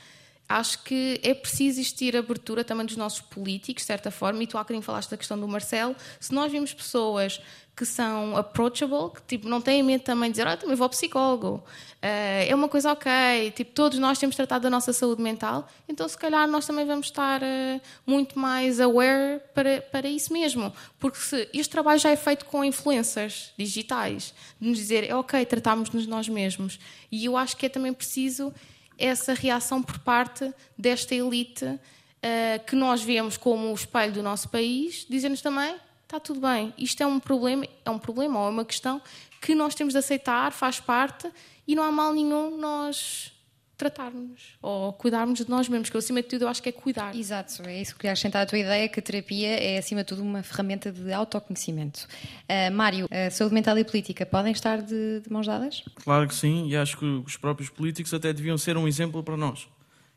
acho 0.49 0.83
que 0.83 1.21
é 1.23 1.35
preciso 1.35 1.81
existir 1.81 2.17
abertura 2.17 2.63
também 2.63 2.87
dos 2.87 2.97
nossos 2.97 3.21
políticos, 3.21 3.83
de 3.83 3.87
certa 3.87 4.11
forma, 4.11 4.43
e 4.43 4.47
tu 4.47 4.57
há 4.59 4.61
bocadinho 4.61 4.83
falaste 4.83 5.11
da 5.11 5.17
questão 5.17 5.39
do 5.39 5.49
Marcelo, 5.49 5.97
se 6.21 6.33
nós 6.35 6.51
vimos 6.53 6.73
pessoas 6.75 7.41
que 7.77 7.85
são 7.85 8.37
approachable, 8.37 9.11
que 9.15 9.23
tipo, 9.23 9.49
não 9.49 9.61
têm 9.61 9.83
medo 9.83 10.03
também 10.05 10.31
de 10.31 10.37
dizer, 10.37 10.47
ah, 10.47 10.57
também 10.57 10.77
vou 10.77 10.85
ao 10.85 10.91
psicólogo, 10.91 11.57
uh, 11.57 11.63
é 12.03 12.55
uma 12.55 12.69
coisa 12.69 12.93
ok, 12.93 13.51
tipo, 13.51 13.73
todos 13.73 13.99
nós 13.99 14.17
temos 14.17 14.37
tratado 14.37 14.63
da 14.63 14.71
nossa 14.71 14.93
saúde 14.93 15.21
mental, 15.21 15.69
então 15.89 16.09
se 16.09 16.17
calhar 16.17 16.47
nós 16.47 16.67
também 16.67 16.87
vamos 16.87 17.07
estar 17.07 17.43
uh, 17.43 17.81
muito 18.07 18.39
mais 18.39 18.81
aware 18.81 19.41
para, 19.53 19.81
para 19.81 20.09
isso 20.09 20.33
mesmo, 20.33 20.73
porque 21.01 21.19
se 21.19 21.49
este 21.53 21.71
trabalho 21.71 21.99
já 21.99 22.11
é 22.11 22.17
feito 22.17 22.45
com 22.45 22.65
influencers 22.65 23.53
digitais, 23.59 24.33
de 24.61 24.69
nos 24.69 24.79
dizer, 24.79 25.03
é 25.11 25.15
ok, 25.15 25.45
tratarmos-nos 25.45 26.07
nós 26.07 26.29
mesmos, 26.29 26.79
e 27.11 27.25
eu 27.25 27.37
acho 27.37 27.57
que 27.57 27.67
é 27.67 27.69
também 27.69 27.93
preciso 27.93 28.55
essa 28.97 29.35
reação 29.35 29.83
por 29.83 29.99
parte 29.99 30.53
desta 30.79 31.13
elite 31.13 31.65
uh, 31.65 32.65
que 32.65 32.77
nós 32.77 33.03
vemos 33.03 33.37
como 33.37 33.73
o 33.73 33.75
espelho 33.75 34.13
do 34.13 34.23
nosso 34.23 34.49
país, 34.49 35.05
dizendo-nos 35.11 35.43
também 35.43 35.75
está 36.15 36.21
tudo 36.21 36.41
bem. 36.41 36.73
Isto 36.79 37.03
é 37.03 37.07
um 37.07 37.19
problema, 37.19 37.67
é 37.85 37.91
um 37.91 37.99
problema 37.99 38.39
ou 38.41 38.47
é 38.47 38.51
uma 38.51 38.65
questão 38.65 39.01
que 39.41 39.55
nós 39.55 39.75
temos 39.75 39.93
de 39.93 39.99
aceitar, 39.99 40.53
faz 40.53 40.81
parte 40.81 41.31
e 41.67 41.75
não 41.75 41.83
há 41.83 41.91
mal 41.91 42.13
nenhum 42.13 42.57
nós 42.57 43.33
tratarmos 43.77 44.57
ou 44.63 44.93
cuidarmos 44.93 45.41
de 45.41 45.51
nós 45.51 45.69
mesmos, 45.69 45.91
que 45.91 45.97
acima 45.97 46.23
de 46.23 46.29
tudo 46.29 46.43
eu 46.43 46.49
acho 46.49 46.63
que 46.63 46.69
é 46.69 46.73
cuidar. 46.73 47.15
Exato, 47.15 47.63
é 47.67 47.81
isso 47.81 47.93
que 47.93 47.99
queria 47.99 48.13
acrescentar 48.13 48.43
a 48.43 48.47
tua 48.47 48.59
ideia, 48.59 48.89
que 48.89 49.01
a 49.01 49.03
terapia 49.03 49.49
é 49.49 49.79
acima 49.79 50.03
de 50.03 50.07
tudo 50.07 50.23
uma 50.23 50.45
ferramenta 50.45 50.93
de 50.93 51.13
autoconhecimento. 51.13 52.07
Uh, 52.49 52.73
Mário, 52.73 53.09
a 53.11 53.31
saúde 53.31 53.53
mental 53.53 53.77
e 53.77 53.85
política 53.85 54.25
podem 54.25 54.53
estar 54.53 54.81
de, 54.81 55.21
de, 55.21 55.33
mãos 55.33 55.47
dadas? 55.47 55.83
Claro 55.97 56.29
que 56.29 56.35
sim, 56.35 56.69
e 56.69 56.77
acho 56.77 56.97
que 56.97 57.05
os 57.05 57.37
próprios 57.37 57.69
políticos 57.69 58.15
até 58.15 58.33
deviam 58.33 58.57
ser 58.57 58.77
um 58.77 58.87
exemplo 58.87 59.23
para 59.25 59.37
nós. 59.37 59.67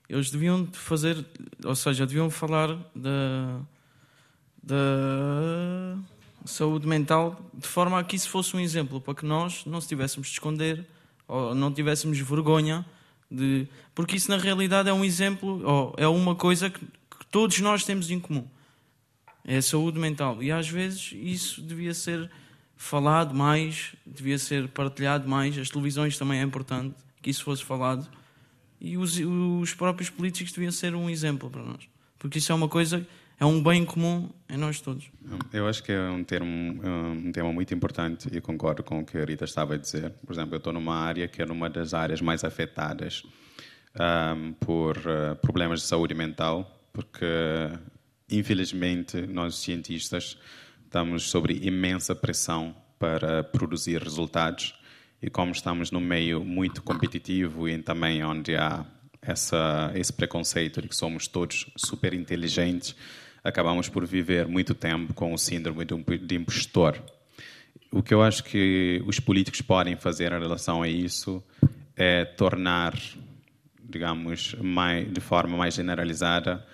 Eles 0.08 0.30
deviam 0.30 0.68
fazer, 0.72 1.26
ou 1.66 1.76
seja, 1.76 2.06
deviam 2.06 2.30
falar 2.30 2.78
da 2.96 3.60
da 4.68 5.98
saúde 6.46 6.86
mental, 6.86 7.40
de 7.54 7.68
forma 7.68 8.00
a 8.00 8.04
que 8.04 8.16
isso 8.16 8.30
fosse 8.30 8.56
um 8.56 8.60
exemplo, 8.60 9.00
para 9.00 9.16
que 9.16 9.26
nós 9.26 9.66
não 9.66 9.80
se 9.80 9.88
tivéssemos 9.88 10.28
de 10.28 10.34
esconder 10.34 10.86
ou 11.28 11.56
não 11.56 11.72
tivéssemos 11.72 12.20
vergonha 12.20 12.86
de. 13.32 13.68
Porque 13.96 14.18
isso 14.18 14.30
na 14.30 14.38
realidade 14.38 14.90
é 14.90 14.94
um 14.94 15.06
exemplo, 15.06 15.62
ou 15.66 15.96
é 15.98 16.08
uma 16.08 16.36
coisa 16.36 16.70
que, 16.70 16.80
que 16.80 17.26
todos 17.32 17.60
nós 17.60 17.86
temos 17.86 18.12
em 18.12 18.20
comum. 18.20 18.46
É 19.46 19.58
a 19.58 19.62
saúde 19.62 19.98
mental. 19.98 20.44
E 20.44 20.52
às 20.52 20.68
vezes 20.68 21.14
isso 21.14 21.62
devia 21.62 21.94
ser 21.94 22.30
falado 22.76 23.34
mais, 23.34 23.96
devia 24.06 24.38
ser 24.38 24.68
partilhado 24.68 25.28
mais. 25.28 25.58
As 25.58 25.70
televisões 25.70 26.18
também 26.18 26.40
é 26.40 26.44
importante 26.44 26.96
que 27.22 27.30
isso 27.30 27.44
fosse 27.46 27.64
falado. 27.64 28.06
E 28.82 28.98
os, 28.98 29.18
os 29.18 29.74
próprios 29.74 30.10
políticos 30.10 30.52
deviam 30.52 30.72
ser 30.72 30.94
um 30.94 31.10
exemplo 31.10 31.50
para 31.50 31.64
nós. 31.64 31.88
Porque 32.20 32.40
isso 32.40 32.52
é 32.52 32.56
uma 32.56 32.68
coisa 32.68 33.08
é 33.40 33.46
um 33.46 33.62
bem 33.62 33.86
comum 33.86 34.30
em 34.50 34.58
nós 34.58 34.82
todos. 34.82 35.10
Eu 35.54 35.68
acho 35.68 35.84
que 35.84 35.92
é 35.92 36.10
um, 36.10 36.24
termo, 36.24 36.82
um 36.84 37.32
tema 37.32 37.54
muito 37.54 37.74
importante 37.74 38.28
e 38.32 38.42
concordo 38.42 38.84
com 38.84 39.00
o 39.00 39.06
que 39.06 39.18
a 39.18 39.26
Rita 39.26 39.46
estava 39.46 39.76
a 39.76 39.78
dizer. 39.78 40.12
Por 40.26 40.34
exemplo, 40.34 40.56
eu 40.56 40.58
estou 40.58 40.74
numa 40.74 40.96
área 40.96 41.28
que 41.28 41.42
é 41.42 41.46
uma 41.46 41.70
das 41.70 41.94
áreas 41.94 42.22
mais 42.22 42.44
afetadas 42.44 43.24
um, 43.96 44.54
por 44.54 44.98
uh, 44.98 45.36
problemas 45.42 45.82
de 45.82 45.88
saúde 45.88 46.14
mental, 46.14 46.90
porque 46.92 47.26
infelizmente 48.30 49.22
nós 49.28 49.56
cientistas 49.56 50.38
estamos 50.84 51.30
sob 51.30 51.54
imensa 51.54 52.16
pressão 52.16 52.76
para 52.98 53.44
produzir 53.44 54.02
resultados 54.02 54.74
e 55.22 55.30
como 55.30 55.52
estamos 55.52 55.92
num 55.92 56.00
meio 56.00 56.44
muito 56.44 56.82
competitivo 56.82 57.68
e 57.68 57.78
também 57.80 58.24
onde 58.24 58.56
há 58.56 58.86
essa, 59.22 59.92
esse 59.96 60.14
preconceito 60.14 60.82
de 60.82 60.88
que 60.88 60.96
somos 60.96 61.28
todos 61.28 61.72
super 61.76 62.14
inteligentes, 62.14 62.96
acabamos 63.44 63.90
por 63.90 64.06
viver 64.06 64.48
muito 64.48 64.74
tempo 64.74 65.14
com 65.14 65.34
o 65.34 65.38
síndrome 65.38 65.86
de 65.86 66.36
impostor. 66.36 67.02
O 67.92 68.04
que 68.04 68.14
eu 68.14 68.22
acho 68.22 68.44
que 68.44 69.02
os 69.06 69.20
políticos 69.20 69.62
podem 69.62 69.96
fazer 69.96 70.32
em 70.32 70.40
relação 70.40 70.82
a 70.82 70.88
isso 70.88 71.44
é 71.96 72.26
tornar, 72.26 72.94
digamos, 73.82 74.56
mais, 74.62 75.12
de 75.12 75.22
forma 75.22 75.58
mais 75.58 75.74
generalizada 75.74 76.66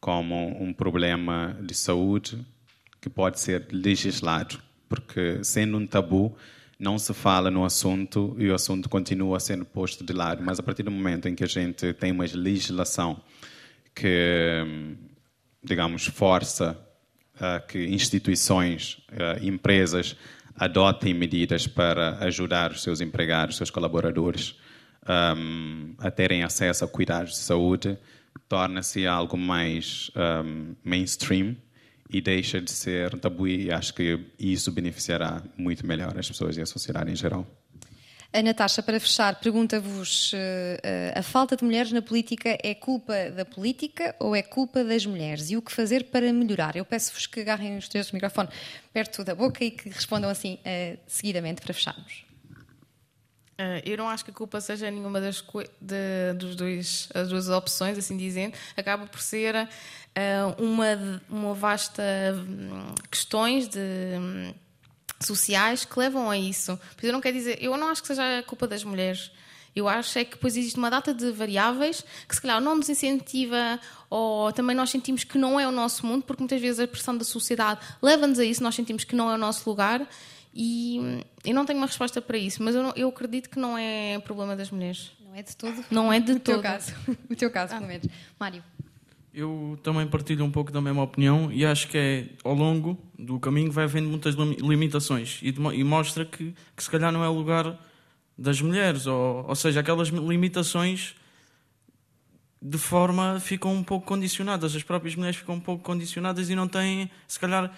como 0.00 0.62
um 0.62 0.72
problema 0.72 1.56
de 1.60 1.74
saúde 1.74 2.38
que 3.00 3.10
pode 3.10 3.40
ser 3.40 3.66
legislado, 3.70 4.58
porque 4.88 5.42
sendo 5.42 5.76
um 5.76 5.86
tabu 5.86 6.34
não 6.78 6.98
se 6.98 7.12
fala 7.12 7.50
no 7.50 7.64
assunto 7.64 8.34
e 8.38 8.48
o 8.48 8.54
assunto 8.54 8.88
continua 8.88 9.38
sendo 9.38 9.66
posto 9.66 10.02
de 10.02 10.12
lado, 10.14 10.42
mas 10.42 10.58
a 10.58 10.62
partir 10.62 10.82
do 10.82 10.90
momento 10.90 11.28
em 11.28 11.34
que 11.34 11.44
a 11.44 11.46
gente 11.46 11.92
tem 11.92 12.10
uma 12.10 12.24
legislação 12.24 13.20
que 13.94 14.64
digamos, 15.62 16.06
força 16.06 16.78
uh, 17.36 17.66
que 17.66 17.86
instituições, 17.86 18.98
uh, 19.12 19.44
empresas 19.44 20.16
adotem 20.56 21.14
medidas 21.14 21.66
para 21.66 22.18
ajudar 22.24 22.70
os 22.70 22.82
seus 22.82 23.00
empregados, 23.00 23.54
os 23.54 23.58
seus 23.58 23.70
colaboradores 23.70 24.58
um, 25.08 25.94
a 25.98 26.10
terem 26.10 26.42
acesso 26.42 26.84
a 26.84 26.88
cuidados 26.88 27.32
de 27.32 27.38
saúde, 27.38 27.98
torna-se 28.48 29.06
algo 29.06 29.36
mais 29.36 30.10
um, 30.44 30.74
mainstream 30.84 31.56
e 32.08 32.20
deixa 32.20 32.60
de 32.60 32.70
ser 32.70 33.18
tabu 33.18 33.46
e 33.46 33.72
acho 33.72 33.94
que 33.94 34.26
isso 34.38 34.70
beneficiará 34.72 35.42
muito 35.56 35.86
melhor 35.86 36.18
as 36.18 36.28
pessoas 36.28 36.56
e 36.56 36.60
a 36.60 36.66
sociedade 36.66 37.10
em 37.10 37.16
geral. 37.16 37.46
A 38.32 38.42
Natasha, 38.42 38.80
para 38.80 39.00
fechar, 39.00 39.40
pergunta-vos: 39.40 40.32
uh, 40.32 40.36
uh, 40.36 41.18
a 41.18 41.22
falta 41.22 41.56
de 41.56 41.64
mulheres 41.64 41.90
na 41.90 42.00
política 42.00 42.56
é 42.62 42.74
culpa 42.76 43.12
da 43.30 43.44
política 43.44 44.14
ou 44.20 44.36
é 44.36 44.42
culpa 44.42 44.84
das 44.84 45.04
mulheres? 45.04 45.50
E 45.50 45.56
o 45.56 45.62
que 45.62 45.72
fazer 45.72 46.04
para 46.04 46.32
melhorar? 46.32 46.76
Eu 46.76 46.84
peço-vos 46.84 47.26
que 47.26 47.40
agarrem 47.40 47.76
os 47.76 47.88
três 47.88 48.08
o 48.10 48.14
microfone 48.14 48.48
perto 48.92 49.24
da 49.24 49.34
boca 49.34 49.64
e 49.64 49.72
que 49.72 49.88
respondam 49.88 50.30
assim 50.30 50.54
uh, 50.54 50.98
seguidamente 51.08 51.60
para 51.60 51.74
fecharmos. 51.74 52.24
eu 53.84 53.96
não 53.98 54.08
acho 54.08 54.24
que 54.24 54.30
a 54.30 54.34
culpa 54.34 54.60
seja 54.60 54.88
nenhuma 54.88 55.20
das 55.20 55.44
de, 55.80 56.32
dos 56.38 56.54
dois, 56.54 57.08
as 57.12 57.28
duas 57.28 57.48
opções, 57.48 57.98
assim 57.98 58.16
dizendo. 58.16 58.56
Acaba 58.76 59.08
por 59.08 59.20
ser 59.20 59.68
uma, 60.56 61.20
uma 61.28 61.54
vasta 61.54 62.02
hum, 62.32 62.94
questões 63.10 63.68
de 63.68 63.80
hum, 64.18 64.54
sociais 65.20 65.84
que 65.84 65.98
levam 65.98 66.30
a 66.30 66.38
isso. 66.38 66.78
Pois 66.96 67.04
eu 67.04 67.12
não 67.12 67.20
quero 67.20 67.36
dizer, 67.36 67.58
eu 67.62 67.76
não 67.76 67.88
acho 67.88 68.02
que 68.02 68.08
seja 68.08 68.38
a 68.38 68.42
culpa 68.42 68.66
das 68.66 68.84
mulheres. 68.84 69.30
Eu 69.74 69.88
acho 69.88 70.18
é 70.18 70.24
que 70.24 70.32
depois 70.32 70.56
existe 70.56 70.76
uma 70.76 70.90
data 70.90 71.14
de 71.14 71.30
variáveis 71.30 72.04
que 72.28 72.34
se 72.34 72.40
calhar 72.40 72.60
não 72.60 72.74
nos 72.74 72.88
incentiva 72.88 73.78
ou 74.08 74.52
também 74.52 74.74
nós 74.74 74.90
sentimos 74.90 75.22
que 75.22 75.38
não 75.38 75.60
é 75.60 75.68
o 75.68 75.70
nosso 75.70 76.04
mundo, 76.04 76.24
porque 76.24 76.42
muitas 76.42 76.60
vezes 76.60 76.80
a 76.80 76.88
pressão 76.88 77.16
da 77.16 77.24
sociedade 77.24 77.80
leva-nos 78.02 78.38
a 78.38 78.44
isso, 78.44 78.62
nós 78.62 78.74
sentimos 78.74 79.04
que 79.04 79.14
não 79.14 79.30
é 79.30 79.34
o 79.34 79.38
nosso 79.38 79.68
lugar 79.68 80.06
e 80.52 81.22
eu 81.44 81.54
não 81.54 81.64
tenho 81.64 81.78
uma 81.78 81.86
resposta 81.86 82.20
para 82.20 82.36
isso, 82.36 82.62
mas 82.62 82.74
eu, 82.74 82.82
não, 82.82 82.92
eu 82.96 83.08
acredito 83.08 83.48
que 83.48 83.58
não 83.58 83.78
é 83.78 84.18
problema 84.18 84.56
das 84.56 84.70
mulheres. 84.70 85.12
Não 85.24 85.34
é 85.36 85.42
de 85.42 85.56
todo? 85.56 85.84
Não 85.90 86.12
é 86.12 86.18
de 86.18 86.32
o 86.32 86.40
todo. 86.40 86.54
Teu 86.54 86.62
caso. 86.62 86.94
o 87.30 87.36
teu 87.36 87.50
caso, 87.50 87.74
ah. 87.74 87.76
pelo 87.76 87.88
menos. 87.88 88.08
Mário. 88.38 88.64
Eu 89.32 89.78
também 89.82 90.06
partilho 90.08 90.44
um 90.44 90.50
pouco 90.50 90.72
da 90.72 90.80
mesma 90.80 91.02
opinião 91.02 91.52
e 91.52 91.64
acho 91.64 91.86
que 91.86 91.96
é 91.96 92.28
ao 92.42 92.52
longo 92.52 92.98
do 93.16 93.38
caminho 93.38 93.70
vai 93.70 93.84
havendo 93.84 94.08
muitas 94.08 94.34
limitações 94.34 95.38
e, 95.40 95.54
e 95.74 95.84
mostra 95.84 96.24
que, 96.24 96.52
que, 96.76 96.82
se 96.82 96.90
calhar 96.90 97.12
não 97.12 97.22
é 97.22 97.28
o 97.28 97.32
lugar 97.32 97.78
das 98.36 98.60
mulheres, 98.60 99.06
ou, 99.06 99.46
ou 99.46 99.54
seja, 99.54 99.80
aquelas 99.80 100.08
limitações 100.08 101.14
de 102.60 102.76
forma 102.76 103.38
ficam 103.38 103.72
um 103.72 103.84
pouco 103.84 104.04
condicionadas, 104.06 104.74
as 104.74 104.82
próprias 104.82 105.14
mulheres 105.14 105.36
ficam 105.36 105.54
um 105.54 105.60
pouco 105.60 105.84
condicionadas 105.84 106.50
e 106.50 106.56
não 106.56 106.66
têm, 106.66 107.08
se 107.28 107.38
calhar, 107.38 107.72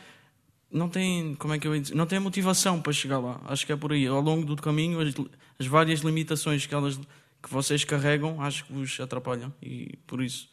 não 0.71 0.89
têm, 0.89 1.35
como 1.35 1.53
é 1.53 1.59
que 1.59 1.69
eu 1.69 1.79
dizer, 1.79 1.95
não 1.95 2.07
têm 2.07 2.19
motivação 2.19 2.81
para 2.81 2.93
chegar 2.93 3.19
lá. 3.19 3.41
Acho 3.45 3.67
que 3.67 3.73
é 3.73 3.77
por 3.77 3.93
aí, 3.93 4.07
ao 4.07 4.21
longo 4.23 4.47
do 4.47 4.57
caminho, 4.57 5.01
as, 5.01 5.15
as 5.59 5.67
várias 5.67 6.01
limitações 6.01 6.65
que 6.65 6.75
elas 6.75 6.99
que 7.43 7.51
vocês 7.51 7.85
carregam, 7.85 8.41
acho 8.41 8.65
que 8.65 8.73
vos 8.73 8.99
atrapalham 9.01 9.53
e 9.61 9.99
por 10.07 10.23
isso 10.23 10.53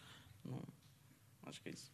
Acho 1.50 1.62
que 1.62 1.70
é 1.70 1.72
isso. 1.72 1.91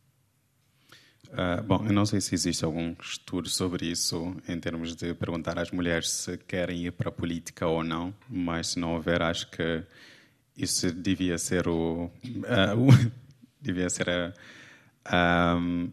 Uh, 1.36 1.61
bom, 1.63 1.86
eu 1.86 1.91
não 1.91 2.05
sei 2.05 2.21
se 2.21 2.33
existe 2.33 2.63
algum 2.63 2.95
estudo 3.01 3.49
sobre 3.49 3.88
isso 3.88 4.38
em 4.47 4.57
termos 4.57 4.95
de 4.95 5.13
perguntar 5.13 5.59
às 5.59 5.69
mulheres 5.69 6.09
se 6.09 6.38
querem 6.38 6.86
ir 6.86 6.91
para 6.93 7.09
a 7.09 7.11
política 7.11 7.67
ou 7.67 7.83
não, 7.83 8.15
mas 8.29 8.67
se 8.67 8.79
não 8.79 8.93
houver, 8.93 9.21
acho 9.21 9.51
que 9.51 9.83
isso 10.55 10.89
devia 10.93 11.38
ser 11.38 11.67
o, 11.67 12.05
uh, 12.05 12.09
o 12.79 13.11
devia 13.61 13.89
ser 13.89 14.33
a, 15.03 15.57
um, 15.57 15.91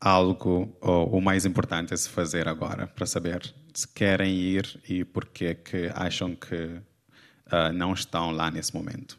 algo 0.00 0.76
o, 0.80 1.18
o, 1.18 1.20
mais 1.20 1.46
importante 1.46 1.94
a 1.94 1.96
se 1.96 2.08
fazer 2.08 2.48
agora 2.48 2.88
para 2.88 3.06
saber 3.06 3.54
se 3.72 3.86
querem 3.86 4.34
ir 4.34 4.80
e 4.88 5.04
porque 5.04 5.54
que 5.54 5.92
acham 5.94 6.34
que 6.34 6.54
uh, 6.56 7.72
não 7.72 7.92
estão 7.92 8.32
lá 8.32 8.50
nesse 8.50 8.74
momento. 8.74 9.16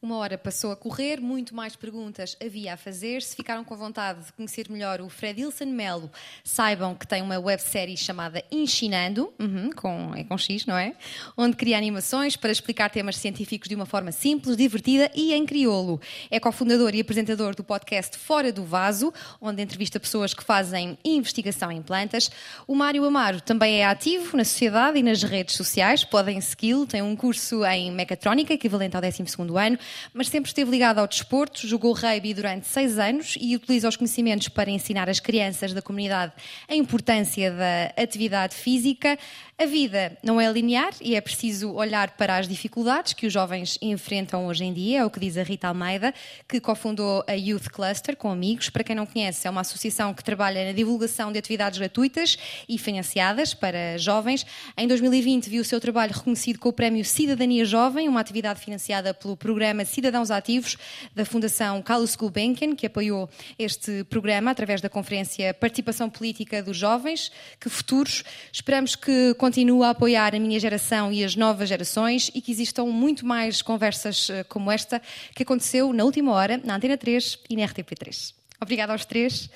Uma 0.00 0.16
hora 0.18 0.38
passou 0.38 0.70
a 0.70 0.76
correr, 0.76 1.20
muito 1.20 1.56
mais 1.56 1.74
perguntas 1.74 2.36
havia 2.40 2.74
a 2.74 2.76
fazer. 2.76 3.20
Se 3.20 3.34
ficaram 3.34 3.64
com 3.64 3.76
vontade 3.76 4.24
de 4.24 4.32
conhecer 4.32 4.70
melhor 4.70 5.00
o 5.00 5.08
Fred 5.08 5.40
Ilson 5.40 5.66
Melo, 5.66 6.08
saibam 6.44 6.94
que 6.94 7.04
tem 7.04 7.20
uma 7.20 7.36
websérie 7.36 7.96
chamada 7.96 8.44
Ensinando, 8.48 9.32
uhum, 9.40 9.70
com, 9.72 10.14
é 10.14 10.22
com 10.22 10.38
X, 10.38 10.66
não 10.66 10.76
é? 10.76 10.94
Onde 11.36 11.56
cria 11.56 11.76
animações 11.76 12.36
para 12.36 12.52
explicar 12.52 12.90
temas 12.90 13.16
científicos 13.16 13.68
de 13.68 13.74
uma 13.74 13.86
forma 13.86 14.12
simples, 14.12 14.56
divertida 14.56 15.10
e 15.16 15.34
em 15.34 15.44
crioulo. 15.44 16.00
É 16.30 16.38
cofundador 16.38 16.94
e 16.94 17.00
apresentador 17.00 17.56
do 17.56 17.64
podcast 17.64 18.16
Fora 18.18 18.52
do 18.52 18.64
Vaso, 18.64 19.12
onde 19.40 19.60
entrevista 19.62 19.98
pessoas 19.98 20.32
que 20.32 20.44
fazem 20.44 20.96
investigação 21.04 21.72
em 21.72 21.82
plantas. 21.82 22.30
O 22.68 22.74
Mário 22.76 23.04
Amaro 23.04 23.40
também 23.40 23.80
é 23.80 23.84
ativo 23.84 24.36
na 24.36 24.44
sociedade 24.44 25.00
e 25.00 25.02
nas 25.02 25.24
redes 25.24 25.56
sociais. 25.56 26.04
Podem 26.04 26.40
segui-lo, 26.40 26.86
tem 26.86 27.02
um 27.02 27.16
curso 27.16 27.64
em 27.64 27.90
mecatrónica, 27.90 28.54
equivalente 28.54 28.94
ao 28.94 29.02
12 29.02 29.24
ano 29.58 29.87
mas 30.12 30.28
sempre 30.28 30.48
esteve 30.48 30.70
ligado 30.70 30.98
ao 30.98 31.06
desporto, 31.06 31.66
jogou 31.66 31.92
rugby 31.92 32.34
durante 32.34 32.66
seis 32.66 32.98
anos 32.98 33.36
e 33.40 33.54
utiliza 33.54 33.88
os 33.88 33.96
conhecimentos 33.96 34.48
para 34.48 34.70
ensinar 34.70 35.08
as 35.08 35.20
crianças 35.20 35.72
da 35.72 35.82
comunidade 35.82 36.32
a 36.68 36.74
importância 36.74 37.50
da 37.50 38.02
atividade 38.02 38.54
física. 38.54 39.18
A 39.60 39.66
vida 39.66 40.16
não 40.22 40.40
é 40.40 40.48
linear 40.52 40.92
e 41.00 41.16
é 41.16 41.20
preciso 41.20 41.72
olhar 41.72 42.12
para 42.12 42.36
as 42.36 42.46
dificuldades 42.46 43.12
que 43.12 43.26
os 43.26 43.32
jovens 43.32 43.76
enfrentam 43.82 44.46
hoje 44.46 44.62
em 44.62 44.72
dia, 44.72 45.00
é 45.00 45.04
o 45.04 45.10
que 45.10 45.18
diz 45.18 45.36
a 45.36 45.42
Rita 45.42 45.66
Almeida, 45.66 46.14
que 46.48 46.60
cofundou 46.60 47.24
a 47.26 47.32
Youth 47.32 47.68
Cluster 47.72 48.16
com 48.16 48.30
amigos. 48.30 48.70
Para 48.70 48.84
quem 48.84 48.94
não 48.94 49.04
conhece, 49.04 49.48
é 49.48 49.50
uma 49.50 49.62
associação 49.62 50.14
que 50.14 50.22
trabalha 50.22 50.64
na 50.64 50.70
divulgação 50.70 51.32
de 51.32 51.40
atividades 51.40 51.76
gratuitas 51.76 52.38
e 52.68 52.78
financiadas 52.78 53.52
para 53.52 53.98
jovens. 53.98 54.46
Em 54.76 54.86
2020 54.86 55.50
viu 55.50 55.62
o 55.62 55.64
seu 55.64 55.80
trabalho 55.80 56.12
reconhecido 56.12 56.60
com 56.60 56.68
o 56.68 56.72
Prémio 56.72 57.04
Cidadania 57.04 57.64
Jovem, 57.64 58.08
uma 58.08 58.20
atividade 58.20 58.60
financiada 58.60 59.12
pelo 59.12 59.36
programa 59.36 59.84
Cidadãos 59.84 60.30
Ativos 60.30 60.76
da 61.16 61.24
Fundação 61.24 61.82
Carlos 61.82 62.14
Gulbenkian, 62.14 62.76
que 62.76 62.86
apoiou 62.86 63.28
este 63.58 64.04
programa 64.04 64.52
através 64.52 64.80
da 64.80 64.88
conferência 64.88 65.52
Participação 65.52 66.08
Política 66.08 66.62
dos 66.62 66.76
Jovens. 66.76 67.32
Que 67.58 67.68
futuros! 67.68 68.22
Esperamos 68.52 68.94
que 68.94 69.34
continuo 69.48 69.82
a 69.82 69.88
apoiar 69.88 70.34
a 70.34 70.38
minha 70.38 70.60
geração 70.60 71.10
e 71.10 71.24
as 71.24 71.34
novas 71.34 71.70
gerações 71.70 72.30
e 72.34 72.40
que 72.42 72.52
existam 72.52 72.84
muito 72.84 73.24
mais 73.24 73.62
conversas 73.62 74.28
eh, 74.28 74.44
como 74.44 74.70
esta 74.70 75.00
que 75.34 75.42
aconteceu 75.42 75.90
na 75.90 76.04
última 76.04 76.32
hora 76.32 76.60
na 76.62 76.76
Antena 76.76 76.98
3 76.98 77.38
e 77.48 77.56
na 77.56 77.62
RTP3. 77.62 78.34
Obrigada 78.60 78.92
aos 78.92 79.06
três. 79.06 79.48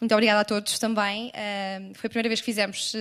Muito 0.00 0.14
obrigada 0.14 0.40
a 0.40 0.44
todos 0.46 0.78
também. 0.78 1.30
Foi 1.94 2.06
a 2.06 2.08
primeira 2.08 2.30
vez 2.30 2.40
que 2.40 2.46
fizemos 2.46 2.94
uh, 2.94 2.98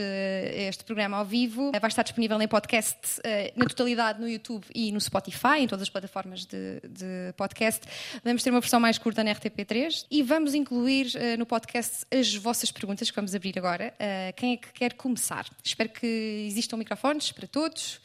este 0.68 0.84
programa 0.84 1.16
ao 1.16 1.24
vivo. 1.24 1.70
Uh, 1.70 1.80
vai 1.80 1.88
estar 1.88 2.04
disponível 2.04 2.41
em 2.41 2.47
podcast 2.47 3.22
na 3.56 3.66
totalidade 3.66 4.20
no 4.20 4.28
YouTube 4.28 4.66
e 4.76 4.91
no 4.91 5.00
Spotify, 5.00 5.60
em 5.60 5.68
todas 5.68 5.84
as 5.84 5.89
plataformas 5.89 6.43
de, 6.45 6.82
de 6.82 7.34
podcast. 7.38 7.88
Vamos 8.22 8.43
ter 8.43 8.50
uma 8.50 8.60
versão 8.60 8.82
mais 8.82 8.97
curta 8.97 9.24
na 9.24 9.34
RTP3 9.34 10.08
e 10.12 10.22
vamos 10.22 10.54
incluir 10.54 11.14
no 11.38 11.45
podcast 11.45 12.06
as 12.12 12.36
vossas 12.36 12.70
perguntas 12.70 13.10
que 13.10 13.16
vamos 13.16 13.34
abrir 13.34 13.58
agora. 13.58 13.93
quem 14.36 14.54
é 14.54 14.58
que 14.58 14.74
quer 14.74 14.93
começar? 14.93 15.45
Espero 15.64 15.88
que 15.88 16.45
existam 16.50 16.76
microfones 16.76 17.32
para 17.32 17.47
todos. 17.47 18.02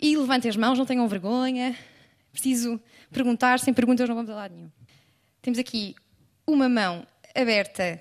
E 0.00 0.16
levantem 0.16 0.48
as 0.48 0.56
mãos, 0.56 0.78
não 0.78 0.86
tenham 0.86 1.08
vergonha. 1.08 1.76
Preciso 2.30 2.80
perguntar, 3.10 3.58
sem 3.58 3.74
perguntas 3.74 4.08
não 4.08 4.14
vamos 4.14 4.30
a 4.30 4.34
lado 4.34 4.54
nenhum. 4.54 4.70
Temos 5.42 5.58
aqui 5.58 5.96
uma 6.46 6.68
mão 6.68 7.04
aberta. 7.36 8.00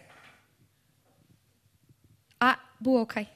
Ah, 2.39 2.59
boa, 2.79 3.01
ok. 3.01 3.27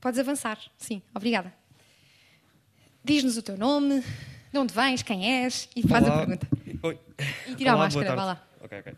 Podes 0.00 0.18
avançar. 0.20 0.58
Sim, 0.76 1.02
obrigada. 1.14 1.52
Diz-nos 3.04 3.36
o 3.36 3.42
teu 3.42 3.56
nome, 3.56 4.02
de 4.52 4.58
onde 4.58 4.74
vens, 4.74 5.02
quem 5.02 5.42
és 5.44 5.68
e 5.76 5.86
faz 5.86 6.04
Olá. 6.04 6.14
a 6.14 6.18
pergunta. 6.18 6.48
Oi. 6.82 6.98
E 7.48 7.54
tira 7.54 7.70
Olá, 7.74 7.82
a 7.82 7.84
máscara, 7.86 8.16
vá 8.16 8.24
lá. 8.24 8.46
Ok, 8.60 8.78
ok. 8.80 8.92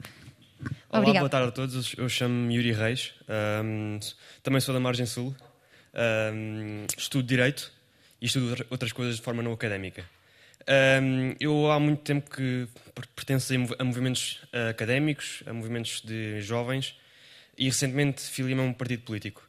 Olá, 0.91 1.01
Obrigada. 1.01 1.19
boa 1.21 1.29
tarde 1.31 1.49
a 1.49 1.53
todos. 1.53 1.95
Eu 1.97 2.09
chamo-me 2.09 2.55
Yuri 2.55 2.73
Reis. 2.73 3.15
Um, 3.63 4.01
também 4.43 4.61
sou 4.61 4.73
da 4.73 4.81
Margem 4.81 5.05
Sul. 5.07 5.37
Um, 6.33 6.87
estudo 6.97 7.27
Direito 7.27 7.71
e 8.21 8.27
estudo 8.27 8.67
outras 8.71 8.93
coisas 8.93 9.17
de 9.17 9.23
forma 9.23 9.43
não 9.43 9.53
académica. 9.53 10.05
Um, 10.69 11.35
eu 11.41 11.71
há 11.71 11.81
muito 11.81 12.03
tempo 12.03 12.31
que 12.31 12.69
pertenço 13.17 13.55
a 13.79 13.85
movimentos 13.85 14.43
uh, 14.53 14.69
académicos, 14.69 15.43
a 15.47 15.53
movimentos 15.55 16.03
de 16.03 16.43
jovens 16.43 16.95
e 17.57 17.65
recentemente 17.65 18.21
filiei-me 18.21 18.61
a 18.61 18.65
um 18.65 18.75
partido 18.75 19.03
político. 19.03 19.49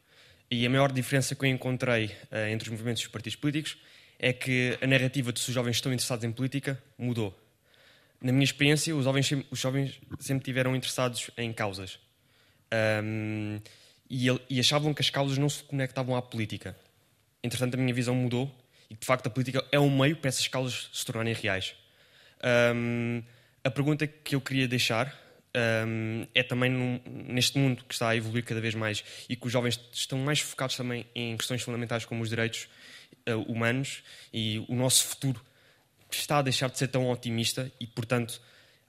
E 0.49 0.65
a 0.65 0.69
maior 0.69 0.93
diferença 0.93 1.35
que 1.35 1.45
eu 1.45 1.49
encontrei 1.49 2.05
uh, 2.05 2.47
entre 2.49 2.69
os 2.69 2.71
movimentos 2.71 3.01
e 3.03 3.05
os 3.05 3.11
partidos 3.11 3.35
políticos 3.35 3.77
é 4.17 4.31
que 4.31 4.77
a 4.81 4.87
narrativa 4.87 5.33
de 5.33 5.41
se 5.41 5.49
os 5.49 5.53
jovens 5.53 5.75
estão 5.75 5.91
interessados 5.91 6.23
em 6.23 6.31
política 6.31 6.81
mudou. 6.97 7.37
Na 8.21 8.31
minha 8.31 8.45
experiência, 8.45 8.95
os 8.95 9.03
jovens, 9.03 9.29
os 9.51 9.59
jovens 9.59 9.99
sempre 10.19 10.45
tiveram 10.45 10.73
interessados 10.73 11.31
em 11.37 11.51
causas. 11.51 11.99
Um, 13.03 13.59
e, 14.09 14.27
e 14.49 14.59
achavam 14.59 14.93
que 14.93 15.01
as 15.01 15.09
causas 15.09 15.37
não 15.37 15.49
se 15.49 15.63
conectavam 15.63 16.15
à 16.15 16.21
política. 16.21 16.77
Entretanto, 17.43 17.75
a 17.75 17.77
minha 17.77 17.93
visão 17.93 18.15
mudou 18.15 18.53
e 18.89 18.95
de 18.95 19.05
facto 19.05 19.27
a 19.27 19.29
política 19.29 19.63
é 19.71 19.79
um 19.79 19.95
meio 19.95 20.15
para 20.17 20.29
essas 20.29 20.47
causas 20.47 20.89
se 20.91 21.05
tornarem 21.05 21.33
reais. 21.33 21.75
Um, 22.75 23.21
a 23.63 23.69
pergunta 23.69 24.07
que 24.07 24.35
eu 24.35 24.41
queria 24.41 24.67
deixar 24.67 25.13
um, 25.87 26.25
é 26.33 26.43
também 26.43 26.69
num, 26.69 26.99
neste 27.05 27.57
mundo 27.57 27.83
que 27.83 27.93
está 27.93 28.09
a 28.09 28.15
evoluir 28.15 28.43
cada 28.43 28.61
vez 28.61 28.75
mais 28.75 29.03
e 29.27 29.35
que 29.35 29.45
os 29.45 29.51
jovens 29.51 29.79
estão 29.91 30.17
mais 30.19 30.39
focados 30.39 30.75
também 30.75 31.05
em 31.13 31.35
questões 31.35 31.61
fundamentais 31.61 32.05
como 32.05 32.21
os 32.23 32.29
direitos 32.29 32.67
uh, 33.27 33.41
humanos 33.51 34.03
e 34.33 34.63
o 34.67 34.75
nosso 34.75 35.05
futuro 35.05 35.43
está 36.11 36.39
a 36.39 36.41
deixar 36.41 36.69
de 36.69 36.77
ser 36.77 36.87
tão 36.87 37.09
otimista 37.09 37.71
e, 37.79 37.85
portanto, 37.85 38.41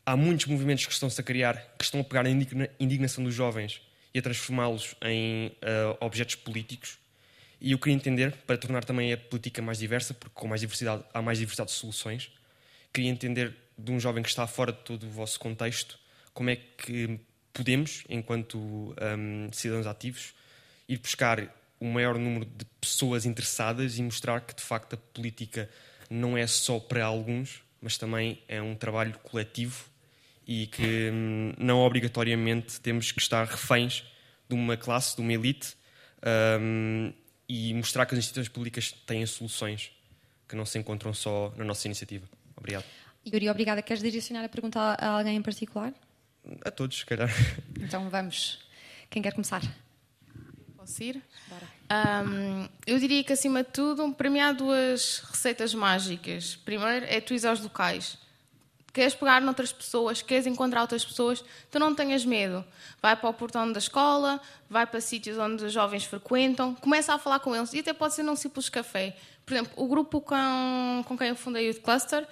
há 0.06 0.16
muitos 0.16 0.47
movimentos 0.47 0.86
que 0.86 0.93
estão-se 0.93 1.20
a 1.20 1.24
criar 1.24 1.56
que 1.78 1.85
estão 1.85 2.01
a 2.01 2.05
pegar 2.05 2.24
a 2.27 2.31
indignação 2.31 3.22
dos 3.24 3.35
jovens 3.35 3.81
e 4.14 4.18
a 4.18 4.22
transformá-los 4.22 4.94
em 5.02 5.48
uh, 5.48 5.97
objetos 6.01 6.36
políticos 6.36 6.99
E 7.61 7.73
eu 7.73 7.78
queria 7.78 7.95
entender, 7.95 8.32
para 8.47 8.57
tornar 8.57 8.85
também 8.85 9.12
a 9.12 9.19
política 9.19 9.61
mais 9.61 9.78
diversa, 9.78 10.15
porque 10.15 10.35
com 10.35 10.49
mais 10.49 10.61
diversidade 10.61 11.05
há 11.12 11.20
mais 11.20 11.39
diversidade 11.39 11.70
de 11.70 11.77
soluções, 11.77 12.32
queria 12.93 13.11
entender 13.11 13.55
de 13.77 13.93
um 13.93 14.01
jovem 14.01 14.23
que 14.23 14.28
está 14.28 14.47
fora 14.47 14.73
de 14.73 14.78
todo 14.78 15.05
o 15.05 15.11
vosso 15.11 15.39
contexto, 15.39 15.99
como 16.32 16.51
é 16.51 16.57
que 16.57 17.20
podemos, 17.53 18.05
enquanto 18.09 18.59
um, 18.59 19.53
cidadãos 19.53 19.87
ativos, 19.87 20.35
ir 20.89 20.99
buscar 20.99 21.55
o 21.78 21.87
maior 21.87 22.19
número 22.19 22.45
de 22.45 22.65
pessoas 22.81 23.24
interessadas 23.24 23.99
e 23.99 24.03
mostrar 24.03 24.41
que, 24.41 24.55
de 24.55 24.62
facto, 24.62 24.95
a 24.95 24.97
política 24.97 25.69
não 26.09 26.37
é 26.37 26.47
só 26.47 26.78
para 26.78 27.05
alguns, 27.05 27.62
mas 27.81 27.97
também 27.97 28.43
é 28.49 28.61
um 28.61 28.74
trabalho 28.74 29.19
coletivo 29.23 29.85
e 30.47 30.66
que 30.66 31.11
hum, 31.12 31.53
não 31.59 31.78
obrigatoriamente 31.78 32.81
temos 32.81 33.12
que 33.12 33.20
estar 33.20 33.47
reféns 33.47 34.05
de 34.49 34.55
uma 34.55 34.77
classe, 34.77 35.15
de 35.15 35.23
uma 35.23 35.32
elite, 35.32 35.77
um, 36.61 37.12
e 37.51 37.74
mostrar 37.74 38.06
que 38.06 38.14
as 38.14 38.18
instituições 38.20 38.48
públicas 38.48 38.93
têm 39.05 39.27
soluções 39.27 39.90
que 40.48 40.55
não 40.55 40.64
se 40.64 40.78
encontram 40.78 41.12
só 41.12 41.52
na 41.56 41.64
nossa 41.64 41.89
iniciativa. 41.89 42.24
Obrigado. 42.56 42.85
Yuri, 43.27 43.48
obrigada. 43.48 43.82
Queres 43.82 44.01
direcionar 44.01 44.44
a 44.44 44.48
pergunta 44.48 44.78
a 44.78 45.18
alguém 45.18 45.36
em 45.36 45.43
particular? 45.43 45.93
A 46.64 46.70
todos, 46.70 46.98
se 46.98 47.06
calhar. 47.06 47.28
Então 47.81 48.09
vamos. 48.09 48.60
Quem 49.10 49.20
quer 49.20 49.32
começar? 49.32 49.62
Posso 50.77 51.02
ir? 51.02 51.20
Um, 51.90 52.68
eu 52.86 53.01
diria 53.01 53.24
que, 53.24 53.32
acima 53.32 53.64
de 53.64 53.70
tudo, 53.70 54.12
para 54.12 54.31
mim 54.31 54.39
há 54.39 54.52
duas 54.52 55.18
receitas 55.18 55.74
mágicas. 55.74 56.55
Primeiro 56.55 57.05
é 57.06 57.20
tu 57.20 57.35
ir 57.35 57.44
aos 57.44 57.59
locais. 57.59 58.16
Queres 58.92 59.14
pegar 59.14 59.40
noutras 59.40 59.72
pessoas, 59.72 60.20
queres 60.20 60.46
encontrar 60.46 60.82
outras 60.82 61.04
pessoas, 61.04 61.44
tu 61.70 61.78
não 61.78 61.94
tenhas 61.94 62.24
medo. 62.24 62.64
Vai 63.00 63.16
para 63.16 63.30
o 63.30 63.34
portão 63.34 63.70
da 63.70 63.78
escola, 63.78 64.40
vai 64.68 64.86
para 64.86 65.00
sítios 65.00 65.38
onde 65.38 65.64
os 65.64 65.72
jovens 65.72 66.04
frequentam, 66.04 66.74
começa 66.74 67.14
a 67.14 67.18
falar 67.18 67.38
com 67.40 67.54
eles. 67.54 67.72
E 67.72 67.80
até 67.80 67.92
pode 67.92 68.14
ser 68.14 68.22
num 68.22 68.36
simples 68.36 68.68
café. 68.68 69.16
Por 69.46 69.54
exemplo, 69.54 69.72
o 69.76 69.86
grupo 69.86 70.20
com, 70.20 71.04
com 71.06 71.16
quem 71.16 71.28
eu 71.28 71.36
fundei 71.36 71.70
o 71.70 71.80
Cluster 71.80 72.26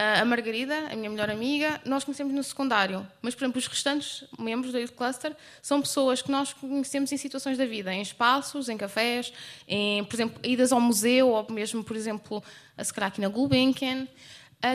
a 0.00 0.24
Margarida, 0.24 0.86
a 0.90 0.96
minha 0.96 1.10
melhor 1.10 1.28
amiga, 1.28 1.78
nós 1.84 2.04
conhecemos 2.04 2.32
no 2.32 2.42
secundário, 2.42 3.06
mas, 3.20 3.34
por 3.34 3.44
exemplo, 3.44 3.58
os 3.58 3.66
restantes 3.66 4.24
membros 4.38 4.72
do 4.72 4.78
Youth 4.78 4.92
Cluster 4.92 5.36
são 5.60 5.78
pessoas 5.82 6.22
que 6.22 6.30
nós 6.30 6.54
conhecemos 6.54 7.12
em 7.12 7.18
situações 7.18 7.58
da 7.58 7.66
vida, 7.66 7.92
em 7.92 8.00
espaços, 8.00 8.70
em 8.70 8.78
cafés, 8.78 9.30
em, 9.68 10.02
por 10.04 10.16
exemplo, 10.16 10.40
idas 10.42 10.72
ao 10.72 10.80
museu, 10.80 11.28
ou 11.28 11.46
mesmo, 11.50 11.84
por 11.84 11.96
exemplo, 11.96 12.42
a 12.78 12.82
se 12.82 12.94
calhar 12.94 13.08
aqui 13.08 13.20
na 13.20 13.28
Gulbenkian, 13.28 14.08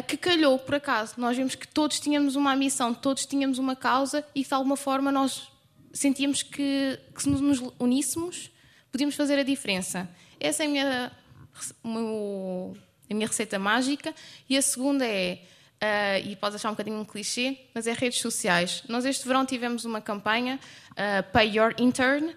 que 0.08 0.18
calhou, 0.18 0.58
por 0.58 0.76
acaso. 0.76 1.14
Nós 1.18 1.38
vimos 1.38 1.56
que 1.56 1.68
todos 1.68 2.00
tínhamos 2.00 2.36
uma 2.36 2.56
missão, 2.56 2.94
todos 2.94 3.26
tínhamos 3.26 3.60
uma 3.60 3.76
causa 3.76 4.26
e, 4.34 4.44
de 4.44 4.54
alguma 4.54 4.76
forma, 4.76 5.12
nós 5.12 5.48
sentíamos 5.94 6.44
que, 6.44 7.00
que 7.14 7.24
se 7.24 7.30
nos 7.30 7.62
uníssemos, 7.80 8.52
podíamos 8.92 9.16
fazer 9.16 9.40
a 9.40 9.44
diferença. 9.44 10.10
Essa 10.40 10.64
é 10.64 10.66
a 10.66 10.70
minha, 10.70 11.12
a 11.84 13.14
minha 13.14 13.28
receita 13.28 13.58
mágica. 13.58 14.14
E 14.50 14.58
a 14.58 14.62
segunda 14.62 15.06
é, 15.06 15.42
uh, 15.82 16.28
e 16.28 16.36
podes 16.36 16.56
achar 16.56 16.70
um 16.70 16.74
bocadinho 16.74 17.00
um 17.00 17.06
clichê, 17.06 17.58
mas 17.74 17.88
é 17.88 17.94
redes 17.94 18.20
sociais. 18.20 18.84
Nós 18.90 19.06
este 19.06 19.26
verão 19.28 19.46
tivemos 19.46 19.86
uma 19.86 20.02
campanha, 20.02 20.60
uh, 20.92 21.32
Pay 21.32 21.58
Your 21.58 21.74
Intern, 21.78 22.34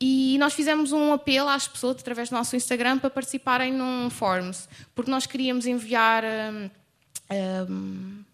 e 0.00 0.36
nós 0.38 0.52
fizemos 0.52 0.92
um 0.92 1.12
apelo 1.12 1.48
às 1.48 1.66
pessoas 1.66 1.96
através 1.98 2.28
do 2.28 2.36
nosso 2.36 2.54
Instagram 2.54 2.98
para 2.98 3.08
participarem 3.08 3.72
num 3.72 4.10
Forms, 4.10 4.68
porque 4.94 5.10
nós 5.10 5.26
queríamos 5.26 5.66
enviar. 5.66 6.22
Um, 7.68 8.24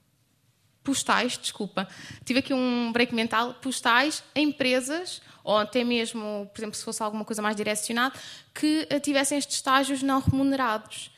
postais, 0.82 1.38
desculpa, 1.38 1.88
tive 2.24 2.40
aqui 2.40 2.52
um 2.52 2.90
break 2.92 3.14
mental, 3.14 3.54
postais 3.54 4.22
a 4.34 4.40
empresas, 4.40 5.22
ou 5.44 5.58
até 5.58 5.84
mesmo, 5.84 6.50
por 6.52 6.60
exemplo, 6.60 6.76
se 6.76 6.84
fosse 6.84 7.02
alguma 7.02 7.24
coisa 7.24 7.40
mais 7.40 7.56
direcionada, 7.56 8.14
que 8.54 8.86
tivessem 9.00 9.38
estes 9.38 9.56
estágios 9.56 10.02
não 10.02 10.20
remunerados. 10.20 11.10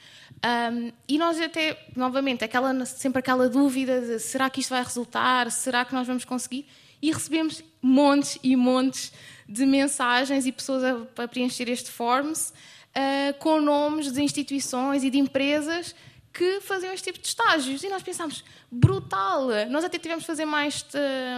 Um, 0.45 0.93
e 1.09 1.17
nós 1.17 1.41
até, 1.41 1.87
novamente, 1.97 2.45
aquela, 2.45 2.85
sempre 2.85 3.21
aquela 3.21 3.49
dúvida 3.49 4.01
de 4.01 4.19
será 4.19 4.51
que 4.51 4.61
isto 4.61 4.71
vai 4.71 4.83
resultar, 4.83 5.51
será 5.51 5.85
que 5.85 5.95
nós 5.95 6.07
vamos 6.07 6.25
conseguir? 6.25 6.67
E 7.01 7.11
recebemos 7.11 7.63
montes 7.81 8.39
e 8.43 8.55
montes 8.55 9.13
de 9.49 9.65
mensagens 9.65 10.47
e 10.47 10.53
pessoas 10.53 10.85
a, 10.85 11.23
a 11.23 11.29
preencher 11.29 11.69
este 11.69 11.91
forms 11.91 12.53
uh, 12.95 13.39
com 13.39 13.61
nomes 13.61 14.13
de 14.13 14.23
instituições 14.23 15.03
e 15.03 15.11
de 15.11 15.19
empresas 15.19 15.95
que 16.35 16.61
faziam 16.61 16.93
este 16.93 17.13
tipo 17.13 17.21
de 17.21 17.29
estágios. 17.29 17.85
E 17.85 17.89
nós 17.89 18.03
pensámos, 18.03 18.45
brutal! 18.69 19.47
Nós 19.71 19.85
até 19.85 19.99
tivemos 20.01 20.25
de 20.25 20.27
fazer 20.27 20.45
mais, 20.45 20.85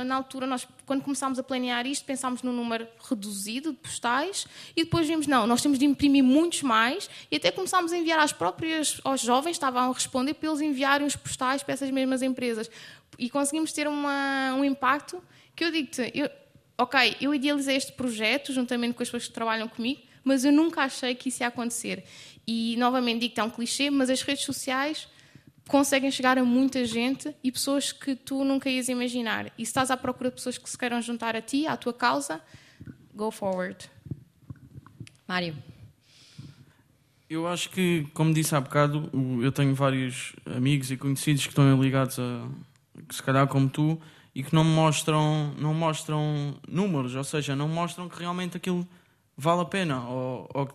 na 0.06 0.16
altura, 0.16 0.46
nós, 0.46 0.66
quando 0.86 1.02
começámos 1.02 1.38
a 1.38 1.42
planear 1.42 1.86
isto, 1.86 2.06
pensámos 2.06 2.42
num 2.42 2.52
número 2.52 2.88
reduzido 3.06 3.72
de 3.72 3.76
postais 3.76 4.46
e 4.74 4.84
depois 4.84 5.06
vimos, 5.06 5.26
não, 5.26 5.46
nós 5.46 5.60
temos 5.60 5.78
de 5.78 5.84
imprimir 5.84 6.24
muitos 6.24 6.62
mais 6.62 7.10
e 7.30 7.36
até 7.36 7.50
começámos 7.50 7.92
a 7.92 7.98
enviar 7.98 8.18
às 8.18 8.32
próprias, 8.32 8.98
aos 9.04 9.20
jovens, 9.20 9.52
estavam 9.52 9.90
a 9.90 9.92
responder 9.92 10.32
para 10.32 10.48
eles 10.48 10.62
enviarem 10.62 11.06
os 11.06 11.14
postais 11.14 11.62
para 11.62 11.74
essas 11.74 11.90
mesmas 11.90 12.22
empresas. 12.22 12.70
E 13.18 13.28
conseguimos 13.28 13.72
ter 13.72 13.86
uma, 13.86 14.54
um 14.54 14.64
impacto 14.64 15.22
que 15.54 15.62
eu 15.62 15.70
digo-te, 15.70 16.10
ok, 16.78 17.16
eu 17.20 17.34
idealizei 17.34 17.76
este 17.76 17.92
projeto 17.92 18.50
juntamente 18.50 18.94
com 18.94 19.02
as 19.02 19.08
pessoas 19.08 19.28
que 19.28 19.34
trabalham 19.34 19.68
comigo, 19.68 20.00
mas 20.26 20.44
eu 20.44 20.50
nunca 20.50 20.82
achei 20.82 21.14
que 21.14 21.28
isso 21.28 21.44
ia 21.44 21.46
acontecer. 21.46 22.02
E 22.44 22.74
novamente 22.78 23.20
digo 23.20 23.34
que 23.34 23.40
é 23.40 23.44
um 23.44 23.48
clichê, 23.48 23.90
mas 23.90 24.10
as 24.10 24.22
redes 24.22 24.44
sociais 24.44 25.06
conseguem 25.68 26.10
chegar 26.10 26.36
a 26.36 26.44
muita 26.44 26.84
gente 26.84 27.32
e 27.44 27.52
pessoas 27.52 27.92
que 27.92 28.16
tu 28.16 28.42
nunca 28.42 28.68
ias 28.68 28.88
imaginar. 28.88 29.46
E 29.56 29.64
se 29.64 29.70
estás 29.70 29.88
à 29.88 29.96
procura 29.96 30.30
de 30.30 30.34
pessoas 30.34 30.58
que 30.58 30.68
se 30.68 30.76
queiram 30.76 31.00
juntar 31.00 31.36
a 31.36 31.40
ti, 31.40 31.64
à 31.68 31.76
tua 31.76 31.92
causa, 31.92 32.40
go 33.14 33.30
forward. 33.30 33.88
Mário. 35.28 35.56
Eu 37.30 37.46
acho 37.46 37.70
que, 37.70 38.08
como 38.12 38.34
disse 38.34 38.54
há 38.54 38.60
bocado, 38.60 39.08
eu 39.40 39.52
tenho 39.52 39.76
vários 39.76 40.34
amigos 40.44 40.90
e 40.90 40.96
conhecidos 40.96 41.44
que 41.44 41.50
estão 41.50 41.80
ligados 41.80 42.18
a, 42.18 42.48
se 43.10 43.22
calhar 43.22 43.46
como 43.46 43.68
tu, 43.68 44.00
e 44.34 44.42
que 44.42 44.52
não 44.52 44.64
mostram, 44.64 45.54
não 45.56 45.72
mostram 45.72 46.58
números, 46.68 47.14
ou 47.14 47.24
seja, 47.24 47.54
não 47.54 47.68
mostram 47.68 48.08
que 48.08 48.18
realmente 48.18 48.56
aquilo 48.56 48.86
vale 49.36 49.62
a 49.62 49.64
pena, 49.64 50.08
ou, 50.08 50.48
ou 50.54 50.68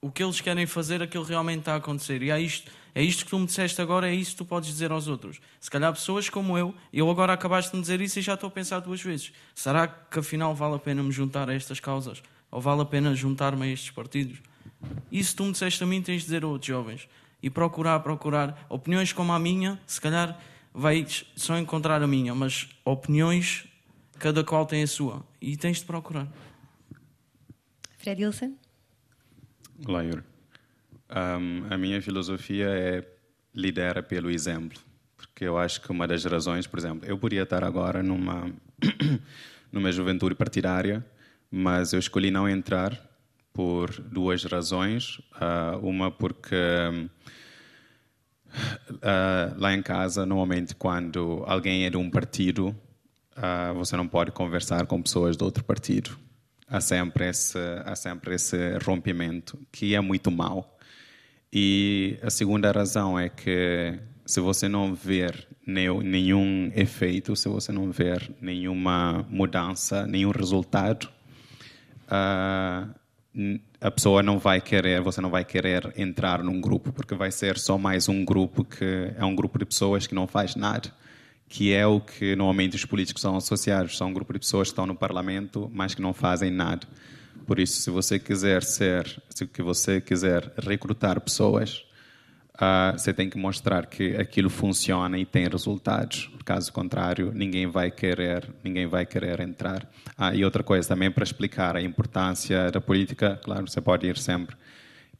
o 0.00 0.10
que 0.10 0.22
eles 0.22 0.40
querem 0.40 0.66
fazer, 0.66 1.00
aquilo 1.00 1.22
realmente 1.22 1.60
está 1.60 1.74
a 1.74 1.76
acontecer. 1.76 2.22
E 2.22 2.30
é 2.30 2.40
isto, 2.40 2.70
é 2.92 3.02
isto 3.02 3.24
que 3.24 3.30
tu 3.30 3.38
me 3.38 3.46
disseste 3.46 3.80
agora, 3.80 4.10
é 4.10 4.14
isso 4.14 4.32
que 4.32 4.38
tu 4.38 4.44
podes 4.44 4.68
dizer 4.68 4.90
aos 4.90 5.06
outros. 5.06 5.40
Se 5.60 5.70
calhar 5.70 5.92
pessoas 5.92 6.28
como 6.28 6.58
eu, 6.58 6.74
eu 6.92 7.08
agora 7.08 7.32
acabaste 7.32 7.70
de 7.70 7.76
me 7.76 7.82
dizer 7.82 8.00
isso 8.00 8.18
e 8.18 8.22
já 8.22 8.34
estou 8.34 8.48
a 8.48 8.50
pensar 8.50 8.80
duas 8.80 9.00
vezes. 9.00 9.32
Será 9.54 9.86
que 9.86 10.18
afinal 10.18 10.54
vale 10.54 10.74
a 10.74 10.78
pena 10.78 11.02
me 11.02 11.12
juntar 11.12 11.48
a 11.48 11.54
estas 11.54 11.78
causas? 11.78 12.20
Ou 12.50 12.60
vale 12.60 12.82
a 12.82 12.84
pena 12.84 13.14
juntar-me 13.14 13.64
a 13.64 13.72
estes 13.72 13.90
partidos? 13.90 14.38
Isso 15.10 15.36
tu 15.36 15.44
me 15.44 15.52
disseste 15.52 15.82
a 15.84 15.86
mim, 15.86 16.02
tens 16.02 16.22
de 16.22 16.24
dizer 16.24 16.42
a 16.42 16.48
outros 16.48 16.66
jovens. 16.66 17.08
E 17.40 17.48
procurar, 17.48 18.00
procurar. 18.00 18.66
Opiniões 18.68 19.12
como 19.12 19.32
a 19.32 19.38
minha, 19.38 19.80
se 19.86 20.00
calhar 20.00 20.38
vais 20.74 21.24
só 21.36 21.56
encontrar 21.58 22.02
a 22.02 22.06
minha, 22.06 22.34
mas 22.34 22.68
opiniões, 22.84 23.66
cada 24.18 24.42
qual 24.42 24.66
tem 24.66 24.82
a 24.82 24.86
sua. 24.86 25.24
E 25.40 25.56
tens 25.56 25.78
de 25.78 25.84
procurar. 25.84 26.26
Fred 28.02 28.24
Wilson? 28.24 28.56
Olá, 29.86 30.02
Yuri. 30.02 30.24
Um, 31.08 31.72
a 31.72 31.78
minha 31.78 32.02
filosofia 32.02 32.66
é 32.68 33.06
lidera 33.54 34.02
pelo 34.02 34.28
exemplo, 34.28 34.80
porque 35.16 35.44
eu 35.44 35.56
acho 35.56 35.80
que 35.80 35.92
uma 35.92 36.08
das 36.08 36.24
razões, 36.24 36.66
por 36.66 36.80
exemplo, 36.80 37.08
eu 37.08 37.16
poderia 37.16 37.44
estar 37.44 37.62
agora 37.62 38.02
numa 38.02 38.52
numa 39.70 39.92
juventude 39.92 40.34
partidária, 40.34 41.06
mas 41.48 41.92
eu 41.92 42.00
escolhi 42.00 42.28
não 42.28 42.48
entrar 42.48 43.00
por 43.52 43.92
duas 44.00 44.42
razões. 44.42 45.18
Uh, 45.36 45.78
uma 45.80 46.10
porque 46.10 46.56
uh, 48.50 49.54
lá 49.56 49.72
em 49.74 49.80
casa, 49.80 50.26
normalmente, 50.26 50.74
quando 50.74 51.44
alguém 51.46 51.84
é 51.84 51.90
de 51.90 51.98
um 51.98 52.10
partido, 52.10 52.76
uh, 53.36 53.72
você 53.74 53.96
não 53.96 54.08
pode 54.08 54.32
conversar 54.32 54.86
com 54.86 55.00
pessoas 55.00 55.36
de 55.36 55.44
outro 55.44 55.62
partido 55.62 56.18
há 56.72 56.80
sempre 56.80 57.28
esse, 57.28 57.58
há 57.84 57.94
sempre 57.94 58.34
esse 58.34 58.78
rompimento, 58.78 59.58
que 59.70 59.94
é 59.94 60.00
muito 60.00 60.30
mau. 60.30 60.78
E 61.52 62.18
a 62.22 62.30
segunda 62.30 62.72
razão 62.72 63.18
é 63.18 63.28
que 63.28 63.98
se 64.24 64.40
você 64.40 64.68
não 64.68 64.94
ver 64.94 65.46
nenhum 65.66 66.72
efeito, 66.74 67.36
se 67.36 67.46
você 67.46 67.70
não 67.70 67.90
ver 67.90 68.34
nenhuma 68.40 69.26
mudança, 69.28 70.06
nenhum 70.06 70.30
resultado, 70.30 71.10
a 72.08 73.90
pessoa 73.90 74.22
não 74.22 74.38
vai 74.38 74.58
querer, 74.58 75.02
você 75.02 75.20
não 75.20 75.28
vai 75.28 75.44
querer 75.44 75.92
entrar 75.94 76.42
num 76.42 76.58
grupo, 76.58 76.90
porque 76.90 77.14
vai 77.14 77.30
ser 77.30 77.58
só 77.58 77.76
mais 77.76 78.08
um 78.08 78.24
grupo 78.24 78.64
que 78.64 79.12
é 79.14 79.24
um 79.24 79.36
grupo 79.36 79.58
de 79.58 79.66
pessoas 79.66 80.06
que 80.06 80.14
não 80.14 80.26
faz 80.26 80.56
nada 80.56 80.90
que 81.52 81.70
é 81.74 81.86
o 81.86 82.00
que 82.00 82.34
normalmente 82.34 82.76
os 82.76 82.86
políticos 82.86 83.20
são 83.20 83.36
associados. 83.36 83.98
São 83.98 84.08
um 84.08 84.12
grupo 84.14 84.32
de 84.32 84.38
pessoas 84.38 84.68
que 84.68 84.72
estão 84.72 84.86
no 84.86 84.94
parlamento, 84.94 85.70
mas 85.74 85.94
que 85.94 86.00
não 86.00 86.14
fazem 86.14 86.50
nada. 86.50 86.86
Por 87.46 87.58
isso, 87.58 87.82
se 87.82 87.90
você 87.90 88.18
quiser 88.18 88.62
ser, 88.62 89.04
se 89.28 89.46
você 89.58 90.00
quiser 90.00 90.50
recrutar 90.56 91.20
pessoas, 91.20 91.84
uh, 92.54 92.98
você 92.98 93.12
tem 93.12 93.28
que 93.28 93.36
mostrar 93.36 93.84
que 93.84 94.16
aquilo 94.16 94.48
funciona 94.48 95.18
e 95.18 95.26
tem 95.26 95.46
resultados. 95.46 96.30
Caso 96.42 96.72
contrário, 96.72 97.30
ninguém 97.34 97.66
vai 97.66 97.90
querer, 97.90 98.48
ninguém 98.64 98.86
vai 98.86 99.04
querer 99.04 99.38
entrar. 99.40 99.86
Ah, 100.16 100.34
e 100.34 100.46
outra 100.46 100.62
coisa 100.62 100.88
também 100.88 101.10
para 101.10 101.22
explicar 101.22 101.76
a 101.76 101.82
importância 101.82 102.70
da 102.70 102.80
política, 102.80 103.38
claro, 103.44 103.68
você 103.68 103.80
pode 103.80 104.06
ir 104.06 104.16
sempre 104.16 104.56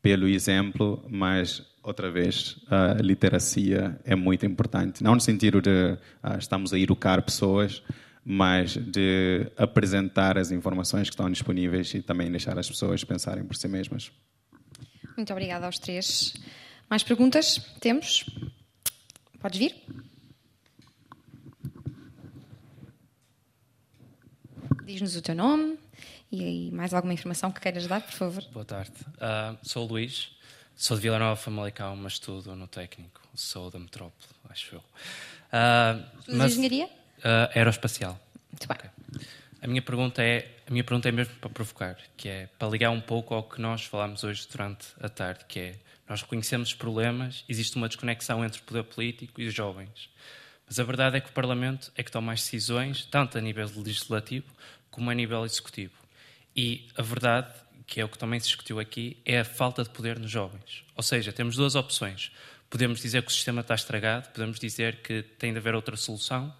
pelo 0.01 0.27
exemplo, 0.27 1.05
mas 1.11 1.63
outra 1.83 2.11
vez 2.11 2.57
a 2.71 2.95
literacia 3.03 3.99
é 4.05 4.15
muito 4.15 4.47
importante, 4.47 5.03
não 5.03 5.15
no 5.15 5.21
sentido 5.21 5.61
de 5.61 5.99
ah, 6.23 6.37
estamos 6.39 6.73
a 6.73 6.79
educar 6.79 7.21
pessoas, 7.23 7.83
mas 8.25 8.77
de 8.77 9.51
apresentar 9.57 10.39
as 10.39 10.51
informações 10.51 11.09
que 11.09 11.15
estão 11.15 11.31
disponíveis 11.31 11.93
e 11.95 12.03
também 12.03 12.31
deixar 12.31 12.59
as 12.59 12.69
pessoas 12.69 13.03
pensarem 13.03 13.45
por 13.45 13.57
si 13.57 13.67
mesmas. 13.67 14.13
Muito 15.17 15.33
obrigada 15.33 15.67
aos 15.67 15.79
três. 15.79 16.35
Mais 16.89 17.03
perguntas? 17.03 17.59
Temos? 17.81 18.25
Podes 19.41 19.59
vir? 19.59 19.75
Diz-nos 24.85 25.17
o 25.17 25.23
teu 25.23 25.35
nome 25.35 25.79
e 26.31 26.71
mais 26.71 26.95
alguma 26.95 27.13
informação 27.13 27.51
que 27.51 27.61
queiras 27.61 27.87
dar, 27.87 28.01
por 28.01 28.13
favor. 28.13 28.45
Boa 28.53 28.65
tarde. 28.65 28.93
Uh, 29.17 29.59
sou 29.63 29.85
o 29.85 29.89
Luís, 29.89 30.37
sou 30.77 30.97
de 30.97 31.03
Vila 31.03 31.19
Nova, 31.19 31.37
Famalicão, 31.37 31.97
mas 31.97 32.15
estudo 32.15 32.55
no 32.55 32.67
técnico. 32.67 33.21
Sou 33.35 33.71
da 33.71 33.79
metrópole, 33.79 34.29
acho 34.51 34.77
eu. 34.77 34.81
Uh, 34.81 36.05
mas, 36.29 36.53
engenharia? 36.53 36.87
Uh, 36.87 37.51
aeroespacial. 37.55 38.21
Muito 38.51 38.69
bem. 38.69 38.77
Okay. 38.77 38.91
A 39.63 39.67
minha 39.67 39.83
pergunta 39.83 40.23
é 40.23 40.49
a 40.67 40.71
minha 40.73 40.83
pergunta 40.83 41.09
é 41.09 41.13
mesmo 41.13 41.35
para 41.37 41.51
provocar, 41.51 41.97
que 42.17 42.29
é 42.29 42.49
para 42.59 42.69
ligar 42.69 42.91
um 42.91 43.01
pouco 43.01 43.35
ao 43.35 43.43
que 43.43 43.61
nós 43.61 43.85
falámos 43.85 44.25
hoje 44.25 44.47
durante 44.51 44.87
a 45.01 45.09
tarde, 45.09 45.45
que 45.47 45.61
é 45.61 45.75
nós 46.09 46.23
reconhecemos 46.23 46.69
os 46.69 46.75
problemas, 46.75 47.45
existe 47.49 47.77
uma 47.77 47.89
desconexão 47.89 48.45
entre 48.45 48.61
o 48.61 48.65
poder 48.65 48.85
político 48.85 49.41
e 49.41 49.47
os 49.47 49.55
jovens. 49.55 50.09
Mas 50.67 50.81
a 50.81 50.85
verdade 50.85 51.17
é 51.17 51.21
que 51.21 51.29
o 51.29 51.33
Parlamento 51.33 51.93
é 51.97 52.03
que 52.03 52.11
toma 52.11 52.33
as 52.33 52.41
decisões, 52.41 53.05
tanto 53.05 53.39
a 53.39 53.41
nível 53.41 53.71
legislativo 53.77 54.47
como 54.91 55.11
a 55.11 55.15
nível 55.15 55.45
executivo. 55.45 55.95
E 56.57 56.89
a 56.97 57.03
verdade, 57.03 57.53
que 57.93 58.01
é 58.01 58.05
o 58.07 58.09
que 58.09 58.17
também 58.17 58.41
se 58.41 58.47
discutiu 58.47 58.81
aqui, 58.81 59.19
é 59.23 59.41
a 59.41 59.45
falta 59.45 59.85
de 59.85 59.91
poder 59.91 60.19
nos 60.19 60.31
jovens. 60.31 60.83
Ou 60.97 61.03
seja, 61.03 61.31
temos 61.31 61.57
duas 61.57 61.75
opções. 61.75 62.33
Podemos 62.71 63.03
dizer 63.03 63.21
que 63.21 63.29
o 63.29 63.31
sistema 63.31 63.61
está 63.61 63.75
estragado, 63.75 64.31
podemos 64.31 64.59
dizer 64.59 65.03
que 65.03 65.23
tem 65.39 65.53
de 65.53 65.59
haver 65.59 65.75
outra 65.75 65.95
solução, 65.95 66.51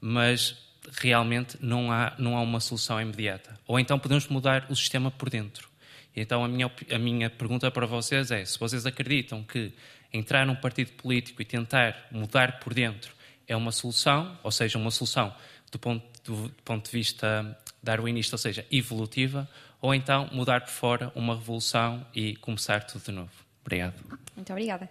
mas 0.00 0.56
realmente 0.92 1.58
não 1.60 1.90
há, 1.90 2.14
não 2.16 2.36
há 2.36 2.40
uma 2.42 2.60
solução 2.60 3.00
imediata. 3.00 3.58
Ou 3.66 3.80
então 3.80 3.98
podemos 3.98 4.28
mudar 4.28 4.66
o 4.70 4.76
sistema 4.76 5.10
por 5.10 5.28
dentro. 5.28 5.68
Então 6.14 6.44
a 6.44 6.48
minha, 6.48 6.70
a 6.92 6.98
minha 6.98 7.28
pergunta 7.28 7.68
para 7.72 7.84
vocês 7.84 8.30
é: 8.30 8.44
se 8.44 8.56
vocês 8.56 8.86
acreditam 8.86 9.42
que 9.42 9.72
entrar 10.12 10.46
num 10.46 10.54
partido 10.54 10.92
político 10.92 11.42
e 11.42 11.44
tentar 11.44 12.06
mudar 12.12 12.60
por 12.60 12.72
dentro 12.72 13.12
é 13.48 13.56
uma 13.56 13.72
solução, 13.72 14.38
ou 14.44 14.52
seja, 14.52 14.78
uma 14.78 14.92
solução 14.92 15.34
do 15.72 15.78
ponto, 15.80 16.06
do, 16.24 16.48
do 16.48 16.62
ponto 16.62 16.84
de 16.84 16.92
vista 16.96 17.58
darwinista, 17.82 18.36
ou 18.36 18.38
seja, 18.38 18.64
evolutiva, 18.70 19.48
ou 19.80 19.94
então 19.94 20.28
mudar 20.32 20.60
por 20.62 20.70
fora 20.70 21.12
uma 21.14 21.34
revolução 21.34 22.06
e 22.14 22.36
começar 22.36 22.84
tudo 22.84 23.04
de 23.04 23.12
novo. 23.12 23.30
Obrigado. 23.60 23.94
Muito 24.34 24.52
obrigada. 24.52 24.88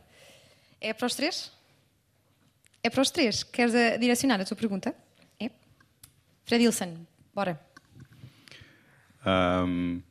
É 0.79 0.93
para 0.93 1.07
os 1.07 1.15
três? 1.15 1.51
É 2.83 2.89
para 2.89 3.01
os 3.01 3.09
três. 3.09 3.43
Queres 3.43 3.73
direcionar 3.99 4.39
a 4.39 4.45
tua 4.45 4.55
pergunta? 4.55 4.95
É? 5.39 5.49
Fredilson, 6.45 7.05
bora. 7.33 7.59
Um, 9.25 10.01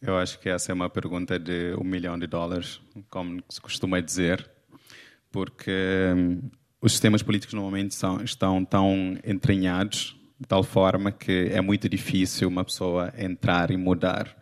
eu 0.00 0.16
acho 0.16 0.38
que 0.38 0.48
essa 0.48 0.70
é 0.70 0.74
uma 0.74 0.88
pergunta 0.88 1.38
de 1.38 1.74
um 1.74 1.84
milhão 1.84 2.18
de 2.18 2.26
dólares, 2.26 2.80
como 3.08 3.42
se 3.48 3.60
costuma 3.60 4.00
dizer, 4.00 4.48
porque 5.32 5.72
um, 6.14 6.50
os 6.80 6.92
sistemas 6.92 7.22
políticos 7.22 7.54
normalmente 7.54 7.94
são, 7.94 8.22
estão 8.22 8.64
tão 8.64 9.18
entranhados 9.24 10.19
de 10.40 10.46
tal 10.48 10.62
forma 10.62 11.12
que 11.12 11.50
é 11.52 11.60
muito 11.60 11.88
difícil 11.88 12.48
uma 12.48 12.64
pessoa 12.64 13.12
entrar 13.18 13.70
e 13.70 13.76
mudar, 13.76 14.34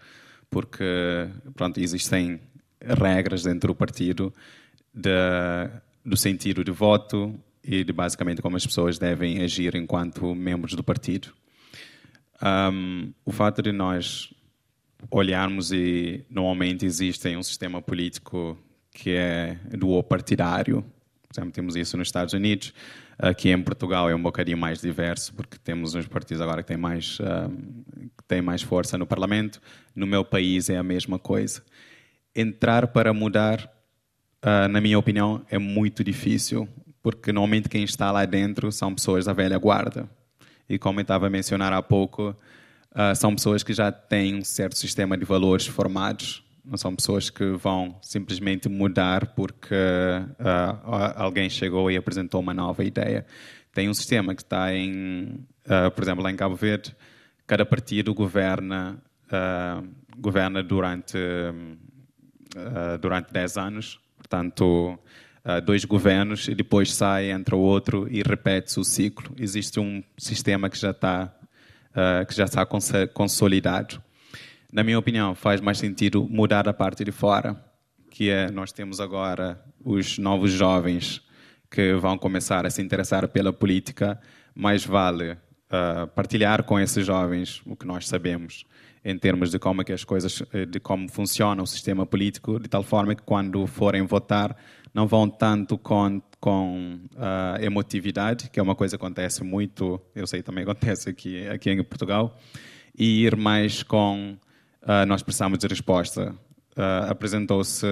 porque 0.49 1.29
pronto, 1.55 1.81
existem 1.81 2.41
regras 2.81 3.43
dentro 3.43 3.73
do 3.73 3.75
partido 3.75 4.33
de, 4.95 5.11
do 6.05 6.17
sentido 6.17 6.63
de 6.63 6.71
voto 6.71 7.35
e 7.65 7.83
de 7.83 7.93
basicamente 7.93 8.41
como 8.41 8.57
as 8.57 8.65
pessoas 8.65 8.97
devem 8.97 9.43
agir 9.43 9.75
enquanto 9.75 10.35
membros 10.35 10.75
do 10.75 10.85
partido. 10.85 11.29
Um, 12.41 13.13
o 13.25 13.33
fato 13.33 13.61
de 13.61 13.73
nós 13.73 14.33
olharmos 15.11 15.73
e 15.73 16.25
normalmente 16.31 16.87
existe 16.87 17.37
um 17.37 17.43
sistema 17.43 17.83
político 17.83 18.57
que 18.93 19.11
é 19.11 19.59
duo 19.77 20.03
partidário, 20.03 20.83
por 21.29 21.35
exemplo, 21.35 21.53
temos 21.53 21.77
isso 21.77 21.97
nos 21.97 22.09
Estados 22.09 22.35
Unidos, 22.35 22.73
Aqui 23.19 23.51
em 23.51 23.61
Portugal 23.61 24.09
é 24.09 24.15
um 24.15 24.23
bocadinho 24.23 24.57
mais 24.57 24.81
diverso, 24.81 25.35
porque 25.35 25.59
temos 25.59 25.95
uns 25.97 26.07
partidos 26.07 26.41
agora 26.41 26.63
que 26.63 26.69
têm 26.69 26.77
mais, 26.77 27.19
uh, 27.19 27.51
que 28.17 28.25
têm 28.29 28.41
mais 28.41 28.63
força 28.63 28.97
no 28.97 29.07
Parlamento. 29.07 29.61
No 29.93 30.07
meu 30.07 30.25
país 30.25 30.71
é 30.71 30.77
a 30.77 30.85
mesma 30.85 31.19
coisa. 31.19 31.61
Entrar 32.33 32.87
para 32.87 33.13
mudar, 33.13 33.69
uh, 34.45 34.69
na 34.69 34.81
minha 34.81 34.97
opinião, 34.97 35.45
é 35.51 35.59
muito 35.59 36.05
difícil, 36.05 36.69
porque 37.03 37.33
normalmente 37.33 37.69
quem 37.69 37.83
está 37.83 38.13
lá 38.13 38.25
dentro 38.25 38.71
são 38.71 38.95
pessoas 38.95 39.25
da 39.25 39.33
velha 39.33 39.59
guarda. 39.59 40.09
E 40.69 40.79
como 40.79 41.01
eu 41.01 41.03
estava 41.03 41.27
a 41.27 41.31
mencionar 41.31 41.73
há 41.73 41.83
pouco, 41.83 42.31
uh, 42.31 43.17
são 43.17 43.35
pessoas 43.35 43.65
que 43.65 43.73
já 43.73 43.91
têm 43.91 44.37
um 44.37 44.45
certo 44.45 44.79
sistema 44.79 45.19
de 45.19 45.25
valores 45.25 45.67
formados 45.67 46.48
não 46.69 46.77
são 46.77 46.95
pessoas 46.95 47.31
que 47.31 47.45
vão 47.53 47.97
simplesmente 48.03 48.69
mudar 48.69 49.29
porque 49.35 49.75
uh, 49.75 51.17
alguém 51.17 51.49
chegou 51.49 51.91
e 51.91 51.97
apresentou 51.97 52.41
uma 52.41 52.53
nova 52.53 52.85
ideia. 52.85 53.25
Tem 53.73 53.89
um 53.89 53.95
sistema 53.95 54.35
que 54.35 54.43
está 54.43 54.75
em, 54.75 55.47
uh, 55.65 55.91
por 55.95 56.05
exemplo, 56.05 56.23
lá 56.23 56.31
em 56.31 56.37
Cabo 56.37 56.55
Verde, 56.55 56.95
cada 57.47 57.65
partido 57.65 58.13
governa, 58.13 59.03
uh, 59.27 59.89
governa 60.19 60.63
durante, 60.63 61.17
durante 63.01 63.33
10 63.33 63.57
anos, 63.57 64.01
portanto, 64.17 64.99
dois 65.65 65.85
governos, 65.85 66.49
e 66.49 66.55
depois 66.55 66.93
sai, 66.93 67.31
entra 67.31 67.55
o 67.55 67.61
outro 67.61 68.09
e 68.11 68.23
repete-se 68.23 68.81
o 68.81 68.85
ciclo. 68.85 69.33
Existe 69.39 69.79
um 69.79 70.03
sistema 70.19 70.69
que 70.69 70.77
já 70.77 70.91
está, 70.91 71.33
que 72.27 72.35
já 72.35 72.45
está 72.45 72.67
consolidado 73.15 74.03
na 74.73 74.85
minha 74.85 74.99
opinião, 74.99 75.35
faz 75.35 75.61
mais 75.61 75.79
sentido 75.79 76.27
mudar 76.29 76.69
a 76.69 76.73
parte 76.73 77.05
de 77.05 77.13
fora, 77.13 77.63
que 78.11 78.31
é 78.31 78.51
nós 78.51 78.73
temos 78.73 79.01
agora 79.01 79.63
os 79.85 80.19
novos 80.19 80.53
jovens 80.53 81.23
que 81.71 81.95
vão 81.95 82.19
começar 82.19 82.67
a 82.67 82.71
se 82.71 82.83
interessar 82.83 83.29
pela 83.29 83.53
política, 83.53 84.21
mais 84.55 84.85
vale 84.85 85.33
uh, 85.33 86.07
partilhar 86.15 86.65
com 86.65 86.79
esses 86.79 87.07
jovens 87.07 87.63
o 87.67 87.77
que 87.77 87.87
nós 87.87 88.09
sabemos 88.09 88.65
em 89.05 89.17
termos 89.17 89.51
de 89.51 89.59
como 89.59 89.81
é 89.81 89.85
que 89.85 89.93
as 89.93 90.05
coisas, 90.05 90.43
eh, 90.53 90.67
de 90.67 90.81
como 90.81 91.09
funciona 91.09 91.63
o 91.63 91.67
sistema 91.67 92.05
político, 92.05 92.59
de 92.59 92.69
tal 92.69 92.83
forma 92.83 93.15
que 93.15 93.23
quando 93.23 93.67
forem 93.67 94.05
votar 94.05 94.57
não 94.93 95.07
vão 95.07 95.29
tanto 95.29 95.79
com 95.79 96.21
com 96.41 97.01
uh, 97.15 97.61
emotividade, 97.61 98.49
que 98.49 98.61
é 98.61 98.63
uma 98.63 98.75
coisa 98.75 98.97
que 98.97 99.05
acontece 99.05 99.43
muito, 99.43 100.01
eu 100.15 100.27
sei 100.27 100.43
também 100.43 100.63
acontece 100.69 101.11
aqui 101.11 101.47
aqui 101.49 101.71
em 101.71 101.83
Portugal, 101.83 102.37
e 102.97 103.25
ir 103.25 103.37
mais 103.37 103.83
com 103.83 104.37
uh, 104.89 105.07
nós 105.07 105.23
precisamos 105.23 105.59
de 105.59 105.67
resposta. 105.67 106.35
Uh, 106.77 107.11
Apresentou-se 107.11 107.87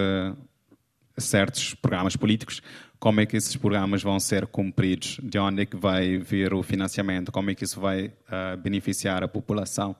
certos 1.18 1.74
programas 1.74 2.16
políticos, 2.16 2.62
como 2.98 3.20
é 3.20 3.26
que 3.26 3.36
esses 3.36 3.56
programas 3.56 4.02
vão 4.02 4.18
ser 4.18 4.46
cumpridos, 4.46 5.18
de 5.22 5.38
onde 5.38 5.62
é 5.62 5.66
que 5.66 5.76
vai 5.76 6.18
vir 6.18 6.52
o 6.54 6.62
financiamento, 6.62 7.30
como 7.30 7.50
é 7.50 7.54
que 7.54 7.64
isso 7.64 7.80
vai 7.80 8.06
uh, 8.06 8.56
beneficiar 8.58 9.22
a 9.22 9.28
população. 9.28 9.94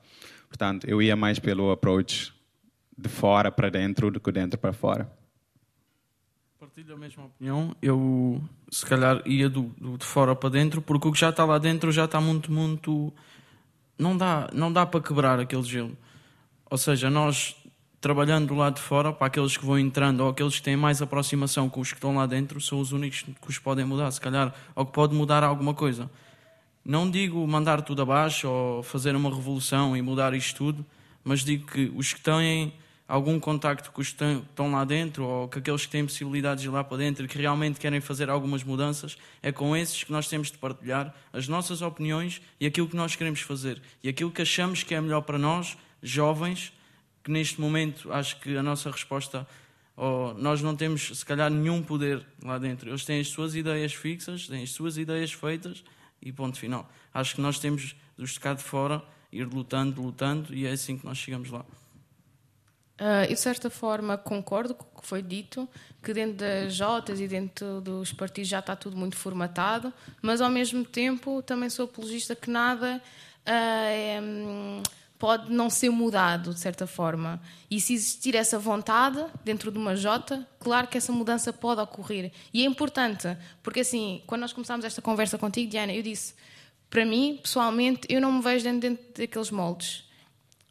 Portanto, 0.49 0.89
eu 0.89 1.03
ia 1.03 1.15
mais 1.17 1.39
pelo 1.39 1.71
approach 1.71 2.33
de 2.97 3.09
fora 3.09 3.51
para 3.53 3.69
dentro 3.69 4.11
do 4.11 4.19
que 4.19 4.33
dentro 4.33 4.59
para 4.59 4.73
fora. 4.73 5.11
Partilho 6.59 6.95
a 6.95 6.99
mesma 6.99 7.27
opinião. 7.27 7.77
Eu, 7.83 8.43
se 8.71 8.85
calhar, 8.87 9.23
ia 9.27 9.49
do, 9.49 9.63
do, 9.79 9.99
de 9.99 10.05
fora 10.05 10.35
para 10.35 10.49
dentro, 10.49 10.81
porque 10.81 11.07
o 11.07 11.13
que 11.13 11.19
já 11.19 11.31
está 11.31 11.45
lá 11.45 11.59
dentro 11.59 11.93
já 11.93 12.07
está 12.07 12.21
muito, 12.21 12.51
muito. 12.51 13.13
Não 13.99 14.17
dá, 14.17 14.49
não 14.53 14.73
dá 14.73 14.87
para 14.87 15.01
quebrar 15.01 15.39
aquele 15.39 15.63
gelo. 15.63 15.97
Ou 16.71 16.79
seja, 16.79 17.09
nós 17.09 17.57
trabalhando 18.01 18.49
do 18.49 18.55
lado 18.55 18.77
de 18.77 18.83
fora, 18.83 19.13
para 19.13 19.27
aqueles 19.27 19.57
que 19.57 19.65
vão 19.65 19.79
entrando 19.79 20.21
ou 20.21 20.31
aqueles 20.31 20.57
que 20.57 20.63
têm 20.63 20.77
mais 20.77 21.03
aproximação 21.03 21.69
com 21.69 21.81
os 21.81 21.91
que 21.91 21.97
estão 21.97 22.15
lá 22.15 22.27
dentro, 22.27 22.61
são 22.61 22.79
os 22.79 22.93
únicos 22.93 23.23
que 23.23 23.49
os 23.49 23.59
podem 23.59 23.85
mudar, 23.85 24.11
se 24.11 24.21
calhar, 24.21 24.55
ou 24.75 24.87
que 24.87 24.93
pode 24.93 25.15
mudar 25.15 25.43
alguma 25.43 25.75
coisa. 25.75 26.11
Não 26.85 27.11
digo 27.11 27.45
mandar 27.49 27.83
tudo 27.83 28.03
abaixo 28.03 28.49
ou 28.49 28.83
fazer 28.83 29.17
uma 29.17 29.29
revolução 29.29 29.97
e 29.97 30.03
mudar 30.03 30.35
isto 30.35 30.57
tudo, 30.57 30.87
mas 31.25 31.41
digo 31.41 31.67
que 31.67 31.93
os 31.97 32.13
que 32.13 32.21
têm 32.21 32.73
algum 33.09 33.39
contacto 33.41 33.91
com 33.91 34.01
os 34.01 34.13
que 34.13 34.25
estão 34.25 34.71
lá 34.71 34.85
dentro 34.85 35.25
ou 35.25 35.49
com 35.49 35.59
aqueles 35.59 35.87
que 35.87 35.93
têm 35.93 36.05
possibilidades 36.05 36.63
de 36.63 36.69
ir 36.69 36.71
lá 36.71 36.85
para 36.85 36.99
dentro 36.99 37.27
que 37.27 37.39
realmente 37.39 37.81
querem 37.81 38.01
fazer 38.01 38.29
algumas 38.31 38.63
mudanças, 38.63 39.17
é 39.43 39.51
com 39.51 39.77
esses 39.77 40.05
que 40.05 40.13
nós 40.13 40.29
temos 40.29 40.51
de 40.51 40.59
partilhar 40.59 41.15
as 41.33 41.49
nossas 41.49 41.83
opiniões 41.83 42.41
e 42.61 42.67
aquilo 42.67 42.89
que 42.89 42.97
nós 42.97 43.17
queremos 43.17 43.41
fazer 43.41 43.81
e 44.03 44.09
aquilo 44.09 44.31
que 44.31 44.43
achamos 44.43 44.83
que 44.83 44.95
é 44.95 45.01
melhor 45.01 45.23
para 45.23 45.39
nós 45.39 45.77
jovens, 46.03 46.73
que 47.23 47.31
neste 47.31 47.61
momento 47.61 48.13
acho 48.13 48.39
que 48.41 48.57
a 48.57 48.63
nossa 48.63 48.91
resposta, 48.91 49.47
oh, 49.97 50.33
nós 50.37 50.63
não 50.63 50.77
temos 50.77 51.19
se 51.19 51.25
calhar 51.25 51.51
nenhum 51.51 51.83
poder 51.83 52.25
lá 52.43 52.59
dentro. 52.59 52.89
Eles 52.89 53.05
têm 53.05 53.21
as 53.21 53.29
suas 53.29 53.55
ideias 53.55 53.95
fixas, 53.95 54.47
têm 54.47 54.63
as 54.63 54.71
suas 54.71 54.97
ideias 54.97 55.33
feitas 55.33 55.83
e 56.23 56.33
ponto 56.33 56.59
final. 56.59 56.91
Acho 57.13 57.35
que 57.35 57.41
nós 57.41 57.59
temos 57.59 57.83
de 58.17 58.25
os 58.25 58.33
de 58.33 58.41
cá 58.41 58.55
de 58.55 58.63
fora 58.63 59.03
ir 59.31 59.45
lutando, 59.45 60.03
lutando 60.03 60.55
e 60.55 60.67
é 60.67 60.73
assim 60.73 60.97
que 60.97 61.05
nós 61.05 61.19
chegamos 61.19 61.51
lá. 61.51 61.65
Uh, 62.99 63.29
eu, 63.29 63.35
de 63.35 63.41
certa 63.41 63.69
forma, 63.69 64.17
concordo 64.17 64.75
com 64.75 64.85
o 64.85 65.03
que 65.03 65.07
foi 65.07 65.21
dito, 65.21 65.69
que 66.03 66.15
dentro 66.15 66.39
das 66.39 66.75
Jotas 66.75 67.21
e 67.21 67.29
dentro 67.29 67.83
dos 67.83 68.11
partidos 68.11 68.49
já 68.49 68.61
está 68.61 68.75
tudo 68.75 68.97
muito 68.97 69.17
formatado, 69.17 69.93
mas, 70.23 70.41
ao 70.41 70.49
mesmo 70.49 70.83
tempo, 70.83 71.43
também 71.43 71.69
sou 71.69 71.85
apologista 71.85 72.35
que 72.35 72.49
nada 72.49 72.97
uh, 72.97 73.51
é, 73.51 74.19
pode 75.19 75.53
não 75.53 75.71
ser 75.71 75.91
mudado, 75.91 76.53
de 76.53 76.61
certa 76.61 76.87
forma. 76.87 77.41
E 77.71 77.81
se 77.81 77.95
existir 77.95 78.35
essa 78.35 78.59
vontade 78.59 79.25
dentro 79.45 79.71
de 79.71 79.79
uma 79.79 79.97
Jota, 79.97 80.47
claro 80.59 80.87
que 80.87 80.99
essa 80.99 81.13
mudança 81.13 81.53
pode 81.53 81.81
ocorrer. 81.81 82.33
E 82.53 82.63
é 82.63 82.67
importante, 82.67 83.37
porque, 83.63 83.81
assim, 83.81 84.23
quando 84.27 84.43
nós 84.43 84.53
começámos 84.53 84.85
esta 84.85 85.03
conversa 85.03 85.39
contigo, 85.39 85.71
Diana, 85.71 85.93
eu 85.93 86.03
disse, 86.03 86.35
para 86.91 87.05
mim, 87.05 87.39
pessoalmente, 87.43 88.07
eu 88.09 88.21
não 88.21 88.33
me 88.33 88.43
vejo 88.43 88.65
dentro, 88.65 88.81
dentro 88.81 89.05
daqueles 89.17 89.51
moldes 89.51 90.07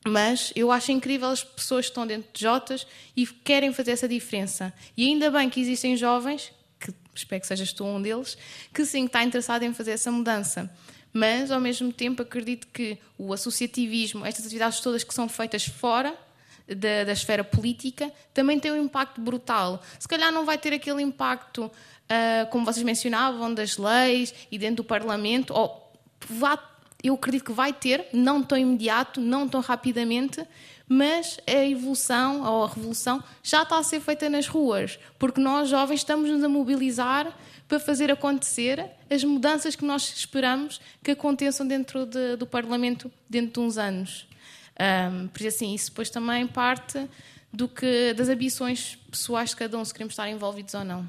mas 0.07 0.53
eu 0.55 0.71
acho 0.71 0.91
incrível 0.91 1.29
as 1.29 1.43
pessoas 1.43 1.85
que 1.85 1.91
estão 1.91 2.05
dentro 2.05 2.29
de 2.31 2.39
Jotas 2.39 2.85
e 3.15 3.25
querem 3.25 3.73
fazer 3.73 3.91
essa 3.91 4.07
diferença. 4.07 4.71
E 4.95 5.07
ainda 5.07 5.31
bem 5.31 5.49
que 5.49 5.59
existem 5.59 5.97
jovens, 5.97 6.51
que 6.79 6.93
espero 7.13 7.41
que 7.41 7.47
sejas 7.47 7.73
tu 7.73 7.83
um 7.83 7.99
deles, 7.99 8.37
que 8.71 8.85
sim, 8.85 9.05
está 9.05 9.23
interessado 9.23 9.63
em 9.63 9.73
fazer 9.73 9.91
essa 9.91 10.11
mudança. 10.11 10.71
Mas, 11.17 11.49
ao 11.49 11.61
mesmo 11.61 11.93
tempo, 11.93 12.21
acredito 12.23 12.67
que 12.73 12.97
o 13.17 13.31
associativismo, 13.31 14.25
estas 14.25 14.45
atividades 14.45 14.81
todas 14.81 15.01
que 15.01 15.13
são 15.13 15.29
feitas 15.29 15.65
fora 15.65 16.13
da, 16.67 17.05
da 17.05 17.13
esfera 17.13 17.41
política, 17.41 18.11
também 18.33 18.59
têm 18.59 18.73
um 18.73 18.83
impacto 18.83 19.21
brutal. 19.21 19.81
Se 19.97 20.09
calhar 20.09 20.29
não 20.29 20.43
vai 20.43 20.57
ter 20.57 20.73
aquele 20.73 21.01
impacto, 21.01 21.67
uh, 21.67 22.49
como 22.51 22.65
vocês 22.65 22.83
mencionavam, 22.83 23.53
das 23.53 23.77
leis 23.77 24.33
e 24.51 24.57
dentro 24.57 24.77
do 24.77 24.83
Parlamento, 24.83 25.53
ou 25.53 25.89
vá 26.27 26.57
eu 27.03 27.13
acredito 27.13 27.45
que 27.45 27.51
vai 27.51 27.71
ter, 27.71 28.07
não 28.13 28.41
tão 28.41 28.57
imediato, 28.57 29.21
não 29.21 29.47
tão 29.47 29.61
rapidamente, 29.61 30.45
mas 30.87 31.39
a 31.47 31.65
evolução 31.65 32.43
ou 32.43 32.63
a 32.63 32.67
revolução 32.67 33.23
já 33.43 33.63
está 33.63 33.77
a 33.77 33.83
ser 33.83 33.99
feita 33.99 34.29
nas 34.29 34.47
ruas, 34.47 34.99
porque 35.17 35.41
nós 35.41 35.69
jovens 35.69 36.01
estamos-nos 36.01 36.43
a 36.43 36.49
mobilizar 36.49 37.35
para 37.67 37.79
fazer 37.79 38.11
acontecer 38.11 38.85
as 39.09 39.23
mudanças 39.23 39.75
que 39.75 39.83
nós 39.83 40.13
esperamos 40.15 40.79
que 41.03 41.11
aconteçam 41.11 41.67
dentro 41.67 42.05
de, 42.05 42.35
do 42.35 42.45
Parlamento 42.45 43.11
dentro 43.29 43.53
de 43.53 43.67
uns 43.67 43.77
anos. 43.77 44.27
Um, 44.79 45.27
por 45.27 45.47
assim, 45.47 45.73
isso 45.73 45.89
depois 45.89 46.09
também 46.09 46.45
parte 46.45 47.07
do 47.51 47.67
que, 47.67 48.13
das 48.13 48.29
ambições 48.29 48.97
pessoais 49.09 49.51
de 49.51 49.55
cada 49.55 49.77
um, 49.77 49.85
se 49.85 49.93
queremos 49.93 50.13
estar 50.13 50.29
envolvidos 50.29 50.73
ou 50.73 50.83
não. 50.83 51.07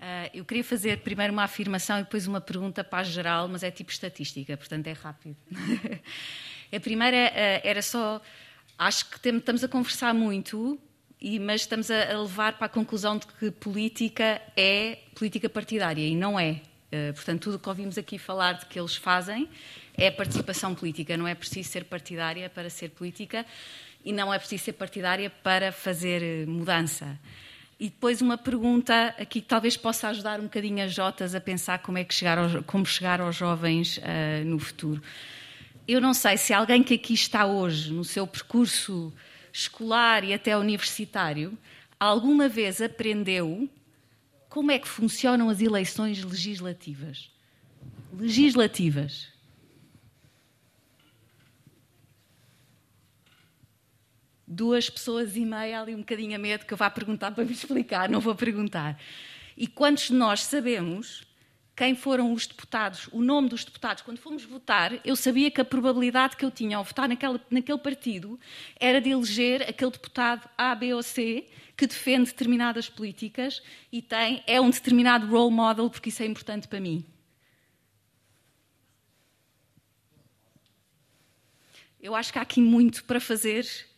Uh, 0.00 0.30
eu 0.32 0.46
queria 0.46 0.64
fazer 0.64 1.00
primeiro 1.00 1.30
uma 1.30 1.44
afirmação 1.44 1.98
e 1.98 2.02
depois 2.02 2.26
uma 2.26 2.40
pergunta 2.40 2.82
para 2.82 3.00
a 3.00 3.04
geral, 3.04 3.46
mas 3.48 3.62
é 3.62 3.70
tipo 3.70 3.90
estatística, 3.90 4.56
portanto 4.56 4.86
é 4.86 4.92
rápido. 4.92 5.36
a 6.74 6.80
primeira 6.80 7.16
uh, 7.16 7.60
era 7.62 7.82
só. 7.82 8.20
Acho 8.78 9.10
que 9.10 9.28
estamos 9.28 9.62
a 9.62 9.68
conversar 9.68 10.14
muito, 10.14 10.80
e, 11.20 11.38
mas 11.38 11.60
estamos 11.60 11.90
a, 11.90 12.18
levar 12.18 12.54
para 12.54 12.64
a 12.64 12.68
conclusão 12.70 13.18
de 13.18 13.26
que 13.26 13.50
política 13.50 14.40
é 14.56 15.00
política 15.14 15.50
partidária 15.50 16.06
e 16.06 16.16
não 16.16 16.40
é. 16.40 16.62
Uh, 16.90 17.12
portanto, 17.14 17.42
tudo 17.42 17.56
o 17.56 17.58
que 17.58 17.68
ouvimos 17.68 17.98
aqui 17.98 18.18
falar 18.18 18.54
de 18.54 18.64
que 18.66 18.80
eles 18.80 18.96
fazem 18.96 19.50
é 19.98 20.10
participação 20.10 20.74
política, 20.74 21.14
não 21.14 21.28
é 21.28 21.34
preciso 21.34 21.68
ser 21.68 21.84
partidária 21.84 22.48
para 22.48 22.70
ser 22.70 22.88
política 22.88 23.44
e 24.02 24.14
não 24.14 24.32
é 24.32 24.38
preciso 24.38 24.64
ser 24.64 24.72
partidária 24.72 25.28
para 25.28 25.70
fazer 25.70 26.46
mudança. 26.46 27.18
E 27.80 27.84
depois 27.88 28.20
uma 28.20 28.36
pergunta 28.36 29.14
aqui 29.18 29.40
que 29.40 29.48
talvez 29.48 29.74
possa 29.74 30.08
ajudar 30.08 30.38
um 30.38 30.42
bocadinho 30.42 30.84
as 30.84 30.92
Jotas 30.92 31.34
a 31.34 31.40
pensar 31.40 31.78
como 31.78 31.96
é 31.96 32.04
que 32.04 32.12
chegar 32.12 32.36
aos, 32.36 32.52
como 32.66 32.84
chegar 32.84 33.22
aos 33.22 33.34
jovens 33.34 33.96
uh, 33.96 34.44
no 34.44 34.58
futuro. 34.58 35.02
Eu 35.88 35.98
não 35.98 36.12
sei 36.12 36.36
se 36.36 36.52
alguém 36.52 36.82
que 36.82 36.92
aqui 36.92 37.14
está 37.14 37.46
hoje 37.46 37.90
no 37.90 38.04
seu 38.04 38.26
percurso 38.26 39.10
escolar 39.50 40.24
e 40.24 40.34
até 40.34 40.54
universitário 40.58 41.56
alguma 41.98 42.50
vez 42.50 42.82
aprendeu 42.82 43.66
como 44.50 44.70
é 44.70 44.78
que 44.78 44.86
funcionam 44.86 45.48
as 45.48 45.62
eleições 45.62 46.22
legislativas. 46.22 47.30
Legislativas. 48.12 49.28
Duas 54.50 54.90
pessoas 54.90 55.36
e 55.36 55.44
meia 55.44 55.80
ali 55.80 55.94
um 55.94 55.98
bocadinho 55.98 56.34
a 56.34 56.38
medo 56.38 56.66
que 56.66 56.74
eu 56.74 56.76
vá 56.76 56.90
perguntar 56.90 57.30
para 57.30 57.44
me 57.44 57.52
explicar, 57.52 58.08
não 58.08 58.18
vou 58.20 58.34
perguntar. 58.34 59.00
E 59.56 59.68
quantos 59.68 60.08
de 60.08 60.14
nós 60.14 60.42
sabemos 60.42 61.22
quem 61.76 61.94
foram 61.94 62.32
os 62.32 62.46
deputados, 62.46 63.08
o 63.12 63.22
nome 63.22 63.48
dos 63.48 63.64
deputados? 63.64 64.02
Quando 64.02 64.18
fomos 64.18 64.44
votar, 64.44 65.00
eu 65.04 65.14
sabia 65.14 65.50
que 65.50 65.60
a 65.60 65.64
probabilidade 65.64 66.36
que 66.36 66.44
eu 66.44 66.50
tinha 66.50 66.76
ao 66.76 66.84
votar 66.84 67.08
naquele, 67.08 67.40
naquele 67.48 67.78
partido 67.78 68.40
era 68.78 69.00
de 69.00 69.10
eleger 69.10 69.62
aquele 69.62 69.92
deputado 69.92 70.48
A, 70.58 70.74
B 70.74 70.92
ou 70.94 71.02
C 71.02 71.46
que 71.76 71.86
defende 71.86 72.26
determinadas 72.26 72.90
políticas 72.90 73.62
e 73.90 74.02
tem, 74.02 74.42
é 74.46 74.60
um 74.60 74.68
determinado 74.68 75.26
role 75.28 75.54
model, 75.54 75.88
porque 75.88 76.08
isso 76.08 76.22
é 76.22 76.26
importante 76.26 76.66
para 76.66 76.80
mim. 76.80 77.04
Eu 82.02 82.14
acho 82.14 82.32
que 82.32 82.38
há 82.38 82.42
aqui 82.42 82.60
muito 82.60 83.04
para 83.04 83.20
fazer 83.20 83.89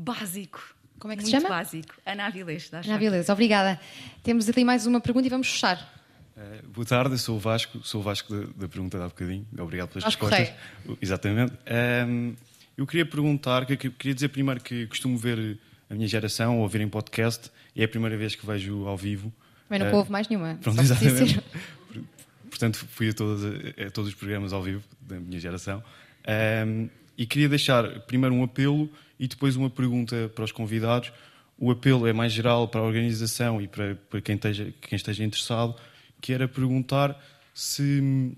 básico. 0.00 0.74
Como 0.98 1.12
é 1.12 1.16
que 1.16 1.24
se 1.24 1.30
Muito 1.30 1.42
chama? 1.42 1.56
básico. 1.56 1.94
Ana 2.04 2.26
Avilés. 2.26 2.70
Ana 2.72 2.94
Avilés, 2.94 3.28
obrigada. 3.28 3.80
Temos 4.22 4.48
ali 4.48 4.64
mais 4.64 4.86
uma 4.86 5.00
pergunta 5.00 5.26
e 5.26 5.30
vamos 5.30 5.50
fechar. 5.50 5.78
Uh, 6.36 6.68
boa 6.68 6.86
tarde, 6.86 7.14
eu 7.14 7.18
sou 7.18 7.36
o 7.36 7.38
Vasco, 7.38 7.80
sou 7.82 8.00
o 8.00 8.04
Vasco 8.04 8.34
da, 8.34 8.46
da 8.56 8.68
pergunta 8.68 8.98
de 8.98 9.04
há 9.04 9.08
bocadinho. 9.08 9.46
Obrigado 9.58 9.88
pelas 9.88 10.04
Vasco 10.04 10.26
respostas. 10.26 10.54
Correio. 10.82 10.98
Exatamente. 11.00 11.52
Um, 12.06 12.34
eu 12.76 12.86
queria 12.86 13.04
perguntar, 13.04 13.66
que, 13.66 13.76
queria 13.76 14.14
dizer 14.14 14.28
primeiro 14.28 14.60
que 14.60 14.86
costumo 14.86 15.18
ver 15.18 15.58
a 15.88 15.94
minha 15.94 16.08
geração, 16.08 16.60
ouvir 16.60 16.80
em 16.80 16.88
podcast, 16.88 17.50
e 17.74 17.82
é 17.82 17.84
a 17.84 17.88
primeira 17.88 18.16
vez 18.16 18.34
que 18.34 18.46
vejo 18.46 18.86
ao 18.86 18.96
vivo. 18.96 19.32
Mas 19.68 19.80
não 19.80 19.90
uh, 19.90 19.96
houve 19.96 20.10
mais 20.10 20.28
nenhuma. 20.28 20.58
Pronto, 20.62 20.80
exatamente. 20.80 21.42
Portanto, 22.48 22.86
fui 22.90 23.10
a 23.10 23.12
todos, 23.12 23.44
a 23.44 23.90
todos, 23.90 24.10
os 24.10 24.14
programas 24.14 24.52
ao 24.52 24.62
vivo 24.62 24.82
da 25.00 25.18
minha 25.18 25.38
geração. 25.38 25.82
Um, 26.66 26.88
e 27.16 27.26
queria 27.26 27.48
deixar 27.48 28.00
primeiro 28.00 28.34
um 28.34 28.42
apelo 28.42 28.90
e 29.20 29.28
depois 29.28 29.54
uma 29.54 29.68
pergunta 29.68 30.32
para 30.34 30.42
os 30.42 30.50
convidados. 30.50 31.12
O 31.58 31.70
apelo 31.70 32.06
é 32.06 32.12
mais 32.12 32.32
geral 32.32 32.66
para 32.66 32.80
a 32.80 32.84
organização 32.84 33.60
e 33.60 33.68
para, 33.68 33.94
para 34.08 34.22
quem, 34.22 34.34
esteja, 34.34 34.72
quem 34.80 34.96
esteja 34.96 35.22
interessado, 35.22 35.76
que 36.20 36.32
era 36.32 36.48
perguntar 36.48 37.22
se. 37.54 38.34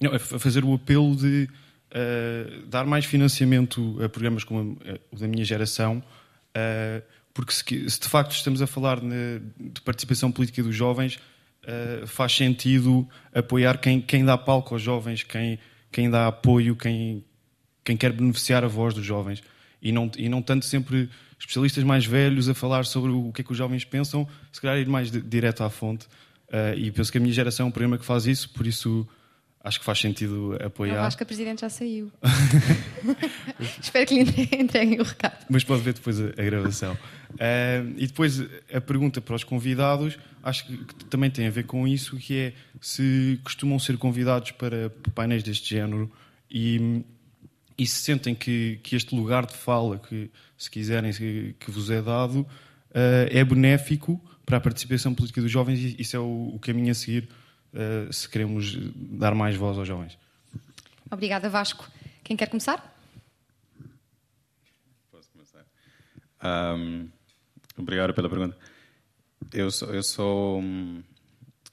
Não, 0.00 0.14
a 0.14 0.18
fazer 0.18 0.64
o 0.64 0.72
apelo 0.72 1.14
de 1.14 1.46
uh, 1.92 2.66
dar 2.66 2.86
mais 2.86 3.04
financiamento 3.04 4.02
a 4.02 4.08
programas 4.08 4.42
como 4.42 4.78
o 5.12 5.16
da 5.16 5.28
minha 5.28 5.44
geração, 5.44 5.98
uh, 5.98 7.02
porque 7.34 7.52
se, 7.52 7.90
se, 7.90 8.00
de 8.00 8.08
facto 8.08 8.32
estamos 8.32 8.62
a 8.62 8.66
falar 8.66 8.98
de, 9.00 9.42
de 9.58 9.82
participação 9.82 10.32
política 10.32 10.62
dos 10.62 10.74
jovens, 10.74 11.16
uh, 11.16 12.06
faz 12.06 12.34
sentido 12.34 13.06
apoiar 13.34 13.76
quem, 13.76 14.00
quem 14.00 14.24
dá 14.24 14.38
palco 14.38 14.74
aos 14.74 14.80
jovens, 14.80 15.22
quem, 15.22 15.58
quem 15.92 16.08
dá 16.08 16.28
apoio, 16.28 16.74
quem, 16.74 17.22
quem 17.84 17.98
quer 17.98 18.14
beneficiar 18.14 18.64
a 18.64 18.68
voz 18.68 18.94
dos 18.94 19.04
jovens 19.04 19.42
e 19.82 19.92
não, 19.92 20.10
e 20.16 20.28
não 20.28 20.42
tanto 20.42 20.66
sempre 20.66 21.08
especialistas 21.38 21.82
mais 21.84 22.04
velhos 22.04 22.48
a 22.48 22.54
falar 22.54 22.84
sobre 22.84 23.10
o 23.10 23.32
que 23.32 23.40
é 23.40 23.44
que 23.44 23.52
os 23.52 23.56
jovens 23.56 23.84
pensam, 23.84 24.28
se 24.52 24.60
calhar 24.60 24.78
ir 24.78 24.86
mais 24.86 25.10
de, 25.10 25.20
direto 25.20 25.62
à 25.62 25.70
fonte. 25.70 26.06
Uh, 26.48 26.76
e 26.76 26.90
penso 26.90 27.10
que 27.10 27.18
a 27.18 27.20
minha 27.20 27.32
geração 27.32 27.66
é 27.66 27.68
um 27.68 27.72
programa 27.72 27.96
que 27.96 28.04
faz 28.04 28.26
isso, 28.26 28.50
por 28.50 28.66
isso 28.66 29.08
acho 29.62 29.78
que 29.78 29.84
faz 29.84 29.98
sentido 29.98 30.58
apoiar. 30.62 30.96
Eu 30.96 31.02
acho 31.02 31.16
que 31.16 31.22
a 31.22 31.26
Presidente 31.26 31.60
já 31.60 31.68
saiu. 31.68 32.10
Espero 33.80 34.06
que 34.06 34.22
lhe 34.22 34.48
entreguem 34.60 35.00
o 35.00 35.02
recado. 35.02 35.46
Mas 35.48 35.64
pode 35.64 35.82
ver 35.82 35.94
depois 35.94 36.20
a, 36.20 36.26
a 36.26 36.44
gravação. 36.44 36.94
Uh, 36.94 37.94
e 37.96 38.06
depois 38.06 38.40
a 38.72 38.80
pergunta 38.80 39.20
para 39.20 39.34
os 39.34 39.44
convidados, 39.44 40.18
acho 40.42 40.66
que 40.66 41.04
também 41.06 41.30
tem 41.30 41.46
a 41.46 41.50
ver 41.50 41.64
com 41.64 41.86
isso, 41.86 42.16
que 42.16 42.36
é 42.36 42.52
se 42.80 43.38
costumam 43.44 43.78
ser 43.78 43.96
convidados 43.96 44.50
para 44.50 44.90
painéis 45.14 45.42
deste 45.42 45.70
género 45.70 46.10
e 46.50 47.04
e 47.80 47.86
se 47.86 48.02
sentem 48.02 48.34
que, 48.34 48.78
que 48.82 48.94
este 48.94 49.14
lugar 49.14 49.46
de 49.46 49.54
fala, 49.54 49.98
que 49.98 50.30
se 50.54 50.70
quiserem, 50.70 51.10
que, 51.14 51.54
que 51.58 51.70
vos 51.70 51.88
é 51.88 52.02
dado, 52.02 52.40
uh, 52.40 52.46
é 53.30 53.42
benéfico 53.42 54.20
para 54.44 54.58
a 54.58 54.60
participação 54.60 55.14
política 55.14 55.40
dos 55.40 55.50
jovens 55.50 55.78
e 55.78 55.96
isso 55.98 56.14
é 56.14 56.18
o, 56.18 56.52
o 56.54 56.58
caminho 56.58 56.90
a 56.90 56.94
seguir 56.94 57.26
uh, 57.72 58.12
se 58.12 58.28
queremos 58.28 58.76
dar 58.94 59.34
mais 59.34 59.56
voz 59.56 59.78
aos 59.78 59.88
jovens. 59.88 60.18
Obrigada, 61.10 61.48
Vasco. 61.48 61.90
Quem 62.22 62.36
quer 62.36 62.48
começar? 62.48 62.94
Posso 65.10 65.30
começar. 65.30 65.64
Um, 66.44 67.08
obrigado 67.78 68.12
pela 68.12 68.28
pergunta. 68.28 68.58
Eu 69.54 69.70
sou, 69.70 69.94
eu 69.94 70.02
sou 70.02 70.60
um, 70.60 71.02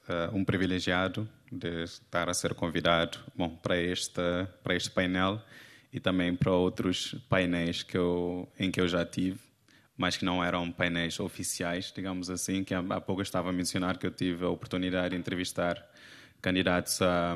uh, 0.07 0.33
um 0.33 0.45
privilegiado 0.45 1.29
de 1.51 1.83
estar 1.83 2.29
a 2.29 2.33
ser 2.33 2.53
convidado 2.53 3.19
bom, 3.35 3.49
para, 3.57 3.75
esta, 3.75 4.49
para 4.63 4.73
este 4.73 4.89
painel 4.89 5.43
e 5.91 5.99
também 5.99 6.35
para 6.35 6.51
outros 6.51 7.15
painéis 7.29 7.83
que 7.83 7.97
eu, 7.97 8.47
em 8.59 8.69
que 8.69 8.79
eu 8.79 8.87
já 8.87 9.05
tive, 9.05 9.39
mas 9.97 10.15
que 10.15 10.25
não 10.25 10.43
eram 10.43 10.71
painéis 10.71 11.19
oficiais, 11.19 11.91
digamos 11.95 12.29
assim, 12.29 12.63
que 12.63 12.73
há 12.73 13.01
pouco 13.01 13.21
eu 13.21 13.23
estava 13.23 13.49
a 13.49 13.53
mencionar 13.53 13.97
que 13.97 14.05
eu 14.05 14.11
tive 14.11 14.45
a 14.45 14.49
oportunidade 14.49 15.09
de 15.09 15.15
entrevistar 15.15 15.83
candidatos 16.41 17.01
a, 17.01 17.35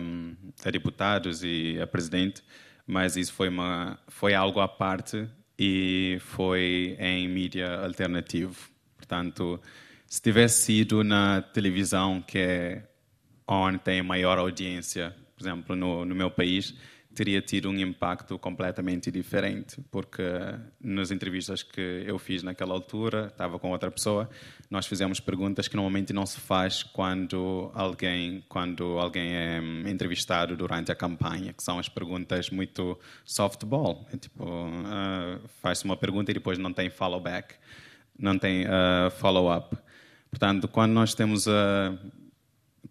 a 0.64 0.72
deputados 0.72 1.44
e 1.44 1.80
a 1.82 1.88
presidente, 1.88 2.44
mas 2.86 3.16
isso 3.18 3.34
foi, 3.34 3.50
uma, 3.50 4.00
foi 4.08 4.34
algo 4.34 4.60
à 4.60 4.68
parte 4.68 5.28
e 5.58 6.18
foi 6.22 6.96
em 7.00 7.28
mídia 7.28 7.80
alternativo. 7.80 8.70
Portanto, 8.96 9.60
se 10.06 10.22
tivesse 10.22 10.66
sido 10.66 11.04
na 11.04 11.42
televisão, 11.42 12.22
que 12.22 12.38
é 12.38 12.88
onde 13.48 13.80
tem 13.80 14.02
maior 14.02 14.38
audiência, 14.38 15.16
por 15.36 15.44
exemplo, 15.44 15.76
no, 15.76 16.06
no 16.06 16.14
meu 16.14 16.30
país, 16.30 16.76
teria 17.14 17.42
tido 17.42 17.70
um 17.70 17.78
impacto 17.78 18.38
completamente 18.40 19.12
diferente, 19.12 19.78
porque 19.92 20.24
nas 20.80 21.12
entrevistas 21.12 21.62
que 21.62 22.04
eu 22.06 22.18
fiz 22.18 22.42
naquela 22.44 22.74
altura, 22.74 23.28
estava 23.28 23.60
com 23.60 23.72
outra 23.72 23.92
pessoa, 23.92 24.30
nós 24.70 24.86
fizemos 24.86 25.20
perguntas 25.20 25.68
que 25.68 25.76
normalmente 25.76 26.14
não 26.14 26.26
se 26.26 26.40
faz 26.40 26.84
quando 26.84 27.70
alguém 27.74 28.44
quando 28.48 28.98
alguém 28.98 29.34
é 29.34 29.62
hum, 29.62 29.88
entrevistado 29.88 30.56
durante 30.56 30.92
a 30.92 30.96
campanha, 30.96 31.54
que 31.54 31.64
são 31.64 31.80
as 31.80 31.90
perguntas 31.90 32.50
muito 32.50 32.98
softball, 33.26 34.08
é 34.14 34.18
tipo 34.18 34.44
uh, 34.44 35.48
faz-se 35.62 35.86
uma 35.86 35.98
pergunta 35.98 36.32
e 36.32 36.34
depois 36.34 36.58
não 36.58 36.72
tem 36.72 36.90
follow 36.90 37.20
back, 37.20 37.56
não 38.18 38.38
tem 38.38 38.66
uh, 38.66 39.12
follow 39.20 39.54
up. 39.56 39.76
Portanto, 40.30 40.68
quando 40.68 40.94
nós 40.94 41.14
temos 41.14 41.46
a 41.48 41.92
uh, 41.94 42.21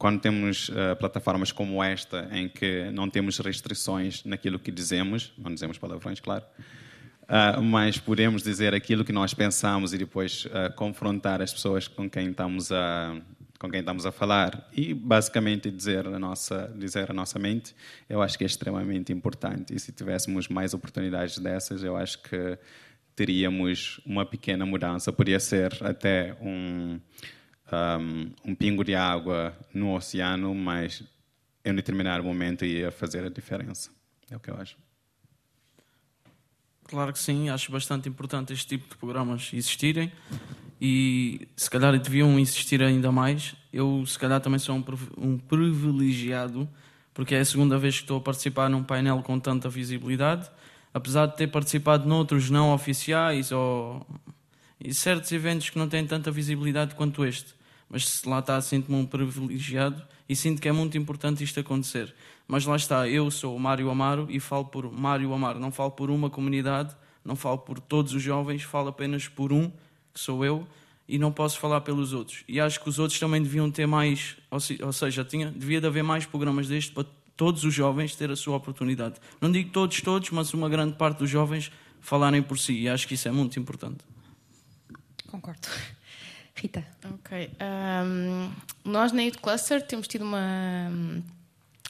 quando 0.01 0.19
temos 0.19 0.71
uh, 0.71 0.97
plataformas 0.99 1.53
como 1.53 1.85
esta, 1.85 2.27
em 2.33 2.49
que 2.49 2.91
não 2.91 3.11
temos 3.11 3.39
restrições 3.39 4.25
naquilo 4.25 4.59
que 4.59 4.71
dizemos, 4.71 5.31
não 5.37 5.53
dizemos 5.53 5.77
palavrões, 5.77 6.19
claro, 6.19 6.43
uh, 7.25 7.63
mas 7.63 7.99
podemos 7.99 8.43
dizer 8.43 8.75
aquilo 8.75 9.05
que 9.05 9.13
nós 9.13 9.35
pensamos 9.35 9.93
e 9.93 9.99
depois 9.99 10.47
uh, 10.47 10.75
confrontar 10.75 11.43
as 11.43 11.53
pessoas 11.53 11.87
com 11.87 12.09
quem 12.09 12.31
estamos 12.31 12.73
a 12.73 13.15
com 13.59 13.71
quem 13.71 13.81
estamos 13.81 14.07
a 14.07 14.11
falar 14.11 14.71
e 14.75 14.95
basicamente 14.95 15.71
dizer 15.71 16.07
a 16.07 16.19
nossa 16.19 16.73
dizer 16.75 17.11
a 17.11 17.13
nossa 17.13 17.39
mente, 17.39 17.75
eu 18.09 18.23
acho 18.23 18.39
que 18.39 18.45
é 18.45 18.47
extremamente 18.47 19.13
importante. 19.13 19.75
E 19.75 19.79
se 19.79 19.93
tivéssemos 19.93 20.49
mais 20.49 20.73
oportunidades 20.73 21.37
dessas, 21.37 21.83
eu 21.83 21.95
acho 21.95 22.23
que 22.23 22.59
teríamos 23.15 24.01
uma 24.07 24.25
pequena 24.25 24.65
mudança. 24.65 25.13
Poderia 25.13 25.39
ser 25.39 25.77
até 25.85 26.35
um 26.41 26.99
um, 27.77 28.31
um 28.45 28.55
pingo 28.55 28.85
de 28.85 28.95
água 28.95 29.57
no 29.73 29.95
oceano, 29.95 30.55
mas 30.55 31.03
em 31.65 31.75
determinado 31.75 32.25
momento 32.25 32.65
ia 32.65 32.91
fazer 32.91 33.25
a 33.25 33.29
diferença. 33.29 33.91
É 34.31 34.37
o 34.37 34.41
que 34.41 34.51
eu 34.51 34.57
acho. 34.57 34.77
Claro 36.85 37.13
que 37.13 37.19
sim, 37.19 37.49
acho 37.49 37.71
bastante 37.71 38.09
importante 38.09 38.53
este 38.53 38.67
tipo 38.67 38.89
de 38.89 38.97
programas 38.97 39.51
existirem 39.53 40.13
e 40.81 41.47
se 41.55 41.71
calhar 41.71 41.97
deviam 41.99 42.39
existir 42.39 42.83
ainda 42.83 43.13
mais. 43.13 43.55
Eu, 43.73 44.05
se 44.07 44.19
calhar, 44.19 44.41
também 44.41 44.59
sou 44.59 44.75
um, 44.75 44.85
um 45.17 45.39
privilegiado 45.39 46.69
porque 47.15 47.35
é 47.35 47.41
a 47.41 47.45
segunda 47.45 47.79
vez 47.79 47.97
que 47.97 48.03
estou 48.03 48.19
a 48.19 48.21
participar 48.21 48.69
num 48.69 48.83
painel 48.83 49.23
com 49.23 49.39
tanta 49.39 49.69
visibilidade, 49.69 50.51
apesar 50.93 51.27
de 51.27 51.37
ter 51.37 51.49
participado 51.49 52.09
noutros 52.09 52.51
não 52.51 52.73
oficiais 52.73 53.53
ou 53.53 54.05
em 54.83 54.93
certos 54.93 55.31
eventos 55.31 55.71
que 55.71 55.79
não 55.79 55.89
têm 55.89 56.07
tanta 56.07 56.31
visibilidade 56.31 56.95
quanto 56.95 57.25
este 57.25 57.60
mas 57.91 58.23
lá 58.25 58.39
está, 58.39 58.61
sinto-me 58.61 58.97
um 58.97 59.05
privilegiado 59.05 60.01
e 60.29 60.37
sinto 60.37 60.63
que 60.63 60.69
é 60.69 60.73
muito 60.73 60.97
importante 60.97 61.43
isto 61.43 61.59
acontecer. 61.59 62.15
Mas 62.47 62.65
lá 62.65 62.77
está, 62.77 63.09
eu 63.09 63.31
sou 63.31 63.57
o 63.57 63.61
Mário 63.61 63.91
Amaro 63.91 64.27
e 64.31 64.39
falo 64.39 64.65
por 64.65 64.91
Mário 64.91 65.33
Amaro, 65.35 65.59
não 65.59 65.73
falo 65.73 65.91
por 65.91 66.09
uma 66.09 66.31
comunidade, 66.31 66.97
não 67.25 67.35
falo 67.35 67.59
por 67.59 67.81
todos 67.81 68.15
os 68.15 68.23
jovens, 68.23 68.63
falo 68.63 68.89
apenas 68.89 69.27
por 69.27 69.53
um, 69.53 69.69
que 70.15 70.21
sou 70.21 70.45
eu, 70.45 70.67
e 71.09 71.19
não 71.19 71.33
posso 71.33 71.59
falar 71.59 71.81
pelos 71.81 72.13
outros. 72.13 72.45
E 72.47 72.61
acho 72.61 72.81
que 72.81 72.89
os 72.89 73.01
outros 73.01 73.19
também 73.19 73.43
deviam 73.43 73.69
ter 73.71 73.87
mais, 73.87 74.37
ou 74.51 74.93
seja, 74.93 75.25
tinha, 75.25 75.51
devia 75.51 75.81
de 75.81 75.87
haver 75.87 76.05
mais 76.05 76.25
programas 76.25 76.69
destes 76.69 76.95
para 76.95 77.05
todos 77.37 77.65
os 77.65 77.75
jovens 77.75 78.15
ter 78.15 78.31
a 78.31 78.37
sua 78.37 78.57
oportunidade. 78.57 79.17
Não 79.41 79.51
digo 79.51 79.71
todos, 79.71 80.01
todos, 80.01 80.31
mas 80.31 80.55
uma 80.55 80.69
grande 80.69 80.95
parte 80.95 81.19
dos 81.19 81.31
jovens 81.31 81.73
falarem 82.01 82.43
por 82.43 82.59
si, 82.59 82.75
e 82.75 82.89
acho 82.89 83.09
que 83.09 83.15
isso 83.15 83.27
é 83.27 83.33
muito 83.33 83.59
importante. 83.59 83.99
Concordo. 85.27 85.67
Rita. 86.61 86.85
Ok. 87.05 87.51
Um, 87.59 88.53
nós 88.85 89.13
na 89.13 89.23
Cluster 89.31 89.81
temos 89.81 90.07
tido 90.07 90.23
uma, 90.23 90.93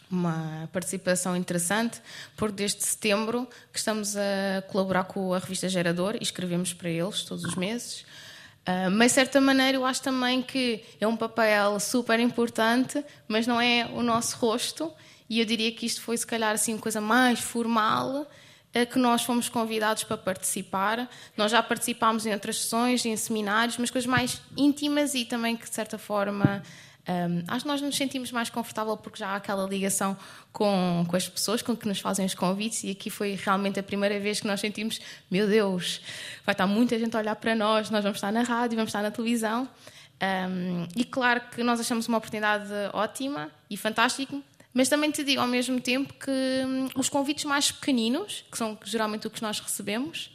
uma 0.09 0.69
participação 0.73 1.37
interessante, 1.37 2.01
porque 2.37 2.55
desde 2.55 2.85
setembro 2.85 3.49
que 3.73 3.79
estamos 3.79 4.17
a 4.17 4.63
colaborar 4.69 5.05
com 5.05 5.35
a 5.35 5.39
revista 5.39 5.69
Gerador 5.69 6.15
e 6.15 6.23
escrevemos 6.23 6.73
para 6.73 6.89
eles 6.89 7.25
todos 7.25 7.45
os 7.45 7.57
meses. 7.57 8.03
Uh, 8.61 8.91
mas, 8.93 9.11
de 9.11 9.15
certa 9.15 9.41
maneira, 9.41 9.77
eu 9.77 9.85
acho 9.85 10.03
também 10.03 10.41
que 10.41 10.85
é 11.01 11.07
um 11.07 11.17
papel 11.17 11.81
super 11.81 12.21
importante, 12.21 13.05
mas 13.27 13.49
não 13.49 13.61
é 13.61 13.91
o 13.93 14.03
nosso 14.03 14.37
rosto. 14.37 14.93
E 15.29 15.41
eu 15.41 15.45
diria 15.45 15.73
que 15.73 15.85
isto 15.85 16.01
foi, 16.01 16.17
se 16.17 16.27
calhar, 16.27 16.53
assim, 16.53 16.79
coisa 16.79 17.01
mais 17.01 17.41
formal 17.41 18.27
a 18.75 18.87
que 18.87 18.99
nós 18.99 19.23
fomos 19.23 19.49
convidados 19.49 20.05
para 20.05 20.17
participar. 20.17 21.09
Nós 21.37 21.51
já 21.51 21.63
participámos 21.63 22.27
em 22.27 22.33
outras 22.33 22.61
sessões, 22.61 23.05
em 23.05 23.17
seminários, 23.17 23.77
mas 23.79 23.91
coisas 23.91 24.09
mais 24.09 24.41
íntimas 24.57 25.15
e 25.15 25.25
também 25.25 25.57
que, 25.57 25.69
de 25.69 25.75
certa 25.75 25.99
forma, 25.99 26.63
um, 27.09 27.43
acho 27.49 27.65
que 27.65 27.69
nós 27.69 27.81
nos 27.81 27.97
sentimos 27.97 28.31
mais 28.31 28.51
confortável 28.51 28.97
porque 28.97 29.19
já 29.19 29.29
há 29.29 29.37
aquela 29.37 29.67
ligação 29.67 30.17
com, 30.53 31.05
com 31.09 31.17
as 31.17 31.29
pessoas 31.29 31.63
com 31.63 31.77
que 31.77 31.89
nos 31.89 31.99
fazem 31.99 32.27
os 32.27 32.35
convites 32.35 32.85
e 32.85 32.91
aqui 32.91 33.11
foi 33.11 33.39
realmente 33.43 33.81
a 33.81 33.83
primeira 33.83 34.21
vez 34.21 34.41
que 34.41 34.47
nós 34.47 34.61
sentimos 34.61 35.01
meu 35.31 35.49
Deus, 35.49 36.01
vai 36.45 36.53
estar 36.53 36.67
muita 36.67 36.99
gente 36.99 37.17
a 37.17 37.21
olhar 37.21 37.35
para 37.37 37.55
nós, 37.55 37.91
nós 37.91 38.03
vamos 38.03 38.19
estar 38.19 38.31
na 38.31 38.43
rádio, 38.43 38.77
vamos 38.77 38.91
estar 38.91 39.03
na 39.03 39.11
televisão 39.11 39.67
um, 40.23 40.87
e 40.95 41.05
claro 41.05 41.41
que 41.51 41.63
nós 41.65 41.81
achamos 41.81 42.07
uma 42.07 42.19
oportunidade 42.19 42.71
ótima 42.93 43.51
e 43.71 43.77
fantástica 43.77 44.37
mas 44.73 44.89
também 44.89 45.11
te 45.11 45.25
digo 45.25 45.41
ao 45.41 45.47
mesmo 45.47 45.81
tempo 45.81 46.15
que 46.15 46.31
hum, 46.31 46.89
os 46.97 47.09
convites 47.09 47.45
mais 47.45 47.73
pequeninos, 47.73 48.45
que 48.51 48.57
são 48.57 48.79
geralmente 48.85 49.27
o 49.27 49.31
que 49.31 49.43
nós 49.43 49.59
recebemos, 49.59 50.31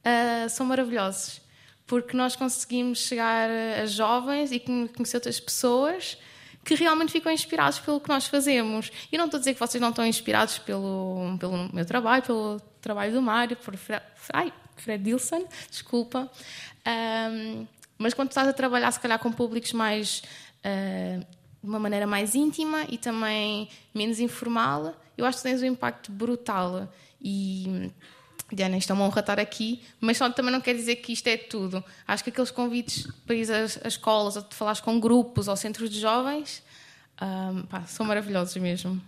uh, 0.00 0.48
são 0.48 0.66
maravilhosos. 0.66 1.40
Porque 1.86 2.14
nós 2.14 2.36
conseguimos 2.36 2.98
chegar 2.98 3.48
a 3.82 3.86
jovens 3.86 4.52
e 4.52 4.60
conhecer 4.60 5.16
outras 5.16 5.40
pessoas 5.40 6.18
que 6.62 6.74
realmente 6.74 7.10
ficam 7.10 7.32
inspirados 7.32 7.78
pelo 7.78 7.98
que 7.98 8.10
nós 8.10 8.26
fazemos. 8.26 8.92
E 9.10 9.16
não 9.16 9.24
estou 9.24 9.38
a 9.38 9.40
dizer 9.40 9.54
que 9.54 9.60
vocês 9.60 9.80
não 9.80 9.88
estão 9.88 10.06
inspirados 10.06 10.58
pelo, 10.58 11.38
pelo 11.40 11.72
meu 11.72 11.86
trabalho, 11.86 12.22
pelo 12.22 12.60
trabalho 12.82 13.12
do 13.12 13.22
Mário, 13.22 13.56
por 13.56 13.74
Fred, 13.74 14.02
ai, 14.34 14.52
Fred 14.76 15.02
Dilson, 15.02 15.46
desculpa. 15.70 16.30
Um, 16.86 17.66
mas 17.96 18.12
quando 18.12 18.28
estás 18.28 18.46
a 18.46 18.52
trabalhar, 18.52 18.90
se 18.92 19.00
calhar, 19.00 19.18
com 19.18 19.32
públicos 19.32 19.72
mais 19.72 20.22
uh, 20.58 21.26
de 21.68 21.70
uma 21.70 21.78
maneira 21.78 22.06
mais 22.06 22.34
íntima 22.34 22.86
e 22.88 22.96
também 22.96 23.68
menos 23.94 24.18
informal, 24.18 24.94
eu 25.18 25.26
acho 25.26 25.36
que 25.38 25.42
tens 25.42 25.60
um 25.60 25.66
impacto 25.66 26.10
brutal. 26.10 26.88
E, 27.20 27.90
Diana, 28.50 28.78
isto 28.78 28.90
é 28.90 28.94
uma 28.94 29.04
honra 29.04 29.20
estar 29.20 29.38
aqui, 29.38 29.82
mas 30.00 30.16
só 30.16 30.30
também 30.30 30.50
não 30.50 30.62
quer 30.62 30.74
dizer 30.74 30.96
que 30.96 31.12
isto 31.12 31.26
é 31.26 31.36
tudo. 31.36 31.84
Acho 32.06 32.24
que 32.24 32.30
aqueles 32.30 32.50
convites 32.50 33.06
para 33.26 33.34
ir 33.34 33.52
às, 33.52 33.76
às 33.84 33.92
escolas, 33.92 34.36
ou 34.36 34.46
falares 34.50 34.80
com 34.80 34.98
grupos 34.98 35.46
ou 35.46 35.56
centros 35.56 35.90
de 35.90 36.00
jovens, 36.00 36.62
um, 37.20 37.62
pá, 37.64 37.82
são 37.82 38.06
maravilhosos 38.06 38.56
mesmo. 38.56 38.98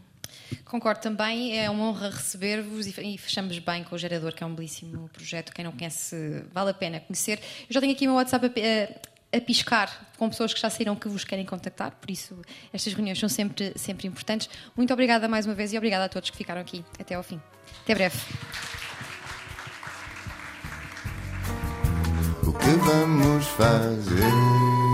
Concordo 0.66 1.00
também, 1.00 1.58
é 1.58 1.70
uma 1.70 1.84
honra 1.84 2.10
receber-vos 2.10 2.86
e 2.86 3.18
fechamos 3.18 3.58
bem 3.58 3.84
com 3.84 3.94
o 3.94 3.98
Gerador, 3.98 4.34
que 4.34 4.42
é 4.42 4.46
um 4.46 4.54
belíssimo 4.54 5.08
projeto. 5.08 5.52
Quem 5.52 5.64
não 5.64 5.72
conhece, 5.72 6.44
vale 6.52 6.70
a 6.70 6.74
pena 6.74 7.00
conhecer. 7.00 7.40
Eu 7.68 7.72
já 7.72 7.80
tenho 7.80 7.92
aqui 7.92 8.04
o 8.06 8.10
meu 8.10 8.16
WhatsApp 8.16 8.52
a 9.32 9.40
piscar 9.40 10.10
com 10.18 10.28
pessoas 10.28 10.52
que 10.52 10.60
já 10.60 10.68
saíram 10.68 10.96
que 10.96 11.08
vos 11.08 11.24
querem 11.24 11.44
contactar, 11.44 11.92
por 11.92 12.10
isso 12.10 12.36
estas 12.72 12.92
reuniões 12.92 13.18
são 13.18 13.28
sempre, 13.28 13.72
sempre 13.76 14.08
importantes. 14.08 14.50
Muito 14.76 14.92
obrigada 14.92 15.28
mais 15.28 15.46
uma 15.46 15.54
vez 15.54 15.72
e 15.72 15.78
obrigada 15.78 16.04
a 16.04 16.08
todos 16.08 16.30
que 16.30 16.36
ficaram 16.36 16.60
aqui 16.60 16.84
até 16.98 17.14
ao 17.14 17.22
fim. 17.22 17.40
Até 17.82 17.94
breve. 17.94 18.18
O 22.42 22.52
que 22.52 22.70
vamos 22.70 23.46
fazer? 23.46 24.89